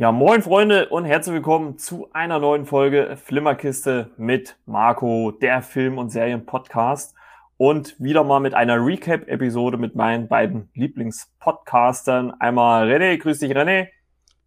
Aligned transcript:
Ja, 0.00 0.12
moin 0.12 0.42
Freunde 0.42 0.90
und 0.90 1.06
herzlich 1.06 1.34
willkommen 1.34 1.76
zu 1.76 2.08
einer 2.12 2.38
neuen 2.38 2.66
Folge 2.66 3.16
Flimmerkiste 3.16 4.12
mit 4.16 4.56
Marco, 4.64 5.32
der 5.32 5.60
Film- 5.60 5.98
und 5.98 6.10
Serien-Podcast. 6.10 7.16
Und 7.56 7.98
wieder 7.98 8.22
mal 8.22 8.38
mit 8.38 8.54
einer 8.54 8.76
Recap-Episode 8.76 9.76
mit 9.76 9.96
meinen 9.96 10.28
beiden 10.28 10.70
Lieblingspodcastern. 10.74 12.30
Einmal 12.40 12.88
René, 12.88 13.18
grüß 13.18 13.40
dich 13.40 13.50
René. 13.50 13.88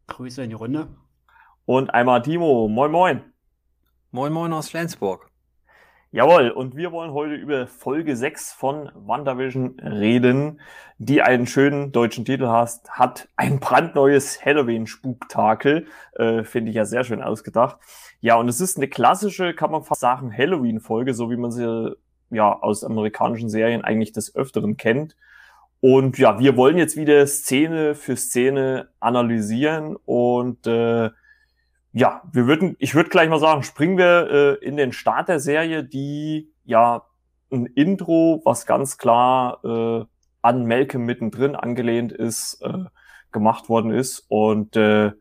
Grüße 0.08 0.42
in 0.42 0.52
die 0.52 0.56
Runde. 0.56 0.88
Und 1.66 1.94
einmal 1.94 2.22
Timo, 2.22 2.70
moin 2.70 2.90
moin. 2.90 3.22
Moin 4.12 4.32
moin 4.32 4.54
aus 4.54 4.70
Flensburg. 4.70 5.31
Jawohl, 6.14 6.50
und 6.50 6.76
wir 6.76 6.92
wollen 6.92 7.14
heute 7.14 7.36
über 7.36 7.68
Folge 7.68 8.18
6 8.18 8.52
von 8.52 8.92
WandaVision 8.96 9.80
reden, 9.80 10.60
die 10.98 11.22
einen 11.22 11.48
schönen 11.48 11.94
deutschen 11.94 12.26
Titel 12.26 12.48
hat, 12.48 12.82
hat 12.90 13.30
ein 13.38 13.62
brandneues 13.62 14.44
Halloween-Spuktakel, 14.44 15.88
äh, 16.16 16.44
finde 16.44 16.72
ich 16.72 16.76
ja 16.76 16.84
sehr 16.84 17.06
schön 17.06 17.22
ausgedacht. 17.22 17.78
Ja, 18.20 18.36
und 18.36 18.50
es 18.50 18.60
ist 18.60 18.76
eine 18.76 18.90
klassische, 18.90 19.54
kann 19.54 19.72
man 19.72 19.84
fast 19.84 20.02
sagen, 20.02 20.38
Halloween-Folge, 20.38 21.14
so 21.14 21.32
wie 21.32 21.38
man 21.38 21.50
sie 21.50 21.96
ja 22.30 22.60
aus 22.62 22.84
amerikanischen 22.84 23.48
Serien 23.48 23.82
eigentlich 23.82 24.12
des 24.12 24.36
Öfteren 24.36 24.76
kennt. 24.76 25.16
Und 25.80 26.18
ja, 26.18 26.38
wir 26.40 26.58
wollen 26.58 26.78
jetzt 26.78 26.98
wieder 26.98 27.26
Szene 27.26 27.96
für 27.96 28.18
Szene 28.18 28.90
analysieren 29.00 29.96
und 29.96 30.68
äh, 30.68 31.10
ja, 31.94 32.22
wir 32.32 32.48
würden, 32.48 32.76
ich 32.80 32.96
würde 32.96 33.10
gleich 33.10 33.30
mal 33.30 33.40
sagen, 33.40 33.64
springen 33.64 33.98
wir 33.98 34.60
äh, 34.62 34.66
in 34.66 34.78
den 34.78 34.94
Start 34.94 35.28
der 35.30 35.40
Serie, 35.40 35.84
die 35.84 36.52
ja 36.64 37.04
ein 37.52 37.66
Intro, 37.66 38.42
was 38.46 38.66
ganz 38.66 38.98
klar 38.98 39.60
äh, 39.64 40.06
an 40.42 40.66
Malcolm 40.66 41.06
mittendrin 41.06 41.56
angelehnt 41.56 42.12
ist, 42.14 42.62
äh, 42.62 42.86
gemacht 43.32 43.68
worden 43.68 43.92
ist. 43.92 44.26
Und 44.30 44.76
äh, 44.78 45.12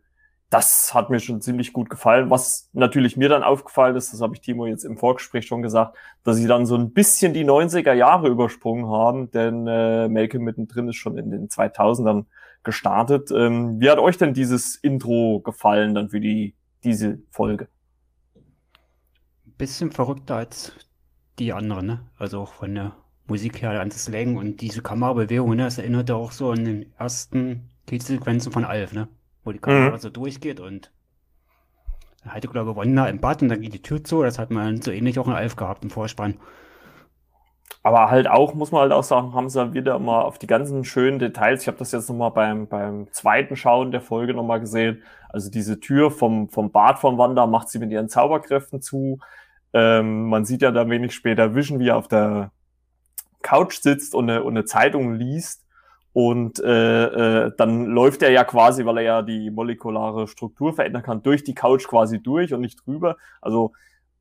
das 0.48 0.94
hat 0.94 1.10
mir 1.10 1.20
schon 1.20 1.40
ziemlich 1.40 1.72
gut 1.72 1.90
gefallen. 1.90 2.30
Was 2.30 2.68
natürlich 2.72 3.16
mir 3.16 3.28
dann 3.28 3.42
aufgefallen 3.42 3.96
ist, 3.96 4.12
das 4.12 4.20
habe 4.20 4.34
ich 4.34 4.40
Timo 4.40 4.66
jetzt 4.66 4.84
im 4.84 4.96
Vorgespräch 4.96 5.46
schon 5.46 5.62
gesagt, 5.62 5.96
dass 6.24 6.36
sie 6.36 6.46
dann 6.46 6.66
so 6.66 6.76
ein 6.76 6.92
bisschen 6.92 7.32
die 7.32 7.44
90er 7.44 7.92
Jahre 7.92 8.28
übersprungen 8.28 8.86
haben, 8.86 9.30
denn 9.30 9.66
äh, 9.66 10.08
Malcolm 10.08 10.44
mittendrin 10.44 10.88
ist 10.88 10.96
schon 10.96 11.18
in 11.18 11.30
den 11.30 11.48
2000ern 11.48 12.24
gestartet. 12.62 13.30
Ähm, 13.30 13.80
wie 13.80 13.90
hat 13.90 13.98
euch 13.98 14.18
denn 14.18 14.34
dieses 14.34 14.76
Intro 14.76 15.40
gefallen 15.40 15.94
dann 15.94 16.10
für 16.10 16.20
die 16.20 16.54
diese 16.84 17.18
Folge. 17.30 17.68
Bisschen 19.44 19.92
verrückter 19.92 20.36
als 20.36 20.72
die 21.38 21.52
anderen, 21.52 21.86
ne? 21.86 22.10
Also 22.16 22.40
auch 22.40 22.54
von 22.54 22.74
der 22.74 22.96
Musik 23.26 23.62
her, 23.62 23.80
an 23.80 23.90
Slang 23.90 24.36
und 24.36 24.60
diese 24.60 24.82
Kamerabewegung, 24.82 25.54
ne? 25.56 25.64
Das 25.64 25.78
erinnert 25.78 26.10
auch 26.10 26.32
so 26.32 26.50
an 26.50 26.64
den 26.64 26.92
ersten 26.98 27.70
Titelsequenzen 27.86 28.52
von 28.52 28.64
Alf, 28.64 28.92
ne? 28.92 29.08
Wo 29.44 29.52
die 29.52 29.58
Kamera 29.58 29.96
mhm. 29.96 30.00
so 30.00 30.10
durchgeht 30.10 30.60
und 30.60 30.92
er 32.22 32.34
hatte, 32.34 32.48
glaube 32.48 32.70
ich, 32.70 32.76
Wanda 32.76 33.06
im 33.06 33.20
Bad 33.20 33.42
und 33.42 33.48
dann 33.48 33.62
geht 33.62 33.72
die 33.72 33.82
Tür 33.82 34.04
zu. 34.04 34.22
Das 34.22 34.38
hat 34.38 34.50
man 34.50 34.82
so 34.82 34.90
ähnlich 34.90 35.18
auch 35.18 35.26
in 35.26 35.32
Alf 35.32 35.56
gehabt 35.56 35.84
im 35.84 35.90
Vorspann. 35.90 36.38
Aber 37.82 38.10
halt 38.10 38.28
auch, 38.28 38.54
muss 38.54 38.72
man 38.72 38.82
halt 38.82 38.92
auch 38.92 39.04
sagen, 39.04 39.32
haben 39.34 39.48
sie 39.48 39.72
wieder 39.72 39.98
mal 39.98 40.22
auf 40.22 40.38
die 40.38 40.46
ganzen 40.46 40.84
schönen 40.84 41.18
Details. 41.18 41.62
Ich 41.62 41.68
habe 41.68 41.78
das 41.78 41.92
jetzt 41.92 42.10
nochmal 42.10 42.30
beim, 42.30 42.66
beim 42.66 43.10
zweiten 43.12 43.56
Schauen 43.56 43.90
der 43.90 44.02
Folge 44.02 44.34
nochmal 44.34 44.60
gesehen. 44.60 45.02
Also 45.30 45.50
diese 45.50 45.80
Tür 45.80 46.10
vom, 46.10 46.50
vom 46.50 46.70
Bad 46.72 46.98
von 46.98 47.16
Wanda 47.16 47.46
macht 47.46 47.70
sie 47.70 47.78
mit 47.78 47.90
ihren 47.90 48.08
Zauberkräften 48.08 48.82
zu. 48.82 49.18
Ähm, 49.72 50.28
man 50.28 50.44
sieht 50.44 50.62
ja 50.62 50.72
da 50.72 50.88
wenig 50.90 51.14
später 51.14 51.54
Vision, 51.54 51.78
wie 51.78 51.88
er 51.88 51.96
auf 51.96 52.08
der 52.08 52.50
Couch 53.42 53.80
sitzt 53.80 54.14
und 54.14 54.28
eine, 54.28 54.42
und 54.42 54.54
eine 54.54 54.64
Zeitung 54.66 55.14
liest. 55.14 55.64
Und 56.12 56.58
äh, 56.58 57.46
äh, 57.46 57.52
dann 57.56 57.86
läuft 57.86 58.22
er 58.22 58.30
ja 58.30 58.44
quasi, 58.44 58.84
weil 58.84 58.98
er 58.98 59.04
ja 59.04 59.22
die 59.22 59.50
molekulare 59.50 60.26
Struktur 60.26 60.74
verändern 60.74 61.04
kann, 61.04 61.22
durch 61.22 61.44
die 61.44 61.54
Couch 61.54 61.86
quasi 61.86 62.20
durch 62.20 62.52
und 62.52 62.60
nicht 62.60 62.84
drüber. 62.84 63.16
Also 63.40 63.72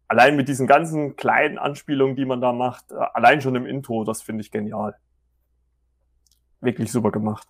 allein 0.09 0.35
mit 0.35 0.49
diesen 0.49 0.67
ganzen 0.67 1.15
kleinen 1.15 1.57
Anspielungen, 1.57 2.17
die 2.17 2.25
man 2.25 2.41
da 2.41 2.51
macht, 2.51 2.91
äh, 2.91 2.95
allein 3.13 3.41
schon 3.41 3.55
im 3.55 3.65
Intro, 3.65 4.03
das 4.03 4.21
finde 4.21 4.41
ich 4.41 4.51
genial. 4.51 4.95
Wirklich 6.59 6.91
super 6.91 7.11
gemacht. 7.11 7.47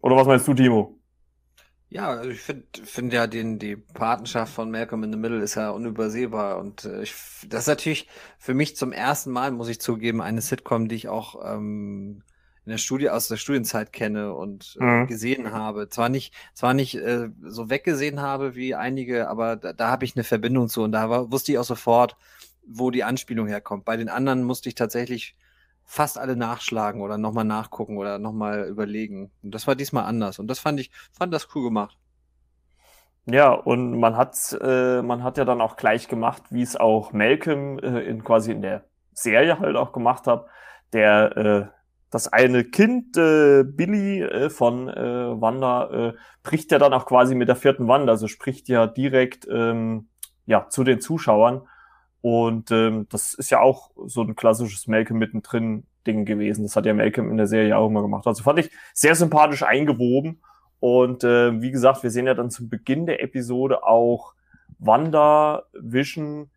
Oder 0.00 0.16
was 0.16 0.26
meinst 0.26 0.48
du, 0.48 0.54
Timo? 0.54 0.98
Ja, 1.90 2.08
also 2.08 2.30
ich 2.30 2.40
finde 2.40 2.66
find 2.82 3.12
ja 3.12 3.26
den, 3.28 3.58
die 3.58 3.76
Patenschaft 3.76 4.52
von 4.52 4.70
Malcolm 4.70 5.04
in 5.04 5.12
the 5.12 5.18
Middle 5.18 5.40
ist 5.40 5.54
ja 5.54 5.70
unübersehbar 5.70 6.58
und 6.58 6.84
äh, 6.86 7.02
ich, 7.02 7.14
das 7.46 7.62
ist 7.62 7.68
natürlich 7.68 8.08
für 8.38 8.54
mich 8.54 8.74
zum 8.74 8.90
ersten 8.90 9.30
Mal, 9.30 9.52
muss 9.52 9.68
ich 9.68 9.80
zugeben, 9.80 10.20
eine 10.20 10.40
Sitcom, 10.40 10.88
die 10.88 10.96
ich 10.96 11.08
auch 11.08 11.40
ähm, 11.44 12.22
in 12.66 12.70
der 12.70 12.78
Studie 12.78 13.10
aus 13.10 13.28
der 13.28 13.36
Studienzeit 13.36 13.92
kenne 13.92 14.34
und 14.34 14.76
äh, 14.80 14.84
mhm. 14.84 15.06
gesehen 15.06 15.52
habe. 15.52 15.88
Zwar 15.88 16.08
nicht, 16.08 16.34
zwar 16.54 16.74
nicht 16.74 16.94
äh, 16.94 17.28
so 17.42 17.70
weggesehen 17.70 18.20
habe 18.20 18.54
wie 18.54 18.74
einige, 18.74 19.28
aber 19.28 19.56
da, 19.56 19.72
da 19.72 19.90
habe 19.90 20.04
ich 20.04 20.16
eine 20.16 20.24
Verbindung 20.24 20.68
zu 20.68 20.82
und 20.82 20.92
da 20.92 21.10
war, 21.10 21.30
wusste 21.30 21.52
ich 21.52 21.58
auch 21.58 21.64
sofort, 21.64 22.16
wo 22.66 22.90
die 22.90 23.04
Anspielung 23.04 23.46
herkommt. 23.46 23.84
Bei 23.84 23.96
den 23.96 24.08
anderen 24.08 24.42
musste 24.44 24.68
ich 24.68 24.74
tatsächlich 24.74 25.36
fast 25.84 26.18
alle 26.18 26.36
nachschlagen 26.36 27.02
oder 27.02 27.18
nochmal 27.18 27.44
nachgucken 27.44 27.98
oder 27.98 28.18
nochmal 28.18 28.66
überlegen. 28.66 29.30
Und 29.42 29.54
das 29.54 29.66
war 29.66 29.74
diesmal 29.74 30.04
anders. 30.04 30.38
Und 30.38 30.48
das 30.48 30.58
fand 30.58 30.80
ich, 30.80 30.90
fand 31.12 31.32
das 31.34 31.48
cool 31.54 31.64
gemacht. 31.64 31.98
Ja, 33.26 33.52
und 33.52 33.98
man 33.98 34.16
hat, 34.16 34.36
äh, 34.60 35.02
man 35.02 35.22
hat 35.22 35.38
ja 35.38 35.44
dann 35.44 35.60
auch 35.60 35.76
gleich 35.76 36.08
gemacht, 36.08 36.42
wie 36.50 36.62
es 36.62 36.76
auch 36.76 37.12
Malcolm 37.12 37.78
äh, 37.78 38.00
in 38.00 38.22
quasi 38.22 38.52
in 38.52 38.60
der 38.60 38.84
Serie 39.12 39.58
halt 39.58 39.76
auch 39.76 39.92
gemacht 39.92 40.26
hat, 40.26 40.46
der 40.92 41.36
äh, 41.36 41.73
das 42.14 42.32
eine 42.32 42.62
Kind, 42.62 43.16
äh, 43.16 43.64
Billy 43.64 44.22
äh, 44.22 44.48
von 44.48 44.88
äh, 44.88 45.40
Wanda, 45.40 45.90
äh, 45.90 46.12
bricht 46.44 46.70
ja 46.70 46.78
dann 46.78 46.92
auch 46.92 47.06
quasi 47.06 47.34
mit 47.34 47.48
der 47.48 47.56
vierten 47.56 47.88
Wand, 47.88 48.08
also 48.08 48.28
spricht 48.28 48.68
ja 48.68 48.86
direkt 48.86 49.48
ähm, 49.50 50.08
ja, 50.46 50.68
zu 50.68 50.84
den 50.84 51.00
Zuschauern. 51.00 51.62
Und 52.20 52.70
ähm, 52.70 53.06
das 53.10 53.34
ist 53.34 53.50
ja 53.50 53.60
auch 53.60 53.90
so 54.06 54.22
ein 54.22 54.36
klassisches 54.36 54.86
Malcolm 54.86 55.18
mittendrin 55.18 55.86
Ding 56.06 56.24
gewesen. 56.24 56.62
Das 56.62 56.76
hat 56.76 56.86
ja 56.86 56.94
Malcolm 56.94 57.30
in 57.30 57.36
der 57.36 57.48
Serie 57.48 57.76
auch 57.76 57.88
immer 57.88 58.02
gemacht. 58.02 58.26
Also 58.26 58.44
fand 58.44 58.60
ich 58.60 58.70
sehr 58.94 59.16
sympathisch 59.16 59.64
eingewoben. 59.64 60.40
Und 60.78 61.24
äh, 61.24 61.60
wie 61.60 61.70
gesagt, 61.72 62.02
wir 62.02 62.10
sehen 62.10 62.26
ja 62.26 62.34
dann 62.34 62.50
zum 62.50 62.68
Beginn 62.68 63.06
der 63.06 63.22
Episode 63.22 63.82
auch 63.84 64.34
Wanda, 64.78 65.64
Vision 65.72 66.50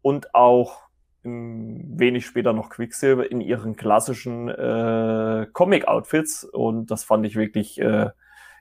und 0.00 0.34
auch 0.34 0.78
wenig 1.24 2.26
später 2.26 2.52
noch 2.52 2.70
Quicksilver 2.70 3.30
in 3.30 3.40
ihren 3.40 3.76
klassischen 3.76 4.48
äh, 4.48 5.46
Comic-Outfits 5.52 6.44
und 6.44 6.90
das 6.90 7.04
fand 7.04 7.24
ich 7.26 7.36
wirklich 7.36 7.80
äh, 7.80 8.10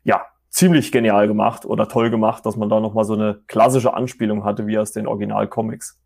ja 0.03 0.25
ziemlich 0.49 0.91
genial 0.91 1.27
gemacht 1.27 1.65
oder 1.65 1.87
toll 1.87 2.09
gemacht, 2.09 2.45
dass 2.45 2.57
man 2.57 2.69
da 2.69 2.79
noch 2.79 2.93
mal 2.93 3.05
so 3.05 3.13
eine 3.13 3.41
klassische 3.47 3.93
Anspielung 3.93 4.43
hatte 4.43 4.67
wie 4.67 4.77
aus 4.77 4.91
den 4.91 5.07
Original-Comics. 5.07 5.99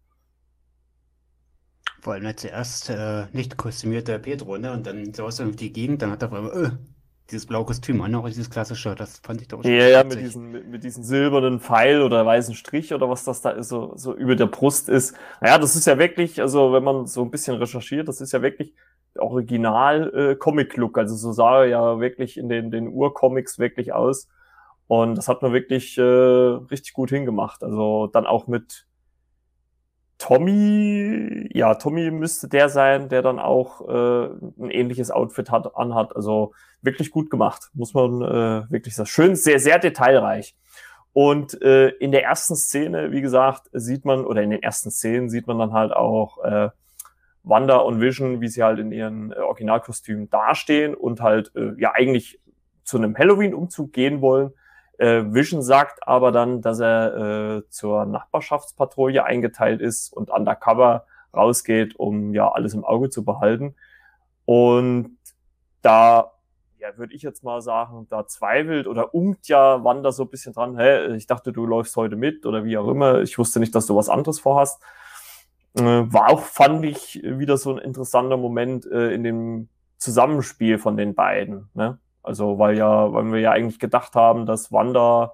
Vor 2.02 2.14
allem 2.14 2.38
zuerst 2.38 2.92
äh, 2.92 3.26
nicht 3.34 3.58
kostümierte 3.58 4.20
Pedro, 4.20 4.58
ne? 4.60 4.72
Und 4.72 4.86
dann 4.86 5.12
saß 5.12 5.40
er 5.40 5.46
durch 5.46 5.58
die 5.58 5.74
Gegend, 5.74 6.04
dann 6.04 6.12
hat 6.12 6.22
er 6.22 6.32
auf 6.32 6.56
äh, 6.56 6.70
dieses 7.32 7.46
blaue 7.46 7.66
Kostüm 7.66 8.02
an, 8.02 8.14
auch 8.16 8.28
dieses 8.28 8.50
klassische, 8.50 8.94
das 8.96 9.20
fand 9.20 9.42
ich 9.42 9.48
doch 9.48 9.64
schon 9.64 9.72
Ja, 9.72 9.88
ja, 9.88 10.04
mit 10.04 10.20
diesem, 10.20 10.52
mit, 10.52 10.68
mit 10.68 10.84
diesem 10.84 11.04
silbernen 11.04 11.60
Pfeil 11.60 12.02
oder 12.02 12.26
weißen 12.26 12.54
Strich 12.56 12.94
oder 12.94 13.10
was 13.10 13.24
das 13.24 13.42
da 13.42 13.52
ist, 13.52 13.70
so, 13.70 13.94
so 13.96 14.14
über 14.16 14.36
der 14.36 14.46
Brust 14.46 14.90
ist. 14.90 15.16
Naja, 15.42 15.58
das 15.58 15.76
ist 15.76 15.88
ja 15.88 15.98
wirklich, 15.98 16.42
also 16.42 16.72
wenn 16.74 16.84
man 16.84 17.08
so 17.08 17.24
ein 17.24 17.32
bisschen 17.32 17.56
recherchiert, 17.56 18.08
das 18.08 18.22
ist 18.22 18.32
ja 18.32 18.42
wirklich 18.42 18.74
original 19.18 20.14
äh, 20.14 20.36
Comic-Look. 20.36 20.98
Also 20.98 21.16
so 21.16 21.32
sah 21.32 21.62
er 21.62 21.66
ja 21.68 22.00
wirklich 22.00 22.38
in 22.38 22.50
den, 22.50 22.72
den 22.72 22.88
Urcomics 22.90 23.60
wirklich 23.60 23.94
aus. 23.94 24.28
Und 24.88 25.16
das 25.16 25.28
hat 25.28 25.42
man 25.42 25.52
wirklich 25.54 25.98
äh, 25.98 26.02
richtig 26.02 26.94
gut 26.94 27.10
hingemacht. 27.10 27.64
Also 27.64 28.08
dann 28.08 28.28
auch 28.28 28.48
mit 28.48 28.85
Tommy, 30.18 31.50
ja, 31.54 31.76
Tommy 31.76 32.10
müsste 32.12 32.48
der 32.48 32.70
sein, 32.70 33.10
der 33.10 33.22
dann 33.22 33.40
auch 33.40 33.82
äh, 33.88 34.26
ein 34.60 34.72
ähnliches 34.72 35.12
Outfit 35.12 35.52
hat, 35.52 35.76
anhat. 35.76 36.16
Also 36.16 36.54
wirklich 36.82 37.12
gut 37.12 37.30
gemacht, 37.30 37.70
muss 37.74 37.94
man 37.94 38.22
äh, 38.22 38.72
wirklich 38.72 38.96
sagen. 38.96 39.08
Schön, 39.08 39.36
sehr, 39.36 39.60
sehr 39.60 39.80
detailreich. 39.80 40.56
Und 41.12 41.62
äh, 41.62 41.90
in 41.90 42.12
der 42.12 42.24
ersten 42.24 42.56
Szene, 42.56 43.12
wie 43.12 43.22
gesagt, 43.22 43.70
sieht 43.72 44.06
man, 44.06 44.26
oder 44.26 44.42
in 44.42 44.50
den 44.50 44.62
ersten 44.62 44.92
Szenen 44.92 45.30
sieht 45.30 45.48
man 45.48 45.60
dann 45.60 45.74
halt 45.74 45.94
auch 45.94 46.44
äh, 46.44 46.70
Wanda 47.44 47.78
und 47.78 48.02
Vision, 48.02 48.42
wie 48.42 48.48
sie 48.48 48.64
halt 48.64 48.80
in 48.80 48.92
ihren 48.92 49.32
äh, 49.32 49.36
Originalkostümen 49.36 50.30
dastehen 50.30 50.94
und 50.94 51.22
halt 51.22 51.52
äh, 51.56 51.74
ja 51.78 51.94
eigentlich 51.94 52.40
zu 52.84 52.98
einem 52.98 53.18
Halloween-Umzug 53.18 53.94
gehen 53.94 54.22
wollen. 54.22 54.52
Äh, 54.98 55.24
Vision 55.34 55.62
sagt 55.62 56.08
aber 56.08 56.32
dann, 56.32 56.62
dass 56.62 56.80
er 56.80 57.58
äh, 57.58 57.70
zur 57.70 58.06
Nachbarschaftspatrouille 58.06 59.24
eingeteilt 59.24 59.82
ist 59.82 60.12
und 60.14 60.30
undercover 60.30 61.06
rausgeht, 61.34 61.96
um 61.98 62.34
ja 62.34 62.52
alles 62.52 62.74
im 62.74 62.86
Auge 62.86 63.10
zu 63.10 63.26
behalten. 63.26 63.76
Und 64.46 65.18
da 65.82 66.32
ja, 66.86 66.98
würde 66.98 67.14
ich 67.14 67.24
jetzt 67.24 67.44
mal 67.44 67.62
sagen, 67.62 68.06
da 68.10 68.28
zweifelt 68.28 68.88
oder 68.88 69.14
unkt 69.14 69.48
ja 69.48 69.84
Wanda 69.84 70.12
so 70.12 70.24
ein 70.24 70.30
bisschen 70.30 70.54
dran, 70.54 70.78
hä, 70.78 71.16
ich 71.16 71.26
dachte, 71.26 71.52
du 71.52 71.66
läufst 71.66 71.96
heute 71.96 72.16
mit 72.16 72.46
oder 72.46 72.64
wie 72.64 72.78
auch 72.78 72.88
immer. 72.88 73.22
Ich 73.22 73.38
wusste 73.38 73.60
nicht, 73.60 73.74
dass 73.74 73.88
du 73.88 73.96
was 73.96 74.10
anderes 74.10 74.40
vorhast. 74.40 74.82
Äh, 75.76 75.82
war 75.82 76.30
auch, 76.30 76.42
fand 76.42 76.86
ich, 76.86 77.22
wieder 77.24 77.58
so 77.58 77.72
ein 77.72 77.80
interessanter 77.80 78.38
Moment 78.38 78.86
äh, 78.86 79.12
in 79.12 79.24
dem 79.24 79.70
Zusammenspiel 79.98 80.78
von 80.78 80.96
den 80.96 81.16
beiden. 81.16 81.70
Ne? 81.74 81.98
Also, 82.26 82.60
weil 82.60 82.78
ja, 82.78 83.14
weil 83.14 83.32
wir 83.32 83.40
ja 83.40 83.52
eigentlich 83.52 83.80
gedacht 83.80 84.16
haben, 84.16 84.46
dass 84.46 84.72
Wanda 84.72 85.34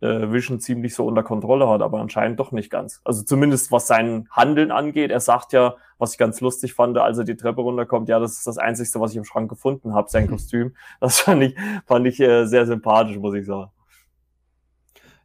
äh, 0.00 0.30
Vision 0.32 0.60
ziemlich 0.60 0.94
so 0.94 1.06
unter 1.06 1.22
Kontrolle 1.22 1.68
hat, 1.68 1.82
aber 1.82 2.00
anscheinend 2.00 2.38
doch 2.40 2.52
nicht 2.52 2.70
ganz. 2.70 3.00
Also 3.04 3.22
zumindest 3.22 3.72
was 3.72 3.86
sein 3.86 4.28
Handeln 4.30 4.70
angeht. 4.70 5.10
Er 5.10 5.20
sagt 5.20 5.52
ja, 5.52 5.76
was 5.98 6.12
ich 6.12 6.18
ganz 6.18 6.40
lustig 6.40 6.74
fand, 6.74 6.98
als 6.98 7.18
er 7.18 7.24
die 7.24 7.36
Treppe 7.36 7.62
runterkommt, 7.62 8.08
ja, 8.08 8.18
das 8.18 8.32
ist 8.32 8.46
das 8.46 8.58
Einzige, 8.58 9.00
was 9.00 9.12
ich 9.12 9.16
im 9.16 9.24
Schrank 9.24 9.48
gefunden 9.48 9.94
habe, 9.94 10.10
sein 10.10 10.28
Kostüm. 10.30 10.74
Das 11.00 11.20
fand 11.20 11.42
ich, 11.42 11.56
fand 11.86 12.06
ich 12.06 12.20
äh, 12.20 12.46
sehr 12.46 12.66
sympathisch, 12.66 13.16
muss 13.16 13.34
ich 13.34 13.46
sagen. 13.46 13.70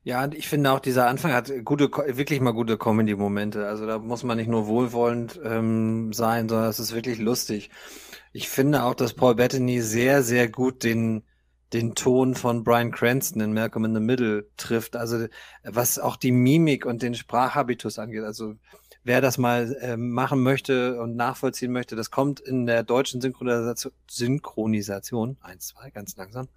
Ja, 0.03 0.27
ich 0.31 0.47
finde 0.47 0.71
auch, 0.71 0.79
dieser 0.79 1.07
Anfang 1.07 1.31
hat 1.31 1.51
gute, 1.63 1.91
wirklich 1.91 2.41
mal 2.41 2.53
gute 2.53 2.77
Comedy-Momente. 2.77 3.67
Also 3.67 3.85
da 3.85 3.99
muss 3.99 4.23
man 4.23 4.37
nicht 4.37 4.49
nur 4.49 4.65
wohlwollend 4.65 5.39
ähm, 5.43 6.11
sein, 6.11 6.49
sondern 6.49 6.69
es 6.69 6.79
ist 6.79 6.95
wirklich 6.95 7.19
lustig. 7.19 7.69
Ich 8.33 8.49
finde 8.49 8.83
auch, 8.83 8.95
dass 8.95 9.13
Paul 9.13 9.35
Bettany 9.35 9.81
sehr, 9.81 10.23
sehr 10.23 10.47
gut 10.49 10.83
den, 10.83 11.23
den 11.73 11.95
Ton 11.95 12.35
von 12.35 12.63
Brian 12.63 12.91
Cranston 12.91 13.41
in 13.41 13.53
Malcolm 13.53 13.85
in 13.85 13.93
the 13.93 13.99
Middle 13.99 14.47
trifft. 14.57 14.95
Also 14.95 15.27
was 15.63 15.99
auch 15.99 16.15
die 16.15 16.31
Mimik 16.31 16.85
und 16.85 17.01
den 17.01 17.15
Sprachhabitus 17.15 17.99
angeht. 17.99 18.23
Also 18.23 18.55
wer 19.03 19.21
das 19.21 19.37
mal 19.37 19.75
äh, 19.81 19.97
machen 19.97 20.41
möchte 20.41 20.99
und 21.01 21.15
nachvollziehen 21.15 21.71
möchte, 21.71 21.95
das 21.95 22.11
kommt 22.11 22.39
in 22.39 22.65
der 22.65 22.83
deutschen 22.83 23.21
Synchronisation, 23.21 23.93
Synchronisation, 24.09 25.37
eins, 25.41 25.67
zwei, 25.67 25.89
ganz 25.89 26.15
langsam, 26.17 26.47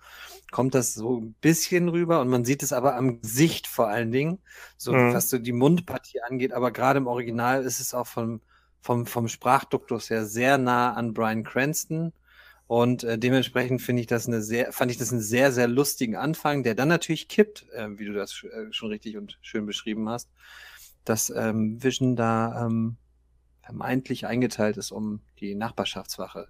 kommt 0.51 0.75
das 0.75 0.95
so 0.95 1.21
ein 1.21 1.35
bisschen 1.41 1.89
rüber 1.89 2.21
und 2.21 2.29
man 2.29 2.45
sieht 2.45 2.63
es 2.63 2.73
aber 2.73 2.97
am 2.97 3.21
Gesicht 3.21 3.67
vor 3.67 3.89
allen 3.89 4.13
Dingen, 4.13 4.39
so 4.77 4.93
mhm. 4.93 5.15
was 5.15 5.31
so 5.31 5.39
die 5.39 5.53
Mundpartie 5.53 6.21
angeht, 6.21 6.53
aber 6.53 6.71
gerade 6.71 6.99
im 6.99 7.07
Original 7.07 7.65
ist 7.65 7.81
es 7.81 7.95
auch 7.95 8.07
vom, 8.07 8.41
vom, 8.85 9.07
vom 9.07 9.29
Sprachduktus 9.29 10.11
her 10.11 10.27
sehr 10.27 10.59
nah 10.59 10.93
an 10.93 11.15
Brian 11.15 11.43
Cranston. 11.43 12.13
Und 12.67 13.05
äh, 13.05 13.19
dementsprechend 13.19 13.83
finde 13.83 14.01
ich 14.01 14.07
das 14.07 14.27
eine 14.27 14.41
sehr, 14.43 14.73
fand 14.73 14.91
ich 14.91 14.97
das 14.97 15.13
einen 15.13 15.21
sehr, 15.21 15.53
sehr 15.53 15.69
lustigen 15.69 16.17
Anfang, 16.17 16.63
der 16.63 16.75
dann 16.75 16.89
natürlich 16.89 17.29
kippt, 17.29 17.67
äh, 17.73 17.99
wie 17.99 18.07
du 18.07 18.13
das 18.13 18.43
äh, 18.45 18.73
schon 18.73 18.89
richtig 18.89 19.17
und 19.17 19.39
schön 19.43 19.67
beschrieben 19.67 20.09
hast 20.09 20.29
dass 21.05 21.31
ähm, 21.31 21.83
Vision 21.83 22.17
da 22.17 22.65
ähm, 22.65 22.97
vermeintlich 23.63 24.27
eingeteilt 24.27 24.77
ist, 24.77 24.91
um 24.91 25.21
die 25.41 25.55
Nachbarschaftswache 25.55 26.49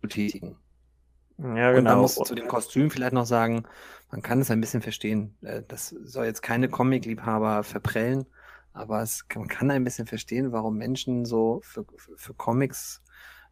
zu 0.00 0.08
tätigen. 0.08 0.56
Ja, 1.38 1.72
genau. 1.72 1.78
Und 1.78 1.84
man 1.84 1.98
muss 1.98 2.14
zu 2.14 2.34
dem 2.34 2.46
Kostüm 2.46 2.90
vielleicht 2.90 3.12
noch 3.12 3.26
sagen, 3.26 3.64
man 4.10 4.22
kann 4.22 4.40
es 4.40 4.50
ein 4.50 4.60
bisschen 4.60 4.82
verstehen. 4.82 5.36
Äh, 5.42 5.62
das 5.66 5.88
soll 5.88 6.26
jetzt 6.26 6.42
keine 6.42 6.68
Comic-Liebhaber 6.68 7.64
verprellen, 7.64 8.26
aber 8.74 9.02
es, 9.02 9.24
man 9.34 9.48
kann 9.48 9.70
ein 9.70 9.84
bisschen 9.84 10.06
verstehen, 10.06 10.52
warum 10.52 10.76
Menschen 10.76 11.24
so 11.24 11.60
für, 11.64 11.86
für, 11.96 12.16
für 12.16 12.34
Comics, 12.34 13.02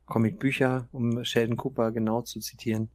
Comicbücher, 0.06 0.88
um 0.92 1.24
Sheldon 1.24 1.56
Cooper 1.56 1.92
genau 1.92 2.22
zu 2.22 2.40
zitieren, 2.40 2.90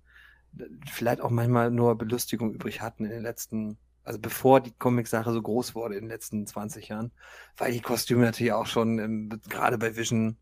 vielleicht 0.92 1.22
auch 1.22 1.32
manchmal 1.32 1.72
nur 1.72 1.98
Belustigung 1.98 2.54
übrig 2.54 2.82
hatten 2.82 3.06
in 3.06 3.12
den 3.12 3.24
letzten 3.24 3.78
also 4.08 4.20
bevor 4.20 4.62
die 4.62 4.72
Comic-Sache 4.72 5.34
so 5.34 5.42
groß 5.42 5.76
wurde 5.76 5.96
in 5.96 6.06
den 6.06 6.10
letzten 6.10 6.48
20 6.48 6.88
Jahren, 6.88 7.12
weil 7.58 7.74
die 7.74 7.82
Kostüme 7.82 8.22
natürlich 8.22 8.54
auch 8.54 8.66
schon 8.66 9.00
ähm, 9.00 9.42
gerade 9.50 9.78
bei 9.78 9.98
Vision 9.98 10.38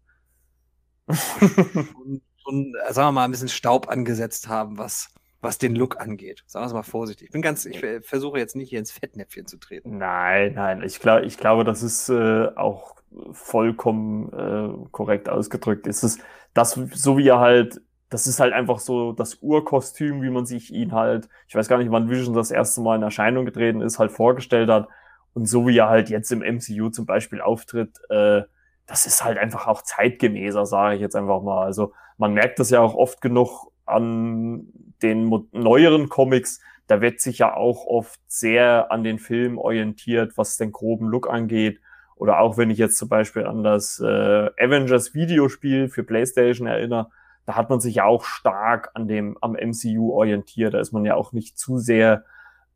schon, 1.12 2.22
schon, 2.38 2.74
äh, 2.88 2.94
sagen 2.94 3.08
wir 3.08 3.12
mal, 3.14 3.26
ein 3.26 3.32
bisschen 3.32 3.50
Staub 3.50 3.90
angesetzt 3.90 4.48
haben, 4.48 4.78
was, 4.78 5.10
was 5.42 5.58
den 5.58 5.76
Look 5.76 6.00
angeht. 6.00 6.44
Sagen 6.48 6.64
wir 6.64 6.68
es 6.68 6.74
mal 6.74 6.84
vorsichtig. 6.84 7.28
Ich 7.28 7.32
bin 7.32 7.42
ganz, 7.42 7.66
ich 7.66 7.84
versuche 8.02 8.40
jetzt 8.40 8.56
nicht 8.56 8.70
hier 8.70 8.80
ins 8.80 8.92
Fettnäpfchen 8.92 9.46
zu 9.48 9.58
treten. 9.58 9.98
Nein, 9.98 10.54
nein, 10.56 10.82
ich, 10.84 11.00
glaub, 11.00 11.24
ich 11.24 11.38
glaube, 11.38 11.64
das 11.64 11.84
ist 11.84 12.10
äh, 12.10 12.48
auch 12.56 12.96
vollkommen 13.32 14.34
äh, 14.34 14.90
korrekt 14.92 15.30
ausgedrückt. 15.30 15.88
Es 15.88 16.04
ist 16.04 16.20
das, 16.54 16.80
so 16.94 17.18
wie 17.18 17.28
er 17.28 17.40
halt 17.40 17.82
das 18.10 18.28
ist 18.28 18.40
halt 18.40 18.54
einfach 18.54 18.80
so 18.80 19.12
das 19.12 19.36
Urkostüm, 19.42 20.22
wie 20.22 20.30
man 20.30 20.46
sich 20.46 20.72
ihn 20.72 20.92
halt, 20.92 21.28
ich 21.48 21.56
weiß 21.56 21.68
gar 21.68 21.78
nicht, 21.80 21.92
wann 21.92 22.10
Vision 22.10 22.36
das 22.36 22.52
erste 22.52 22.82
Mal 22.82 22.96
in 22.96 23.04
Erscheinung 23.04 23.46
getreten 23.46 23.82
ist, 23.82 24.00
halt 24.00 24.12
vorgestellt 24.12 24.70
hat. 24.70 24.88
Und 25.34 25.48
so 25.48 25.68
wie 25.68 25.78
er 25.78 25.90
halt 25.90 26.10
jetzt 26.10 26.32
im 26.32 26.40
MCU 26.40 26.90
zum 26.90 27.06
Beispiel 27.06 27.42
auftritt, 27.42 28.00
äh, 28.10 28.44
das 28.88 29.06
ist 29.06 29.24
halt 29.24 29.38
einfach 29.38 29.68
auch 29.68 29.82
zeitgemäßer, 29.82 30.66
sage 30.66 30.96
ich 30.96 31.02
jetzt 31.02 31.16
einfach 31.16 31.42
mal. 31.42 31.66
Also 31.66 31.94
man 32.18 32.34
merkt 32.34 32.60
das 32.60 32.70
ja 32.70 32.80
auch 32.80 32.96
oft 32.96 33.22
genug 33.22 33.72
an 33.86 34.68
den 35.02 35.48
neueren 35.52 36.10
Comics. 36.10 36.62
Da 36.88 37.02
wird 37.02 37.20
sich 37.20 37.40
ja 37.40 37.56
auch 37.56 37.86
oft 37.86 38.20
sehr 38.28 38.92
an 38.92 39.04
den 39.04 39.20
Film 39.20 39.58
orientiert, 39.58 40.38
was 40.38 40.58
den 40.58 40.72
groben 40.72 41.08
Look 41.08 41.30
angeht. 41.30 41.80
Oder 42.16 42.40
auch 42.40 42.58
wenn 42.58 42.70
ich 42.70 42.78
jetzt 42.78 42.98
zum 42.98 43.10
Beispiel 43.10 43.46
an 43.46 43.64
das 43.64 44.00
äh, 44.00 44.06
Avengers 44.06 45.14
Videospiel 45.14 45.90
für 45.90 46.04
PlayStation 46.04 46.68
erinnere, 46.68 47.10
da 47.46 47.56
hat 47.56 47.70
man 47.70 47.80
sich 47.80 47.96
ja 47.96 48.06
auch 48.06 48.24
stark 48.24 48.92
an 48.94 49.08
dem, 49.08 49.38
am 49.42 49.54
MCU 49.54 50.12
orientiert. 50.14 50.74
Da 50.74 50.80
ist 50.80 50.94
man 50.94 51.06
ja 51.06 51.16
auch 51.16 51.34
nicht 51.34 51.58
zu 51.58 51.78
sehr 51.78 52.24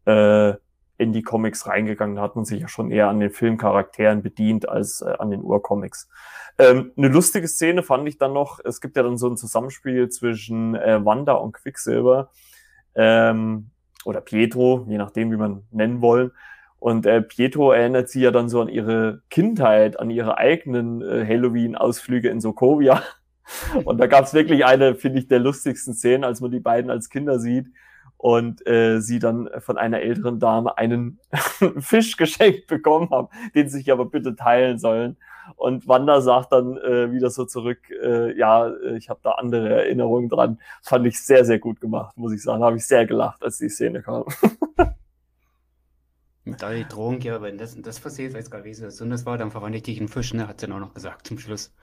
äh, 0.05 0.53
in 0.99 1.13
die 1.13 1.23
Comics 1.23 1.65
reingegangen. 1.65 2.17
Da 2.17 2.21
hat 2.21 2.35
man 2.35 2.45
sich 2.45 2.61
ja 2.61 2.67
schon 2.67 2.91
eher 2.91 3.07
an 3.07 3.21
den 3.21 3.31
Filmcharakteren 3.31 4.21
bedient 4.21 4.67
als 4.67 5.01
äh, 5.01 5.15
an 5.17 5.31
den 5.31 5.41
Urcomics. 5.41 6.09
Ähm, 6.57 6.91
eine 6.97 7.07
lustige 7.07 7.47
Szene 7.47 7.83
fand 7.83 8.07
ich 8.07 8.17
dann 8.17 8.33
noch, 8.33 8.59
es 8.63 8.81
gibt 8.81 8.97
ja 8.97 9.03
dann 9.03 9.17
so 9.17 9.29
ein 9.29 9.37
Zusammenspiel 9.37 10.09
zwischen 10.09 10.75
äh, 10.75 11.03
Wanda 11.03 11.33
und 11.33 11.53
Quicksilver 11.53 12.31
ähm, 12.95 13.71
oder 14.03 14.19
Pietro, 14.19 14.85
je 14.89 14.97
nachdem, 14.97 15.31
wie 15.31 15.37
man 15.37 15.63
nennen 15.71 16.01
wollen. 16.01 16.31
Und 16.79 17.05
äh, 17.05 17.21
Pietro 17.21 17.71
erinnert 17.71 18.09
sie 18.09 18.21
ja 18.21 18.31
dann 18.31 18.49
so 18.49 18.61
an 18.61 18.67
ihre 18.67 19.21
Kindheit, 19.29 19.99
an 19.99 20.09
ihre 20.09 20.37
eigenen 20.37 21.01
äh, 21.01 21.25
Halloween-Ausflüge 21.25 22.29
in 22.29 22.41
Sokovia. 22.41 23.01
Und 23.85 23.99
da 23.99 24.07
gab 24.07 24.25
es 24.25 24.33
wirklich 24.33 24.65
eine, 24.65 24.95
finde 24.95 25.19
ich, 25.19 25.29
der 25.29 25.39
lustigsten 25.39 25.93
Szenen, 25.93 26.25
als 26.25 26.41
man 26.41 26.51
die 26.51 26.59
beiden 26.59 26.91
als 26.91 27.09
Kinder 27.09 27.39
sieht 27.39 27.67
und 28.19 28.67
äh, 28.67 28.99
sie 28.99 29.17
dann 29.17 29.49
von 29.59 29.77
einer 29.77 30.01
älteren 30.01 30.39
Dame 30.41 30.77
einen 30.77 31.19
Fisch 31.79 32.17
geschenkt 32.17 32.67
bekommen 32.67 33.09
haben, 33.11 33.29
den 33.55 33.69
sie 33.69 33.77
sich 33.77 33.91
aber 33.93 34.05
bitte 34.05 34.35
teilen 34.35 34.77
sollen. 34.77 35.15
Und 35.55 35.87
Wanda 35.87 36.19
sagt 36.19 36.51
dann 36.51 36.77
äh, 36.77 37.13
wieder 37.13 37.29
so 37.29 37.45
zurück, 37.45 37.79
äh, 37.89 38.37
ja, 38.37 38.73
ich 38.97 39.09
habe 39.09 39.21
da 39.23 39.31
andere 39.31 39.69
Erinnerungen 39.69 40.27
dran. 40.27 40.59
Fand 40.81 41.07
ich 41.07 41.21
sehr, 41.21 41.45
sehr 41.45 41.59
gut 41.59 41.79
gemacht, 41.79 42.17
muss 42.17 42.33
ich 42.33 42.43
sagen. 42.43 42.61
Habe 42.61 42.75
ich 42.75 42.85
sehr 42.85 43.05
gelacht, 43.05 43.41
als 43.41 43.57
die 43.57 43.69
Szene 43.69 44.01
kam. 44.01 44.25
da 46.45 46.73
die 46.73 46.85
Drohung, 46.85 47.21
ja, 47.21 47.41
wenn 47.41 47.57
das, 47.57 47.81
das 47.81 48.01
passiert, 48.01 48.33
weiß 48.33 48.51
gar 48.51 48.59
nicht, 48.59 48.81
wie 48.81 48.85
es 48.85 48.97
das 48.97 49.25
war, 49.25 49.37
dann 49.37 49.49
verwandle 49.49 49.77
ich 49.77 49.83
dich 49.83 49.99
in 49.99 50.09
Fisch, 50.09 50.33
ne? 50.33 50.45
Hat 50.45 50.59
sie 50.59 50.67
dann 50.67 50.75
auch 50.75 50.87
noch 50.87 50.93
gesagt 50.93 51.25
zum 51.25 51.39
Schluss. 51.39 51.73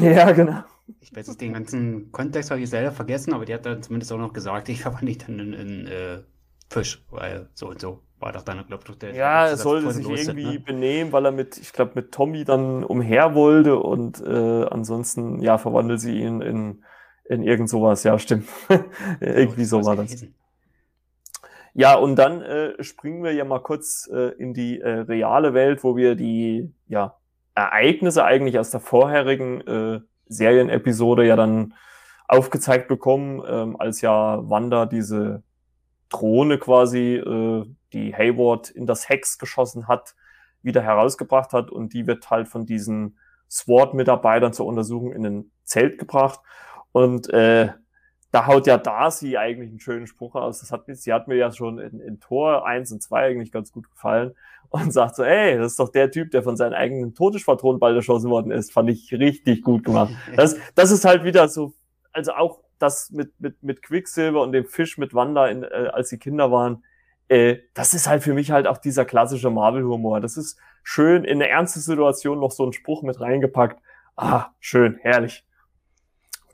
Ja, 0.00 0.32
genau. 0.32 0.64
Ich 1.00 1.14
weiß 1.14 1.28
jetzt 1.28 1.40
den 1.40 1.54
ganzen 1.54 2.12
Kontext 2.12 2.50
habe 2.50 2.60
ich 2.60 2.68
selber 2.68 2.92
vergessen, 2.92 3.32
aber 3.32 3.44
die 3.44 3.54
hat 3.54 3.64
dann 3.64 3.82
zumindest 3.82 4.12
auch 4.12 4.18
noch 4.18 4.32
gesagt, 4.32 4.68
ich 4.68 4.82
verwandle 4.82 5.08
dich 5.08 5.18
dann 5.18 5.38
in, 5.38 5.52
in 5.52 5.86
äh, 5.86 6.22
Fisch, 6.68 7.04
weil 7.10 7.48
so 7.54 7.68
und 7.68 7.80
so 7.80 8.02
war 8.18 8.32
doch 8.32 8.42
dann, 8.42 8.66
glaube 8.66 8.84
ich, 8.88 8.98
der. 8.98 9.14
Ja, 9.14 9.46
er 9.46 9.56
sollte 9.56 9.90
sich 9.92 10.08
irgendwie 10.08 10.54
ne? 10.54 10.60
benehmen, 10.60 11.12
weil 11.12 11.26
er 11.26 11.32
mit, 11.32 11.58
ich 11.58 11.72
glaube, 11.72 11.92
mit 11.94 12.12
Tommy 12.12 12.44
dann 12.44 12.82
umher 12.82 13.34
wollte 13.34 13.78
und 13.78 14.20
äh, 14.20 14.64
ansonsten, 14.64 15.40
ja, 15.40 15.58
verwandelt 15.58 16.00
sie 16.00 16.18
ihn 16.20 16.40
in, 16.40 16.84
in 17.26 17.42
irgend 17.42 17.68
sowas. 17.68 18.02
Ja, 18.02 18.18
stimmt. 18.18 18.48
irgendwie 19.20 19.64
so 19.64 19.84
war 19.84 19.96
das. 19.96 20.26
Ja, 21.74 21.96
und 21.96 22.16
dann 22.16 22.40
äh, 22.40 22.82
springen 22.82 23.22
wir 23.24 23.32
ja 23.32 23.44
mal 23.44 23.60
kurz 23.60 24.08
äh, 24.12 24.30
in 24.38 24.54
die 24.54 24.80
äh, 24.80 25.00
reale 25.00 25.54
Welt, 25.54 25.84
wo 25.84 25.96
wir 25.96 26.14
die, 26.14 26.72
ja, 26.86 27.16
Ereignisse 27.54 28.24
eigentlich 28.24 28.58
aus 28.58 28.70
der 28.70 28.80
vorherigen 28.80 29.60
äh, 29.62 30.00
Serienepisode 30.26 31.26
ja 31.26 31.36
dann 31.36 31.74
aufgezeigt 32.26 32.88
bekommen, 32.88 33.42
ähm, 33.46 33.76
als 33.78 34.00
ja 34.00 34.40
Wanda 34.48 34.86
diese 34.86 35.42
Drohne 36.08 36.58
quasi, 36.58 37.16
äh, 37.16 37.64
die 37.92 38.14
Hayward 38.14 38.70
in 38.70 38.86
das 38.86 39.08
Hex 39.08 39.38
geschossen 39.38 39.88
hat, 39.88 40.14
wieder 40.62 40.82
herausgebracht 40.82 41.52
hat 41.52 41.70
und 41.70 41.92
die 41.92 42.06
wird 42.06 42.30
halt 42.30 42.48
von 42.48 42.66
diesen 42.66 43.18
SWAT-Mitarbeitern 43.50 44.52
zur 44.52 44.66
Untersuchung 44.66 45.12
in 45.12 45.26
ein 45.26 45.50
Zelt 45.64 45.98
gebracht. 45.98 46.40
Und 46.92 47.28
äh, 47.32 47.72
da 48.34 48.48
haut 48.48 48.66
ja 48.66 48.78
Darcy 48.78 49.36
eigentlich 49.36 49.70
einen 49.70 49.78
schönen 49.78 50.08
Spruch 50.08 50.34
aus. 50.34 50.58
Das 50.58 50.72
hat, 50.72 50.86
sie 50.88 51.12
hat 51.12 51.28
mir 51.28 51.36
ja 51.36 51.52
schon 51.52 51.78
in, 51.78 52.00
in 52.00 52.18
Tor 52.18 52.66
1 52.66 52.90
und 52.90 53.00
2 53.00 53.26
eigentlich 53.26 53.52
ganz 53.52 53.70
gut 53.70 53.88
gefallen 53.88 54.34
und 54.70 54.92
sagt 54.92 55.14
so, 55.14 55.22
ey, 55.22 55.56
das 55.56 55.72
ist 55.72 55.78
doch 55.78 55.90
der 55.90 56.10
Typ, 56.10 56.32
der 56.32 56.42
von 56.42 56.56
seinen 56.56 56.74
eigenen 56.74 57.14
Todesschwadronenball 57.14 57.94
erschossen 57.94 58.30
worden 58.30 58.50
ist. 58.50 58.72
Fand 58.72 58.90
ich 58.90 59.12
richtig 59.12 59.62
gut 59.62 59.84
gemacht. 59.84 60.12
Das, 60.36 60.56
das 60.74 60.90
ist 60.90 61.04
halt 61.04 61.22
wieder 61.22 61.46
so, 61.46 61.74
also 62.12 62.32
auch 62.32 62.58
das 62.80 63.12
mit, 63.12 63.38
mit, 63.38 63.62
mit 63.62 63.82
Quicksilver 63.82 64.42
und 64.42 64.50
dem 64.50 64.64
Fisch 64.64 64.98
mit 64.98 65.14
Wanda, 65.14 65.46
in, 65.46 65.62
äh, 65.62 65.90
als 65.92 66.08
sie 66.08 66.18
Kinder 66.18 66.50
waren, 66.50 66.82
äh, 67.28 67.58
das 67.72 67.94
ist 67.94 68.08
halt 68.08 68.24
für 68.24 68.34
mich 68.34 68.50
halt 68.50 68.66
auch 68.66 68.78
dieser 68.78 69.04
klassische 69.04 69.50
Marvel-Humor. 69.50 70.20
Das 70.20 70.36
ist 70.36 70.58
schön 70.82 71.22
in 71.22 71.40
eine 71.40 71.50
ernste 71.50 71.78
Situation 71.78 72.40
noch 72.40 72.50
so 72.50 72.64
einen 72.64 72.72
Spruch 72.72 73.04
mit 73.04 73.20
reingepackt. 73.20 73.80
Ah, 74.16 74.46
schön, 74.58 74.98
herrlich 75.02 75.44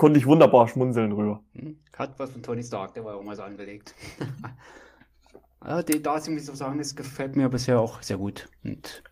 konnte 0.01 0.19
ich 0.19 0.27
wunderbar 0.27 0.67
schmunzeln 0.67 1.11
drüber. 1.11 1.43
Hm, 1.53 1.79
hat 1.95 2.19
was 2.19 2.31
von 2.31 2.43
Tony 2.43 2.63
Stark, 2.65 2.95
der 2.95 3.05
war 3.05 3.17
auch 3.17 3.23
mal 3.23 3.37
so 3.37 3.43
angelegt. 3.43 3.95
ja, 5.65 5.83
die, 5.83 6.03
da 6.03 6.15
muss 6.15 6.27
ich 6.27 6.47
so 6.47 6.55
sagen, 6.55 6.79
das 6.79 6.97
gefällt 6.97 7.37
mir 7.37 7.51
bisher 7.51 7.79
auch 7.79 8.01
sehr 8.01 8.17
gut. 8.17 8.49
Und 8.65 9.03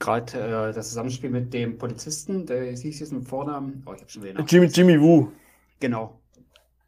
gerade 0.00 0.32
äh, 0.36 0.72
das 0.72 0.88
Zusammenspiel 0.88 1.30
mit 1.30 1.54
dem 1.54 1.78
Polizisten, 1.78 2.44
der 2.44 2.72
hieß 2.72 2.98
jetzt 2.98 3.12
mit 3.12 3.28
Vornamen, 3.28 3.84
oh, 3.86 3.92
ich 3.94 4.02
hab 4.02 4.10
schon 4.10 4.24
wieder 4.24 4.42
Jimmy, 4.42 4.66
Jimmy 4.66 5.00
Woo. 5.00 5.30
Genau. 5.78 6.20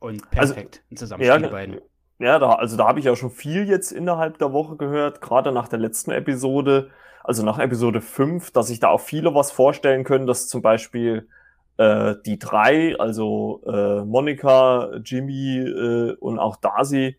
Und 0.01 0.29
perfekt 0.33 0.83
also, 0.91 1.05
Zusammenspiel 1.07 1.43
ja, 1.43 1.47
die 1.47 1.53
beiden. 1.53 1.81
Ja, 2.19 2.41
da, 2.41 2.55
also 2.55 2.77
da 2.77 2.89
habe 2.89 2.99
ich 2.99 3.05
ja 3.05 3.15
schon 3.15 3.31
viel 3.31 3.69
jetzt 3.69 3.93
innerhalb 3.93 4.39
der 4.39 4.53
Woche 4.53 4.77
gehört, 4.77 5.21
gerade 5.21 5.53
nach 5.53 5.69
der 5.69 5.79
letzten 5.79 6.11
Episode, 6.11 6.91
also 7.23 7.45
nach 7.45 7.61
Episode 7.61 8.01
5, 8.01 8.51
dass 8.51 8.67
sich 8.67 8.81
da 8.81 8.89
auch 8.89 9.01
viele 9.01 9.33
was 9.33 9.53
vorstellen 9.53 10.03
können, 10.03 10.27
dass 10.27 10.49
zum 10.49 10.61
Beispiel 10.61 11.29
äh, 11.77 12.15
die 12.25 12.39
drei, 12.39 12.99
also 12.99 13.63
äh, 13.67 14.05
Monika, 14.05 14.97
Jimmy 15.05 15.59
äh, 15.59 16.17
und 16.21 16.39
auch 16.39 16.57
Darcy, 16.57 17.17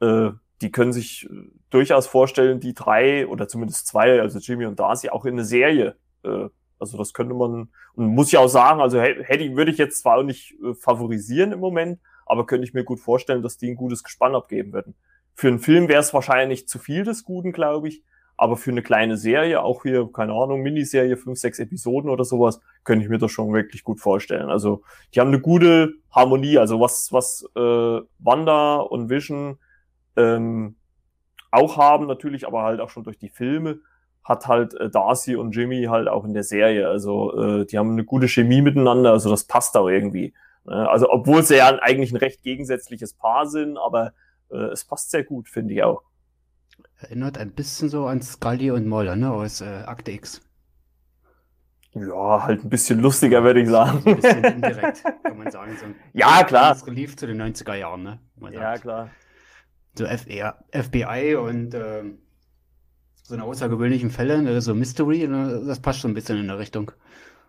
äh, 0.00 0.30
die 0.60 0.70
können 0.70 0.92
sich 0.92 1.28
äh, 1.30 1.50
durchaus 1.70 2.06
vorstellen, 2.06 2.60
die 2.60 2.74
drei 2.74 3.26
oder 3.26 3.48
zumindest 3.48 3.86
zwei, 3.86 4.20
also 4.20 4.38
Jimmy 4.38 4.66
und 4.66 4.78
Darcy, 4.78 5.10
auch 5.10 5.24
in 5.24 5.34
eine 5.34 5.44
Serie. 5.44 5.96
Äh, 6.22 6.48
also 6.78 6.96
das 6.96 7.12
könnte 7.12 7.34
man, 7.34 7.70
und 7.94 8.06
muss 8.06 8.28
ich 8.28 8.38
auch 8.38 8.48
sagen, 8.48 8.80
also 8.80 9.00
hätte 9.00 9.56
würde 9.56 9.70
ich 9.70 9.78
jetzt 9.78 10.00
zwar 10.00 10.18
auch 10.18 10.22
nicht 10.22 10.54
äh, 10.62 10.74
favorisieren 10.74 11.52
im 11.52 11.60
Moment, 11.60 12.00
aber 12.26 12.46
könnte 12.46 12.66
ich 12.66 12.74
mir 12.74 12.84
gut 12.84 13.00
vorstellen, 13.00 13.42
dass 13.42 13.58
die 13.58 13.70
ein 13.70 13.76
gutes 13.76 14.04
Gespann 14.04 14.34
abgeben 14.34 14.72
würden. 14.72 14.94
Für 15.34 15.48
einen 15.48 15.58
Film 15.58 15.88
wäre 15.88 16.00
es 16.00 16.14
wahrscheinlich 16.14 16.68
zu 16.68 16.78
viel 16.78 17.04
des 17.04 17.24
Guten, 17.24 17.52
glaube 17.52 17.88
ich, 17.88 18.02
aber 18.38 18.56
für 18.56 18.70
eine 18.70 18.82
kleine 18.82 19.16
Serie, 19.16 19.60
auch 19.60 19.82
hier, 19.82 20.08
keine 20.12 20.32
Ahnung, 20.32 20.62
Miniserie, 20.62 21.16
fünf, 21.16 21.38
sechs 21.40 21.58
Episoden 21.58 22.08
oder 22.08 22.24
sowas, 22.24 22.60
könnte 22.84 23.04
ich 23.04 23.10
mir 23.10 23.18
das 23.18 23.32
schon 23.32 23.52
wirklich 23.52 23.82
gut 23.82 24.00
vorstellen. 24.00 24.48
Also 24.48 24.82
die 25.12 25.20
haben 25.20 25.28
eine 25.28 25.40
gute 25.40 25.94
Harmonie, 26.12 26.56
also 26.56 26.80
was, 26.80 27.12
was 27.12 27.44
äh, 27.56 28.00
Wanda 28.20 28.76
und 28.76 29.10
Vision 29.10 29.58
ähm, 30.16 30.76
auch 31.50 31.76
haben 31.76 32.06
natürlich, 32.06 32.46
aber 32.46 32.62
halt 32.62 32.80
auch 32.80 32.90
schon 32.90 33.02
durch 33.02 33.18
die 33.18 33.28
Filme, 33.28 33.80
hat 34.22 34.46
halt 34.46 34.72
äh, 34.74 34.88
Darcy 34.88 35.34
und 35.34 35.56
Jimmy 35.56 35.84
halt 35.84 36.06
auch 36.06 36.24
in 36.24 36.32
der 36.32 36.44
Serie. 36.44 36.88
Also 36.88 37.36
äh, 37.36 37.66
die 37.66 37.76
haben 37.76 37.90
eine 37.90 38.04
gute 38.04 38.28
Chemie 38.28 38.62
miteinander, 38.62 39.10
also 39.10 39.30
das 39.30 39.44
passt 39.44 39.76
auch 39.76 39.88
irgendwie. 39.88 40.32
Ne? 40.64 40.88
Also 40.88 41.10
obwohl 41.10 41.42
sie 41.42 41.56
ja 41.56 41.66
eigentlich 41.80 42.12
ein 42.12 42.18
recht 42.18 42.44
gegensätzliches 42.44 43.14
Paar 43.14 43.48
sind, 43.48 43.78
aber 43.78 44.12
äh, 44.52 44.56
es 44.56 44.84
passt 44.84 45.10
sehr 45.10 45.24
gut, 45.24 45.48
finde 45.48 45.74
ich 45.74 45.82
auch. 45.82 46.02
Erinnert 47.00 47.38
ein 47.38 47.52
bisschen 47.52 47.88
so 47.88 48.06
an 48.06 48.22
Scully 48.22 48.70
und 48.70 48.86
Moller, 48.86 49.14
ne, 49.16 49.30
aus 49.30 49.60
äh, 49.60 49.84
Akte 49.86 50.10
X. 50.10 50.40
Ja, 51.94 52.42
halt 52.44 52.64
ein 52.64 52.68
bisschen 52.68 53.00
lustiger, 53.00 53.42
würde 53.44 53.60
ich 53.60 53.68
sagen. 53.68 54.02
Ein 54.04 54.16
bisschen 54.16 54.44
indirekt, 54.44 55.04
kann 55.22 55.38
man 55.38 55.50
sagen. 55.50 55.76
So 55.78 55.86
ja, 56.12 56.42
klar. 56.44 56.70
Das 56.70 56.86
Relief 56.86 57.16
zu 57.16 57.26
den 57.26 57.40
90er 57.40 57.74
Jahren, 57.74 58.02
ne? 58.02 58.18
Ja, 58.52 58.76
klar. 58.78 59.10
So 59.96 60.06
FBI 60.06 61.34
und 61.36 61.74
äh, 61.74 62.04
so 63.22 63.34
eine 63.34 63.44
außergewöhnlichen 63.44 64.10
Fälle, 64.10 64.40
ne, 64.42 64.60
so 64.60 64.74
Mystery, 64.74 65.26
ne, 65.28 65.62
das 65.66 65.80
passt 65.80 66.00
schon 66.00 66.12
ein 66.12 66.14
bisschen 66.14 66.38
in 66.38 66.48
der 66.48 66.58
Richtung. 66.58 66.92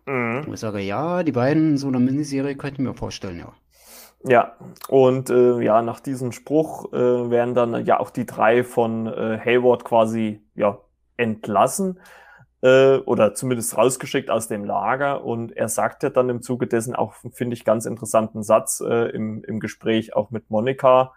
Mhm. 0.05 0.47
Ich 0.53 0.59
sage, 0.59 0.79
ja, 0.79 1.23
die 1.23 1.31
beiden, 1.31 1.77
so 1.77 1.87
eine 1.87 1.99
Miniserie 1.99 2.55
könnte 2.55 2.81
ich 2.81 2.87
mir 2.87 2.93
vorstellen, 2.93 3.39
ja. 3.39 3.53
Ja, 4.23 4.57
und 4.89 5.29
äh, 5.29 5.61
ja, 5.61 5.81
nach 5.81 6.01
diesem 6.01 6.33
Spruch 6.33 6.91
äh, 6.91 7.29
werden 7.29 7.55
dann 7.55 7.85
ja 7.85 7.99
auch 7.99 8.09
die 8.09 8.25
drei 8.25 8.63
von 8.63 9.07
äh, 9.07 9.39
Hayward 9.43 9.85
quasi 9.85 10.41
ja 10.55 10.79
entlassen 11.15 11.99
äh, 12.61 12.97
oder 12.97 13.33
zumindest 13.33 13.77
rausgeschickt 13.77 14.29
aus 14.29 14.49
dem 14.49 14.65
Lager. 14.65 15.23
Und 15.23 15.55
er 15.55 15.69
sagt 15.69 16.03
ja 16.03 16.09
dann 16.09 16.29
im 16.29 16.41
Zuge 16.41 16.67
dessen 16.67 16.95
auch, 16.95 17.13
finde 17.31 17.53
ich, 17.53 17.63
ganz 17.63 17.85
interessanten 17.85 18.43
Satz 18.43 18.81
äh, 18.85 19.09
im, 19.11 19.43
im 19.45 19.59
Gespräch 19.61 20.15
auch 20.15 20.31
mit 20.31 20.49
Monika, 20.49 21.13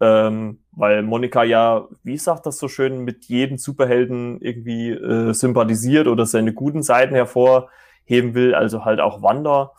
ähm, 0.00 0.60
weil 0.72 1.02
Monika 1.02 1.44
ja, 1.44 1.88
wie 2.02 2.18
sagt 2.18 2.44
das 2.44 2.58
so 2.58 2.68
schön, 2.68 3.00
mit 3.00 3.24
jedem 3.26 3.56
Superhelden 3.56 4.40
irgendwie 4.40 4.90
äh, 4.90 5.32
sympathisiert 5.32 6.06
oder 6.06 6.26
seine 6.26 6.52
guten 6.52 6.82
Seiten 6.82 7.14
hervorheben 7.14 8.34
will, 8.34 8.54
also 8.54 8.84
halt 8.84 9.00
auch 9.00 9.22
Wanda. 9.22 9.72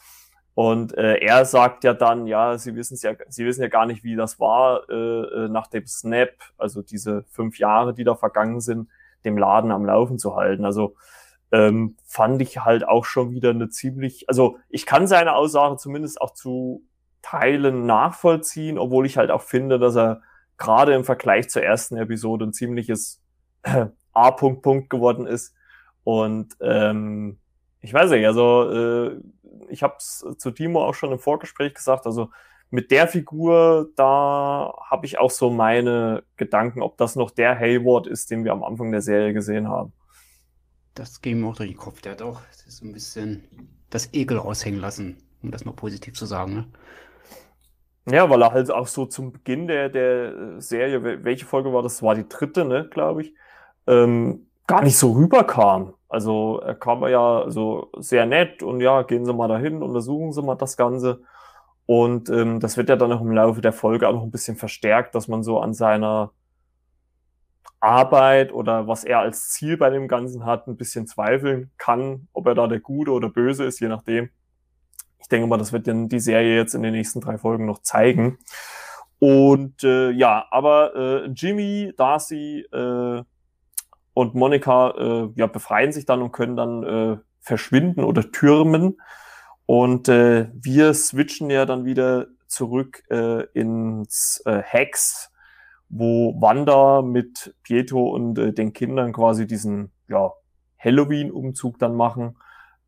Und 0.56 0.96
äh, 0.96 1.16
er 1.16 1.46
sagt 1.46 1.84
ja 1.84 1.94
dann, 1.94 2.28
ja, 2.28 2.58
sie 2.58 2.76
wissen 2.76 2.98
ja, 3.02 3.14
sie 3.28 3.46
wissen 3.46 3.64
ja 3.64 3.70
gar 3.70 3.88
nicht, 3.88 4.04
wie 4.04 4.16
das 4.16 4.40
war 4.40 4.88
äh, 4.90 4.94
äh, 5.46 5.50
nach 5.50 5.68
dem 5.68 5.88
Snap, 5.88 6.30
also 6.58 6.84
diese 6.84 7.24
fünf 7.30 7.58
Jahre, 7.58 7.94
die 7.94 8.04
da 8.04 8.16
vergangen 8.16 8.60
sind, 8.62 8.88
dem 9.26 9.38
Laden 9.38 9.72
am 9.72 9.86
Laufen 9.86 10.20
zu 10.20 10.36
halten. 10.36 10.64
Also 10.64 10.96
ähm, 11.52 11.98
fand 12.06 12.42
ich 12.42 12.60
halt 12.60 12.88
auch 12.88 13.06
schon 13.06 13.32
wieder 13.32 13.50
eine 13.50 13.70
ziemlich, 13.70 14.30
also 14.30 14.58
ich 14.70 14.86
kann 14.86 15.08
seine 15.08 15.36
Aussage 15.36 15.78
zumindest 15.78 16.22
auch 16.22 16.34
zu 16.34 16.84
Teilen 17.24 17.86
nachvollziehen, 17.86 18.78
obwohl 18.78 19.06
ich 19.06 19.18
halt 19.18 19.32
auch 19.32 19.42
finde, 19.42 19.80
dass 19.80 19.96
er 19.96 20.22
gerade 20.58 20.94
im 20.94 21.04
Vergleich 21.04 21.50
zur 21.50 21.64
ersten 21.64 21.98
Episode 21.98 22.46
ein 22.46 22.54
ziemliches 22.54 23.22
äh, 23.64 23.88
A-Punkt 24.14 24.62
Punkt 24.62 24.90
geworden 24.90 25.26
ist. 25.26 25.56
Und 26.04 26.56
ähm, 26.62 27.40
ich 27.82 27.94
weiß 27.94 28.12
nicht, 28.12 28.26
also 28.26 28.70
äh, 28.72 29.20
ich 29.70 29.84
habe 29.84 29.96
es 29.98 30.26
zu 30.38 30.52
Timo 30.52 30.84
auch 30.86 30.94
schon 30.94 31.12
im 31.12 31.20
Vorgespräch 31.20 31.74
gesagt, 31.74 32.06
also 32.06 32.30
mit 32.70 32.90
der 32.90 33.08
Figur, 33.08 33.90
da 33.96 34.74
habe 34.90 35.06
ich 35.06 35.20
auch 35.20 35.30
so 35.30 35.52
meine 35.52 36.24
Gedanken, 36.38 36.82
ob 36.82 36.98
das 36.98 37.16
noch 37.16 37.30
der 37.30 37.60
Hayward 37.60 38.08
ist, 38.08 38.32
den 38.32 38.44
wir 38.44 38.52
am 38.52 38.64
Anfang 38.64 38.92
der 38.92 39.02
Serie 39.02 39.34
gesehen 39.34 39.70
haben. 39.70 39.94
Das 40.96 41.22
ging 41.22 41.40
mir 41.40 41.48
auch 41.48 41.56
durch 41.56 41.70
den 41.70 41.78
Kopf. 41.78 42.02
Der 42.02 42.14
hat 42.14 42.22
auch 42.24 42.42
so 42.68 42.86
ein 42.86 42.94
bisschen 42.94 43.44
das 43.92 44.12
Ekel 44.14 44.38
raushängen 44.38 44.80
lassen, 44.80 45.18
um 45.44 45.52
das 45.52 45.66
mal 45.66 45.74
positiv 45.74 46.16
zu 46.16 46.26
sagen. 46.26 46.54
Ne? 46.56 46.68
Ja, 48.16 48.30
weil 48.30 48.42
er 48.42 48.52
halt 48.52 48.72
auch 48.72 48.88
so 48.88 49.06
zum 49.06 49.32
Beginn 49.32 49.68
der, 49.68 49.90
der 49.90 50.60
Serie, 50.60 51.24
welche 51.24 51.46
Folge 51.46 51.72
war 51.72 51.84
das? 51.84 52.02
War 52.02 52.16
die 52.16 52.28
dritte, 52.28 52.66
ne, 52.66 52.88
glaube 52.90 53.22
ich, 53.22 53.34
ähm, 53.88 54.48
gar 54.68 54.82
nicht 54.82 54.98
so 54.98 55.12
rüberkam. 55.12 55.94
Also 56.14 56.60
er 56.60 56.76
kam 56.76 57.02
ja 57.08 57.46
so 57.48 57.90
sehr 57.98 58.28
nett 58.28 58.62
und 58.62 58.82
ja, 58.82 59.02
gehen 59.02 59.26
Sie 59.26 59.34
mal 59.34 59.48
dahin, 59.48 59.82
untersuchen 59.82 60.32
Sie 60.32 60.44
mal 60.44 60.54
das 60.54 60.78
Ganze. 60.78 61.24
Und 61.88 62.30
ähm, 62.30 62.60
das 62.60 62.78
wird 62.78 62.90
ja 62.90 62.96
dann 62.96 63.12
auch 63.12 63.22
im 63.22 63.32
Laufe 63.32 63.62
der 63.62 63.74
Folge 63.74 64.08
auch 64.08 64.14
noch 64.14 64.22
ein 64.22 64.30
bisschen 64.30 64.56
verstärkt, 64.56 65.16
dass 65.16 65.28
man 65.28 65.42
so 65.42 65.60
an 65.60 65.74
seiner 65.74 66.32
Arbeit 67.80 68.54
oder 68.54 68.88
was 68.88 69.04
er 69.04 69.22
als 69.22 69.50
Ziel 69.50 69.76
bei 69.76 69.90
dem 69.90 70.08
Ganzen 70.08 70.46
hat, 70.46 70.68
ein 70.68 70.78
bisschen 70.78 71.08
zweifeln 71.08 71.72
kann, 71.80 72.28
ob 72.32 72.46
er 72.46 72.54
da 72.54 72.68
der 72.68 72.80
Gute 72.80 73.10
oder 73.10 73.30
Böse 73.30 73.66
ist, 73.66 73.80
je 73.80 73.88
nachdem. 73.88 74.30
Ich 75.20 75.30
denke 75.30 75.48
mal, 75.48 75.58
das 75.58 75.74
wird 75.74 75.88
dann 75.88 76.10
die 76.10 76.20
Serie 76.20 76.56
jetzt 76.56 76.76
in 76.76 76.84
den 76.84 76.94
nächsten 76.94 77.22
drei 77.22 77.40
Folgen 77.40 77.66
noch 77.66 77.82
zeigen. 77.82 78.38
Und 79.18 79.84
äh, 79.84 80.12
ja, 80.12 80.46
aber 80.52 80.96
äh, 80.96 81.26
Jimmy, 81.30 81.92
Darcy, 81.98 82.68
äh, 82.72 83.24
und 84.14 84.36
Monika 84.36 84.92
äh, 84.92 85.30
ja, 85.36 85.48
befreien 85.48 85.92
sich 85.92 86.06
dann 86.06 86.22
und 86.22 86.32
können 86.32 86.56
dann 86.56 86.84
äh, 86.84 87.18
verschwinden 87.42 88.04
oder 88.04 88.32
türmen. 88.32 88.98
Und 89.66 90.10
äh, 90.10 90.50
wir 90.54 90.94
switchen 90.94 91.50
ja 91.50 91.66
dann 91.66 91.86
wieder 91.86 92.28
zurück 92.48 93.04
äh, 93.10 93.44
ins 93.54 94.42
äh, 94.46 94.62
Hex, 94.62 95.32
wo 95.90 96.40
Wanda 96.40 97.02
mit 97.02 97.56
Pietro 97.64 98.10
und 98.10 98.38
äh, 98.38 98.54
den 98.54 98.74
Kindern 98.74 99.14
quasi 99.14 99.48
diesen 99.48 99.92
ja, 100.08 100.32
Halloween-Umzug 100.78 101.80
dann 101.80 101.96
machen. 101.96 102.38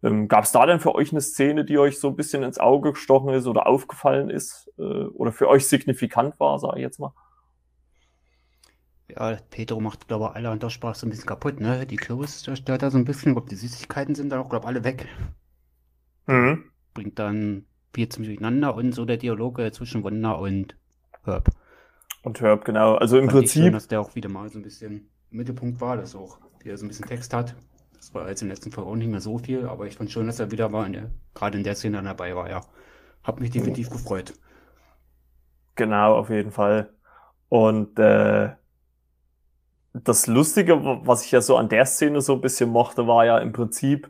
Ähm, 0.03 0.27
Gab 0.27 0.44
es 0.44 0.51
da 0.51 0.65
denn 0.65 0.79
für 0.79 0.94
euch 0.94 1.12
eine 1.12 1.22
Szene, 1.22 1.65
die 1.65 1.77
euch 1.77 2.00
so 2.00 2.10
ein 2.10 2.15
bisschen 2.15 2.44
ins 2.44 2.60
Auge 2.60 2.91
gestochen 2.91 3.34
ist 3.34 3.48
oder 3.48 3.67
aufgefallen 3.67 4.29
ist 4.29 4.72
äh, 4.77 4.84
oder 4.84 5.32
für 5.32 5.48
euch 5.48 5.67
signifikant 5.67 6.39
war, 6.39 6.60
sage 6.60 6.77
ich 6.77 6.84
jetzt 6.84 7.00
mal? 7.00 7.13
Ja, 9.07 9.38
Pedro 9.51 9.79
macht, 9.79 10.07
glaube 10.07 10.25
ich, 10.25 10.35
alle 10.35 10.50
an 10.50 10.59
der 10.59 10.69
Sprache 10.69 10.97
so 10.97 11.05
ein 11.05 11.12
bisschen 11.12 11.27
kaputt, 11.27 11.59
ne? 11.59 11.85
Die 11.85 11.95
Kürbis 11.95 12.41
zerstört 12.41 12.81
da 12.81 12.89
so 12.89 12.97
ein 12.97 13.05
bisschen. 13.05 13.38
Ob 13.38 13.47
die 13.50 13.55
Süßigkeiten 13.55 14.15
sind 14.15 14.29
dann 14.29 14.39
auch, 14.39 14.50
glaube 14.50 14.63
ich, 14.65 14.67
alle 14.69 14.83
weg. 14.83 15.07
Mhm. 16.25 16.71
Bringt 16.93 17.19
dann 17.19 17.65
viel 17.93 18.09
zum 18.09 18.24
Durcheinander 18.24 18.75
und 18.75 18.93
so 18.93 19.05
der 19.05 19.17
Dialog 19.17 19.62
zwischen 19.74 20.03
Wanda 20.03 20.31
und 20.31 20.75
Herb. 21.24 21.50
Und 22.24 22.41
Herb, 22.41 22.65
genau. 22.65 22.95
Also 22.95 23.17
im 23.17 23.25
Fand 23.25 23.39
Prinzip. 23.39 23.63
Schön, 23.63 23.74
dass 23.74 23.88
der 23.88 24.01
auch 24.01 24.15
wieder 24.15 24.29
mal 24.29 24.50
so 24.50 24.57
ein 24.57 24.63
bisschen 24.63 25.09
im 25.29 25.38
Mittelpunkt 25.38 25.79
war, 25.79 25.97
dass 25.97 26.15
auch 26.15 26.39
wieder 26.59 26.75
so 26.75 26.85
ein 26.85 26.88
bisschen 26.88 27.05
Text 27.05 27.33
hat. 27.33 27.55
Das 27.95 28.13
war 28.13 28.27
jetzt 28.27 28.41
im 28.41 28.50
letzten 28.50 28.71
Fall 28.71 28.83
auch 28.83 28.95
nicht 28.95 29.09
mehr 29.09 29.21
so 29.21 29.38
viel, 29.38 29.67
aber 29.67 29.85
ich 29.85 29.95
fand 29.95 30.12
schon, 30.12 30.25
dass 30.25 30.39
er 30.39 30.51
wieder 30.51 30.69
mal 30.69 31.09
gerade 31.33 31.57
in 31.57 31.63
der 31.63 31.75
Szene 31.75 32.01
dabei 32.01 32.35
war, 32.35 32.50
ja. 32.50 32.62
Hab 33.24 33.39
mich 33.39 33.51
definitiv 33.51 33.89
gefreut. 33.89 34.33
Genau, 35.75 36.15
auf 36.15 36.29
jeden 36.29 36.51
Fall. 36.51 36.93
Und 37.50 37.97
äh, 38.00 38.51
das 40.04 40.28
Lustige, 40.28 40.82
was 41.06 41.25
ich 41.25 41.32
ja 41.32 41.42
so 41.42 41.56
an 41.56 41.70
der 41.70 41.86
Szene 41.86 42.22
so 42.22 42.34
ein 42.34 42.42
bisschen 42.42 42.70
mochte, 42.70 43.08
war 43.08 43.25
ja 43.25 43.38
im 43.38 43.54
Prinzip, 43.54 44.10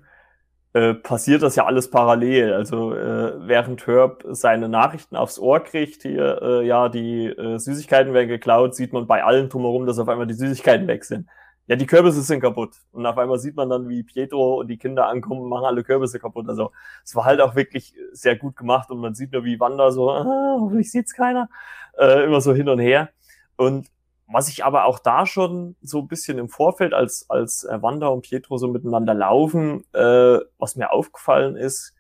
äh, 0.74 0.94
passiert 0.96 1.44
das 1.44 1.56
ja 1.56 1.66
alles 1.66 1.92
parallel. 1.92 2.54
Also 2.54 2.94
äh, 2.94 3.48
während 3.48 3.86
Herb 3.86 4.24
seine 4.32 4.68
Nachrichten 4.68 5.16
aufs 5.16 5.38
Ohr 5.40 5.60
kriegt, 5.60 6.02
hier, 6.02 6.42
äh, 6.42 6.68
ja, 6.68 6.90
die 6.90 7.28
äh, 7.28 7.60
Süßigkeiten 7.60 8.14
werden 8.14 8.30
geklaut, 8.30 8.76
sieht 8.76 8.94
man 8.94 9.06
bei 9.08 9.24
allen 9.24 9.48
drumherum, 9.50 9.86
dass 9.86 10.00
auf 10.00 10.10
einmal 10.10 10.28
die 10.28 10.34
Süßigkeiten 10.34 10.88
weg 10.88 11.06
sind. 11.06 11.28
Ja, 11.68 11.76
die 11.76 11.88
Kürbisse 11.88 12.22
sind 12.22 12.42
kaputt. 12.42 12.76
Und 12.92 13.06
auf 13.06 13.18
einmal 13.18 13.40
sieht 13.40 13.56
man 13.56 13.70
dann, 13.70 13.90
wie 13.90 14.04
Pietro 14.04 14.60
und 14.60 14.68
die 14.68 14.78
Kinder 14.78 15.08
ankommen 15.08 15.50
machen 15.50 15.66
alle 15.66 15.84
Kürbisse 15.84 16.20
kaputt. 16.20 16.48
Also 16.50 16.72
es 17.04 17.16
war 17.16 17.26
halt 17.26 17.42
auch 17.42 17.56
wirklich 17.56 17.96
sehr 18.12 18.36
gut 18.36 18.56
gemacht 18.56 18.92
und 18.92 19.00
man 19.00 19.16
sieht 19.16 19.32
nur, 19.32 19.44
wie 19.46 19.60
Wanda 19.60 19.92
so, 19.92 20.12
ah, 20.12 20.58
hoffentlich 20.60 20.92
sieht's 20.92 21.14
keiner, 21.14 21.50
äh, 21.98 22.24
immer 22.26 22.42
so 22.42 22.54
hin 22.54 22.70
und 22.70 22.80
her. 22.80 23.10
Und 23.56 23.88
was 24.28 24.50
ich 24.50 24.66
aber 24.66 24.86
auch 24.86 25.00
da 25.00 25.26
schon 25.26 25.76
so 25.82 26.00
ein 26.00 26.08
bisschen 26.08 26.38
im 26.38 26.50
Vorfeld, 26.50 26.94
als, 26.94 27.30
als 27.30 27.64
äh, 27.64 27.82
Wanda 27.82 28.08
und 28.08 28.24
Pietro 28.24 28.58
so 28.58 28.68
miteinander 28.68 29.14
laufen, 29.14 29.84
äh, 29.94 30.40
was 30.58 30.76
mir 30.76 30.92
aufgefallen 30.92 31.56
ist, 31.56 31.96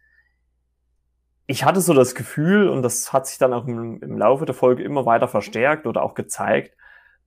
ich 1.47 1.63
hatte 1.63 1.81
so 1.81 1.93
das 1.93 2.15
Gefühl, 2.15 2.69
und 2.69 2.81
das 2.81 3.13
hat 3.13 3.27
sich 3.27 3.37
dann 3.37 3.53
auch 3.53 3.67
im, 3.67 4.01
im 4.01 4.17
Laufe 4.17 4.45
der 4.45 4.55
Folge 4.55 4.83
immer 4.83 5.05
weiter 5.05 5.27
verstärkt 5.27 5.85
oder 5.85 6.01
auch 6.01 6.15
gezeigt, 6.15 6.75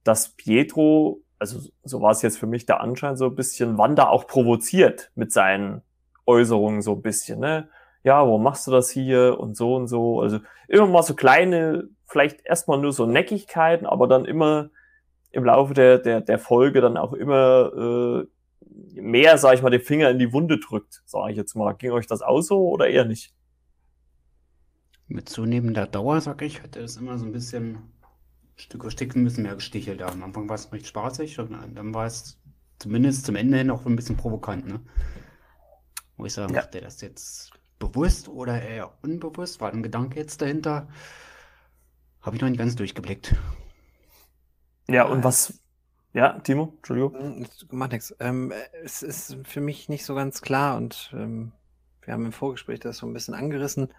dass 0.02 0.30
Pietro, 0.30 1.22
also 1.38 1.60
so 1.84 2.00
war 2.00 2.10
es 2.10 2.22
jetzt 2.22 2.38
für 2.38 2.46
mich 2.46 2.66
der 2.66 2.80
Anschein, 2.80 3.16
so 3.16 3.26
ein 3.26 3.34
bisschen 3.36 3.78
Wanda 3.78 4.08
auch 4.08 4.26
provoziert 4.26 5.12
mit 5.14 5.32
seinen 5.32 5.82
Äußerungen 6.26 6.82
so 6.82 6.94
ein 6.94 7.02
bisschen, 7.02 7.40
ne? 7.40 7.68
Ja, 8.04 8.20
warum 8.20 8.42
machst 8.42 8.66
du 8.66 8.70
das 8.70 8.90
hier 8.90 9.38
und 9.38 9.56
so 9.56 9.74
und 9.74 9.86
so? 9.86 10.20
Also 10.20 10.38
immer 10.68 10.86
mal 10.86 11.02
so 11.02 11.14
kleine, 11.14 11.88
vielleicht 12.06 12.44
erstmal 12.44 12.78
nur 12.78 12.92
so 12.92 13.06
Neckigkeiten, 13.06 13.86
aber 13.86 14.06
dann 14.08 14.24
immer 14.24 14.70
im 15.30 15.44
Laufe 15.44 15.74
der, 15.74 15.98
der, 15.98 16.20
der 16.20 16.38
Folge 16.38 16.80
dann 16.80 16.96
auch 16.96 17.12
immer 17.12 17.72
äh, 17.76 19.00
mehr, 19.00 19.38
sag 19.38 19.54
ich 19.54 19.62
mal, 19.62 19.70
den 19.70 19.80
Finger 19.80 20.10
in 20.10 20.18
die 20.18 20.32
Wunde 20.32 20.58
drückt, 20.58 21.02
sage 21.04 21.32
ich 21.32 21.36
jetzt 21.36 21.54
mal. 21.54 21.72
Ging 21.74 21.92
euch 21.92 22.06
das 22.06 22.22
auch 22.22 22.40
so 22.40 22.68
oder 22.68 22.88
eher 22.88 23.04
nicht? 23.04 23.34
Mit 25.06 25.28
zunehmender 25.28 25.86
Dauer, 25.86 26.20
sag 26.20 26.42
ich, 26.42 26.62
hätte 26.62 26.80
es 26.80 26.96
immer 26.96 27.18
so 27.18 27.24
ein 27.24 27.32
bisschen 27.32 27.78
Stück 28.56 28.84
für 28.84 28.90
Stück 28.90 29.14
ein 29.14 29.24
bisschen 29.24 29.44
mehr 29.44 29.54
gestichelt. 29.54 30.02
Am 30.02 30.22
Anfang 30.22 30.48
war 30.48 30.56
es 30.56 30.72
recht 30.72 30.86
spaßig 30.86 31.38
und 31.38 31.52
dann 31.74 31.94
war 31.94 32.06
es 32.06 32.40
zumindest 32.78 33.24
zum 33.24 33.36
Ende 33.36 33.58
hin 33.58 33.70
auch 33.70 33.86
ein 33.86 33.96
bisschen 33.96 34.16
provokant, 34.16 34.66
ne? 34.66 34.80
Wo 36.16 36.26
ich 36.26 36.32
sagen, 36.32 36.52
ja. 36.52 36.60
macht 36.60 36.74
er 36.74 36.80
das 36.80 37.00
jetzt 37.00 37.52
bewusst 37.78 38.28
oder 38.28 38.60
eher 38.60 38.92
unbewusst? 39.02 39.60
War 39.60 39.72
ein 39.72 39.82
Gedanke 39.82 40.18
jetzt 40.18 40.42
dahinter? 40.42 40.88
Habe 42.20 42.36
ich 42.36 42.42
noch 42.42 42.48
nicht 42.48 42.58
ganz 42.58 42.74
durchgeblickt. 42.74 43.36
Ja, 44.90 45.04
und 45.04 45.24
was. 45.24 45.60
Ja, 46.14 46.38
Timo, 46.40 46.72
Entschuldigung. 46.76 47.14
Hm, 47.14 47.46
macht 47.70 47.92
nichts. 47.92 48.14
Ähm, 48.18 48.52
es 48.82 49.02
ist 49.02 49.36
für 49.44 49.60
mich 49.60 49.88
nicht 49.88 50.04
so 50.04 50.14
ganz 50.14 50.40
klar 50.40 50.76
und 50.76 51.10
ähm, 51.14 51.52
wir 52.02 52.14
haben 52.14 52.24
im 52.24 52.32
Vorgespräch 52.32 52.80
das 52.80 52.96
so 52.96 53.06
ein 53.06 53.12
bisschen 53.12 53.34
angerissen. 53.34 53.92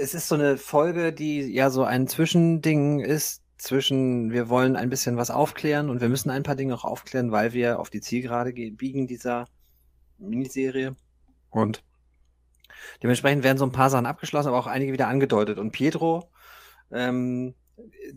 Es 0.00 0.14
ist 0.14 0.28
so 0.28 0.36
eine 0.36 0.56
Folge, 0.56 1.12
die 1.12 1.40
ja 1.52 1.68
so 1.68 1.84
ein 1.84 2.08
Zwischending 2.08 3.00
ist 3.00 3.42
zwischen, 3.58 4.32
wir 4.32 4.48
wollen 4.48 4.76
ein 4.76 4.88
bisschen 4.88 5.16
was 5.16 5.30
aufklären 5.30 5.90
und 5.90 6.00
wir 6.00 6.08
müssen 6.08 6.30
ein 6.30 6.42
paar 6.42 6.56
Dinge 6.56 6.74
auch 6.74 6.84
aufklären, 6.84 7.30
weil 7.30 7.52
wir 7.52 7.78
auf 7.78 7.90
die 7.90 8.00
Zielgerade 8.00 8.52
biegen 8.52 9.06
dieser 9.06 9.46
Miniserie. 10.18 10.96
Und 11.50 11.84
dementsprechend 13.02 13.44
werden 13.44 13.58
so 13.58 13.66
ein 13.66 13.72
paar 13.72 13.90
Sachen 13.90 14.06
abgeschlossen, 14.06 14.48
aber 14.48 14.58
auch 14.58 14.66
einige 14.66 14.92
wieder 14.92 15.08
angedeutet. 15.08 15.58
Und 15.58 15.72
Pietro, 15.72 16.30
ähm, 16.90 17.54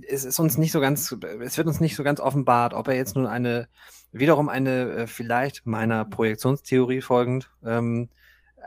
es 0.08 0.26
ist 0.26 0.40
uns 0.40 0.58
nicht 0.58 0.72
so 0.72 0.80
ganz, 0.80 1.16
es 1.42 1.58
wird 1.58 1.68
uns 1.68 1.80
nicht 1.80 1.96
so 1.96 2.04
ganz 2.04 2.20
offenbart, 2.20 2.74
ob 2.74 2.88
er 2.88 2.96
jetzt 2.96 3.16
nun 3.16 3.28
eine, 3.28 3.68
wiederum 4.12 4.50
eine, 4.50 4.92
äh, 4.92 5.08
vielleicht 5.08 5.66
meiner 5.66 6.06
Projektionstheorie 6.06 7.02
folgend, 7.02 7.52
ähm, 7.64 8.10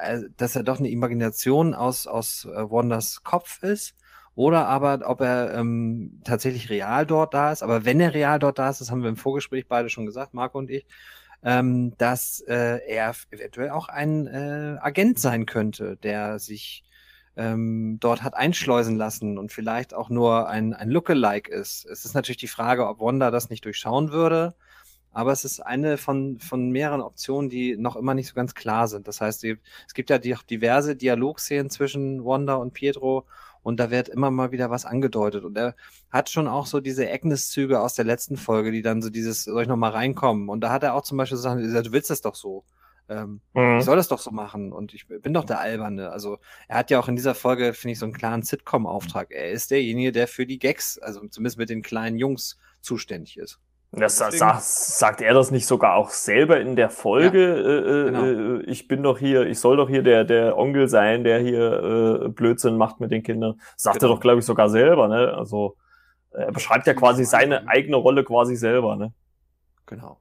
äh, 0.00 0.21
dass 0.37 0.57
er 0.57 0.62
doch 0.62 0.78
eine 0.78 0.90
Imagination 0.90 1.75
aus, 1.75 2.07
aus 2.07 2.45
äh, 2.47 2.71
Wanders 2.71 3.23
Kopf 3.23 3.62
ist, 3.62 3.95
oder 4.35 4.68
aber 4.68 5.00
ob 5.04 5.21
er 5.21 5.54
ähm, 5.54 6.21
tatsächlich 6.25 6.71
real 6.71 7.07
dort 7.07 7.35
da 7.35 7.50
ist. 7.50 7.62
Aber 7.64 7.85
wenn 7.85 8.00
er 8.00 8.14
real 8.14 8.38
dort 8.38 8.59
da 8.61 8.71
ist, 8.71 8.80
das 8.80 8.90
haben 8.90 9.02
wir 9.02 9.09
im 9.09 9.16
Vorgespräch 9.16 9.66
beide 9.66 9.90
schon 9.90 10.07
gesagt, 10.07 10.33
Marco 10.33 10.59
und 10.59 10.71
ich, 10.71 10.87
ähm, 11.42 11.95
dass 11.99 12.40
äh, 12.47 12.78
er 12.87 13.14
eventuell 13.30 13.71
auch 13.71 13.88
ein 13.88 14.28
äh, 14.28 14.76
Agent 14.80 15.18
sein 15.18 15.45
könnte, 15.45 15.97
der 15.97 16.38
sich 16.38 16.85
ähm, 17.38 17.99
dort 18.00 18.25
hat 18.25 18.35
einschleusen 18.35 18.97
lassen 18.97 19.38
und 19.38 19.52
vielleicht 19.52 19.95
auch 19.95 20.11
nur 20.11 20.49
ein, 20.49 20.75
ein 20.75 20.90
Lookalike 20.90 21.50
ist. 21.50 21.87
Es 21.87 22.04
ist 22.04 22.14
natürlich 22.14 22.38
die 22.38 22.49
Frage, 22.49 22.88
ob 22.88 23.00
Wanda 23.00 23.30
das 23.30 23.49
nicht 23.49 23.64
durchschauen 23.64 24.11
würde, 24.11 24.54
aber 25.12 25.30
es 25.30 25.45
ist 25.45 25.61
eine 25.61 25.99
von, 25.99 26.40
von 26.40 26.71
mehreren 26.71 27.00
Optionen, 27.00 27.49
die 27.49 27.76
noch 27.76 27.95
immer 27.95 28.14
nicht 28.14 28.26
so 28.26 28.35
ganz 28.35 28.54
klar 28.54 28.88
sind. 28.88 29.07
Das 29.07 29.21
heißt, 29.21 29.45
es 29.45 29.95
gibt 29.95 30.11
ja 30.11 30.18
die, 30.18 30.35
diverse 30.50 30.97
Dialogszenen 30.97 31.70
zwischen 31.70 32.24
Wanda 32.24 32.57
und 32.57 32.74
Pietro 32.74 33.24
und 33.62 33.79
da 33.79 33.90
wird 33.92 34.09
immer 34.09 34.33
mal 34.33 34.51
wieder 34.51 34.70
was 34.70 34.85
angedeutet. 34.85 35.44
Und 35.44 35.57
er 35.57 35.77
hat 36.11 36.31
schon 36.31 36.48
auch 36.48 36.66
so 36.66 36.81
diese 36.81 37.09
Agnes-Züge 37.09 37.81
aus 37.81 37.94
der 37.94 38.05
letzten 38.05 38.37
Folge, 38.37 38.72
die 38.72 38.83
dann 38.83 39.01
so 39.01 39.11
dieses, 39.11 39.44
soll 39.44 39.62
ich 39.62 39.68
noch 39.68 39.77
mal 39.77 39.90
reinkommen? 39.90 40.48
Und 40.48 40.61
da 40.61 40.70
hat 40.70 40.83
er 40.83 40.94
auch 40.94 41.03
zum 41.03 41.18
Beispiel 41.18 41.38
Sachen 41.38 41.61
gesagt, 41.61 41.87
du 41.87 41.92
willst 41.92 42.11
das 42.11 42.20
doch 42.20 42.35
so. 42.35 42.64
Ähm, 43.09 43.40
mhm. 43.55 43.79
Ich 43.79 43.85
soll 43.85 43.97
das 43.97 44.09
doch 44.09 44.18
so 44.18 44.31
machen 44.31 44.73
und 44.73 44.94
ich 44.94 45.09
bin 45.09 45.33
doch 45.33 45.44
der 45.44 45.61
Alberne. 45.61 46.11
Also 46.11 46.38
er 46.68 46.79
hat 46.79 46.90
ja 46.90 47.01
auch 47.01 47.09
in 47.09 47.16
dieser 47.16 47.35
Folge, 47.35 47.73
finde 47.73 47.92
ich, 47.92 47.99
so 47.99 48.07
einen 48.07 48.12
klaren 48.12 48.42
Sitcom-Auftrag. 48.42 49.31
Er 49.31 49.51
ist 49.51 49.71
derjenige, 49.71 50.12
der 50.12 50.29
für 50.29 50.47
die 50.47 50.59
Gags, 50.59 50.99
also 50.99 51.27
zumindest 51.29 51.59
mit 51.59 51.71
den 51.71 51.83
kleinen 51.83 52.18
Jungs, 52.18 52.59
zuständig 52.81 53.38
ist. 53.38 53.59
Das 53.90 54.18
sagt, 54.18 54.62
sagt 54.62 55.21
er 55.23 55.33
das 55.33 55.51
nicht 55.51 55.66
sogar 55.66 55.94
auch 55.94 56.11
selber 56.11 56.61
in 56.61 56.77
der 56.77 56.90
Folge? 56.90 57.40
Ja, 57.40 57.55
äh, 57.57 57.79
äh, 57.79 58.05
genau. 58.05 58.59
äh, 58.61 58.62
ich 58.64 58.87
bin 58.87 59.03
doch 59.03 59.18
hier, 59.18 59.47
ich 59.47 59.59
soll 59.59 59.79
doch 59.79 59.88
hier 59.88 60.03
der, 60.03 60.25
der 60.25 60.59
Onkel 60.59 60.88
sein, 60.88 61.25
der 61.25 61.40
hier 61.40 62.25
äh, 62.27 62.29
Blödsinn 62.29 62.77
macht 62.77 63.01
mit 63.01 63.11
den 63.11 63.23
Kindern. 63.23 63.61
Sagt 63.77 64.01
genau. 64.01 64.12
er 64.12 64.14
doch, 64.14 64.21
glaube 64.21 64.40
ich, 64.40 64.44
sogar 64.44 64.68
selber, 64.68 65.09
ne? 65.09 65.33
Also 65.35 65.77
er 66.33 66.53
beschreibt 66.53 66.87
ja 66.87 66.92
quasi 66.92 67.25
seine 67.25 67.66
eigene 67.66 67.97
Rolle 67.97 68.25
quasi 68.25 68.57
selber, 68.57 68.97
ne? 68.97 69.14
Genau. 69.87 70.21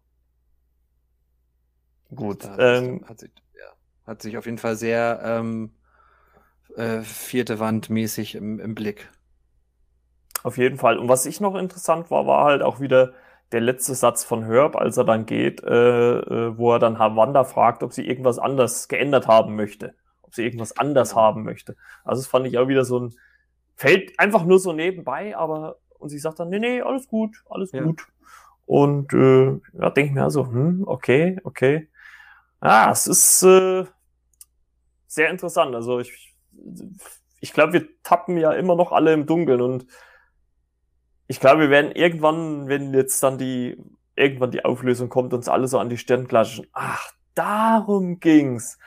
Gut. 2.16 2.46
Da, 2.46 2.78
ähm, 2.78 3.04
hat, 3.08 3.20
sich, 3.20 3.32
ja, 3.54 3.72
hat 4.06 4.22
sich 4.22 4.38
auf 4.38 4.46
jeden 4.46 4.58
Fall 4.58 4.76
sehr 4.76 5.22
ähm, 5.24 5.72
äh, 6.76 7.02
vierte 7.02 7.60
Wand 7.60 7.90
mäßig 7.90 8.36
im, 8.36 8.60
im 8.60 8.76
Blick. 8.76 9.10
Auf 10.44 10.58
jeden 10.58 10.78
Fall. 10.78 10.98
Und 10.98 11.10
was 11.10 11.26
ich 11.26 11.42
noch 11.42 11.56
interessant 11.56 12.12
war, 12.12 12.28
war 12.28 12.46
halt 12.46 12.62
auch 12.62 12.80
wieder 12.80 13.14
der 13.52 13.62
letzte 13.62 13.96
Satz 13.96 14.24
von 14.24 14.46
Herb, 14.46 14.76
als 14.76 14.98
er 14.98 15.04
dann 15.04 15.26
geht, 15.26 15.64
äh, 15.64 16.20
äh, 16.20 16.58
wo 16.58 16.74
er 16.74 16.80
dann 16.80 17.00
Wanda 17.00 17.44
fragt, 17.44 17.84
ob 17.84 17.94
sie 17.94 18.08
irgendwas 18.08 18.40
anders 18.40 18.88
geändert 18.88 19.28
haben 19.28 19.56
möchte. 19.56 19.96
Ob 20.22 20.36
sie 20.36 20.44
irgendwas 20.44 20.78
anders 20.78 21.12
ja. 21.12 21.18
haben 21.18 21.44
möchte. 21.44 21.76
Also 22.04 22.22
das 22.22 22.28
fand 22.28 22.46
ich 22.46 22.58
auch 22.58 22.68
wieder 22.68 22.84
so 22.84 23.00
ein, 23.00 23.16
fällt 23.76 24.20
einfach 24.20 24.44
nur 24.44 24.60
so 24.60 24.74
nebenbei, 24.74 25.36
aber, 25.36 25.78
und 25.98 26.10
sie 26.10 26.20
sagt 26.20 26.40
dann, 26.40 26.50
nee, 26.50 26.60
nee, 26.60 26.82
alles 26.82 27.08
gut, 27.08 27.44
alles 27.50 27.72
ja. 27.72 27.84
gut. 27.84 28.08
Und 28.66 29.14
äh, 29.14 29.60
ja, 29.80 29.90
denke 29.90 30.14
mir 30.14 30.24
also, 30.24 30.46
hm, 30.46 30.84
okay, 30.86 31.40
okay. 31.44 31.88
Ah, 32.60 32.90
es 32.92 33.08
ist 33.08 33.44
äh, 33.44 33.86
sehr 35.08 35.30
interessant. 35.30 35.76
Also 35.76 36.00
ich, 36.00 36.36
ich 37.40 37.54
glaube, 37.54 37.74
wir 37.74 37.88
tappen 38.04 38.38
ja 38.38 38.52
immer 38.54 38.76
noch 38.76 38.92
alle 38.92 39.14
im 39.14 39.26
Dunkeln 39.26 39.62
und 39.62 39.86
ich 41.28 41.40
glaube, 41.40 41.62
wir 41.62 41.70
werden 41.70 41.92
irgendwann, 41.92 42.68
wenn 42.68 42.94
jetzt 42.94 43.22
dann 43.22 43.38
die 43.38 43.78
irgendwann 44.16 44.52
die 44.52 44.66
Auflösung 44.66 45.10
kommt, 45.10 45.34
uns 45.34 45.48
alle 45.48 45.68
so 45.68 45.80
an 45.80 45.90
die 45.90 45.98
Stirn 45.98 46.28
klatschen. 46.28 46.68
Ach, 46.74 47.12
darum 47.36 48.20
ging's. 48.20 48.80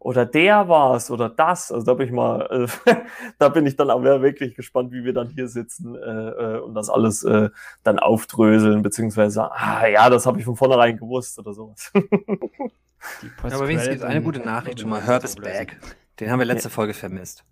Oder 0.00 0.24
der 0.26 0.68
war's 0.68 1.10
oder 1.10 1.28
das. 1.28 1.72
Also 1.72 1.84
da 1.84 1.94
bin 1.94 2.06
ich 2.06 2.12
mal, 2.12 2.68
äh, 2.86 2.94
da 3.38 3.48
bin 3.48 3.66
ich 3.66 3.76
dann 3.76 3.90
aber 3.90 4.22
wirklich 4.22 4.54
gespannt, 4.54 4.92
wie 4.92 5.04
wir 5.04 5.12
dann 5.12 5.28
hier 5.28 5.48
sitzen 5.48 5.96
äh, 5.96 5.98
äh, 6.30 6.60
und 6.60 6.74
das 6.74 6.88
alles 6.88 7.24
äh, 7.24 7.50
dann 7.82 7.98
aufdröseln, 7.98 8.82
beziehungsweise, 8.82 9.50
ah 9.52 9.86
ja, 9.86 10.08
das 10.08 10.24
habe 10.24 10.38
ich 10.38 10.44
von 10.44 10.56
vornherein 10.56 10.96
gewusst 10.96 11.38
oder 11.38 11.52
sowas. 11.52 11.92
Ja, 13.22 13.56
aber 13.56 13.68
wenigstens 13.68 13.94
gibt 13.94 14.04
eine 14.04 14.22
gute 14.22 14.40
Nachricht 14.40 14.80
schon 14.80 14.90
mal. 14.90 15.04
Herb 15.04 15.24
is 15.24 15.36
back. 15.36 15.76
Den 16.20 16.30
haben 16.30 16.38
wir 16.38 16.46
letzte 16.46 16.68
ja. 16.68 16.74
Folge 16.74 16.94
vermisst. 16.94 17.44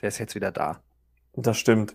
Der 0.00 0.08
ist 0.08 0.18
jetzt 0.18 0.34
wieder 0.34 0.52
da. 0.52 0.80
Das 1.34 1.58
stimmt. 1.58 1.94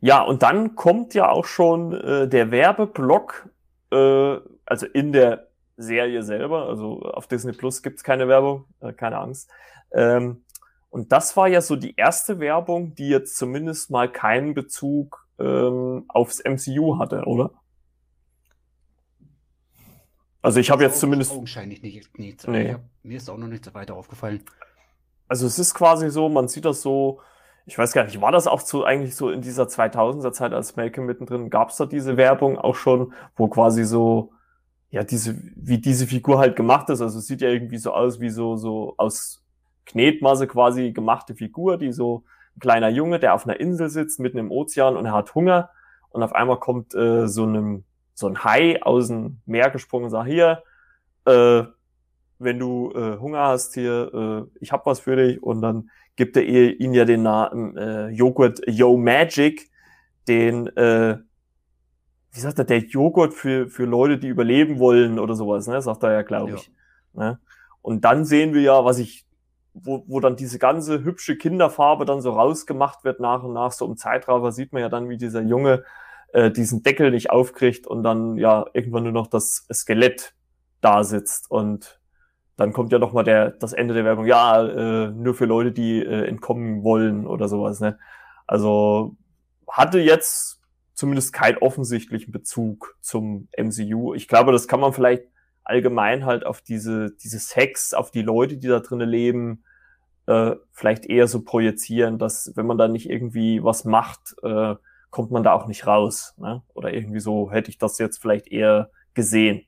Ja, 0.00 0.22
und 0.22 0.42
dann 0.42 0.74
kommt 0.74 1.14
ja 1.14 1.28
auch 1.28 1.44
schon 1.44 1.92
äh, 1.92 2.28
der 2.28 2.50
Werbeblock, 2.50 3.48
äh, 3.92 4.36
also 4.66 4.86
in 4.92 5.12
der 5.12 5.48
Serie 5.76 6.22
selber. 6.22 6.66
Also 6.68 7.00
auf 7.02 7.26
Disney 7.26 7.52
Plus 7.52 7.82
gibt's 7.82 8.02
keine 8.02 8.28
Werbung, 8.28 8.66
äh, 8.80 8.92
keine 8.92 9.18
Angst. 9.18 9.50
Ähm, 9.92 10.44
und 10.90 11.12
das 11.12 11.36
war 11.36 11.46
ja 11.46 11.60
so 11.60 11.76
die 11.76 11.94
erste 11.96 12.40
Werbung, 12.40 12.94
die 12.96 13.08
jetzt 13.08 13.36
zumindest 13.36 13.90
mal 13.90 14.10
keinen 14.10 14.54
Bezug 14.54 15.26
ähm, 15.38 16.04
aufs 16.08 16.42
MCU 16.44 16.98
hatte, 16.98 17.24
oder? 17.24 17.52
Also 20.42 20.60
ich 20.60 20.70
habe 20.70 20.82
jetzt 20.82 21.00
zumindest. 21.00 21.32
Augenscheinlich 21.32 21.82
nicht. 21.82 22.18
nicht 22.18 22.46
nee. 22.48 22.72
hab, 22.72 22.80
mir 23.02 23.16
ist 23.16 23.28
auch 23.28 23.36
noch 23.36 23.48
nicht 23.48 23.64
so 23.64 23.74
weiter 23.74 23.94
aufgefallen. 23.94 24.42
Also 25.28 25.46
es 25.46 25.58
ist 25.58 25.74
quasi 25.74 26.10
so, 26.10 26.28
man 26.28 26.48
sieht 26.48 26.64
das 26.64 26.82
so, 26.82 27.20
ich 27.66 27.78
weiß 27.78 27.92
gar 27.92 28.04
nicht, 28.04 28.20
war 28.20 28.32
das 28.32 28.46
auch 28.46 28.60
so 28.60 28.84
eigentlich 28.84 29.14
so 29.14 29.30
in 29.30 29.42
dieser 29.42 29.64
2000er 29.64 30.32
Zeit 30.32 30.52
als 30.52 30.76
Malcolm 30.76 31.06
mittendrin, 31.06 31.50
gab 31.50 31.70
es 31.70 31.76
da 31.76 31.86
diese 31.86 32.16
Werbung 32.16 32.58
auch 32.58 32.74
schon, 32.74 33.12
wo 33.36 33.48
quasi 33.48 33.84
so, 33.84 34.32
ja, 34.90 35.04
diese, 35.04 35.36
wie 35.54 35.78
diese 35.78 36.06
Figur 36.06 36.38
halt 36.38 36.56
gemacht 36.56 36.88
ist. 36.90 37.00
Also 37.00 37.18
es 37.18 37.26
sieht 37.26 37.42
ja 37.42 37.48
irgendwie 37.48 37.78
so 37.78 37.92
aus 37.92 38.20
wie 38.20 38.30
so, 38.30 38.56
so 38.56 38.94
aus 38.96 39.44
Knetmasse 39.86 40.48
quasi 40.48 40.90
gemachte 40.90 41.34
Figur, 41.34 41.76
die 41.76 41.92
so 41.92 42.24
ein 42.56 42.60
kleiner 42.60 42.88
Junge, 42.88 43.20
der 43.20 43.34
auf 43.34 43.46
einer 43.46 43.60
Insel 43.60 43.88
sitzt, 43.88 44.18
mitten 44.18 44.38
im 44.38 44.50
Ozean 44.50 44.96
und 44.96 45.06
er 45.06 45.12
hat 45.12 45.34
Hunger 45.34 45.70
und 46.08 46.22
auf 46.22 46.32
einmal 46.32 46.58
kommt 46.58 46.94
äh, 46.94 47.28
so 47.28 47.44
einem 47.44 47.84
so 48.20 48.28
ein 48.28 48.44
Hai 48.44 48.80
aus 48.82 49.08
dem 49.08 49.40
Meer 49.46 49.70
gesprungen 49.70 50.04
und 50.04 50.10
sagt, 50.10 50.28
hier, 50.28 50.62
äh, 51.24 51.64
wenn 52.38 52.58
du 52.58 52.92
äh, 52.92 53.18
Hunger 53.18 53.48
hast 53.48 53.74
hier, 53.74 54.10
äh, 54.14 54.58
ich 54.60 54.72
hab 54.72 54.86
was 54.86 55.00
für 55.00 55.16
dich 55.16 55.42
und 55.42 55.60
dann 55.60 55.90
gibt 56.16 56.36
er 56.36 56.44
ihn 56.44 56.94
ja 56.94 57.04
den 57.04 57.22
Namen 57.22 57.76
äh, 57.76 58.08
Joghurt 58.08 58.60
Yo 58.66 58.96
Magic, 58.96 59.70
den, 60.28 60.68
äh, 60.76 61.18
wie 62.32 62.40
sagt 62.40 62.58
er, 62.58 62.64
der 62.64 62.78
Joghurt 62.78 63.34
für, 63.34 63.68
für 63.68 63.84
Leute, 63.84 64.18
die 64.18 64.28
überleben 64.28 64.78
wollen 64.78 65.18
oder 65.18 65.34
sowas, 65.34 65.66
ne, 65.66 65.82
sagt 65.82 66.02
er 66.02 66.12
ja, 66.12 66.22
glaube 66.22 66.52
ich. 66.52 66.72
Ne? 67.12 67.40
Und 67.82 68.04
dann 68.04 68.24
sehen 68.24 68.54
wir 68.54 68.60
ja, 68.60 68.84
was 68.84 68.98
ich 68.98 69.26
wo, 69.72 70.04
wo 70.06 70.20
dann 70.20 70.36
diese 70.36 70.58
ganze 70.58 71.04
hübsche 71.04 71.36
Kinderfarbe 71.36 72.04
dann 72.04 72.20
so 72.20 72.32
rausgemacht 72.32 73.04
wird 73.04 73.20
nach 73.20 73.42
und 73.42 73.52
nach, 73.52 73.72
so 73.72 73.86
im 73.86 73.96
Zeitraffer 73.96 74.52
sieht 74.52 74.72
man 74.72 74.82
ja 74.82 74.88
dann, 74.88 75.08
wie 75.08 75.16
dieser 75.16 75.42
Junge 75.42 75.84
äh, 76.32 76.50
diesen 76.50 76.82
Deckel 76.82 77.10
nicht 77.10 77.30
aufkriegt 77.30 77.86
und 77.86 78.02
dann 78.02 78.36
ja 78.36 78.66
irgendwann 78.72 79.04
nur 79.04 79.12
noch 79.12 79.26
das 79.26 79.66
Skelett 79.72 80.34
da 80.80 81.04
sitzt 81.04 81.50
und 81.50 82.00
dann 82.56 82.72
kommt 82.72 82.92
ja 82.92 82.98
noch 82.98 83.12
mal 83.12 83.22
der, 83.22 83.50
das 83.52 83.72
Ende 83.72 83.94
der 83.94 84.04
Werbung, 84.04 84.26
ja, 84.26 84.62
äh, 84.62 85.10
nur 85.10 85.34
für 85.34 85.46
Leute, 85.46 85.72
die 85.72 86.04
äh, 86.04 86.26
entkommen 86.26 86.82
wollen 86.84 87.26
oder 87.26 87.48
sowas. 87.48 87.80
Ne? 87.80 87.98
Also 88.46 89.16
hatte 89.66 89.98
jetzt 89.98 90.60
zumindest 90.92 91.32
keinen 91.32 91.56
offensichtlichen 91.56 92.32
Bezug 92.32 92.96
zum 93.00 93.48
MCU. 93.56 94.12
Ich 94.12 94.28
glaube, 94.28 94.52
das 94.52 94.68
kann 94.68 94.80
man 94.80 94.92
vielleicht 94.92 95.24
allgemein 95.64 96.26
halt 96.26 96.44
auf 96.44 96.60
diese, 96.60 97.12
diese 97.22 97.38
Sex, 97.38 97.94
auf 97.94 98.10
die 98.10 98.22
Leute, 98.22 98.58
die 98.58 98.68
da 98.68 98.80
drinnen 98.80 99.08
leben, 99.08 99.64
äh, 100.26 100.56
vielleicht 100.72 101.06
eher 101.06 101.28
so 101.28 101.42
projizieren, 101.42 102.18
dass 102.18 102.52
wenn 102.56 102.66
man 102.66 102.76
da 102.76 102.88
nicht 102.88 103.08
irgendwie 103.08 103.64
was 103.64 103.86
macht, 103.86 104.34
äh, 104.42 104.74
kommt 105.10 105.30
man 105.30 105.42
da 105.42 105.52
auch 105.52 105.66
nicht 105.66 105.86
raus. 105.86 106.34
Ne? 106.38 106.62
Oder 106.74 106.92
irgendwie 106.92 107.20
so 107.20 107.50
hätte 107.50 107.70
ich 107.70 107.78
das 107.78 107.98
jetzt 107.98 108.18
vielleicht 108.18 108.48
eher 108.48 108.90
gesehen. 109.14 109.66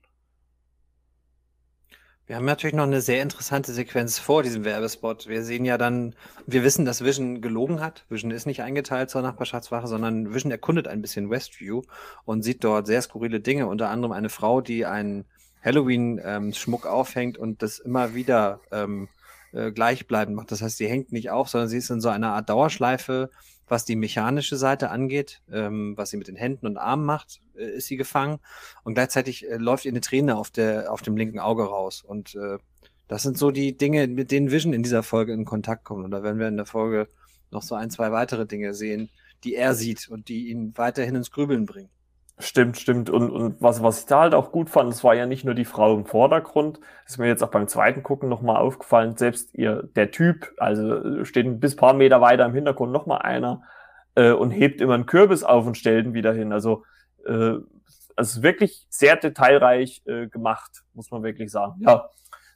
Wir 2.26 2.36
haben 2.36 2.44
natürlich 2.44 2.74
noch 2.74 2.84
eine 2.84 3.00
sehr 3.00 3.20
interessante 3.20 3.72
Sequenz 3.72 4.18
vor 4.18 4.42
diesem 4.42 4.64
Werbespot. 4.64 5.26
Wir 5.26 5.42
sehen 5.42 5.64
ja 5.64 5.76
dann, 5.76 6.14
wir 6.46 6.62
wissen, 6.62 6.84
dass 6.84 7.04
Vision 7.04 7.42
gelogen 7.42 7.80
hat. 7.80 8.06
Vision 8.08 8.30
ist 8.30 8.46
nicht 8.46 8.62
eingeteilt 8.62 9.10
zur 9.10 9.22
Nachbarschaftswache, 9.22 9.88
sondern 9.88 10.32
Vision 10.32 10.52
erkundet 10.52 10.86
ein 10.86 11.02
bisschen 11.02 11.30
Westview 11.30 11.82
und 12.24 12.42
sieht 12.42 12.62
dort 12.62 12.86
sehr 12.86 13.02
skurrile 13.02 13.40
Dinge, 13.40 13.66
unter 13.66 13.90
anderem 13.90 14.12
eine 14.12 14.28
Frau, 14.28 14.60
die 14.60 14.86
einen 14.86 15.24
Halloween-Schmuck 15.64 16.84
ähm, 16.84 16.90
aufhängt 16.90 17.38
und 17.38 17.60
das 17.60 17.80
immer 17.80 18.14
wieder 18.14 18.60
ähm, 18.70 19.08
äh, 19.52 19.72
gleichbleibend 19.72 20.36
macht. 20.36 20.52
Das 20.52 20.62
heißt, 20.62 20.78
sie 20.78 20.88
hängt 20.88 21.12
nicht 21.12 21.30
auf, 21.30 21.48
sondern 21.48 21.68
sie 21.68 21.78
ist 21.78 21.90
in 21.90 22.00
so 22.00 22.08
einer 22.08 22.32
Art 22.32 22.48
Dauerschleife 22.48 23.30
was 23.72 23.86
die 23.86 23.96
mechanische 23.96 24.56
Seite 24.56 24.90
angeht, 24.90 25.40
ähm, 25.50 25.94
was 25.96 26.10
sie 26.10 26.18
mit 26.18 26.28
den 26.28 26.36
Händen 26.36 26.66
und 26.66 26.76
Armen 26.76 27.06
macht, 27.06 27.40
äh, 27.56 27.64
ist 27.64 27.86
sie 27.86 27.96
gefangen. 27.96 28.38
Und 28.84 28.92
gleichzeitig 28.92 29.48
äh, 29.48 29.56
läuft 29.56 29.86
ihr 29.86 29.92
eine 29.92 30.02
Träne 30.02 30.36
auf, 30.36 30.50
der, 30.50 30.92
auf 30.92 31.00
dem 31.00 31.16
linken 31.16 31.40
Auge 31.40 31.64
raus. 31.64 32.02
Und 32.02 32.34
äh, 32.34 32.58
das 33.08 33.22
sind 33.22 33.38
so 33.38 33.50
die 33.50 33.74
Dinge, 33.74 34.06
mit 34.08 34.30
denen 34.30 34.50
Vision 34.50 34.74
in 34.74 34.82
dieser 34.82 35.02
Folge 35.02 35.32
in 35.32 35.46
Kontakt 35.46 35.84
kommt. 35.84 36.04
Und 36.04 36.10
da 36.10 36.22
werden 36.22 36.38
wir 36.38 36.48
in 36.48 36.58
der 36.58 36.66
Folge 36.66 37.08
noch 37.50 37.62
so 37.62 37.74
ein, 37.74 37.88
zwei 37.88 38.12
weitere 38.12 38.44
Dinge 38.44 38.74
sehen, 38.74 39.08
die 39.42 39.54
er 39.54 39.74
sieht 39.74 40.06
und 40.06 40.28
die 40.28 40.48
ihn 40.48 40.76
weiterhin 40.76 41.14
ins 41.14 41.30
Grübeln 41.30 41.64
bringen. 41.64 41.88
Stimmt, 42.38 42.76
stimmt. 42.78 43.10
Und, 43.10 43.30
und 43.30 43.60
was, 43.60 43.82
was 43.82 44.00
ich 44.00 44.06
da 44.06 44.20
halt 44.20 44.34
auch 44.34 44.52
gut 44.52 44.70
fand, 44.70 44.92
es 44.92 45.04
war 45.04 45.14
ja 45.14 45.26
nicht 45.26 45.44
nur 45.44 45.54
die 45.54 45.64
Frau 45.64 45.94
im 45.94 46.06
Vordergrund, 46.06 46.80
ist 47.06 47.18
mir 47.18 47.28
jetzt 47.28 47.42
auch 47.42 47.50
beim 47.50 47.68
zweiten 47.68 48.02
Gucken 48.02 48.28
nochmal 48.28 48.56
aufgefallen, 48.56 49.16
selbst 49.16 49.54
ihr, 49.54 49.88
der 49.94 50.10
Typ, 50.10 50.50
also 50.56 51.24
steht 51.24 51.46
ein 51.46 51.60
bis 51.60 51.76
paar 51.76 51.92
Meter 51.92 52.20
weiter 52.20 52.46
im 52.46 52.54
Hintergrund 52.54 52.90
nochmal 52.90 53.22
einer 53.22 53.62
äh, 54.14 54.32
und 54.32 54.50
hebt 54.50 54.80
immer 54.80 54.94
einen 54.94 55.06
Kürbis 55.06 55.44
auf 55.44 55.66
und 55.66 55.76
stellt 55.76 56.06
ihn 56.06 56.14
wieder 56.14 56.32
hin. 56.32 56.52
Also, 56.52 56.84
äh, 57.26 57.54
also 58.16 58.42
wirklich 58.42 58.86
sehr 58.88 59.16
detailreich 59.16 60.02
äh, 60.06 60.26
gemacht, 60.26 60.82
muss 60.94 61.10
man 61.10 61.22
wirklich 61.22 61.50
sagen. 61.50 61.76
Ja, 61.80 62.08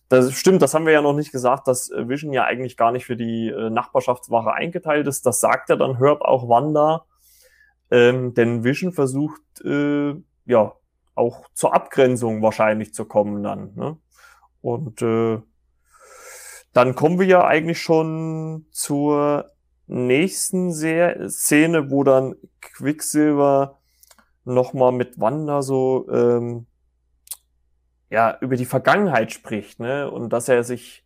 das 0.09 0.33
stimmt, 0.33 0.63
das 0.63 0.75
haben 0.75 0.87
wir 0.87 0.93
ja 0.93 1.03
noch 1.03 1.15
nicht 1.15 1.33
gesagt, 1.33 1.69
dass 1.69 1.91
Vision 1.91 2.33
ja 2.33 2.45
eigentlich 2.45 2.77
gar 2.77 2.93
nicht 2.93 3.07
für 3.07 3.17
die 3.17 3.49
äh, 3.49 3.71
Nachbarschaftswache 3.71 4.53
eingeteilt 4.53 5.07
ist. 5.07 5.27
Das 5.27 5.41
sagt 5.41 5.69
ja 5.69 5.77
dann 5.77 5.99
Herb 5.99 6.23
auch 6.23 6.49
Wanda 6.49 7.05
ähm, 7.91 8.35
denn 8.35 8.65
Vision 8.65 8.93
versucht 8.93 9.43
äh, 9.65 10.15
ja 10.45 10.73
auch 11.15 11.49
zur 11.55 11.75
Abgrenzung 11.75 12.43
wahrscheinlich 12.43 12.93
zu 12.93 13.05
kommen 13.05 13.43
dann. 13.43 13.75
Ne? 13.75 13.97
Und 14.61 15.03
äh, 15.03 15.41
dann 16.73 16.95
kommen 16.95 17.19
wir 17.19 17.27
ja 17.27 17.47
eigentlich 17.47 17.81
schon 17.81 18.67
zur 18.71 19.51
nächsten 19.87 20.73
Se 20.73 21.27
Szene, 21.29 21.91
wo 21.91 22.05
dann 22.05 22.35
Quicksilver 22.61 23.79
nochmal 24.45 24.93
mit 24.93 25.19
Wanda 25.19 25.63
so 25.63 26.07
ähm, 26.11 26.67
ja 28.11 28.37
über 28.41 28.57
die 28.57 28.67
Vergangenheit 28.67 29.33
spricht, 29.33 29.81
ne? 29.81 30.11
Und 30.11 30.31
dass 30.35 30.49
er 30.49 30.65
sich 30.65 31.06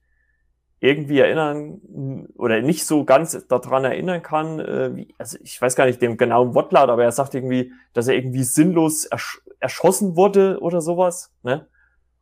irgendwie 0.81 1.19
erinnern 1.19 2.27
oder 2.37 2.63
nicht 2.63 2.87
so 2.87 3.05
ganz 3.05 3.47
daran 3.49 3.85
erinnern 3.85 4.23
kann, 4.23 4.59
äh, 4.61 4.97
wie, 4.97 5.15
also 5.19 5.39
ich 5.43 5.61
weiß 5.61 5.77
gar 5.77 5.85
nicht 5.85 6.01
dem 6.01 6.17
genauen 6.17 6.55
Wortlaut, 6.55 6.89
aber 6.89 7.05
er 7.05 7.13
sagt 7.13 7.35
irgendwie, 7.35 7.73
dass 7.93 8.09
er 8.09 8.15
irgendwie 8.15 8.43
sinnlos 8.43 9.05
ersch 9.05 9.43
erschossen 9.63 10.17
wurde 10.17 10.59
oder 10.61 10.81
sowas, 10.81 11.35
ne? 11.43 11.67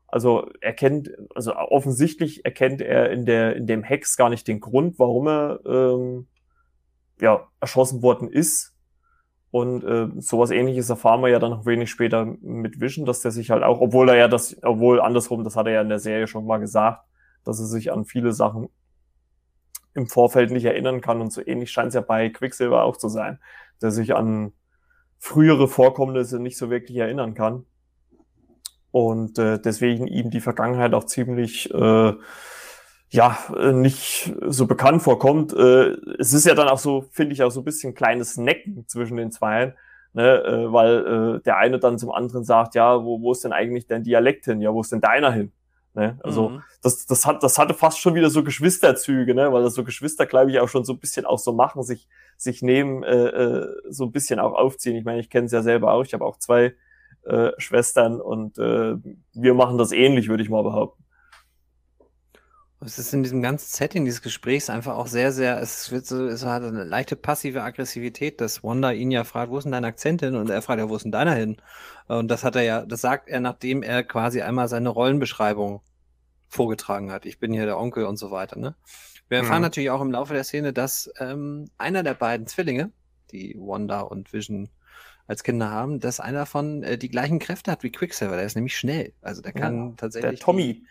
Also 0.09 0.49
er 0.61 0.73
kennt, 0.73 1.11
also 1.37 1.55
offensichtlich 1.55 2.45
erkennt 2.45 2.81
er 2.81 3.11
in 3.11 3.27
der 3.27 3.55
in 3.55 3.67
dem 3.69 3.85
Hex 3.85 4.17
gar 4.17 4.29
nicht 4.29 4.49
den 4.49 4.59
Grund, 4.59 4.99
warum 4.99 5.29
er 5.29 5.61
ähm, 5.65 6.27
ja 7.21 7.47
erschossen 7.61 8.03
worden 8.03 8.29
ist. 8.29 8.75
Und 9.51 9.85
äh, 9.85 10.09
sowas 10.21 10.51
ähnliches 10.51 10.91
erfahren 10.91 11.23
wir 11.23 11.29
ja 11.29 11.39
dann 11.39 11.51
noch 11.51 11.65
wenig 11.65 11.91
später 11.91 12.25
mit 12.25 12.81
Vision, 12.81 13.07
dass 13.07 13.21
der 13.21 13.31
sich 13.31 13.51
halt 13.51 13.63
auch, 13.63 13.81
obwohl 13.81 14.09
er 14.09 14.17
ja 14.17 14.29
das, 14.29 14.57
obwohl 14.63 15.01
andersrum, 15.01 15.45
das 15.45 15.57
hat 15.57 15.67
er 15.67 15.75
ja 15.75 15.83
in 15.83 15.89
der 15.89 16.01
Serie 16.01 16.27
schon 16.27 16.45
mal 16.45 16.59
gesagt, 16.59 17.08
dass 17.49 17.61
er 17.61 17.67
sich 17.67 17.91
an 17.91 18.05
viele 18.05 18.33
Sachen 18.33 18.69
im 19.95 20.07
Vorfeld 20.07 20.51
nicht 20.51 20.67
erinnern 20.67 21.01
kann. 21.01 21.21
Und 21.21 21.33
so 21.33 21.41
ähnlich 21.45 21.71
scheint 21.71 21.89
es 21.89 21.95
ja 21.95 22.03
bei 22.03 22.29
Quicksilver 22.29 22.85
auch 22.85 22.97
zu 22.97 23.09
sein, 23.09 23.41
der 23.81 23.91
sich 23.91 24.15
an 24.15 24.53
frühere 25.19 25.67
Vorkommnisse 25.67 26.39
nicht 26.39 26.59
so 26.59 26.71
wirklich 26.71 26.99
erinnern 26.99 27.35
kann. 27.35 27.65
Und 28.91 29.39
äh, 29.39 29.59
deswegen 29.59 30.07
ihm 30.07 30.31
die 30.31 30.41
Vergangenheit 30.41 30.93
auch 30.93 31.05
ziemlich 31.05 31.73
äh, 31.73 32.13
ja 33.11 33.39
nicht 33.73 34.35
so 34.47 34.67
bekannt 34.67 35.03
vorkommt. 35.03 35.55
Äh, 35.55 35.97
es 36.19 36.35
ist 36.35 36.47
ja 36.47 36.55
dann 36.55 36.69
auch 36.69 36.79
so, 36.79 37.07
finde 37.11 37.33
ich, 37.33 37.43
auch 37.43 37.51
so 37.51 37.63
ein 37.63 37.65
bisschen 37.65 37.95
kleines 37.95 38.37
Necken 38.37 38.87
zwischen 38.87 39.17
den 39.17 39.33
Zweien. 39.33 39.73
Ne, 40.15 40.43
äh, 40.43 40.73
weil 40.73 41.37
äh, 41.37 41.43
der 41.43 41.59
eine 41.59 41.79
dann 41.79 41.99
zum 41.99 42.11
anderen 42.11 42.43
sagt, 42.43 42.75
ja, 42.75 43.05
wo, 43.05 43.21
wo 43.21 43.33
ist 43.33 43.45
denn 43.45 43.53
eigentlich 43.53 43.87
dein 43.87 44.03
Dialekt 44.03 44.47
hin? 44.47 44.61
Ja, 44.61 44.73
wo 44.73 44.81
ist 44.81 44.91
denn 44.91 45.01
deiner 45.01 45.31
hin? 45.33 45.53
Ne? 45.95 46.19
Also 46.23 46.51
mhm. 46.51 46.63
das, 46.83 47.07
das, 47.07 47.27
hat, 47.27 47.43
das 47.43 47.59
hatte 47.59 47.75
fast 47.75 47.99
schon 47.99 48.15
wieder 48.15 48.31
so 48.31 48.45
Geschwisterzüge, 48.45 49.35
ne? 49.35 49.53
weil 49.53 49.63
das 49.63 49.75
so 49.75 49.85
Geschwister, 49.85 50.27
glaube 50.27 50.51
ich, 50.51 50.61
auch 50.61 50.69
schon 50.69 50.85
so 50.85 50.93
ein 50.93 50.99
bisschen 50.99 51.27
auch 51.27 51.39
so 51.39 51.53
machen, 51.53 51.83
sich, 51.83 52.09
sich 52.37 52.63
nehmen, 52.63 53.03
äh, 53.03 53.27
äh, 53.27 53.67
so 53.89 54.05
ein 54.05 54.13
bisschen 54.13 54.39
auch 54.39 54.55
aufziehen. 54.55 54.97
Ich 54.97 55.05
meine, 55.05 55.21
ich 55.21 55.31
kenne 55.31 55.47
es 55.47 55.53
ja 55.53 55.63
selber 55.63 55.93
auch. 55.93 56.05
Ich 56.05 56.15
habe 56.15 56.25
auch 56.25 56.39
zwei 56.39 56.75
äh, 57.25 57.51
Schwestern 57.59 58.21
und 58.21 58.59
äh, 58.59 58.95
wir 59.35 59.55
machen 59.55 59.79
das 59.79 59.93
ähnlich, 59.93 60.29
würde 60.29 60.43
ich 60.43 60.51
mal 60.51 60.63
behaupten. 60.63 61.05
Es 62.81 62.99
ist 62.99 63.13
in 63.13 63.25
diesem 63.25 63.43
ganzen 63.43 63.67
Setting 63.67 64.05
dieses 64.05 64.23
Gesprächs 64.23 64.71
einfach 64.71 64.97
auch 64.97 65.09
sehr, 65.09 65.33
sehr, 65.33 65.61
es 65.61 65.91
wird 65.91 66.07
so, 66.07 66.27
es 66.27 66.45
hat 66.45 66.63
eine 66.63 66.85
leichte 66.85 67.17
passive 67.17 67.63
Aggressivität, 67.63 68.41
dass 68.41 68.63
Wanda 68.63 68.93
ihn 68.93 69.11
ja 69.11 69.25
fragt, 69.25 69.51
wo 69.51 69.59
ist 69.59 69.65
denn 69.65 69.73
dein 69.73 69.85
Akzent 69.85 70.21
hin? 70.21 70.37
Und 70.37 70.49
er 70.49 70.63
fragt 70.63 70.79
ja, 70.79 70.89
wo 70.89 70.95
ist 70.95 71.03
denn 71.03 71.11
deiner 71.11 71.35
hin? 71.35 71.57
Und 72.07 72.29
das 72.29 72.45
hat 72.45 72.55
er 72.55 72.63
ja, 72.63 72.87
das 72.87 73.01
sagt 73.01 73.29
er, 73.29 73.41
nachdem 73.41 73.83
er 73.83 74.05
quasi 74.05 74.43
einmal 74.43 74.69
seine 74.69 74.91
Rollenbeschreibung 74.91 75.81
vorgetragen 76.47 77.11
hat. 77.11 77.27
Ich 77.27 77.41
bin 77.41 77.53
hier 77.53 77.67
der 77.67 77.79
Onkel 77.79 78.05
und 78.07 78.17
so 78.17 78.31
weiter. 78.31 78.59
Ne? 78.59 78.77
Wir 79.29 79.39
erfahren 79.39 79.59
mhm. 79.59 79.65
natürlich 79.65 79.91
auch 79.91 80.01
im 80.01 80.13
Laufe 80.13 80.33
der 80.33 80.45
Szene, 80.45 80.73
dass 80.73 81.11
ähm, 81.19 81.69
einer 81.79 82.05
der 82.05 82.15
beiden 82.15 82.47
Zwillinge, 82.47 82.93
die 83.33 83.57
Wanda 83.59 84.01
und 84.01 84.33
Vision 84.33 84.71
als 85.27 85.43
Kinder 85.43 85.71
haben, 85.71 86.01
dass 86.01 86.21
einer 86.21 86.47
von 86.47 86.83
äh, 86.83 86.97
die 86.97 87.11
gleichen 87.11 87.39
Kräfte 87.39 87.71
hat 87.71 87.83
wie 87.83 87.93
Quicksilver. 87.93 88.37
Der 88.37 88.47
ist 88.47 88.55
nämlich 88.55 88.77
schnell. 88.77 89.13
Also 89.21 89.43
der 89.43 89.53
kann 89.53 89.91
ja, 89.91 89.95
tatsächlich. 89.97 90.39
Der 90.39 90.45
Tommy. 90.45 90.85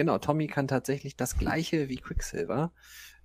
Genau, 0.00 0.16
Tommy 0.16 0.46
kann 0.46 0.66
tatsächlich 0.66 1.14
das 1.14 1.36
gleiche 1.36 1.90
wie 1.90 1.98
Quicksilver. 1.98 2.72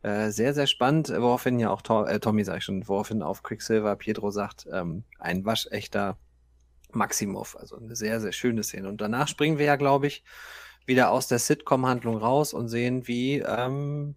Äh, 0.02 0.32
sehr, 0.32 0.54
sehr 0.54 0.68
spannend, 0.68 1.08
woraufhin 1.08 1.58
ja 1.58 1.70
auch 1.70 1.82
to 1.82 2.04
äh, 2.04 2.20
Tommy, 2.20 2.44
sag 2.44 2.58
ich 2.58 2.66
schon, 2.66 2.86
woraufhin 2.90 3.22
auf 3.22 3.44
Quicksilver 3.44 3.96
Pietro 3.96 4.30
sagt, 4.30 4.68
ähm, 4.70 5.06
ein 5.18 5.46
waschechter 5.46 6.18
Maximov. 6.92 7.56
Also 7.58 7.78
eine 7.78 7.96
sehr, 7.96 8.20
sehr 8.20 8.34
schöne 8.34 8.62
Szene. 8.62 8.90
Und 8.90 9.00
danach 9.00 9.30
springen 9.30 9.58
wir 9.58 9.64
ja, 9.64 9.78
glaube 9.78 10.08
ich, 10.08 10.26
wieder 10.86 11.12
aus 11.12 11.30
der 11.30 11.40
Sitcom-Handlung 11.40 12.18
raus 12.18 12.54
und 12.54 12.68
sehen, 12.68 13.08
wie 13.08 13.38
ähm, 13.38 14.16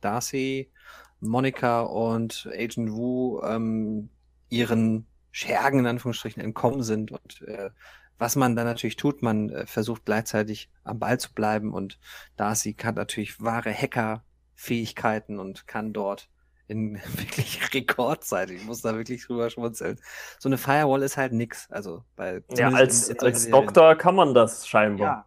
Darcy, 0.00 0.70
Monika 1.18 1.80
und 1.80 2.48
Agent 2.52 2.92
Wu 2.92 3.40
ähm, 3.42 4.10
ihren 4.48 5.08
Schergen 5.32 5.80
in 5.80 5.86
Anführungsstrichen 5.88 6.40
entkommen 6.40 6.84
sind 6.84 7.10
und 7.10 7.42
äh, 7.48 7.70
was 8.18 8.36
man 8.36 8.56
dann 8.56 8.66
natürlich 8.66 8.96
tut, 8.96 9.22
man 9.22 9.50
äh, 9.50 9.66
versucht 9.66 10.04
gleichzeitig 10.04 10.70
am 10.84 10.98
Ball 10.98 11.18
zu 11.18 11.32
bleiben 11.32 11.72
und 11.72 11.98
Darcy 12.36 12.74
hat 12.82 12.96
natürlich 12.96 13.42
wahre 13.42 13.72
Hacker-Fähigkeiten 13.72 15.38
und 15.38 15.66
kann 15.66 15.92
dort 15.92 16.28
in 16.68 16.94
wirklich 17.16 17.74
Rekordzeit, 17.74 18.50
ich 18.50 18.64
muss 18.64 18.82
da 18.82 18.94
wirklich 18.96 19.26
drüber 19.26 19.50
schmunzeln. 19.50 20.00
So 20.38 20.48
eine 20.48 20.58
Firewall 20.58 21.02
ist 21.02 21.16
halt 21.16 21.32
nix, 21.32 21.70
also 21.70 22.02
bei 22.16 22.42
Ja, 22.56 22.70
als, 22.70 23.08
in, 23.08 23.16
in 23.16 23.22
als 23.22 23.48
Doktor 23.48 23.96
kann 23.96 24.14
man 24.14 24.34
das 24.34 24.66
scheinbar. 24.66 25.06
Ja, 25.06 25.26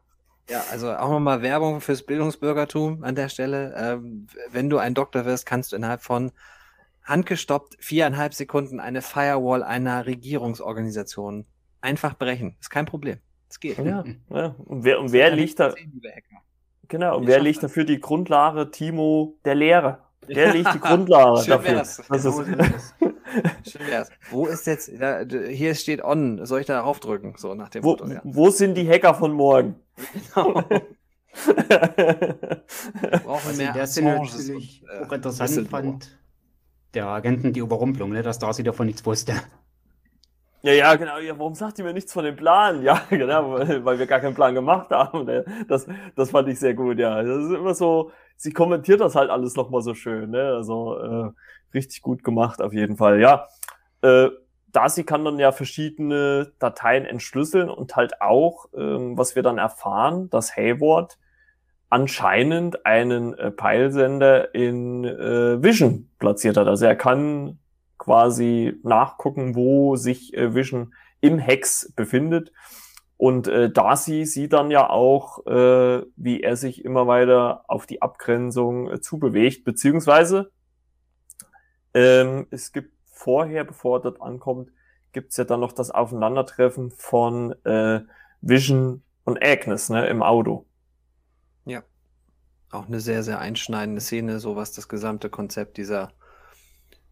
ja, 0.49 0.63
also 0.71 0.91
auch 0.91 1.12
nochmal 1.12 1.41
Werbung 1.41 1.80
fürs 1.80 2.04
Bildungsbürgertum 2.04 3.04
an 3.04 3.15
der 3.15 3.30
Stelle. 3.30 3.73
Ähm, 3.78 4.28
wenn 4.52 4.69
du 4.69 4.80
ein 4.80 4.95
Doktor 4.95 5.25
wirst, 5.25 5.45
kannst 5.45 5.71
du 5.71 5.75
innerhalb 5.75 6.02
von 6.02 6.32
handgestoppt 7.04 7.78
viereinhalb 7.80 8.34
Sekunden 8.34 8.80
eine 8.80 9.02
Firewall 9.02 9.63
einer 9.63 10.06
Regierungsorganisation 10.08 11.45
einfach 11.82 12.18
brechen. 12.18 12.56
Ist 12.60 12.70
kein 12.70 12.86
Problem. 12.86 13.18
Es 13.50 13.60
geht. 13.60 13.78
Ja, 13.78 14.04
ja. 14.30 14.56
Und 14.58 14.84
wer, 14.84 15.00
und 15.00 15.12
wer 15.12 15.32
liegt 15.32 15.60
da? 15.60 15.74
Genau, 16.88 17.18
und 17.18 17.28
wer 17.28 17.39
legt 17.39 17.62
dafür 17.62 17.84
die 17.84 18.00
Grundlage? 18.00 18.72
Timo 18.72 19.38
der 19.46 19.56
Lehre. 19.56 20.00
Der 20.28 20.54
legt 20.54 20.74
die 20.74 20.80
Grundlage 20.80 21.42
Schön 21.44 21.50
dafür. 21.52 21.76
wär's. 21.76 22.02
Das 22.10 22.26
ist, 22.26 22.36
Schön 23.72 23.88
wär's. 23.88 24.10
Wo 24.30 24.46
ist 24.46 24.68
jetzt, 24.68 24.92
da, 25.00 25.24
hier 25.24 25.76
steht 25.76 26.04
on, 26.04 26.46
soll 26.46 26.62
ich 26.62 26.68
da 26.68 26.82
draufdrücken? 26.82 27.36
So 27.38 27.54
nach 27.56 27.70
dem 27.70 27.84
wo, 27.84 27.92
Motto, 27.92 28.08
ja. 28.08 28.22
wo 28.24 28.50
sind 28.50 28.76
die 28.76 28.88
Hacker 28.88 29.13
von 29.13 29.34
morgen? 29.34 29.76
Genau. 30.36 30.63
Wir 31.46 33.20
brauchen 33.24 33.52
ich 33.52 33.58
mehr 33.58 33.76
Assanges 33.76 34.36
natürlich 34.36 34.84
und, 34.84 34.89
äh, 34.89 35.06
auch 35.06 35.12
interessant 35.12 35.70
fand, 35.70 36.20
der 36.94 37.06
Agenten 37.08 37.54
die 37.54 37.60
Überrumpelung, 37.60 38.12
ne, 38.12 38.24
dass 38.24 38.39
Darcy 38.39 38.63
davon 38.63 38.88
nichts 38.88 39.06
wusste. 39.06 39.36
Ja, 40.62 40.74
ja, 40.74 40.95
genau. 40.95 41.17
Ja, 41.19 41.38
warum 41.39 41.54
sagt 41.54 41.80
ihr 41.80 41.86
mir 41.86 41.93
nichts 41.93 42.12
von 42.12 42.26
dem 42.26 42.36
Plan? 42.36 42.84
Ja, 42.84 43.02
genau, 43.10 43.54
weil, 43.54 44.00
wir 44.00 44.06
gar 44.08 44.19
keinen 44.19 44.36
Plan 44.36 44.54
gemacht 44.54 44.89
haben. 44.91 45.26
Ne? 45.26 45.45
Das, 45.67 45.88
das 46.15 46.32
fand 46.32 46.50
ich 46.50 46.60
sehr 46.60 46.74
gut, 46.74 47.00
ja. 47.00 47.24
Das 47.24 47.45
ist 47.45 47.52
immer 47.52 47.74
so, 47.74 48.12
sie 48.36 48.52
kommentiert 48.52 49.00
das 49.00 49.15
halt 49.15 49.30
alles 49.30 49.56
nochmal 49.56 49.82
so 49.82 49.93
schön, 49.93 50.32
ne? 50.32 50.54
Also 50.56 50.98
äh, 50.98 51.32
richtig 51.74 52.02
gut 52.02 52.24
gemacht 52.24 52.62
auf 52.62 52.74
jeden 52.74 52.98
Fall. 52.98 53.22
Ja, 53.22 53.48
äh, 54.02 54.30
Darcy 54.72 55.04
kann 55.04 55.26
dann 55.26 55.39
ja 55.39 55.52
verschiedene 55.52 56.52
Dateien 56.60 57.06
entschlüsseln 57.06 57.69
und 57.69 57.95
halt 57.95 58.22
auch, 58.22 58.67
ähm, 58.76 59.17
was 59.17 59.36
wir 59.36 59.43
dann 59.43 59.58
erfahren, 59.58 60.30
dass 60.30 60.56
Hayward 60.56 61.17
anscheinend 61.89 62.86
einen 62.86 63.34
äh, 63.34 63.50
Peilsender 63.50 64.54
in 64.54 65.06
äh, 65.06 65.63
Vision 65.63 66.10
platziert 66.19 66.58
hat. 66.58 66.67
Also 66.67 66.86
er 66.86 66.95
kann 66.95 67.58
quasi 68.10 68.74
nachgucken, 68.82 69.54
wo 69.54 69.95
sich 69.95 70.34
äh, 70.34 70.56
Vision 70.56 70.95
im 71.22 71.38
Hex 71.38 71.93
befindet. 71.95 72.52
Und 73.17 73.48
äh, 73.48 73.69
Darcy 73.69 74.26
sieht 74.26 74.54
dann 74.54 74.72
ja 74.72 74.89
auch, 74.89 75.45
äh, 75.45 76.02
wie 76.15 76.41
er 76.41 76.56
sich 76.56 76.84
immer 76.84 77.06
weiter 77.06 77.65
auf 77.67 77.86
die 77.86 78.02
Abgrenzung 78.02 78.89
äh, 78.89 79.00
zubewegt, 79.00 79.63
beziehungsweise 79.63 80.50
ähm, 81.93 82.48
es 82.50 82.72
gibt 82.72 82.95
vorher, 83.12 83.63
bevor 83.63 84.00
er 84.00 84.02
dort 84.02 84.24
ankommt, 84.24 84.72
gibt's 85.12 85.38
ja 85.38 85.43
dann 85.43 85.60
noch 85.60 85.74
das 85.74 85.91
Aufeinandertreffen 85.91 86.89
von 86.89 87.54
äh, 87.63 88.00
Vision 88.41 89.04
und 89.24 89.39
Agnes 89.43 89.89
ne, 89.89 90.08
im 90.08 90.24
Auto. 90.24 90.65
Auch 92.72 92.88
eine 92.88 93.02
sehr, 93.02 93.22
sehr 93.22 93.38
einschneidende 93.38 94.02
Szene, 94.02 94.39
so 94.39 94.56
was 94.56 94.72
das 94.72 94.88
gesamte 94.88 95.30
Konzept 95.30 95.78
dieser, 95.78 96.12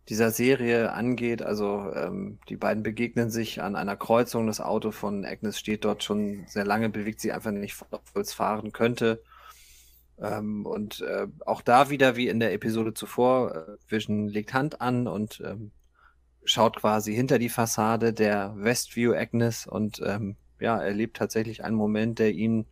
dieser 0.10 0.32
Serie 0.32 0.93
angeht. 0.93 1.41
Also 1.41 1.91
ähm, 1.93 2.39
die 2.50 2.56
beiden 2.56 2.84
begegnen 2.84 3.30
sich 3.30 3.62
an 3.62 3.76
einer 3.76 3.98
Kreuzung. 3.98 4.48
Das 4.48 4.62
Auto 4.62 4.91
von 4.91 5.26
Agnes 5.26 5.60
steht 5.60 5.84
dort 5.86 6.04
schon 6.04 6.46
sehr 6.48 6.65
lange, 6.65 6.89
bewegt 6.89 7.20
sie 7.20 7.32
einfach 7.32 7.52
nicht, 7.52 7.76
obwohl 7.91 8.22
es 8.22 8.34
fahren 8.34 8.72
könnte. 8.72 9.22
Ähm, 10.20 10.65
und 10.65 11.02
äh, 11.02 11.28
auch 11.46 11.62
da 11.62 11.89
wieder, 11.89 12.15
wie 12.15 12.28
in 12.28 12.39
der 12.39 12.54
Episode 12.54 12.93
zuvor, 12.93 13.56
äh, 13.56 13.91
Vision 13.91 14.28
legt 14.28 14.54
Hand 14.54 14.82
an 14.82 15.08
und 15.08 15.41
ähm, 15.46 15.72
schaut 16.43 16.78
quasi 16.78 17.13
hinter 17.13 17.38
die 17.39 17.50
Fassade 17.50 18.13
der 18.13 18.54
Westview 18.58 19.13
Agnes 19.13 19.67
und 19.67 20.02
ähm, 20.06 20.38
ja, 20.60 20.82
erlebt 20.82 21.17
tatsächlich 21.17 21.63
einen 21.63 21.76
Moment, 21.76 22.20
der 22.20 22.32
ihn 22.32 22.65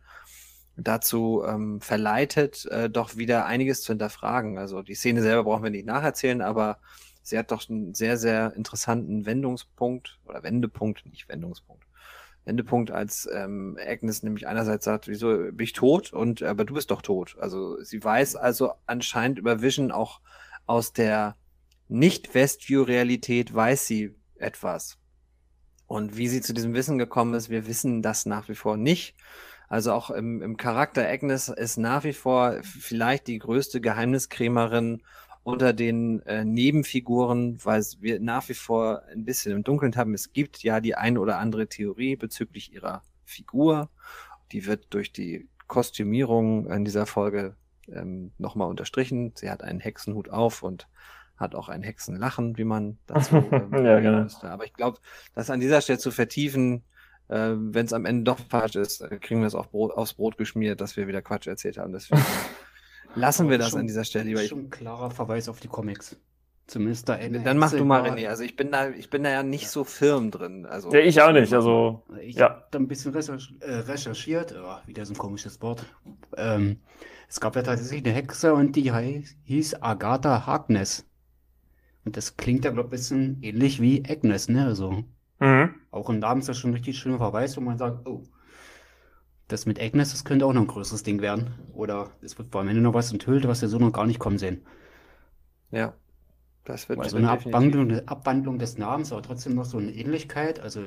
dazu 0.76 1.42
ähm, 1.46 1.80
verleitet, 1.80 2.66
äh, 2.66 2.90
doch 2.90 3.16
wieder 3.16 3.46
einiges 3.46 3.82
zu 3.82 3.92
hinterfragen. 3.92 4.58
Also 4.58 4.82
die 4.82 4.94
Szene 4.94 5.22
selber 5.22 5.44
brauchen 5.44 5.62
wir 5.62 5.70
nicht 5.70 5.86
nacherzählen, 5.86 6.42
aber 6.42 6.78
sie 7.26 7.38
hat 7.38 7.50
doch 7.50 7.68
einen 7.68 7.92
sehr, 7.92 8.16
sehr 8.16 8.54
interessanten 8.54 9.26
Wendungspunkt 9.26 10.18
oder 10.26 10.44
Wendepunkt, 10.44 11.06
nicht 11.06 11.28
Wendungspunkt. 11.28 11.84
Wendepunkt, 12.44 12.92
als 12.92 13.28
ähm, 13.34 13.76
Agnes 13.84 14.22
nämlich 14.22 14.46
einerseits 14.46 14.84
sagt, 14.84 15.08
wieso 15.08 15.36
bin 15.36 15.58
ich 15.58 15.72
tot? 15.72 16.12
Und 16.12 16.44
aber 16.44 16.64
du 16.64 16.74
bist 16.74 16.92
doch 16.92 17.02
tot. 17.02 17.36
Also 17.40 17.82
sie 17.82 18.02
weiß 18.02 18.36
also 18.36 18.74
anscheinend 18.86 19.40
über 19.40 19.60
Vision 19.60 19.90
auch 19.90 20.20
aus 20.66 20.92
der 20.92 21.36
Nicht-Westview-Realität 21.88 23.52
weiß 23.52 23.88
sie 23.88 24.14
etwas. 24.36 24.98
Und 25.88 26.16
wie 26.16 26.28
sie 26.28 26.40
zu 26.40 26.54
diesem 26.54 26.74
Wissen 26.74 26.98
gekommen 26.98 27.34
ist, 27.34 27.50
wir 27.50 27.66
wissen 27.66 28.02
das 28.02 28.26
nach 28.26 28.48
wie 28.48 28.54
vor 28.54 28.76
nicht. 28.76 29.16
Also 29.68 29.92
auch 29.92 30.10
im, 30.10 30.42
im 30.42 30.56
Charakter 30.56 31.08
Agnes 31.08 31.48
ist 31.48 31.76
nach 31.76 32.04
wie 32.04 32.12
vor 32.12 32.60
vielleicht 32.62 33.26
die 33.26 33.38
größte 33.38 33.80
Geheimniskrämerin 33.80 35.02
unter 35.46 35.72
den 35.72 36.26
äh, 36.26 36.44
Nebenfiguren, 36.44 37.64
weil 37.64 37.80
wir 38.00 38.18
nach 38.18 38.48
wie 38.48 38.54
vor 38.54 39.04
ein 39.12 39.24
bisschen 39.24 39.52
im 39.52 39.62
Dunkeln 39.62 39.94
haben. 39.94 40.12
Es 40.12 40.32
gibt 40.32 40.64
ja 40.64 40.80
die 40.80 40.96
eine 40.96 41.20
oder 41.20 41.38
andere 41.38 41.68
Theorie 41.68 42.16
bezüglich 42.16 42.72
ihrer 42.72 43.04
Figur. 43.24 43.88
Die 44.50 44.66
wird 44.66 44.86
durch 44.90 45.12
die 45.12 45.48
Kostümierung 45.68 46.68
in 46.68 46.84
dieser 46.84 47.06
Folge 47.06 47.54
ähm, 47.86 48.32
nochmal 48.38 48.68
unterstrichen. 48.68 49.34
Sie 49.36 49.48
hat 49.48 49.62
einen 49.62 49.78
Hexenhut 49.78 50.30
auf 50.30 50.64
und 50.64 50.88
hat 51.36 51.54
auch 51.54 51.68
ein 51.68 51.84
Hexenlachen, 51.84 52.58
wie 52.58 52.64
man 52.64 52.98
dazu 53.06 53.36
ähm, 53.52 53.84
Ja, 53.84 54.00
genau. 54.00 54.24
müsste. 54.24 54.50
Aber 54.50 54.64
ich 54.64 54.72
glaube, 54.72 54.98
das 55.36 55.48
an 55.48 55.60
dieser 55.60 55.80
Stelle 55.80 56.00
zu 56.00 56.10
vertiefen, 56.10 56.82
äh, 57.28 57.52
wenn 57.56 57.86
es 57.86 57.92
am 57.92 58.04
Ende 58.04 58.24
doch 58.24 58.40
falsch 58.48 58.74
ist, 58.74 59.00
äh, 59.00 59.16
kriegen 59.20 59.42
wir 59.42 59.46
es 59.46 59.54
auf 59.54 59.70
Brot, 59.70 59.92
aufs 59.92 60.14
Brot 60.14 60.38
geschmiert, 60.38 60.80
dass 60.80 60.96
wir 60.96 61.06
wieder 61.06 61.22
Quatsch 61.22 61.46
erzählt 61.46 61.78
haben. 61.78 61.92
Deswegen 61.92 62.20
lassen 63.14 63.48
wir 63.48 63.58
das 63.58 63.70
Schon- 63.70 63.80
an 63.80 63.86
dieser 63.86 64.04
Stelle 64.04 64.24
lieber. 64.26 64.42
Ich, 64.42 64.48
Schon 64.48 64.66
ein 64.66 64.70
klarer 64.70 65.10
Verweis 65.10 65.48
auf 65.48 65.60
die 65.60 65.68
Comics. 65.68 66.16
Zumindest 66.66 67.08
da 67.08 67.14
eine 67.14 67.40
dann 67.40 67.58
mach 67.58 67.70
du 67.70 67.84
mal, 67.84 68.02
René. 68.02 68.26
Also 68.26 68.42
ich 68.42 68.56
bin 68.56 68.72
da, 68.72 68.90
ich 68.90 69.08
bin 69.08 69.22
da 69.22 69.30
ja 69.30 69.44
nicht 69.44 69.68
so 69.68 69.84
firm 69.84 70.32
drin. 70.32 70.66
Also 70.66 70.92
Ja, 70.92 70.98
ich 70.98 71.20
auch 71.22 71.30
nicht. 71.30 71.52
Also, 71.52 72.02
Ich 72.20 72.36
Ja. 72.36 72.48
habe 72.48 72.64
da 72.72 72.78
ein 72.80 72.88
bisschen 72.88 73.14
äh, 73.14 73.72
recherchiert, 73.72 74.52
oh, 74.60 74.76
wieder 74.86 75.06
so 75.06 75.12
ein 75.12 75.18
komisches 75.18 75.62
Wort. 75.62 75.86
Ähm, 76.36 76.80
es 77.28 77.38
gab 77.38 77.54
ja 77.54 77.62
tatsächlich 77.62 78.04
eine 78.04 78.14
Hexe 78.14 78.52
und 78.52 78.74
die 78.74 78.92
hieß 79.44 79.80
Agatha 79.80 80.46
Harkness. 80.46 81.06
Und 82.04 82.16
das 82.16 82.36
klingt 82.36 82.64
ja, 82.64 82.70
glaube 82.72 82.88
ich, 82.88 82.92
ein 82.92 82.96
bisschen 82.96 83.42
ähnlich 83.42 83.80
wie 83.80 84.04
Agnes, 84.08 84.48
ne? 84.48 84.64
Also 84.64 85.04
mhm. 85.40 85.74
auch 85.92 86.10
im 86.10 86.18
Namen 86.18 86.40
ist 86.40 86.48
das 86.48 86.58
schon 86.58 86.70
ein 86.70 86.74
richtig 86.74 86.98
schöner 86.98 87.18
Verweis, 87.18 87.56
wo 87.56 87.60
man 87.60 87.78
sagt, 87.78 88.06
oh, 88.08 88.22
das 89.48 89.66
mit 89.66 89.80
Agnes, 89.80 90.12
das 90.12 90.24
könnte 90.24 90.46
auch 90.46 90.52
noch 90.52 90.62
ein 90.62 90.66
größeres 90.66 91.02
Ding 91.02 91.20
werden. 91.20 91.54
Oder 91.74 92.10
es 92.22 92.38
wird 92.38 92.54
am 92.56 92.68
Ende 92.68 92.80
noch 92.82 92.94
was 92.94 93.12
enthüllt, 93.12 93.46
was 93.48 93.62
wir 93.62 93.68
so 93.68 93.78
noch 93.78 93.92
gar 93.92 94.06
nicht 94.06 94.18
kommen 94.18 94.38
sehen. 94.38 94.62
ja, 95.70 95.94
das 96.64 96.88
wird 96.88 96.98
Also 97.00 97.16
eine 97.18 97.28
definitiv- 97.28 97.46
Abwandlung, 97.48 98.08
Abwandlung 98.08 98.58
des 98.58 98.78
Namens, 98.78 99.12
aber 99.12 99.22
trotzdem 99.22 99.54
noch 99.54 99.64
so 99.64 99.78
eine 99.78 99.92
Ähnlichkeit. 99.92 100.60
Also 100.60 100.82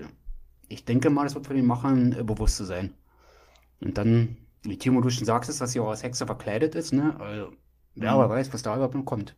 ich 0.70 0.86
denke 0.86 1.10
mal, 1.10 1.24
das 1.26 1.36
wird 1.36 1.48
von 1.48 1.56
den 1.56 1.66
Machern 1.68 2.14
äh, 2.14 2.24
bewusst 2.24 2.58
zu 2.58 2.66
sein. 2.66 2.94
Und 3.82 3.98
dann, 3.98 4.38
wie 4.64 4.78
Timo 4.78 5.02
du 5.02 5.10
schon 5.10 5.26
sagst, 5.26 5.50
ist, 5.50 5.62
dass 5.62 5.74
sie 5.74 5.80
auch 5.82 5.90
als 5.90 6.04
Hexe 6.04 6.26
verkleidet 6.28 6.76
ist, 6.76 6.94
ne? 6.94 7.20
Also, 7.20 7.54
wer 7.96 8.12
Mhm. 8.12 8.20
aber 8.20 8.30
weiß, 8.30 8.54
was 8.54 8.64
da 8.64 8.76
überhaupt 8.76 8.96
noch 8.96 9.06
kommt. 9.06 9.36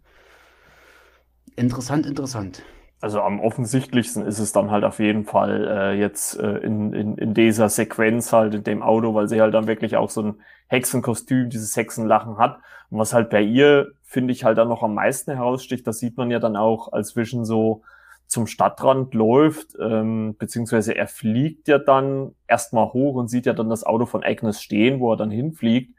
Interessant, 1.55 2.05
interessant. 2.05 2.61
Also 3.01 3.21
am 3.21 3.39
offensichtlichsten 3.39 4.25
ist 4.25 4.37
es 4.37 4.51
dann 4.51 4.69
halt 4.69 4.83
auf 4.83 4.99
jeden 4.99 5.25
Fall 5.25 5.67
äh, 5.67 5.99
jetzt 5.99 6.39
äh, 6.39 6.57
in, 6.57 6.93
in, 6.93 7.17
in 7.17 7.33
dieser 7.33 7.67
Sequenz 7.67 8.31
halt 8.31 8.53
in 8.53 8.63
dem 8.63 8.83
Auto, 8.83 9.15
weil 9.15 9.27
sie 9.27 9.41
halt 9.41 9.55
dann 9.55 9.65
wirklich 9.65 9.97
auch 9.97 10.11
so 10.11 10.21
ein 10.21 10.41
Hexenkostüm, 10.67 11.49
dieses 11.49 11.75
Hexenlachen 11.75 12.37
hat. 12.37 12.59
Und 12.91 12.99
was 12.99 13.13
halt 13.13 13.31
bei 13.31 13.41
ihr, 13.41 13.93
finde 14.03 14.33
ich, 14.33 14.43
halt 14.43 14.59
dann 14.59 14.67
noch 14.67 14.83
am 14.83 14.93
meisten 14.93 15.31
heraussticht, 15.31 15.87
das 15.87 15.97
sieht 15.97 16.15
man 16.15 16.29
ja 16.29 16.37
dann 16.37 16.55
auch, 16.55 16.93
als 16.93 17.15
Vision 17.15 17.43
so 17.43 17.81
zum 18.27 18.45
Stadtrand 18.45 19.13
läuft, 19.15 19.75
ähm, 19.81 20.35
beziehungsweise 20.37 20.95
er 20.95 21.07
fliegt 21.07 21.67
ja 21.67 21.79
dann 21.79 22.35
erstmal 22.47 22.93
hoch 22.93 23.15
und 23.15 23.29
sieht 23.29 23.47
ja 23.47 23.53
dann 23.53 23.69
das 23.69 23.83
Auto 23.83 24.05
von 24.05 24.23
Agnes 24.23 24.61
stehen, 24.61 24.99
wo 24.99 25.11
er 25.11 25.17
dann 25.17 25.31
hinfliegt. 25.31 25.95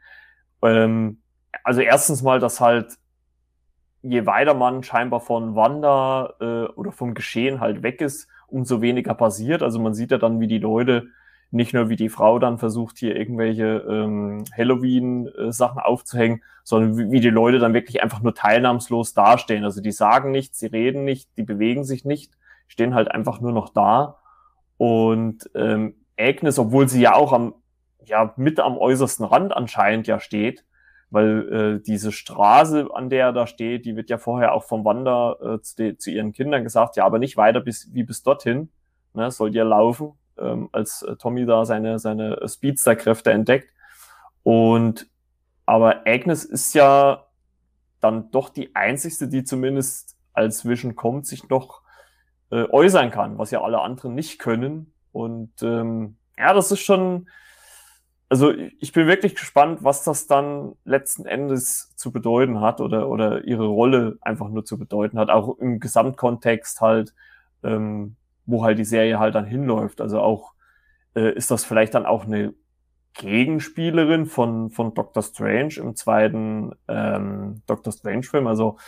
Ähm, 0.63 1.21
also 1.63 1.81
erstens 1.81 2.23
mal, 2.23 2.39
dass 2.39 2.61
halt 2.61 2.97
je 4.03 4.25
weiter 4.25 4.53
man 4.53 4.83
scheinbar 4.83 5.21
von 5.21 5.55
Wanda 5.55 6.33
äh, 6.39 6.65
oder 6.73 6.91
vom 6.91 7.13
Geschehen 7.13 7.59
halt 7.59 7.83
weg 7.83 8.01
ist, 8.01 8.27
umso 8.47 8.81
weniger 8.81 9.13
passiert. 9.15 9.63
Also 9.63 9.79
man 9.79 9.93
sieht 9.93 10.11
ja 10.11 10.17
dann, 10.17 10.39
wie 10.39 10.47
die 10.47 10.59
Leute, 10.59 11.07
nicht 11.51 11.73
nur 11.73 11.89
wie 11.89 11.95
die 11.95 12.09
Frau 12.09 12.39
dann 12.39 12.57
versucht, 12.57 12.97
hier 12.97 13.15
irgendwelche 13.15 13.85
ähm, 13.87 14.43
Halloween-Sachen 14.57 15.79
aufzuhängen, 15.79 16.43
sondern 16.63 16.97
wie, 16.97 17.11
wie 17.11 17.19
die 17.19 17.29
Leute 17.29 17.59
dann 17.59 17.73
wirklich 17.73 18.03
einfach 18.03 18.21
nur 18.21 18.35
teilnahmslos 18.35 19.13
dastehen. 19.13 19.63
Also 19.63 19.79
die 19.79 19.91
sagen 19.91 20.31
nichts, 20.31 20.59
sie 20.59 20.67
reden 20.67 21.05
nicht, 21.05 21.29
die 21.37 21.43
bewegen 21.43 21.83
sich 21.83 22.05
nicht, 22.05 22.33
stehen 22.67 22.95
halt 22.95 23.09
einfach 23.09 23.39
nur 23.39 23.51
noch 23.51 23.69
da. 23.69 24.17
Und 24.77 25.49
ähm, 25.55 25.95
Agnes, 26.19 26.59
obwohl 26.59 26.89
sie 26.89 27.01
ja 27.01 27.13
auch 27.13 27.31
am, 27.31 27.53
ja, 28.03 28.33
mit 28.35 28.59
am 28.59 28.77
äußersten 28.77 29.25
Rand 29.25 29.55
anscheinend 29.55 30.07
ja 30.07 30.19
steht, 30.19 30.65
weil 31.13 31.53
äh, 31.53 31.83
diese 31.83 32.11
Straße, 32.11 32.87
an 32.91 33.09
der 33.09 33.27
er 33.27 33.33
da 33.33 33.45
steht, 33.45 33.85
die 33.85 33.95
wird 33.95 34.09
ja 34.09 34.17
vorher 34.17 34.53
auch 34.53 34.63
vom 34.63 34.83
Wander 34.83 35.37
äh, 35.41 35.61
zu, 35.61 35.95
zu 35.97 36.09
ihren 36.09 36.33
Kindern 36.33 36.63
gesagt, 36.63 36.95
ja, 36.95 37.05
aber 37.05 37.19
nicht 37.19 37.37
weiter 37.37 37.61
bis 37.61 37.93
wie 37.93 38.03
bis 38.03 38.23
dorthin, 38.23 38.69
ne, 39.13 39.29
soll 39.29 39.55
ihr 39.55 39.63
laufen, 39.63 40.13
ähm, 40.39 40.69
als 40.71 41.03
äh, 41.03 41.15
Tommy 41.15 41.45
da 41.45 41.65
seine 41.65 41.99
seine 41.99 42.39
Speedster-Kräfte 42.47 43.31
entdeckt. 43.31 43.69
Und 44.41 45.07
aber 45.67 46.07
Agnes 46.07 46.45
ist 46.45 46.73
ja 46.73 47.27
dann 47.99 48.31
doch 48.31 48.49
die 48.49 48.75
einzigste, 48.75 49.27
die 49.27 49.43
zumindest 49.43 50.17
als 50.33 50.67
Vision 50.67 50.95
kommt, 50.95 51.27
sich 51.27 51.47
noch 51.47 51.83
äh, 52.49 52.65
äußern 52.69 53.11
kann, 53.11 53.37
was 53.37 53.51
ja 53.51 53.61
alle 53.61 53.81
anderen 53.81 54.15
nicht 54.15 54.39
können. 54.39 54.93
Und 55.11 55.61
ähm, 55.61 56.17
ja, 56.39 56.53
das 56.53 56.71
ist 56.71 56.81
schon 56.81 57.27
also 58.33 58.51
ich 58.79 58.91
bin 58.93 59.05
wirklich 59.05 59.35
gespannt, 59.35 59.83
was 59.83 60.03
das 60.03 60.25
dann 60.25 60.73
letzten 60.85 61.27
Endes 61.27 61.95
zu 61.95 62.11
bedeuten 62.11 62.61
hat 62.61 62.81
oder, 62.81 63.07
oder 63.07 63.43
ihre 63.43 63.67
Rolle 63.67 64.17
einfach 64.21 64.49
nur 64.49 64.65
zu 64.65 64.79
bedeuten 64.79 65.19
hat, 65.19 65.29
auch 65.29 65.59
im 65.59 65.79
Gesamtkontext 65.79 66.81
halt, 66.81 67.13
ähm, 67.61 68.15
wo 68.47 68.63
halt 68.63 68.79
die 68.79 68.85
Serie 68.85 69.19
halt 69.19 69.35
dann 69.35 69.45
hinläuft. 69.45 70.01
Also 70.01 70.19
auch, 70.19 70.55
äh, 71.15 71.31
ist 71.33 71.51
das 71.51 71.63
vielleicht 71.63 71.93
dann 71.93 72.07
auch 72.07 72.25
eine 72.25 72.55
Gegenspielerin 73.13 74.25
von, 74.25 74.71
von 74.71 74.95
Doctor 74.95 75.21
Strange 75.21 75.75
im 75.77 75.95
zweiten 75.95 76.71
ähm, 76.87 77.61
Doctor 77.67 77.93
Strange-Film, 77.93 78.47
also 78.47 78.79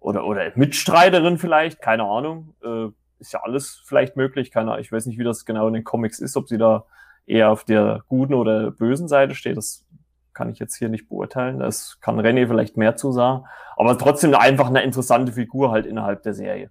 oder, 0.00 0.26
oder 0.26 0.50
Mitstreiterin 0.56 1.38
vielleicht, 1.38 1.80
keine 1.80 2.06
Ahnung. 2.06 2.56
Äh, 2.64 2.88
ist 3.20 3.34
ja 3.34 3.40
alles 3.44 3.84
vielleicht 3.86 4.16
möglich, 4.16 4.50
keine 4.50 4.72
Ahnung. 4.72 4.82
Ich 4.82 4.90
weiß 4.90 5.06
nicht, 5.06 5.20
wie 5.20 5.22
das 5.22 5.44
genau 5.44 5.68
in 5.68 5.74
den 5.74 5.84
Comics 5.84 6.18
ist, 6.18 6.36
ob 6.36 6.48
sie 6.48 6.58
da 6.58 6.86
eher 7.26 7.50
auf 7.50 7.64
der 7.64 8.02
guten 8.08 8.34
oder 8.34 8.70
bösen 8.70 9.08
Seite 9.08 9.34
steht. 9.34 9.56
Das 9.56 9.86
kann 10.32 10.48
ich 10.48 10.58
jetzt 10.58 10.76
hier 10.76 10.88
nicht 10.88 11.08
beurteilen. 11.08 11.58
Das 11.58 11.98
kann 12.00 12.20
René 12.20 12.46
vielleicht 12.46 12.76
mehr 12.76 12.96
zu 12.96 13.12
sagen. 13.12 13.44
Aber 13.76 13.98
trotzdem 13.98 14.34
einfach 14.34 14.68
eine 14.68 14.82
interessante 14.82 15.32
Figur 15.32 15.70
halt 15.70 15.86
innerhalb 15.86 16.22
der 16.22 16.34
Serie. 16.34 16.70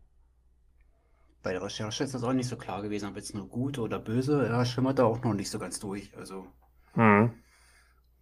Bei 1.42 1.54
der 1.54 1.64
Recherche 1.64 2.04
ist 2.04 2.14
das 2.14 2.24
auch 2.24 2.34
nicht 2.34 2.50
so 2.50 2.58
klar 2.58 2.82
gewesen, 2.82 3.10
ob 3.10 3.16
jetzt 3.16 3.34
nur 3.34 3.48
gut 3.48 3.80
oder 3.80 4.00
böse. 4.00 4.46
Er 4.48 4.66
schimmert 4.66 5.00
da 5.00 5.06
auch 5.06 5.24
noch 5.24 5.34
nicht 5.34 5.50
so 5.50 5.58
ganz 5.58 5.80
durch. 5.80 6.12
Also 6.18 6.48
hm. 6.94 7.32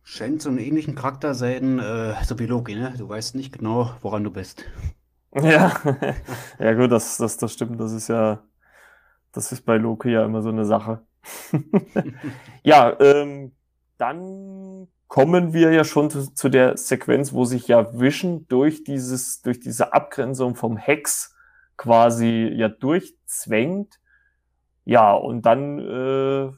scheint 0.03 0.41
so 0.41 0.49
einen 0.49 0.59
ähnlichen 0.59 0.95
Charakter 0.95 1.33
sein, 1.33 1.79
äh, 1.79 2.13
so 2.23 2.37
wie 2.37 2.45
Loki, 2.45 2.75
ne? 2.75 2.93
Du 2.97 3.09
weißt 3.09 3.35
nicht 3.35 3.57
genau, 3.57 3.91
woran 4.01 4.23
du 4.23 4.31
bist. 4.31 4.65
Ja, 5.33 5.71
ja 6.59 6.73
gut, 6.73 6.91
das, 6.91 7.17
das, 7.17 7.37
das 7.37 7.53
stimmt. 7.53 7.79
Das 7.79 7.91
ist 7.91 8.07
ja, 8.07 8.43
das 9.31 9.51
ist 9.51 9.61
bei 9.65 9.77
Loki 9.77 10.09
ja 10.09 10.23
immer 10.23 10.41
so 10.41 10.49
eine 10.49 10.65
Sache. 10.65 11.01
ja, 12.63 12.95
ähm, 12.99 13.53
dann 13.97 14.87
kommen 15.07 15.53
wir 15.53 15.71
ja 15.71 15.83
schon 15.83 16.09
zu, 16.09 16.33
zu, 16.33 16.49
der 16.49 16.77
Sequenz, 16.77 17.33
wo 17.33 17.45
sich 17.45 17.67
ja 17.67 17.99
Vision 17.99 18.45
durch 18.47 18.83
dieses, 18.83 19.41
durch 19.41 19.59
diese 19.59 19.93
Abgrenzung 19.93 20.55
vom 20.55 20.77
Hex 20.77 21.35
quasi 21.77 22.51
ja 22.53 22.67
durchzwängt. 22.67 23.99
Ja, 24.83 25.13
und 25.13 25.45
dann 25.45 25.79
äh, 25.79 26.51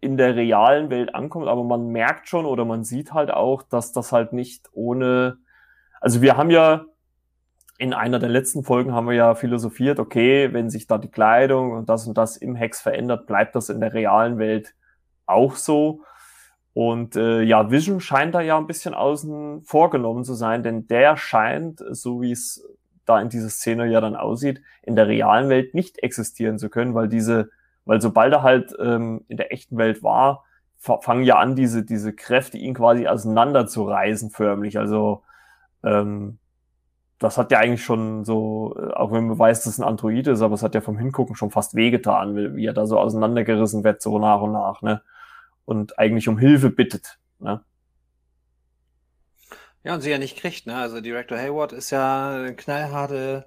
in 0.00 0.16
der 0.16 0.36
realen 0.36 0.90
Welt 0.90 1.14
ankommt, 1.14 1.48
aber 1.48 1.64
man 1.64 1.88
merkt 1.88 2.28
schon 2.28 2.46
oder 2.46 2.64
man 2.64 2.84
sieht 2.84 3.12
halt 3.12 3.30
auch, 3.30 3.62
dass 3.62 3.92
das 3.92 4.12
halt 4.12 4.32
nicht 4.32 4.68
ohne, 4.72 5.38
also 6.00 6.22
wir 6.22 6.36
haben 6.36 6.50
ja 6.50 6.84
in 7.78 7.94
einer 7.94 8.18
der 8.18 8.28
letzten 8.28 8.64
Folgen 8.64 8.92
haben 8.92 9.06
wir 9.06 9.14
ja 9.14 9.34
philosophiert, 9.36 10.00
okay, 10.00 10.52
wenn 10.52 10.68
sich 10.68 10.88
da 10.88 10.98
die 10.98 11.10
Kleidung 11.10 11.72
und 11.72 11.88
das 11.88 12.08
und 12.08 12.18
das 12.18 12.36
im 12.36 12.56
Hex 12.56 12.80
verändert, 12.80 13.26
bleibt 13.26 13.54
das 13.54 13.68
in 13.68 13.80
der 13.80 13.94
realen 13.94 14.38
Welt 14.38 14.74
auch 15.26 15.54
so. 15.54 16.02
Und 16.74 17.14
äh, 17.14 17.42
ja, 17.42 17.70
Vision 17.70 18.00
scheint 18.00 18.34
da 18.34 18.40
ja 18.40 18.58
ein 18.58 18.66
bisschen 18.66 18.94
außen 18.94 19.62
vorgenommen 19.62 20.24
zu 20.24 20.34
sein, 20.34 20.64
denn 20.64 20.88
der 20.88 21.16
scheint, 21.16 21.82
so 21.90 22.20
wie 22.20 22.32
es 22.32 22.68
da 23.04 23.20
in 23.20 23.28
dieser 23.28 23.48
Szene 23.48 23.86
ja 23.86 24.00
dann 24.00 24.16
aussieht, 24.16 24.60
in 24.82 24.96
der 24.96 25.06
realen 25.06 25.48
Welt 25.48 25.72
nicht 25.72 26.02
existieren 26.02 26.58
zu 26.58 26.70
können, 26.70 26.94
weil 26.94 27.08
diese, 27.08 27.50
weil 27.84 28.00
sobald 28.00 28.32
er 28.32 28.42
halt 28.42 28.74
ähm, 28.80 29.24
in 29.28 29.36
der 29.36 29.52
echten 29.52 29.78
Welt 29.78 30.02
war, 30.02 30.44
fangen 30.78 31.24
ja 31.24 31.38
an, 31.38 31.56
diese, 31.56 31.84
diese 31.84 32.12
Kräfte 32.12 32.58
ihn 32.58 32.74
quasi 32.74 33.06
auseinanderzureißen, 33.06 34.30
förmlich. 34.30 34.78
Also 34.78 35.22
ähm, 35.82 36.38
das 37.18 37.36
hat 37.36 37.50
ja 37.50 37.58
eigentlich 37.58 37.84
schon 37.84 38.24
so, 38.24 38.76
äh, 38.78 38.92
auch 38.92 39.12
wenn 39.12 39.26
man 39.26 39.38
weiß, 39.38 39.64
dass 39.64 39.74
es 39.74 39.78
ein 39.78 39.84
Android 39.84 40.26
ist, 40.26 40.40
aber 40.40 40.54
es 40.54 40.62
hat 40.62 40.74
ja 40.74 40.80
vom 40.80 40.98
Hingucken 40.98 41.34
schon 41.34 41.50
fast 41.50 41.74
wehgetan, 41.74 42.56
wie 42.56 42.66
er 42.66 42.72
da 42.72 42.86
so 42.86 42.98
auseinandergerissen 42.98 43.84
wird, 43.84 44.02
so 44.02 44.18
nach 44.18 44.40
und 44.40 44.52
nach, 44.52 44.82
ne? 44.82 45.02
Und 45.64 45.98
eigentlich 45.98 46.28
um 46.28 46.38
Hilfe 46.38 46.70
bittet, 46.70 47.18
ne? 47.38 47.62
Ja, 49.84 49.94
und 49.94 50.00
sie 50.00 50.10
ja 50.10 50.18
nicht 50.18 50.38
kriegt, 50.38 50.66
ne? 50.66 50.76
Also 50.76 51.00
Director 51.00 51.38
Hayward 51.38 51.72
ist 51.72 51.90
ja 51.90 52.30
eine 52.30 52.54
knallharte 52.54 53.46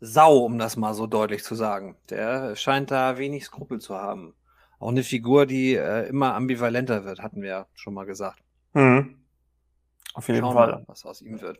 Sau, 0.00 0.38
um 0.38 0.58
das 0.58 0.76
mal 0.76 0.94
so 0.94 1.06
deutlich 1.06 1.42
zu 1.42 1.56
sagen. 1.56 1.96
Der 2.10 2.54
scheint 2.54 2.90
da 2.90 3.18
wenig 3.18 3.44
Skrupel 3.44 3.80
zu 3.80 3.96
haben. 3.96 4.34
Auch 4.78 4.90
eine 4.90 5.02
Figur, 5.02 5.44
die 5.44 5.74
äh, 5.74 6.06
immer 6.08 6.34
ambivalenter 6.34 7.04
wird, 7.04 7.20
hatten 7.20 7.42
wir 7.42 7.48
ja 7.48 7.66
schon 7.74 7.94
mal 7.94 8.04
gesagt. 8.06 8.40
Mhm. 8.74 9.18
Auf 10.14 10.28
jeden 10.28 10.40
Schauen 10.40 10.54
Fall. 10.54 10.70
Mal, 10.72 10.84
was 10.86 11.04
aus 11.04 11.20
ihm 11.20 11.40
wird. 11.40 11.58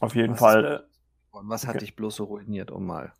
Auf 0.00 0.14
jeden 0.14 0.32
was 0.32 0.40
Fall. 0.40 0.64
Ist, 0.64 0.90
und 1.30 1.48
was 1.48 1.66
hat 1.66 1.76
okay. 1.76 1.84
dich 1.84 1.96
bloß 1.96 2.16
so 2.16 2.24
ruiniert, 2.24 2.70
um 2.70 2.86
mal, 2.86 3.12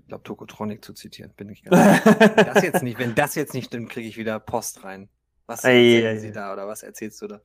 ich 0.00 0.08
glaube, 0.08 0.24
Tokotronic 0.24 0.84
zu 0.84 0.92
zitieren? 0.92 1.32
Bin 1.36 1.48
ich 1.48 1.62
ganz 1.64 2.04
wenn 2.04 2.46
das 2.46 2.62
jetzt 2.62 2.82
nicht, 2.82 2.98
Wenn 2.98 3.14
das 3.14 3.34
jetzt 3.34 3.54
nicht 3.54 3.66
stimmt, 3.66 3.90
kriege 3.90 4.08
ich 4.08 4.16
wieder 4.16 4.40
Post 4.40 4.84
rein. 4.84 5.08
Was 5.46 5.64
erzählen 5.64 6.16
ey, 6.16 6.20
Sie 6.20 6.32
da 6.32 6.52
oder 6.52 6.66
was 6.66 6.82
erzählst 6.82 7.22
du 7.22 7.28
da? 7.28 7.40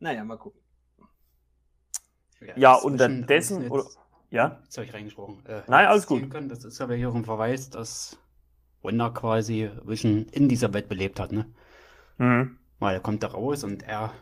Naja, 0.00 0.24
mal 0.24 0.36
gucken. 0.36 0.60
Ja, 2.40 2.54
ja 2.56 2.74
unterdessen. 2.74 3.70
Oder, 3.70 3.84
ja? 4.30 4.60
Jetzt 4.64 4.76
habe 4.76 4.86
ich 4.86 4.94
reingesprochen. 4.94 5.44
Äh, 5.46 5.62
Nein, 5.68 5.86
alles 5.86 6.06
gut. 6.06 6.28
Können. 6.30 6.48
Das 6.48 6.64
ist 6.64 6.80
aber 6.80 6.94
hier 6.94 7.10
auch 7.10 7.14
ein 7.14 7.24
Verweis, 7.24 7.70
dass 7.70 8.18
Wanda 8.82 9.10
quasi 9.10 9.70
Vision 9.84 10.26
in 10.32 10.48
dieser 10.48 10.74
Welt 10.74 10.88
belebt 10.88 11.20
hat, 11.20 11.32
ne? 11.32 11.46
Mhm. 12.18 12.58
Weil 12.78 12.94
er 12.94 13.00
kommt 13.00 13.22
da 13.22 13.28
raus 13.28 13.64
und 13.64 13.82
er 13.84 14.12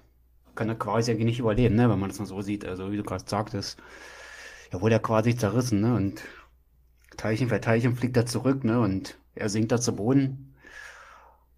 kann 0.54 0.68
er 0.68 0.74
quasi 0.74 1.14
nicht 1.14 1.38
überleben, 1.38 1.74
ne, 1.74 1.88
wenn 1.90 1.98
man 1.98 2.10
das 2.10 2.18
mal 2.18 2.26
so 2.26 2.42
sieht. 2.42 2.64
Also 2.64 2.92
wie 2.92 2.96
du 2.96 3.02
gerade 3.02 3.24
sagtest, 3.26 3.78
ja 4.72 4.80
wurde 4.80 4.96
er 4.96 5.00
quasi 5.00 5.36
zerrissen, 5.36 5.80
ne? 5.80 5.94
Und 5.94 6.22
Teilchen 7.16 7.48
für 7.48 7.60
Teilchen 7.60 7.94
fliegt 7.94 8.16
er 8.16 8.26
zurück, 8.26 8.64
ne? 8.64 8.80
Und 8.80 9.18
er 9.34 9.48
sinkt 9.48 9.72
da 9.72 9.80
zu 9.80 9.94
Boden. 9.94 10.54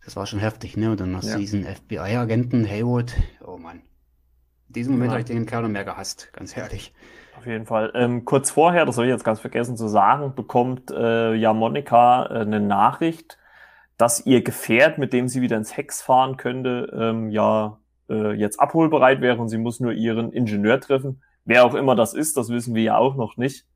Das 0.05 0.17
war 0.17 0.27
schon 0.27 0.41
heftig, 0.41 0.77
ne? 0.77 0.91
Und 0.91 1.01
dann 1.01 1.17
hast 1.17 1.29
ja. 1.29 1.35
du 1.35 1.41
diesen 1.41 1.65
FBI-Agenten, 1.65 2.69
Haywood. 2.69 3.13
Oh 3.45 3.57
Mann. 3.57 3.83
In 4.69 4.73
diesem 4.75 4.93
Moment 4.95 5.09
ja. 5.09 5.13
habe 5.13 5.21
ich 5.21 5.27
den 5.27 5.47
Kerl 5.47 5.63
noch 5.63 5.69
mehr 5.69 5.85
gehasst, 5.85 6.33
ganz 6.33 6.57
ehrlich. 6.57 6.93
Auf 7.37 7.47
jeden 7.47 7.67
Fall. 7.67 7.93
Ähm, 7.95 8.25
kurz 8.25 8.51
vorher, 8.51 8.85
das 8.87 8.97
soll 8.97 9.07
ich 9.07 9.11
jetzt 9.11 9.25
ganz 9.25 9.41
vergessen 9.41 9.77
zu 9.77 9.89
sagen, 9.89 10.35
bekommt 10.35 10.91
äh, 10.91 11.35
ja 11.35 11.53
Monika 11.53 12.27
äh, 12.27 12.41
eine 12.41 12.61
Nachricht, 12.61 13.39
dass 13.97 14.25
ihr 14.27 14.43
Gefährt, 14.43 14.99
mit 14.99 15.13
dem 15.13 15.29
sie 15.29 15.41
wieder 15.41 15.57
ins 15.57 15.77
Hex 15.77 16.03
fahren 16.03 16.37
könnte, 16.37 16.93
ähm, 16.99 17.31
ja 17.31 17.79
äh, 18.09 18.33
jetzt 18.33 18.61
abholbereit 18.61 19.21
wäre 19.21 19.41
und 19.41 19.49
sie 19.49 19.59
muss 19.59 19.81
nur 19.81 19.93
ihren 19.93 20.33
Ingenieur 20.33 20.81
treffen. 20.81 21.23
Wer 21.45 21.65
auch 21.65 21.75
immer 21.75 21.95
das 21.95 22.15
ist, 22.15 22.37
das 22.37 22.49
wissen 22.49 22.75
wir 22.75 22.83
ja 22.83 22.97
auch 22.97 23.17
noch 23.17 23.37
nicht, 23.37 23.67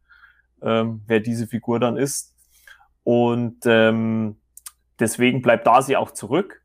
ähm, 0.63 1.03
wer 1.07 1.21
diese 1.21 1.47
Figur 1.47 1.81
dann 1.81 1.97
ist. 1.97 2.35
Und 3.05 3.61
ähm, 3.65 4.37
deswegen 4.99 5.43
bleibt 5.43 5.67
Darcy 5.67 5.97
auch 5.97 6.11
zurück. 6.11 6.63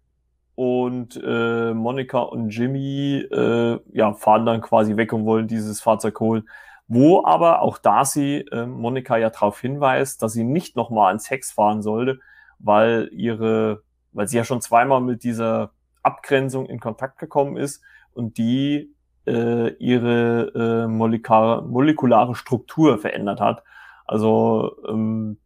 Und 0.55 1.19
äh, 1.23 1.73
Monika 1.73 2.19
und 2.19 2.49
Jimmy 2.49 3.25
äh, 3.31 3.79
ja, 3.91 4.13
fahren 4.13 4.45
dann 4.45 4.61
quasi 4.61 4.97
weg 4.97 5.11
und 5.13 5.25
wollen 5.25 5.47
dieses 5.47 5.81
Fahrzeug 5.81 6.19
holen. 6.19 6.47
Wo 6.87 7.25
aber 7.25 7.61
auch 7.61 7.77
Darcy 7.77 8.45
äh, 8.51 8.65
Monika 8.65 9.17
ja 9.17 9.29
darauf 9.29 9.59
hinweist, 9.59 10.21
dass 10.21 10.33
sie 10.33 10.43
nicht 10.43 10.75
nochmal 10.75 11.07
ans 11.07 11.29
Hex 11.29 11.51
fahren 11.51 11.81
sollte, 11.81 12.19
weil 12.59 13.09
ihre, 13.13 13.81
weil 14.11 14.27
sie 14.27 14.37
ja 14.37 14.43
schon 14.43 14.61
zweimal 14.61 15.01
mit 15.01 15.23
dieser 15.23 15.71
Abgrenzung 16.03 16.65
in 16.67 16.79
Kontakt 16.79 17.17
gekommen 17.19 17.57
ist 17.57 17.81
und 18.13 18.37
die 18.37 18.93
äh, 19.25 19.73
ihre 19.75 20.51
äh, 20.55 20.87
molekulare, 20.87 21.63
molekulare 21.65 22.35
Struktur 22.35 22.97
verändert 22.97 23.39
hat. 23.39 23.63
Also 24.05 24.75
ähm, 24.87 25.37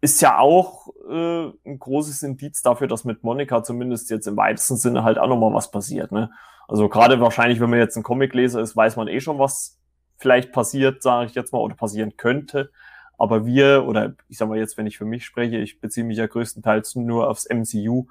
ist 0.00 0.20
ja 0.20 0.38
auch 0.38 0.88
äh, 1.10 1.46
ein 1.66 1.78
großes 1.78 2.22
Indiz 2.22 2.62
dafür, 2.62 2.86
dass 2.86 3.04
mit 3.04 3.24
Monika 3.24 3.62
zumindest 3.62 4.10
jetzt 4.10 4.26
im 4.26 4.36
weitesten 4.36 4.76
Sinne 4.76 5.02
halt 5.02 5.18
auch 5.18 5.28
nochmal 5.28 5.52
was 5.52 5.70
passiert. 5.70 6.12
Ne? 6.12 6.30
Also 6.68 6.88
gerade 6.88 7.20
wahrscheinlich, 7.20 7.60
wenn 7.60 7.70
man 7.70 7.78
jetzt 7.78 7.96
ein 7.96 8.02
Comicleser 8.02 8.60
ist, 8.60 8.76
weiß 8.76 8.96
man 8.96 9.08
eh 9.08 9.20
schon, 9.20 9.38
was 9.38 9.80
vielleicht 10.18 10.52
passiert, 10.52 11.02
sage 11.02 11.26
ich 11.26 11.34
jetzt 11.34 11.52
mal, 11.52 11.58
oder 11.58 11.74
passieren 11.74 12.16
könnte. 12.16 12.70
Aber 13.16 13.46
wir, 13.46 13.84
oder 13.86 14.14
ich 14.28 14.38
sag 14.38 14.48
mal 14.48 14.58
jetzt, 14.58 14.76
wenn 14.76 14.86
ich 14.86 14.98
für 14.98 15.04
mich 15.04 15.24
spreche, 15.24 15.56
ich 15.56 15.80
beziehe 15.80 16.04
mich 16.04 16.18
ja 16.18 16.26
größtenteils 16.26 16.96
nur 16.96 17.28
aufs 17.28 17.48
MCU, 17.48 18.06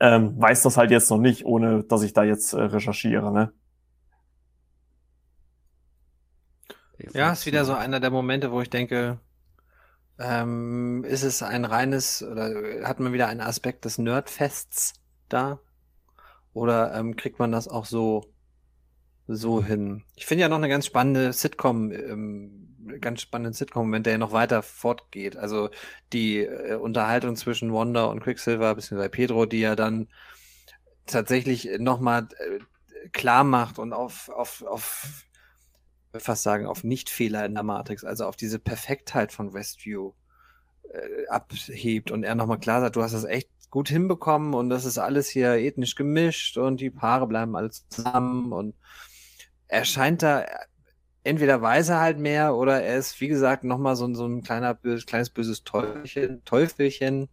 ähm, 0.00 0.40
weiß 0.40 0.62
das 0.62 0.76
halt 0.76 0.90
jetzt 0.90 1.10
noch 1.10 1.18
nicht, 1.18 1.44
ohne 1.44 1.84
dass 1.84 2.02
ich 2.02 2.12
da 2.12 2.24
jetzt 2.24 2.52
äh, 2.52 2.60
recherchiere. 2.60 3.32
Ne? 3.32 3.52
Ja, 7.12 7.32
ist 7.32 7.46
wieder 7.46 7.64
so 7.64 7.74
einer 7.74 8.00
der 8.00 8.10
Momente, 8.10 8.52
wo 8.52 8.60
ich 8.60 8.70
denke, 8.70 9.20
ähm, 10.18 11.04
ist 11.04 11.22
es 11.22 11.42
ein 11.42 11.64
reines, 11.64 12.22
oder 12.22 12.50
hat 12.84 13.00
man 13.00 13.12
wieder 13.12 13.28
einen 13.28 13.40
Aspekt 13.40 13.84
des 13.84 13.98
Nerdfests 13.98 14.94
da? 15.28 15.60
Oder 16.52 16.94
ähm, 16.94 17.16
kriegt 17.16 17.38
man 17.38 17.52
das 17.52 17.68
auch 17.68 17.84
so, 17.84 18.32
so 19.26 19.62
hin? 19.62 20.04
Ich 20.14 20.24
finde 20.24 20.42
ja 20.42 20.48
noch 20.48 20.56
eine 20.56 20.70
ganz 20.70 20.86
spannende 20.86 21.32
Sitcom 21.32 21.92
ähm, 21.92 22.75
ganz 23.00 23.20
spannenden 23.20 23.52
Sitcom-Moment, 23.52 24.06
der 24.06 24.14
ja 24.14 24.18
noch 24.18 24.32
weiter 24.32 24.62
fortgeht. 24.62 25.36
Also 25.36 25.70
die 26.12 26.38
äh, 26.38 26.74
Unterhaltung 26.74 27.36
zwischen 27.36 27.72
Wanda 27.72 28.04
und 28.06 28.20
Quicksilver, 28.20 28.74
beziehungsweise 28.74 29.10
Pedro, 29.10 29.46
die 29.46 29.60
ja 29.60 29.76
dann 29.76 30.08
tatsächlich 31.06 31.68
nochmal 31.78 32.28
äh, 32.38 33.08
klar 33.12 33.44
macht 33.44 33.78
und 33.78 33.92
auf, 33.92 34.28
auf, 34.28 34.62
auf 34.62 35.26
fast 36.18 36.42
sagen, 36.42 36.66
auf 36.66 36.84
Nichtfehler 36.84 37.44
in 37.44 37.54
der 37.54 37.62
Matrix, 37.62 38.04
also 38.04 38.26
auf 38.26 38.36
diese 38.36 38.58
Perfektheit 38.58 39.32
von 39.32 39.52
Westview 39.52 40.12
äh, 40.92 41.26
abhebt 41.28 42.10
und 42.10 42.24
er 42.24 42.34
nochmal 42.34 42.58
klar 42.58 42.80
sagt, 42.80 42.96
du 42.96 43.02
hast 43.02 43.12
das 43.12 43.24
echt 43.24 43.50
gut 43.70 43.88
hinbekommen 43.88 44.54
und 44.54 44.70
das 44.70 44.84
ist 44.84 44.98
alles 44.98 45.28
hier 45.28 45.54
ethnisch 45.54 45.94
gemischt 45.94 46.56
und 46.56 46.80
die 46.80 46.90
Paare 46.90 47.26
bleiben 47.26 47.56
alle 47.56 47.70
zusammen 47.70 48.52
und 48.52 48.74
er 49.68 49.84
scheint 49.84 50.22
da 50.22 50.46
entweder 51.26 51.60
weiß 51.60 51.90
er 51.90 52.00
halt 52.00 52.18
mehr 52.18 52.54
oder 52.54 52.82
er 52.82 52.96
ist, 52.96 53.20
wie 53.20 53.28
gesagt, 53.28 53.64
nochmal 53.64 53.96
so, 53.96 54.12
so 54.14 54.26
ein 54.26 54.42
kleiner, 54.42 54.74
kleines 54.74 55.30
böses 55.30 55.64
Teufelchen, 55.64 56.44
Teufelchen. 56.44 57.28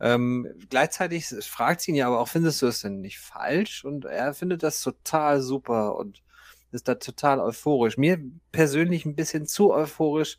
Ähm, 0.00 0.48
gleichzeitig 0.68 1.26
fragt 1.42 1.82
sie 1.82 1.92
ihn 1.92 1.96
ja 1.96 2.06
aber 2.08 2.20
auch, 2.20 2.28
findest 2.28 2.60
du 2.62 2.66
es 2.66 2.80
denn 2.80 3.00
nicht 3.00 3.20
falsch? 3.20 3.84
Und 3.84 4.04
er 4.04 4.34
findet 4.34 4.62
das 4.62 4.82
total 4.82 5.40
super 5.42 5.96
und 5.96 6.22
ist 6.72 6.88
da 6.88 6.96
total 6.96 7.40
euphorisch. 7.40 7.96
Mir 7.98 8.18
persönlich 8.52 9.04
ein 9.04 9.14
bisschen 9.16 9.46
zu 9.46 9.72
euphorisch. 9.72 10.38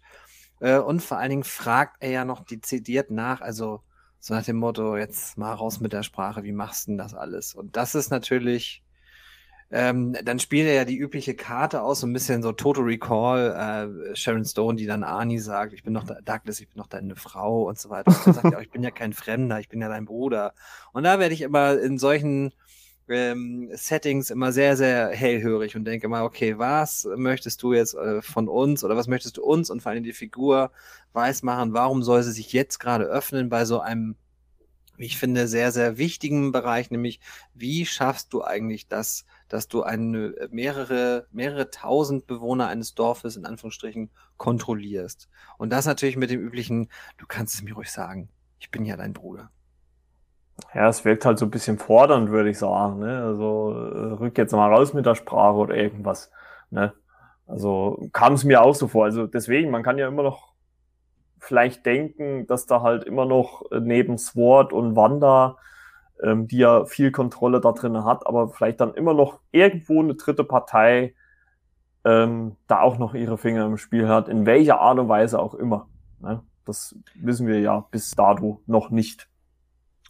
Äh, 0.59 0.77
und 0.79 1.01
vor 1.01 1.17
allen 1.17 1.29
Dingen 1.29 1.43
fragt 1.43 1.97
er 2.01 2.11
ja 2.11 2.25
noch 2.25 2.45
dezidiert 2.45 3.11
nach, 3.11 3.41
also 3.41 3.81
so 4.19 4.33
nach 4.33 4.43
dem 4.43 4.57
Motto, 4.57 4.97
jetzt 4.97 5.37
mal 5.37 5.53
raus 5.53 5.79
mit 5.79 5.93
der 5.93 6.03
Sprache, 6.03 6.43
wie 6.43 6.51
machst 6.51 6.87
du 6.87 6.91
denn 6.91 6.97
das 6.97 7.13
alles? 7.13 7.55
Und 7.55 7.75
das 7.77 7.95
ist 7.95 8.11
natürlich, 8.11 8.83
ähm, 9.71 10.17
dann 10.23 10.39
spielt 10.39 10.67
er 10.67 10.73
ja 10.73 10.85
die 10.85 10.97
übliche 10.97 11.33
Karte 11.33 11.81
aus, 11.81 12.01
so 12.01 12.07
ein 12.07 12.11
bisschen 12.11 12.43
so 12.43 12.51
Total 12.51 12.83
Recall, 12.83 14.11
äh, 14.11 14.15
Sharon 14.15 14.43
Stone, 14.43 14.75
die 14.75 14.85
dann 14.85 15.03
Arnie 15.03 15.39
sagt, 15.39 15.71
ich 15.71 15.83
bin 15.83 15.93
noch 15.93 16.03
Douglas, 16.03 16.59
ich 16.59 16.67
bin 16.67 16.77
noch 16.77 16.87
deine 16.87 17.15
Frau 17.15 17.63
und 17.69 17.79
so 17.79 17.89
weiter. 17.89 18.11
Und 18.11 18.27
dann 18.27 18.33
sagt 18.33 18.53
er, 18.53 18.61
ich 18.61 18.69
bin 18.71 18.83
ja 18.83 18.91
kein 18.91 19.13
Fremder, 19.13 19.59
ich 19.61 19.69
bin 19.69 19.81
ja 19.81 19.87
dein 19.87 20.05
Bruder. 20.05 20.53
Und 20.91 21.03
da 21.03 21.19
werde 21.19 21.33
ich 21.33 21.41
immer 21.41 21.79
in 21.79 21.97
solchen 21.97 22.51
ähm, 23.07 23.69
Settings 23.73 24.29
immer 24.29 24.51
sehr, 24.51 24.75
sehr 24.75 25.09
hellhörig 25.09 25.75
und 25.75 25.85
denke 25.85 26.07
mal, 26.07 26.23
okay, 26.23 26.57
was 26.57 27.07
möchtest 27.15 27.63
du 27.63 27.73
jetzt 27.73 27.93
äh, 27.93 28.21
von 28.21 28.47
uns 28.47 28.83
oder 28.83 28.95
was 28.95 29.07
möchtest 29.07 29.37
du 29.37 29.43
uns 29.43 29.69
und 29.69 29.81
vor 29.81 29.91
allem 29.91 30.03
die 30.03 30.13
Figur 30.13 30.71
weismachen, 31.13 31.73
warum 31.73 32.03
soll 32.03 32.23
sie 32.23 32.31
sich 32.31 32.53
jetzt 32.53 32.79
gerade 32.79 33.05
öffnen 33.05 33.49
bei 33.49 33.65
so 33.65 33.79
einem, 33.79 34.15
ich 34.97 35.17
finde, 35.17 35.47
sehr, 35.47 35.71
sehr 35.71 35.97
wichtigen 35.97 36.51
Bereich, 36.51 36.91
nämlich 36.91 37.19
wie 37.53 37.85
schaffst 37.85 38.33
du 38.33 38.43
eigentlich 38.43 38.87
das, 38.87 39.25
dass 39.51 39.67
du 39.67 39.83
eine, 39.83 40.33
mehrere, 40.49 41.27
mehrere 41.31 41.69
tausend 41.69 42.25
Bewohner 42.25 42.67
eines 42.67 42.95
Dorfes 42.95 43.35
in 43.35 43.45
Anführungsstrichen 43.45 44.09
kontrollierst. 44.37 45.29
Und 45.57 45.71
das 45.71 45.85
natürlich 45.85 46.15
mit 46.15 46.29
dem 46.29 46.39
üblichen, 46.39 46.87
du 47.17 47.25
kannst 47.27 47.55
es 47.55 47.61
mir 47.61 47.75
ruhig 47.75 47.91
sagen, 47.91 48.29
ich 48.59 48.71
bin 48.71 48.85
ja 48.85 48.95
dein 48.95 49.11
Bruder. 49.11 49.51
Ja, 50.73 50.87
es 50.87 51.03
wirkt 51.03 51.25
halt 51.25 51.37
so 51.37 51.45
ein 51.45 51.51
bisschen 51.51 51.77
fordernd, 51.77 52.29
würde 52.29 52.49
ich 52.49 52.59
sagen. 52.59 52.99
Ne? 52.99 53.23
Also 53.23 53.73
äh, 53.73 54.13
rück 54.13 54.37
jetzt 54.37 54.53
mal 54.53 54.73
raus 54.73 54.93
mit 54.93 55.05
der 55.05 55.15
Sprache 55.15 55.55
oder 55.55 55.75
irgendwas. 55.75 56.31
Ne? 56.69 56.93
Also 57.45 58.07
kam 58.13 58.33
es 58.33 58.45
mir 58.45 58.61
auch 58.61 58.75
so 58.75 58.87
vor. 58.87 59.03
Also 59.03 59.27
deswegen, 59.27 59.69
man 59.69 59.83
kann 59.83 59.97
ja 59.97 60.07
immer 60.07 60.23
noch 60.23 60.53
vielleicht 61.39 61.85
denken, 61.85 62.47
dass 62.47 62.67
da 62.67 62.81
halt 62.81 63.03
immer 63.03 63.25
noch 63.25 63.63
neben 63.81 64.17
Sword 64.17 64.71
und 64.71 64.95
Wanda, 64.95 65.57
ähm, 66.23 66.47
die 66.47 66.57
ja 66.57 66.85
viel 66.85 67.11
Kontrolle 67.11 67.61
da 67.61 67.71
drin 67.71 68.03
hat, 68.03 68.25
aber 68.27 68.49
vielleicht 68.49 68.81
dann 68.81 68.93
immer 68.93 69.13
noch 69.13 69.39
irgendwo 69.51 70.01
eine 70.01 70.15
dritte 70.15 70.43
Partei 70.43 71.15
ähm, 72.03 72.55
da 72.67 72.81
auch 72.81 72.97
noch 72.97 73.13
ihre 73.13 73.37
Finger 73.37 73.65
im 73.65 73.77
Spiel 73.77 74.07
hat, 74.07 74.27
in 74.27 74.45
welcher 74.45 74.79
Art 74.79 74.99
und 74.99 75.09
Weise 75.09 75.39
auch 75.39 75.53
immer. 75.53 75.87
Ne? 76.19 76.41
Das 76.65 76.95
wissen 77.15 77.47
wir 77.47 77.59
ja 77.59 77.87
bis 77.91 78.11
dato 78.11 78.61
noch 78.65 78.89
nicht. 78.89 79.27